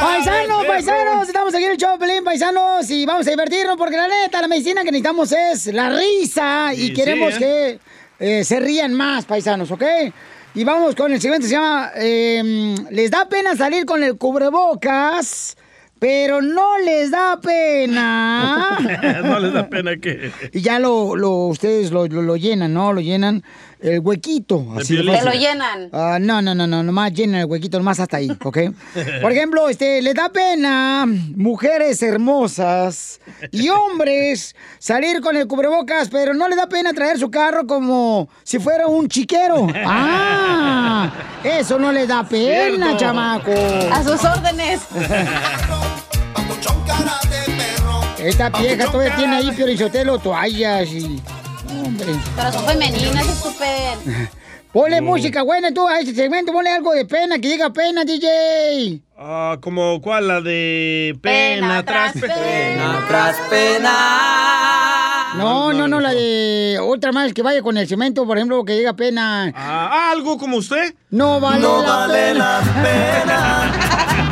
Paisanos, 0.00 0.66
paisanos, 0.66 1.28
estamos 1.28 1.54
aquí 1.54 1.64
en 1.64 1.70
el 1.70 1.76
show, 1.76 1.92
de 1.92 1.98
Pelín, 1.98 2.24
paisanos, 2.24 2.90
y 2.90 3.06
vamos 3.06 3.26
a 3.26 3.30
divertirnos 3.30 3.76
porque 3.76 3.96
la 3.96 4.08
neta, 4.08 4.40
la 4.40 4.48
medicina 4.48 4.82
que 4.82 4.90
necesitamos 4.90 5.30
es 5.30 5.66
la 5.66 5.90
risa 5.90 6.74
y 6.74 6.92
queremos 6.92 7.34
sí, 7.34 7.38
que 7.38 7.78
eh, 8.18 8.42
se 8.42 8.58
rían 8.58 8.94
más, 8.94 9.24
paisanos, 9.26 9.70
¿ok? 9.70 9.84
Y 10.54 10.64
vamos 10.64 10.96
con 10.96 11.12
el 11.12 11.20
siguiente, 11.20 11.46
se 11.46 11.54
llama 11.54 11.92
eh, 11.94 12.74
Les 12.90 13.10
da 13.10 13.28
pena 13.28 13.56
salir 13.56 13.84
con 13.86 14.02
el 14.02 14.16
cubrebocas, 14.18 15.56
pero 16.02 16.42
no 16.42 16.78
les 16.78 17.12
da 17.12 17.38
pena. 17.40 18.76
no 19.24 19.38
les 19.38 19.52
da 19.52 19.68
pena 19.68 19.96
que. 19.98 20.32
Y 20.52 20.60
ya 20.60 20.80
lo, 20.80 21.14
lo 21.14 21.30
ustedes 21.46 21.92
lo, 21.92 22.08
lo- 22.08 22.22
lo 22.22 22.36
llenan, 22.36 22.74
¿no? 22.74 22.92
Lo 22.92 23.00
llenan 23.00 23.44
el 23.80 24.00
huequito. 24.00 24.66
Así. 24.76 24.96
Te 24.96 25.02
lo 25.04 25.30
llenan. 25.32 25.88
Ah, 25.92 26.18
no, 26.20 26.42
no, 26.42 26.56
no, 26.56 26.66
no, 26.66 26.82
nomás 26.82 27.12
llenan 27.12 27.42
el 27.42 27.46
huequito, 27.46 27.78
nomás 27.78 28.00
hasta 28.00 28.16
ahí, 28.16 28.28
¿ok? 28.42 28.58
Por 29.22 29.30
ejemplo, 29.30 29.68
este, 29.68 30.02
les 30.02 30.14
da 30.14 30.28
pena 30.30 31.06
mujeres 31.36 32.02
hermosas 32.02 33.20
y 33.52 33.68
hombres 33.68 34.56
salir 34.80 35.20
con 35.20 35.36
el 35.36 35.46
cubrebocas, 35.46 36.08
pero 36.08 36.34
no 36.34 36.48
les 36.48 36.56
da 36.56 36.68
pena 36.68 36.92
traer 36.92 37.16
su 37.16 37.30
carro 37.30 37.64
como 37.68 38.28
si 38.42 38.58
fuera 38.58 38.88
un 38.88 39.06
chiquero. 39.06 39.68
¡Ah! 39.86 41.12
Eso 41.44 41.78
no 41.78 41.92
les 41.92 42.08
da 42.08 42.24
pena, 42.24 42.86
Cierto. 42.88 42.98
chamaco. 42.98 43.52
A 43.92 44.02
sus 44.02 44.24
órdenes. 44.24 44.80
Esta 48.18 48.50
vieja 48.50 48.86
todavía 48.90 49.16
tiene 49.16 49.36
ahí, 49.36 49.50
Piorizotelo, 49.52 50.18
toallas 50.18 50.88
y... 50.88 51.20
Hombre. 51.68 52.14
Pero 52.36 52.52
son 52.52 52.64
femeninas, 52.66 53.26
estúpido. 53.26 54.28
Ponle 54.72 55.00
música 55.02 55.42
buena 55.42 55.72
tú 55.74 55.86
a 55.86 55.98
este 56.00 56.14
segmento, 56.14 56.50
ponle 56.50 56.70
algo 56.70 56.92
de 56.94 57.04
pena, 57.04 57.38
que 57.38 57.48
diga 57.48 57.70
pena, 57.74 58.04
DJ. 58.06 59.02
Ah, 59.18 59.58
como 59.60 60.00
cuál, 60.00 60.28
la 60.28 60.40
de 60.40 61.14
pena, 61.20 61.84
tras 61.84 62.12
pena. 62.14 63.04
tras 63.06 63.36
pena. 63.50 65.34
No, 65.36 65.74
no, 65.74 65.88
no, 65.88 66.00
la 66.00 66.12
de 66.14 66.78
otra 66.80 67.12
más 67.12 67.34
que 67.34 67.42
vaya 67.42 67.60
con 67.60 67.76
el 67.76 67.86
cemento, 67.86 68.26
por 68.26 68.38
ejemplo, 68.38 68.64
que 68.64 68.72
diga 68.72 68.94
pena. 68.94 69.52
Ah, 69.54 70.10
algo 70.10 70.38
como 70.38 70.56
usted. 70.56 70.94
No 71.10 71.38
vale 71.38 71.60
No 71.60 71.82
la 71.82 71.88
vale 71.90 72.14
pena. 72.32 72.60
la 72.60 72.82
pena 72.82 74.31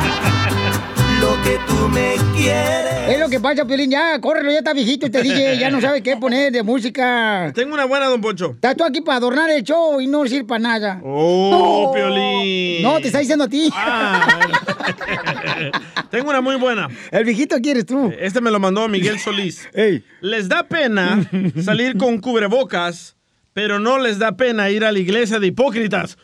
tú 1.81 1.89
me 1.89 2.15
quieres. 2.37 3.09
Es 3.09 3.19
lo 3.19 3.27
que 3.27 3.39
pasa, 3.39 3.65
Piolín, 3.65 3.89
ya, 3.89 4.19
córrelo, 4.21 4.51
ya 4.51 4.59
está 4.59 4.73
viejito 4.73 5.07
este 5.07 5.23
DJ, 5.23 5.57
ya 5.57 5.71
no 5.71 5.81
sabe 5.81 6.03
qué 6.03 6.15
poner 6.15 6.51
de 6.51 6.61
música. 6.61 7.51
Tengo 7.55 7.73
una 7.73 7.85
buena, 7.85 8.05
don 8.05 8.21
Poncho. 8.21 8.51
Estás 8.51 8.77
tú 8.77 8.83
aquí 8.83 9.01
para 9.01 9.17
adornar 9.17 9.49
el 9.49 9.63
show 9.63 9.99
y 9.99 10.07
no 10.07 10.25
sirve 10.27 10.45
para 10.45 10.59
nada. 10.59 11.01
Oh, 11.03 11.91
Piolín. 11.93 12.83
No, 12.83 12.99
te 12.99 13.07
está 13.07 13.19
diciendo 13.19 13.45
a 13.45 13.47
ti. 13.47 13.71
Tengo 16.11 16.29
una 16.29 16.41
muy 16.41 16.57
buena. 16.57 16.87
El 17.09 17.25
viejito 17.25 17.57
quieres 17.59 17.85
tú. 17.85 18.13
Este 18.19 18.41
me 18.41 18.51
lo 18.51 18.59
mandó 18.59 18.87
Miguel 18.87 19.19
Solís. 19.19 19.67
Les 20.21 20.49
da 20.49 20.63
pena 20.63 21.27
salir 21.63 21.97
con 21.97 22.19
cubrebocas, 22.19 23.15
pero 23.53 23.79
no 23.79 23.97
les 23.97 24.19
da 24.19 24.37
pena 24.37 24.69
ir 24.69 24.85
a 24.85 24.91
la 24.91 24.99
iglesia 24.99 25.39
de 25.39 25.47
hipócritas. 25.47 26.17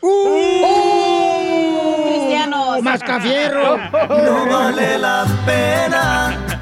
Cristianos. 2.58 2.82
Mascafierro. 2.82 3.76
No 4.08 4.46
vale 4.46 4.98
la 4.98 5.26
pena 5.46 6.58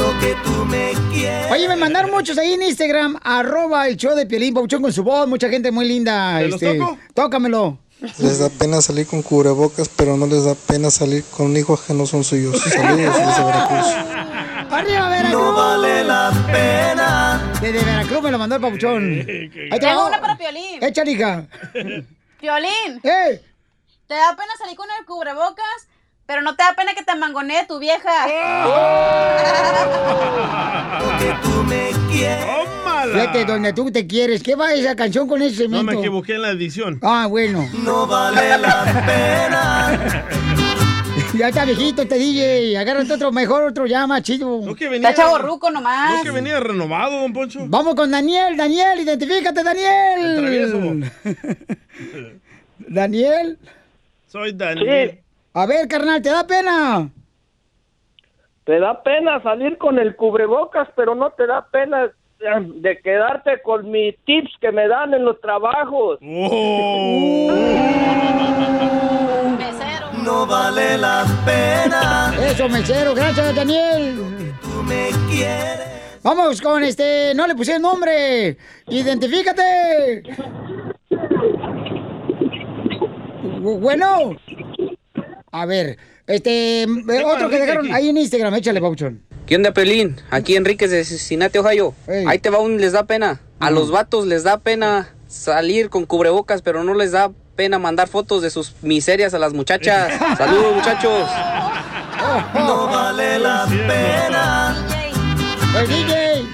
lo 0.00 0.18
que 0.18 0.34
tú 0.44 0.64
me 0.64 0.92
quieres. 1.12 1.50
Oye, 1.50 1.68
me 1.68 1.76
mandaron 1.76 2.10
muchos 2.10 2.38
ahí 2.38 2.54
en 2.54 2.62
Instagram, 2.62 3.18
arroba 3.22 3.86
el 3.88 3.96
show 3.96 4.14
de 4.14 4.26
Piolín, 4.26 4.54
Pauchón 4.54 4.82
con 4.82 4.92
su 4.92 5.02
voz, 5.02 5.28
mucha 5.28 5.48
gente 5.48 5.70
muy 5.70 5.86
linda. 5.86 6.38
¿Te 6.38 6.48
los 6.48 6.62
este, 6.62 6.78
toco? 6.78 6.98
Tócamelo. 7.14 7.78
Les 8.18 8.38
da 8.38 8.48
pena 8.48 8.80
salir 8.80 9.06
con 9.06 9.22
cubrebocas, 9.22 9.90
pero 9.90 10.16
no 10.16 10.26
les 10.26 10.44
da 10.44 10.54
pena 10.54 10.90
salir 10.90 11.22
con 11.24 11.54
hijos 11.54 11.82
que 11.82 11.92
no 11.92 12.06
son 12.06 12.24
suyos. 12.24 12.58
Saludos 12.62 13.14
desde 13.14 13.44
Veracruz. 13.44 13.86
¡Arriba, 14.70 15.08
Veracruz! 15.10 15.32
No 15.32 15.52
vale 15.52 16.04
la 16.04 16.32
pena. 16.50 17.52
Desde 17.60 17.84
Veracruz 17.84 18.22
me 18.22 18.30
lo 18.30 18.38
mandó 18.38 18.54
el 18.56 18.62
Pauchón. 18.62 19.26
Ahí 19.28 19.50
te 19.50 19.80
Tengo 19.80 20.06
una 20.06 20.18
para 20.18 20.38
Piolín. 20.38 20.82
Échale, 20.82 21.12
hija. 21.12 21.46
Piolín. 22.40 23.00
¡Eh! 23.02 23.42
¿Te 24.10 24.16
da 24.16 24.34
pena 24.34 24.50
salir 24.58 24.74
con 24.76 24.88
el 24.98 25.06
cubrebocas? 25.06 25.86
Pero 26.26 26.42
no 26.42 26.56
te 26.56 26.64
da 26.64 26.74
pena 26.74 26.94
que 26.94 27.04
te 27.04 27.14
mangonee 27.14 27.64
tu 27.68 27.78
vieja. 27.78 28.10
Vete 33.14 33.44
donde 33.44 33.72
tú 33.72 33.88
te 33.92 34.08
quieres. 34.08 34.42
¿Qué 34.42 34.56
va 34.56 34.72
esa 34.74 34.96
canción 34.96 35.28
con 35.28 35.40
ese 35.42 35.68
No 35.68 35.78
cemento? 35.78 35.92
me 35.92 35.98
equivoqué 36.00 36.34
en 36.34 36.42
la 36.42 36.50
edición. 36.50 36.98
Ah, 37.02 37.28
bueno. 37.30 37.68
No 37.84 38.04
vale 38.08 38.58
la 38.58 38.84
pena 39.06 40.26
Ya 41.38 41.48
está 41.50 41.64
viejito 41.64 42.02
este 42.02 42.16
DJ. 42.18 42.76
Agárrate 42.78 43.12
otro 43.12 43.30
mejor, 43.30 43.62
otro 43.62 43.86
ya 43.86 44.08
más 44.08 44.22
chido. 44.22 44.60
No 44.64 44.74
que 44.74 44.88
venía- 44.88 45.10
Está 45.10 45.22
chavorruco 45.22 45.70
nomás. 45.70 46.16
No 46.16 46.22
que 46.24 46.32
venía 46.32 46.58
renovado, 46.58 47.20
don 47.20 47.32
Poncho. 47.32 47.60
Vamos 47.68 47.94
con 47.94 48.10
Daniel. 48.10 48.56
Daniel, 48.56 48.98
identifícate, 48.98 49.62
Daniel. 49.62 51.12
Daniel. 52.88 53.56
Soy 54.30 54.52
Daniel. 54.52 55.18
A 55.54 55.66
ver, 55.66 55.88
carnal, 55.88 56.22
¿te 56.22 56.30
da 56.30 56.46
pena? 56.46 57.10
Te 58.62 58.78
da 58.78 59.02
pena 59.02 59.42
salir 59.42 59.76
con 59.76 59.98
el 59.98 60.14
cubrebocas, 60.14 60.88
pero 60.94 61.16
no 61.16 61.30
te 61.30 61.48
da 61.48 61.66
pena 61.66 62.04
eh, 62.04 62.12
de 62.76 63.00
quedarte 63.00 63.60
con 63.62 63.90
mis 63.90 64.16
tips 64.26 64.52
que 64.60 64.70
me 64.70 64.86
dan 64.86 65.14
en 65.14 65.24
los 65.24 65.40
trabajos. 65.40 66.18
No 70.22 70.46
vale 70.46 70.98
la 70.98 71.24
pena. 71.46 72.32
Eso, 72.46 72.68
mesero. 72.68 73.14
Gracias, 73.14 73.54
Daniel. 73.54 74.16
Tú 74.60 74.82
me 74.82 75.08
quieres. 75.30 76.20
Vamos 76.22 76.60
con 76.60 76.84
este. 76.84 77.32
No 77.34 77.46
le 77.46 77.54
puse 77.54 77.76
el 77.76 77.82
nombre. 77.82 78.56
Identifícate. 78.86 80.22
Bu- 83.60 83.78
Bueno. 83.78 84.36
A 85.52 85.66
ver, 85.66 85.98
este. 86.26 86.82
eh, 86.82 87.24
Otro 87.24 87.48
que 87.50 87.58
dejaron 87.58 87.92
ahí 87.92 88.08
en 88.08 88.16
Instagram. 88.16 88.54
Échale, 88.54 88.80
Pauchón. 88.80 89.22
¿Qué 89.46 89.56
onda, 89.56 89.72
Pelín? 89.72 90.16
Aquí 90.30 90.54
Enríquez 90.56 90.90
de 90.90 91.04
Cincinnati, 91.04 91.58
Ohio. 91.58 91.92
Ahí 92.26 92.38
te 92.38 92.50
va 92.50 92.58
un 92.60 92.80
les 92.80 92.92
da 92.92 93.04
pena. 93.04 93.40
A 93.58 93.70
los 93.70 93.90
vatos 93.90 94.26
les 94.26 94.44
da 94.44 94.58
pena 94.58 95.08
salir 95.26 95.90
con 95.90 96.06
cubrebocas, 96.06 96.62
pero 96.62 96.84
no 96.84 96.94
les 96.94 97.12
da 97.12 97.30
pena 97.56 97.78
mandar 97.78 98.08
fotos 98.08 98.42
de 98.42 98.50
sus 98.50 98.74
miserias 98.82 99.34
a 99.34 99.38
las 99.38 99.52
muchachas. 99.52 100.12
Saludos, 100.38 100.76
muchachos. 100.76 101.28
No 102.54 102.86
vale 102.86 103.38
la 103.40 103.66
pena. 103.68 104.86
El 105.80 105.88
DJ. 105.88 106.46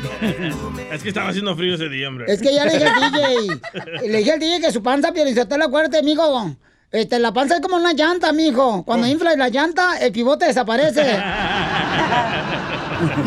Es 0.93 1.03
que 1.03 1.09
estaba 1.11 1.28
haciendo 1.28 1.55
frío 1.57 1.74
ese 1.74 1.89
día, 1.89 2.09
hombre. 2.09 2.24
Es 2.33 2.41
que 2.41 2.53
ya 2.55 2.65
le 2.65 2.73
dije 2.73 2.87
al 2.87 3.12
DJ. 3.12 3.61
Le 4.09 4.19
dije 4.19 4.33
al 4.33 4.41
DJ 4.41 4.61
que 4.61 4.73
su 4.73 4.83
panza, 4.83 5.12
Pielizotelo, 5.12 5.65
acuérdate, 5.66 5.99
amigo. 5.99 6.57
Este, 6.91 7.19
la 7.19 7.33
panza 7.33 7.57
es 7.57 7.61
como 7.61 7.77
una 7.77 7.93
llanta, 7.93 8.33
mijo. 8.33 8.85
Cuando 8.85 9.07
inflas 9.07 9.37
la 9.37 9.49
llanta, 9.49 9.99
el 9.99 10.13
pivote 10.13 10.47
desaparece. 10.47 11.23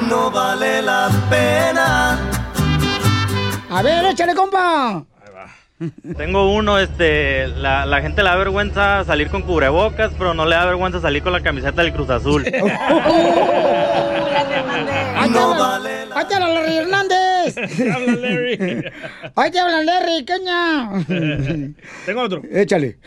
No 0.10 0.32
vale 0.32 0.82
la 0.82 1.10
pena. 1.30 2.18
A 3.70 3.82
ver, 3.84 4.04
échale, 4.06 4.34
compa. 4.34 5.06
Tengo 6.18 6.54
uno, 6.54 6.78
este, 6.78 7.48
la, 7.48 7.86
la 7.86 8.02
gente 8.02 8.22
le 8.22 8.30
da 8.30 8.36
vergüenza 8.36 9.06
salir 9.06 9.30
con 9.30 9.44
cubrebocas, 9.44 10.12
pero 10.18 10.34
no 10.34 10.46
le 10.46 10.56
da 10.56 10.66
vergüenza 10.66 11.00
salir 11.00 11.24
con 11.24 11.32
la 11.32 11.42
camiseta 11.42 11.82
del 11.82 11.94
Cruz 11.94 12.10
Azul. 12.10 12.44
Te 15.20 15.38
hablan, 15.38 15.88
ahí 16.16 16.26
te 16.28 16.36
hablan 16.36 16.54
Larry 16.54 16.78
Hernández. 16.78 17.58
Habla 17.94 18.14
Larry. 18.14 18.92
Ahí 19.36 19.52
te 19.52 19.60
hablan 19.60 19.86
Larry, 19.86 20.26
queña. 20.26 20.90
Tengo 22.06 22.22
otro. 22.22 22.42
Échale. 22.52 23.00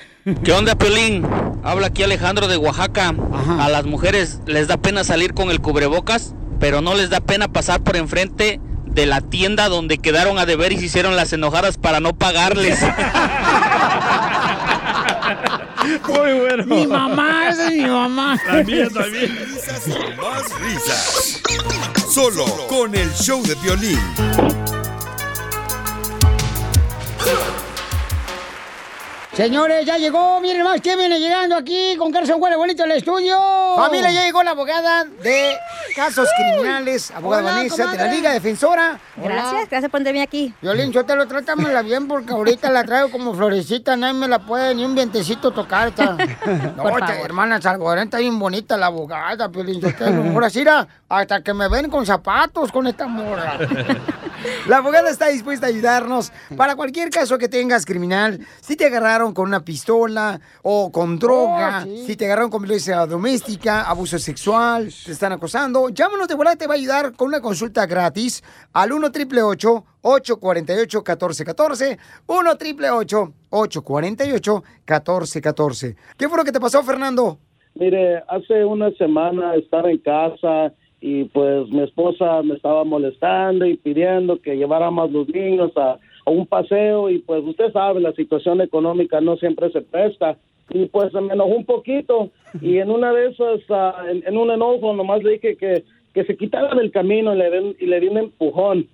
¿Qué 0.45 0.53
onda, 0.53 0.75
Pelín? 0.75 1.27
Habla 1.63 1.89
aquí 1.89 2.03
Alejandro 2.03 2.49
de 2.49 2.57
Oaxaca. 2.57 3.15
A 3.59 3.69
las 3.69 3.85
mujeres 3.87 4.41
les 4.47 4.69
da 4.69 4.77
pena 4.77 5.05
salir 5.05 5.35
con 5.35 5.51
el 5.51 5.61
cubrebocas, 5.61 6.35
pero 6.61 6.81
no 6.81 6.95
les 6.95 7.11
da 7.11 7.21
pena 7.21 7.49
pasar 7.49 7.83
por 7.83 7.97
enfrente 7.97 8.61
de 8.95 9.07
la 9.07 9.21
tienda 9.21 9.69
donde 9.69 9.99
quedaron 9.99 10.39
a 10.39 10.47
deber 10.47 10.73
y 10.73 10.79
se 10.79 10.87
hicieron 10.87 11.17
las 11.17 11.33
enojadas 11.33 11.79
para 11.79 12.01
no 12.01 12.13
pagarles. 12.15 12.79
Muy 16.09 16.33
bueno. 16.33 16.65
Mi 16.67 16.87
mamá, 16.87 17.49
esa 17.51 17.69
es 17.69 17.75
mi 17.75 17.87
mamá. 17.87 18.39
También, 18.47 18.93
también. 18.93 19.37
Risas 19.47 19.89
y 19.89 19.91
más 20.21 20.61
risas. 20.61 21.43
Solo 22.09 22.45
con 22.69 22.95
el 22.95 23.13
show 23.15 23.43
de 23.43 23.55
violín. 23.57 23.99
Señores, 29.35 29.87
ya 29.87 29.97
llegó, 29.97 30.41
miren 30.43 30.63
más, 30.63 30.79
¿quién 30.83 30.99
viene 30.99 31.19
llegando 31.19 31.57
aquí 31.57 31.97
con 31.97 32.13
Carson 32.13 32.37
Huele 32.39 32.55
Bonito 32.55 32.83
al 32.85 32.91
estudio? 32.93 33.39
Familia, 33.77 34.11
ya 34.11 34.25
llegó 34.27 34.43
la 34.43 34.51
abogada 34.51 35.05
de 35.05 35.57
casos 35.97 36.29
criminales, 36.37 37.11
abogada 37.11 37.43
Hola, 37.45 37.53
Vanessa 37.55 37.87
de 37.87 37.97
la. 37.97 38.13
Liga 38.13 38.31
Defensora. 38.33 39.01
Gracias, 39.17 39.71
gracias 39.71 39.91
por 39.91 40.01
tenerme 40.01 40.21
aquí. 40.21 40.53
Violín, 40.61 40.93
yo 40.93 41.07
te 41.07 41.17
lo 41.17 41.27
trátamela 41.27 41.81
bien 41.81 42.09
porque 42.09 42.35
ahorita 42.35 42.71
la 42.71 42.85
traigo 42.85 43.11
como 43.11 43.33
florecita, 43.35 43.97
nadie 43.97 44.13
me 44.13 44.29
la 44.29 44.39
puede 44.41 44.75
ni 44.75 44.85
un 44.85 44.95
vientecito 44.95 45.51
tocar. 45.51 45.89
Esta. 45.89 46.15
No, 46.77 46.83
Por 46.83 46.93
esta 46.93 47.07
favor. 47.09 47.25
hermana 47.25 47.61
salvadoreña 47.61 48.05
está 48.05 48.19
bien 48.19 48.39
bonita 48.39 48.77
la 48.77 48.87
abogada, 48.87 49.49
Violín. 49.49 49.81
Yo 49.81 49.95
te 49.95 50.11
lo- 50.11 50.23
mira, 50.25 50.89
hasta 51.09 51.43
que 51.43 51.55
me 51.55 51.69
ven 51.69 51.89
con 51.91 52.05
zapatos 52.05 52.71
con 52.71 52.87
esta 52.87 53.07
morra. 53.07 53.59
La 54.69 54.79
abogada 54.79 55.11
está 55.11 55.29
dispuesta 55.29 55.67
a 55.67 55.69
ayudarnos 55.71 56.33
para 56.57 56.77
cualquier 56.77 57.11
caso 57.11 57.39
que 57.39 57.49
tengas 57.49 57.85
criminal. 57.85 58.41
Si 58.61 58.77
te 58.77 58.87
agarraron 58.87 59.33
con 59.35 59.47
una 59.49 59.65
pistola 59.65 60.41
o 60.63 60.91
con 60.93 61.19
droga, 61.19 61.81
Oh, 61.83 61.85
sí. 61.85 62.05
si 62.07 62.17
te 62.17 62.25
agarraron 62.27 62.51
con 62.51 62.63
violencia 62.63 63.05
doméstica, 63.07 63.83
abuso 63.83 64.19
sexual, 64.19 64.93
te 65.05 65.13
están 65.13 65.33
acosando, 65.33 65.89
llámanos 65.91 66.29
de 66.29 66.35
volada, 66.35 66.57
te 66.57 66.67
va 66.67 66.75
a 66.75 66.77
ayudar 66.77 67.13
con 67.13 67.29
una 67.29 67.41
consulta 67.41 67.87
gratis 67.87 68.43
al 68.73 68.93
1 68.93 69.07
888 69.09 69.85
848 70.03 70.99
1414 70.99 71.99
1 72.27 72.51
888 72.51 73.33
848 73.51 74.65
1414 74.87 75.97
¿Qué 76.17 76.29
fue 76.29 76.39
lo 76.39 76.45
que 76.45 76.53
te 76.53 76.61
pasó, 76.61 76.83
Fernando? 76.83 77.39
Mire, 77.75 78.23
hace 78.29 78.65
una 78.65 78.91
semana 78.93 79.55
estaba 79.55 79.91
en 79.91 79.99
casa 79.99 80.73
y 81.03 81.25
pues 81.25 81.69
mi 81.69 81.83
esposa 81.83 82.43
me 82.43 82.55
estaba 82.55 82.85
molestando 82.85 83.67
y 83.67 83.77
pidiendo 83.77 84.41
que 84.41 84.57
lleváramos 84.57 85.11
los 85.11 85.29
niños 85.29 85.73
a, 85.77 85.99
a 86.25 86.31
un 86.31 86.47
paseo 86.47 87.11
y 87.11 87.19
pues 87.19 87.43
usted 87.45 87.73
sabe, 87.73 88.01
la 88.01 88.13
situación 88.13 88.61
económica 88.61 89.21
no 89.21 89.37
siempre 89.37 89.71
se 89.73 89.81
presta. 89.83 90.39
Y 90.71 90.87
pues 90.87 91.11
se 91.13 91.21
me 91.21 91.35
enojó 91.35 91.51
un 91.57 91.65
poquito 91.67 92.31
y 92.63 92.79
en 92.79 92.89
una 92.91 93.13
de 93.13 93.27
esas, 93.31 93.61
ah, 93.71 94.05
en, 94.09 94.23
en 94.27 94.39
un 94.39 94.51
enojo 94.53 94.95
nomás 94.95 95.23
le 95.25 95.33
dije 95.33 95.57
que, 95.57 95.83
que 96.15 96.25
se 96.25 96.37
quitara 96.37 96.75
del 96.77 96.93
camino 96.93 97.35
y 97.35 97.39
le, 97.39 97.75
y 97.81 97.87
le 97.87 98.01
di 98.01 98.07
un 98.09 98.19
empujón. 98.19 98.87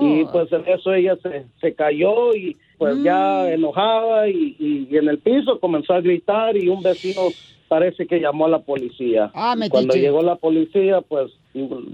Y 0.00 0.24
pues 0.32 0.50
en 0.52 0.62
eso 0.68 0.94
ella 0.94 1.16
se, 1.22 1.46
se 1.60 1.74
cayó 1.74 2.32
y 2.34 2.56
pues 2.78 2.94
ya 3.02 3.52
enojada 3.52 4.28
y, 4.28 4.56
y- 4.58 4.88
y 4.90 4.96
en 4.96 5.08
el 5.08 5.18
piso 5.18 5.58
comenzó 5.60 5.94
a 5.94 6.00
gritar 6.00 6.56
y 6.56 6.68
un 6.68 6.82
vecino 6.82 7.22
parece 7.68 8.06
que 8.06 8.20
llamó 8.20 8.46
a 8.46 8.50
la 8.50 8.58
policía. 8.60 9.30
Ah, 9.34 9.54
metiche. 9.56 9.70
Cuando 9.70 9.94
llegó 9.94 10.22
la 10.22 10.36
policía, 10.36 11.00
pues 11.00 11.32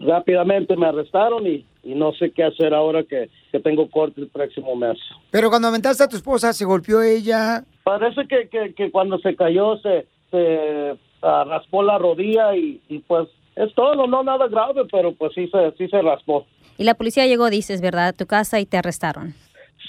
rápidamente 0.00 0.76
me 0.76 0.86
arrestaron 0.86 1.46
y, 1.46 1.64
y 1.82 1.94
no 1.94 2.12
sé 2.14 2.30
qué 2.30 2.44
hacer 2.44 2.74
ahora 2.74 3.02
que, 3.04 3.30
que 3.50 3.60
tengo 3.60 3.88
corte 3.90 4.20
el 4.20 4.28
próximo 4.28 4.74
mes. 4.76 4.98
Pero 5.30 5.48
cuando 5.50 5.68
aventaste 5.68 6.04
a 6.04 6.08
tu 6.08 6.16
esposa, 6.16 6.52
¿se 6.52 6.64
golpeó 6.64 7.02
ella? 7.02 7.64
Parece 7.84 8.26
que, 8.28 8.48
que, 8.48 8.74
que 8.74 8.90
cuando 8.90 9.18
se 9.18 9.34
cayó 9.34 9.76
se, 9.78 10.06
se 10.30 10.96
ah, 11.22 11.44
raspó 11.46 11.82
la 11.82 11.98
rodilla 11.98 12.56
y, 12.56 12.80
y 12.88 12.98
pues 13.00 13.28
es 13.56 13.74
todo, 13.74 14.06
no 14.06 14.22
nada 14.22 14.48
grave, 14.48 14.82
pero 14.90 15.12
pues 15.14 15.32
sí 15.34 15.48
se, 15.48 15.72
sí 15.78 15.88
se 15.88 16.00
raspó. 16.02 16.46
Y 16.78 16.84
la 16.84 16.94
policía 16.94 17.26
llegó, 17.26 17.50
dices, 17.50 17.80
¿verdad? 17.80 18.08
A 18.08 18.12
tu 18.12 18.26
casa 18.26 18.58
y 18.60 18.66
te 18.66 18.78
arrestaron. 18.78 19.34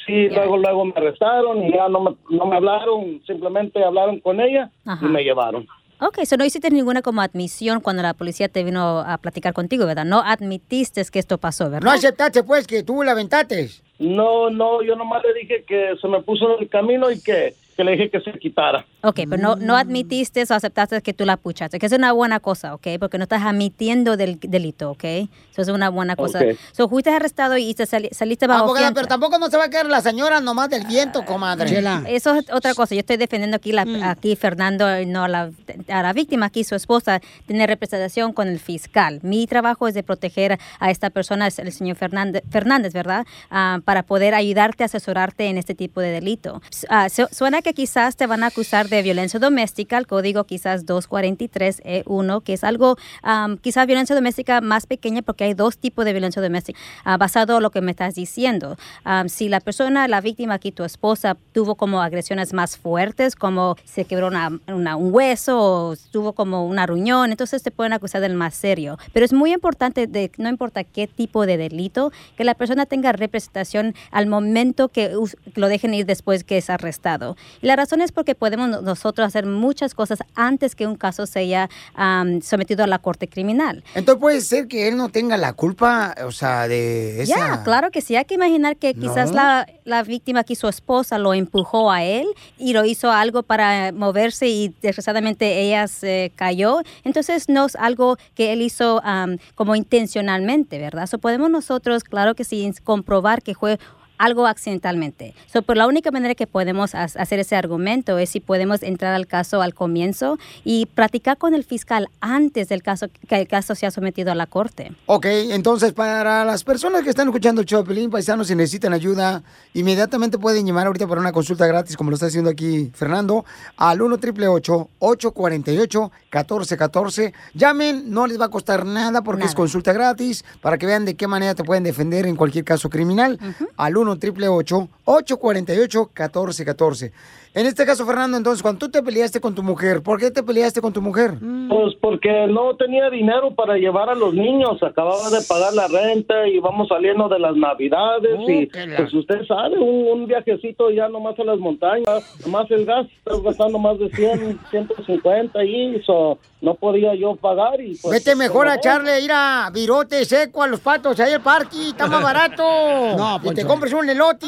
Sí, 0.06 0.30
luego 0.30 0.58
luego 0.58 0.86
me 0.86 0.94
arrestaron 0.96 1.64
y 1.64 1.72
ya 1.72 1.88
no 1.90 2.02
me, 2.02 2.16
no 2.30 2.46
me 2.46 2.58
hablaron, 2.58 3.22
simplemente 3.26 3.84
hablaron 3.84 4.20
con 4.20 4.40
ella 4.42 4.70
Ajá. 4.86 5.06
y 5.06 5.10
me 5.10 5.24
llevaron. 5.24 5.66
Ok, 6.00 6.18
eso 6.18 6.36
no 6.36 6.44
hiciste 6.44 6.70
ninguna 6.70 7.02
como 7.02 7.22
admisión 7.22 7.80
cuando 7.80 8.04
la 8.04 8.14
policía 8.14 8.50
te 8.50 8.64
vino 8.64 9.00
a 9.00 9.18
platicar 9.20 9.54
contigo, 9.54 9.86
¿verdad? 9.86 10.04
No 10.04 10.20
admitiste 10.20 11.02
que 11.10 11.20
esto 11.20 11.38
pasó, 11.38 11.70
¿verdad? 11.70 11.86
No 11.86 11.92
aceptaste, 11.92 12.44
pues, 12.44 12.68
que 12.68 12.84
tú 12.84 13.04
la 13.04 13.14
aventaste. 13.14 13.70
No, 14.00 14.50
no, 14.50 14.82
yo 14.84 14.98
nomás 14.98 15.24
le 15.24 15.34
dije 15.40 15.64
que 15.66 15.94
se 16.02 16.08
me 16.10 16.22
puso 16.22 16.56
en 16.56 16.64
el 16.64 16.70
camino 16.70 17.10
y 17.10 17.22
que, 17.22 17.54
que 17.74 17.84
le 17.84 17.92
dije 17.94 18.10
que 18.10 18.20
se 18.22 18.32
quitara. 18.40 18.86
Ok, 19.02 19.22
pero 19.30 19.38
no, 19.42 19.56
no 19.56 19.76
admitiste 19.76 20.44
o 20.50 20.54
aceptaste 20.54 21.02
que 21.02 21.14
tú 21.14 21.26
la 21.26 21.38
puchaste, 21.38 21.80
que 21.80 21.86
es 21.86 21.92
una 21.92 22.12
buena 22.14 22.40
cosa, 22.40 22.74
¿ok? 22.74 22.88
Porque 23.00 23.18
no 23.18 23.24
estás 23.24 23.42
admitiendo 23.44 24.16
del 24.18 24.40
delito, 24.40 24.92
¿ok? 24.92 25.04
Eso 25.04 25.62
es 25.62 25.68
una 25.70 25.90
buena 25.90 26.16
cosa. 26.16 26.40
Ok. 26.40 26.58
So, 26.72 26.88
fuiste 26.90 27.10
arrestado 27.10 27.58
y 27.58 27.74
te 27.74 27.86
sali- 27.86 28.10
saliste 28.12 28.48
bajo 28.48 28.64
Abogada, 28.64 28.86
fianza. 28.88 28.96
pero 28.96 29.08
tampoco 29.08 29.38
no 29.40 29.50
se 29.50 29.58
va 29.58 29.66
a 29.66 29.70
quedar 29.70 29.88
la 29.88 30.02
señora 30.02 30.40
nomás 30.40 30.70
del 30.70 30.86
viento, 30.86 31.26
comadre. 31.26 31.84
Eso 32.08 32.36
es 32.36 32.50
otra 32.52 32.74
cosa. 32.74 32.96
Yo 32.96 33.00
estoy 33.00 33.18
defendiendo 33.18 33.58
aquí, 33.58 33.72
la, 33.72 33.86
aquí 34.10 34.36
Fernando, 34.36 35.00
y 35.00 35.06
no 35.06 35.24
a 35.24 35.28
la, 35.28 35.52
a 35.90 36.02
la 36.04 36.14
víctima, 36.14 36.46
aquí 36.48 36.64
su 36.64 36.76
esposa, 36.76 37.20
tiene 37.48 37.68
representación 37.68 38.34
con 38.34 38.48
el 38.48 38.60
fiscal. 38.60 39.20
Mi 39.24 39.48
trabajo 39.48 39.88
es 39.88 39.94
de 39.94 40.04
proteger 40.04 40.60
a 40.80 40.92
esta 40.92 41.10
persona, 41.10 41.48
es 41.48 41.60
el 41.60 41.72
señor 41.72 41.98
Fernández, 41.98 42.44
Fernández 42.50 42.94
¿verdad? 42.94 43.26
Ah, 43.50 43.80
para 43.84 44.04
poder 44.04 44.34
ayudarte, 44.36 44.84
asesorarte 44.84 45.48
en 45.48 45.58
este 45.58 45.74
tipo 45.76 46.00
de 46.02 46.12
delito. 46.12 46.62
Ah, 46.90 47.10
su- 47.10 47.28
suena 47.32 47.62
que 47.64 47.74
quizás 47.74 48.16
te 48.16 48.28
van 48.28 48.44
a 48.44 48.48
acusar 48.48 48.90
de 48.90 49.02
violencia 49.02 49.40
doméstica, 49.40 49.98
el 49.98 50.06
código 50.08 50.44
quizás 50.44 50.86
243E1, 50.86 52.44
que 52.44 52.54
es 52.54 52.64
algo, 52.64 52.98
am, 53.22 53.58
quizás 53.58 53.88
violencia 53.88 54.16
doméstica 54.16 54.62
más 54.62 54.86
pequeña 54.86 55.22
porque 55.22 55.46
hay 55.46 55.54
dos 55.54 55.78
tipos 55.78 56.06
de 56.06 56.12
violencia 56.14 56.42
doméstica, 56.42 56.80
ah, 57.04 57.18
basado 57.18 57.58
en 57.58 57.64
lo 57.64 57.72
que 57.72 57.82
me 57.82 57.92
estás 57.92 58.16
diciendo. 58.16 58.78
Am, 59.04 59.30
si 59.30 59.50
la 59.50 59.60
persona, 59.60 60.08
la 60.08 60.22
víctima 60.22 60.56
aquí, 60.56 60.72
tu 60.72 60.84
esposa, 60.84 61.38
tuvo 61.54 61.76
como 61.76 62.02
agresiones 62.02 62.54
más 62.54 62.78
fuertes, 62.78 63.36
como 63.36 63.76
se 63.86 64.06
quebró 64.06 64.28
una- 64.28 64.60
una- 64.68 64.96
un 64.96 65.14
hueso 65.14 65.60
o 65.60 65.96
tuvo 66.12 66.34
como 66.34 66.66
una 66.68 66.86
ruñón, 66.86 67.32
entonces 67.32 67.64
te 67.64 67.72
pueden 67.72 67.94
acusar 67.94 68.22
del 68.22 68.34
más 68.36 68.54
serio. 68.56 68.98
Pero 69.14 69.26
es 69.26 69.34
muy 69.34 69.54
importante, 69.54 70.08
de, 70.08 70.32
no 70.38 70.50
importa 70.50 70.84
qué 70.84 71.08
tipo 71.08 71.46
de 71.46 71.58
delito, 71.58 72.12
que 72.38 72.44
la 72.44 72.54
persona 72.56 72.86
tenga 72.86 73.12
representación 73.12 73.96
al 74.12 74.28
momento 74.28 74.90
que 74.90 75.14
lo 75.56 75.68
dejen 75.68 75.94
ir 75.94 76.06
después 76.06 76.44
que 76.44 76.58
es 76.58 76.70
arrestado. 76.70 77.36
Y 77.62 77.68
la 77.68 77.76
razón 77.76 78.02
es 78.02 78.12
porque 78.12 78.36
podemos 78.36 78.70
no- 78.70 78.82
nosotros 78.82 79.28
hacer 79.28 79.46
muchas 79.46 79.94
cosas 79.94 80.20
antes 80.36 80.76
que 80.76 80.88
un 80.88 80.96
caso 80.96 81.26
sea 81.26 81.70
am, 81.96 82.42
sometido 82.42 82.84
a 82.84 82.88
la 82.88 83.00
corte 83.00 83.28
criminal. 83.28 83.84
Entonces 83.96 84.20
puede 84.22 84.42
ser 84.42 84.68
que 84.68 84.88
él 84.88 84.98
no 84.98 85.10
tenga 85.10 85.38
la 85.38 85.54
culpa, 85.54 86.16
o 86.26 86.32
sea, 86.32 86.68
de 86.68 87.24
esa... 87.24 87.38
Ya, 87.38 87.64
claro 87.64 87.92
que 87.92 88.02
sí. 88.02 88.16
Hay 88.16 88.26
que 88.26 88.36
imaginar 88.36 88.78
que 88.78 88.94
quizás 88.94 89.30
No. 89.30 89.36
la, 89.38 89.68
la 89.86 90.04
víctima 90.04 90.42
aquí, 90.42 90.56
su 90.56 90.68
esposa, 90.68 91.18
lo 91.18 91.34
empujó 91.34 91.92
a 91.92 92.04
él 92.04 92.28
y 92.58 92.74
lo 92.74 92.86
hizo 92.86 93.12
algo 93.12 93.44
para 93.44 93.92
moverse 93.92 94.48
y 94.48 94.74
desgraciadamente 94.82 95.62
ella 95.62 95.88
se 95.88 96.32
cayó. 96.36 96.82
Entonces 97.04 97.50
no 97.50 97.66
es 97.66 97.76
algo 97.76 98.18
que 98.36 98.54
él 98.54 98.62
hizo 98.62 99.02
am, 99.04 99.38
como 99.56 99.76
intencionalmente, 99.76 100.80
¿verdad? 100.80 101.08
So, 101.08 101.18
podemos 101.20 101.50
nosotros, 101.50 102.04
claro 102.04 102.36
que 102.36 102.44
sí, 102.44 102.72
comprobar 102.84 103.42
que 103.42 103.56
fue 103.56 103.80
algo 104.18 104.46
accidentalmente. 104.48 105.34
So, 105.52 105.62
por 105.62 105.78
la 105.78 105.88
única 105.88 106.12
manera 106.12 106.36
que 106.36 106.48
podemos 106.48 106.96
ha- 106.96 107.04
hacer 107.04 107.40
ese 107.40 107.56
argumento 107.56 108.18
es 108.18 108.30
si 108.30 108.40
podemos 108.40 108.84
entrar 108.84 109.14
al 109.14 109.28
caso 109.28 109.62
al 109.62 109.74
comienzo 109.74 110.38
y 110.64 110.86
practicar 110.86 111.38
con 111.38 111.54
el 111.54 111.64
fiscal 111.64 112.08
antes 112.22 112.70
del 112.70 112.84
caso 112.84 113.08
que 113.28 113.36
el 113.36 113.48
caso 113.48 113.76
sea 113.76 113.92
sometido 113.92 114.32
a 114.32 114.36
la 114.36 114.46
corte. 114.46 114.92
Ok, 115.06 115.26
entonces 115.28 115.94
para 115.94 116.46
las 116.46 116.64
personas 116.64 117.04
que 117.04 117.10
están 117.10 117.28
escuchando 117.28 117.62
el 117.62 117.68
show 117.68 117.84
Pelín, 117.84 118.10
paisanos, 118.10 118.48
si 118.48 118.56
necesitan 118.56 118.94
ayuda, 118.94 119.44
inmediatamente 119.74 120.38
pueden 120.38 120.66
llamar 120.66 120.88
ahorita 120.88 121.08
para 121.08 121.20
una 121.22 121.32
consulta 121.32 121.66
gratis, 121.68 121.98
como 121.98 122.10
lo 122.10 122.16
está 122.16 122.28
haciendo 122.28 122.50
aquí 122.50 122.92
Fernando, 122.94 123.46
al 123.78 124.02
1 124.02 124.16
888 124.16 124.90
848 125.00 126.12
1414 126.32 127.34
Llamen, 127.54 128.12
no 128.12 128.28
les 128.28 128.40
va 128.40 128.46
a 128.46 128.50
costar 128.50 128.86
nada 128.86 129.22
porque 129.24 129.46
es 129.46 129.54
consulta 129.56 129.94
gratis, 129.94 130.44
para 130.62 130.78
que 130.78 130.86
vean 130.86 131.06
de 131.06 131.16
qué 131.16 131.28
manera 131.28 131.56
te 131.56 131.64
pueden 131.64 131.84
defender 131.84 132.26
en 132.26 132.36
cualquier 132.36 132.64
caso 132.66 132.90
criminal. 132.90 133.40
Al 133.78 133.98
1 133.98 134.03
888 134.04 134.90
848 135.06 136.10
1414 136.14 137.12
En 137.56 137.68
este 137.68 137.86
caso, 137.86 138.04
Fernando, 138.06 138.36
entonces, 138.36 138.64
cuando 138.64 138.80
tú 138.80 138.90
te 138.90 139.04
peleaste 139.04 139.40
con 139.40 139.54
tu 139.54 139.62
mujer, 139.62 140.02
¿por 140.02 140.20
qué 140.20 140.32
te 140.32 140.42
peleaste 140.42 140.82
con 140.82 140.92
tu 140.92 141.04
mujer? 141.04 141.36
Pues 141.70 141.94
porque 142.02 142.48
no 142.48 142.76
tenía 142.78 143.12
dinero 143.12 143.54
para 143.54 143.76
llevar 143.76 144.10
a 144.10 144.16
los 144.16 144.34
niños, 144.34 144.82
acababa 144.82 145.30
de 145.30 145.40
pagar 145.48 145.72
la 145.74 145.88
renta 145.88 146.48
y 146.48 146.58
vamos 146.58 146.88
saliendo 146.88 147.30
de 147.30 147.38
las 147.38 147.56
navidades 147.56 148.40
y 148.48 148.66
pues 148.66 149.14
usted 149.14 149.46
sabe, 149.48 149.78
un, 149.78 150.22
un 150.22 150.28
viajecito 150.28 150.90
ya 150.90 151.08
nomás 151.10 151.38
a 151.38 151.44
las 151.44 151.60
montañas, 151.60 152.24
más 152.48 152.70
el 152.72 152.86
gas, 152.86 153.06
estás 153.18 153.42
gastando 153.44 153.78
más 153.78 154.00
de 154.00 154.10
100, 154.10 154.60
150 154.72 155.64
y 155.64 155.96
eso 155.98 156.40
no 156.62 156.74
podía 156.74 157.14
yo 157.14 157.36
pagar 157.36 157.80
y 157.80 157.96
pues... 158.02 158.14
Vete 158.14 158.36
mejor 158.36 158.68
a 158.68 158.76
echarle, 158.76 159.22
ir 159.22 159.32
a 159.32 159.70
virote 159.72 160.26
seco 160.26 160.64
a 160.64 160.68
los 160.68 160.80
patos 160.80 161.20
ahí 161.20 161.34
al 161.34 161.42
parque, 161.44 161.90
está 161.90 162.08
más 162.08 162.24
barato. 162.24 162.64
No, 163.18 163.40
y 163.44 163.54
te 163.54 163.66
compres 163.66 163.94
un 163.94 164.10
elote. 164.10 164.48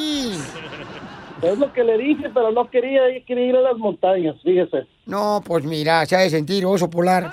Es 1.41 1.57
lo 1.57 1.72
que 1.74 1.84
le 1.84 1.98
dije, 1.98 2.30
pero 2.34 2.52
no 2.52 2.70
quería, 2.70 3.02
quería 3.26 3.48
ir 3.48 3.56
a 3.56 3.62
las 3.62 3.78
montañas, 3.78 4.36
fíjese. 4.41 4.88
No, 5.06 5.44
pues 5.45 5.64
mira, 5.64 6.03
se 6.07 6.15
ha 6.15 6.19
de 6.19 6.30
sentir 6.32 6.65
oso 6.65 6.90
polar. 6.90 7.32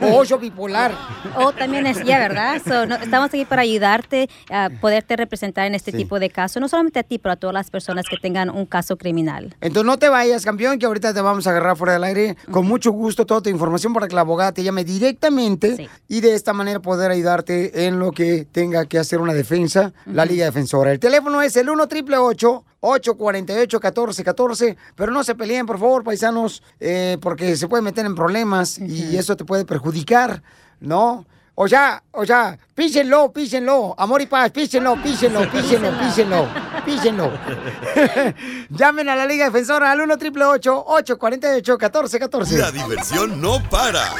O 0.00 0.16
oso 0.20 0.38
bipolar. 0.38 0.92
O 1.36 1.52
también 1.52 1.86
es, 1.86 2.02
ya, 2.04 2.18
¿verdad? 2.18 2.60
So, 2.64 2.86
no- 2.86 2.94
estamos 2.96 3.28
aquí 3.28 3.44
para 3.44 3.62
ayudarte 3.62 4.28
a 4.48 4.70
poderte 4.80 5.16
representar 5.16 5.66
en 5.66 5.74
este 5.74 5.90
Sí. 5.90 5.96
tipo 5.96 6.20
de 6.20 6.30
casos, 6.30 6.60
no 6.60 6.68
solamente 6.68 7.00
a 7.00 7.02
ti, 7.02 7.18
pero 7.18 7.32
a 7.32 7.36
todas 7.36 7.54
las 7.54 7.68
personas 7.70 8.06
que 8.08 8.16
tengan 8.16 8.48
un 8.50 8.64
caso 8.66 8.96
criminal. 8.96 9.56
Entonces 9.60 9.84
no 9.86 9.98
te 9.98 10.08
vayas, 10.08 10.44
campeón, 10.44 10.78
que 10.78 10.86
ahorita 10.86 11.12
te 11.12 11.20
vamos 11.20 11.46
a 11.46 11.50
agarrar 11.50 11.76
fuera 11.76 11.94
del 11.94 12.04
aire. 12.04 12.36
Con 12.50 12.66
mucho 12.66 12.92
gusto 12.92 13.26
toda 13.26 13.40
tu 13.42 13.50
información 13.50 13.92
para 13.92 14.06
que 14.06 14.14
la 14.14 14.20
abogada 14.20 14.52
te 14.52 14.62
llame 14.62 14.84
directamente 14.84 15.88
y 16.06 16.20
de 16.20 16.34
esta 16.34 16.52
manera 16.52 16.78
poder 16.80 17.10
ayudarte 17.10 17.86
en 17.86 17.98
lo 17.98 18.12
que 18.12 18.44
tenga 18.44 18.86
que 18.86 18.98
hacer 19.00 19.20
una 19.20 19.32
defensa, 19.34 19.92
la 20.06 20.24
Liga 20.24 20.44
Defensora. 20.44 20.92
El 20.92 21.00
teléfono 21.00 21.42
es 21.42 21.56
el 21.56 21.68
1 21.70 21.82
888 21.84 22.64
848 22.82 23.78
1414 23.78 24.76
pero 24.94 25.12
no 25.12 25.24
se 25.24 25.34
peleen, 25.34 25.66
por 25.66 25.78
favor, 25.78 26.04
paisanos, 26.04 26.62
eh, 26.80 27.16
porque 27.20 27.56
se 27.56 27.68
pueden 27.68 27.84
meter 27.84 28.04
en 28.04 28.14
problemas 28.14 28.78
y 28.78 29.16
eso 29.16 29.36
te 29.36 29.44
puede 29.44 29.64
perjudicar, 29.64 30.42
¿no? 30.80 31.24
O 31.54 31.68
sea, 31.68 32.02
o 32.12 32.24
sea, 32.24 32.58
písenlo, 32.74 33.30
písenlo, 33.30 33.94
amor 33.98 34.22
y 34.22 34.26
paz, 34.26 34.50
písenlo, 34.50 35.00
písenlo, 35.02 35.50
písenlo, 35.50 35.90
písenlo, 36.00 36.48
písenlo. 36.84 37.30
Llamen 38.70 39.08
a 39.10 39.16
la 39.16 39.26
Liga 39.26 39.44
Defensora 39.44 39.92
al 39.92 40.00
1 40.00 40.14
888 40.14 40.84
848 40.86 41.72
1414 41.72 42.58
La 42.58 42.70
diversión 42.70 43.40
no 43.40 43.62
para 43.68 44.14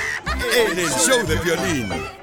en 0.55 0.79
el 0.79 0.91
show 0.91 1.27
de 1.27 1.37
violín. 1.37 2.22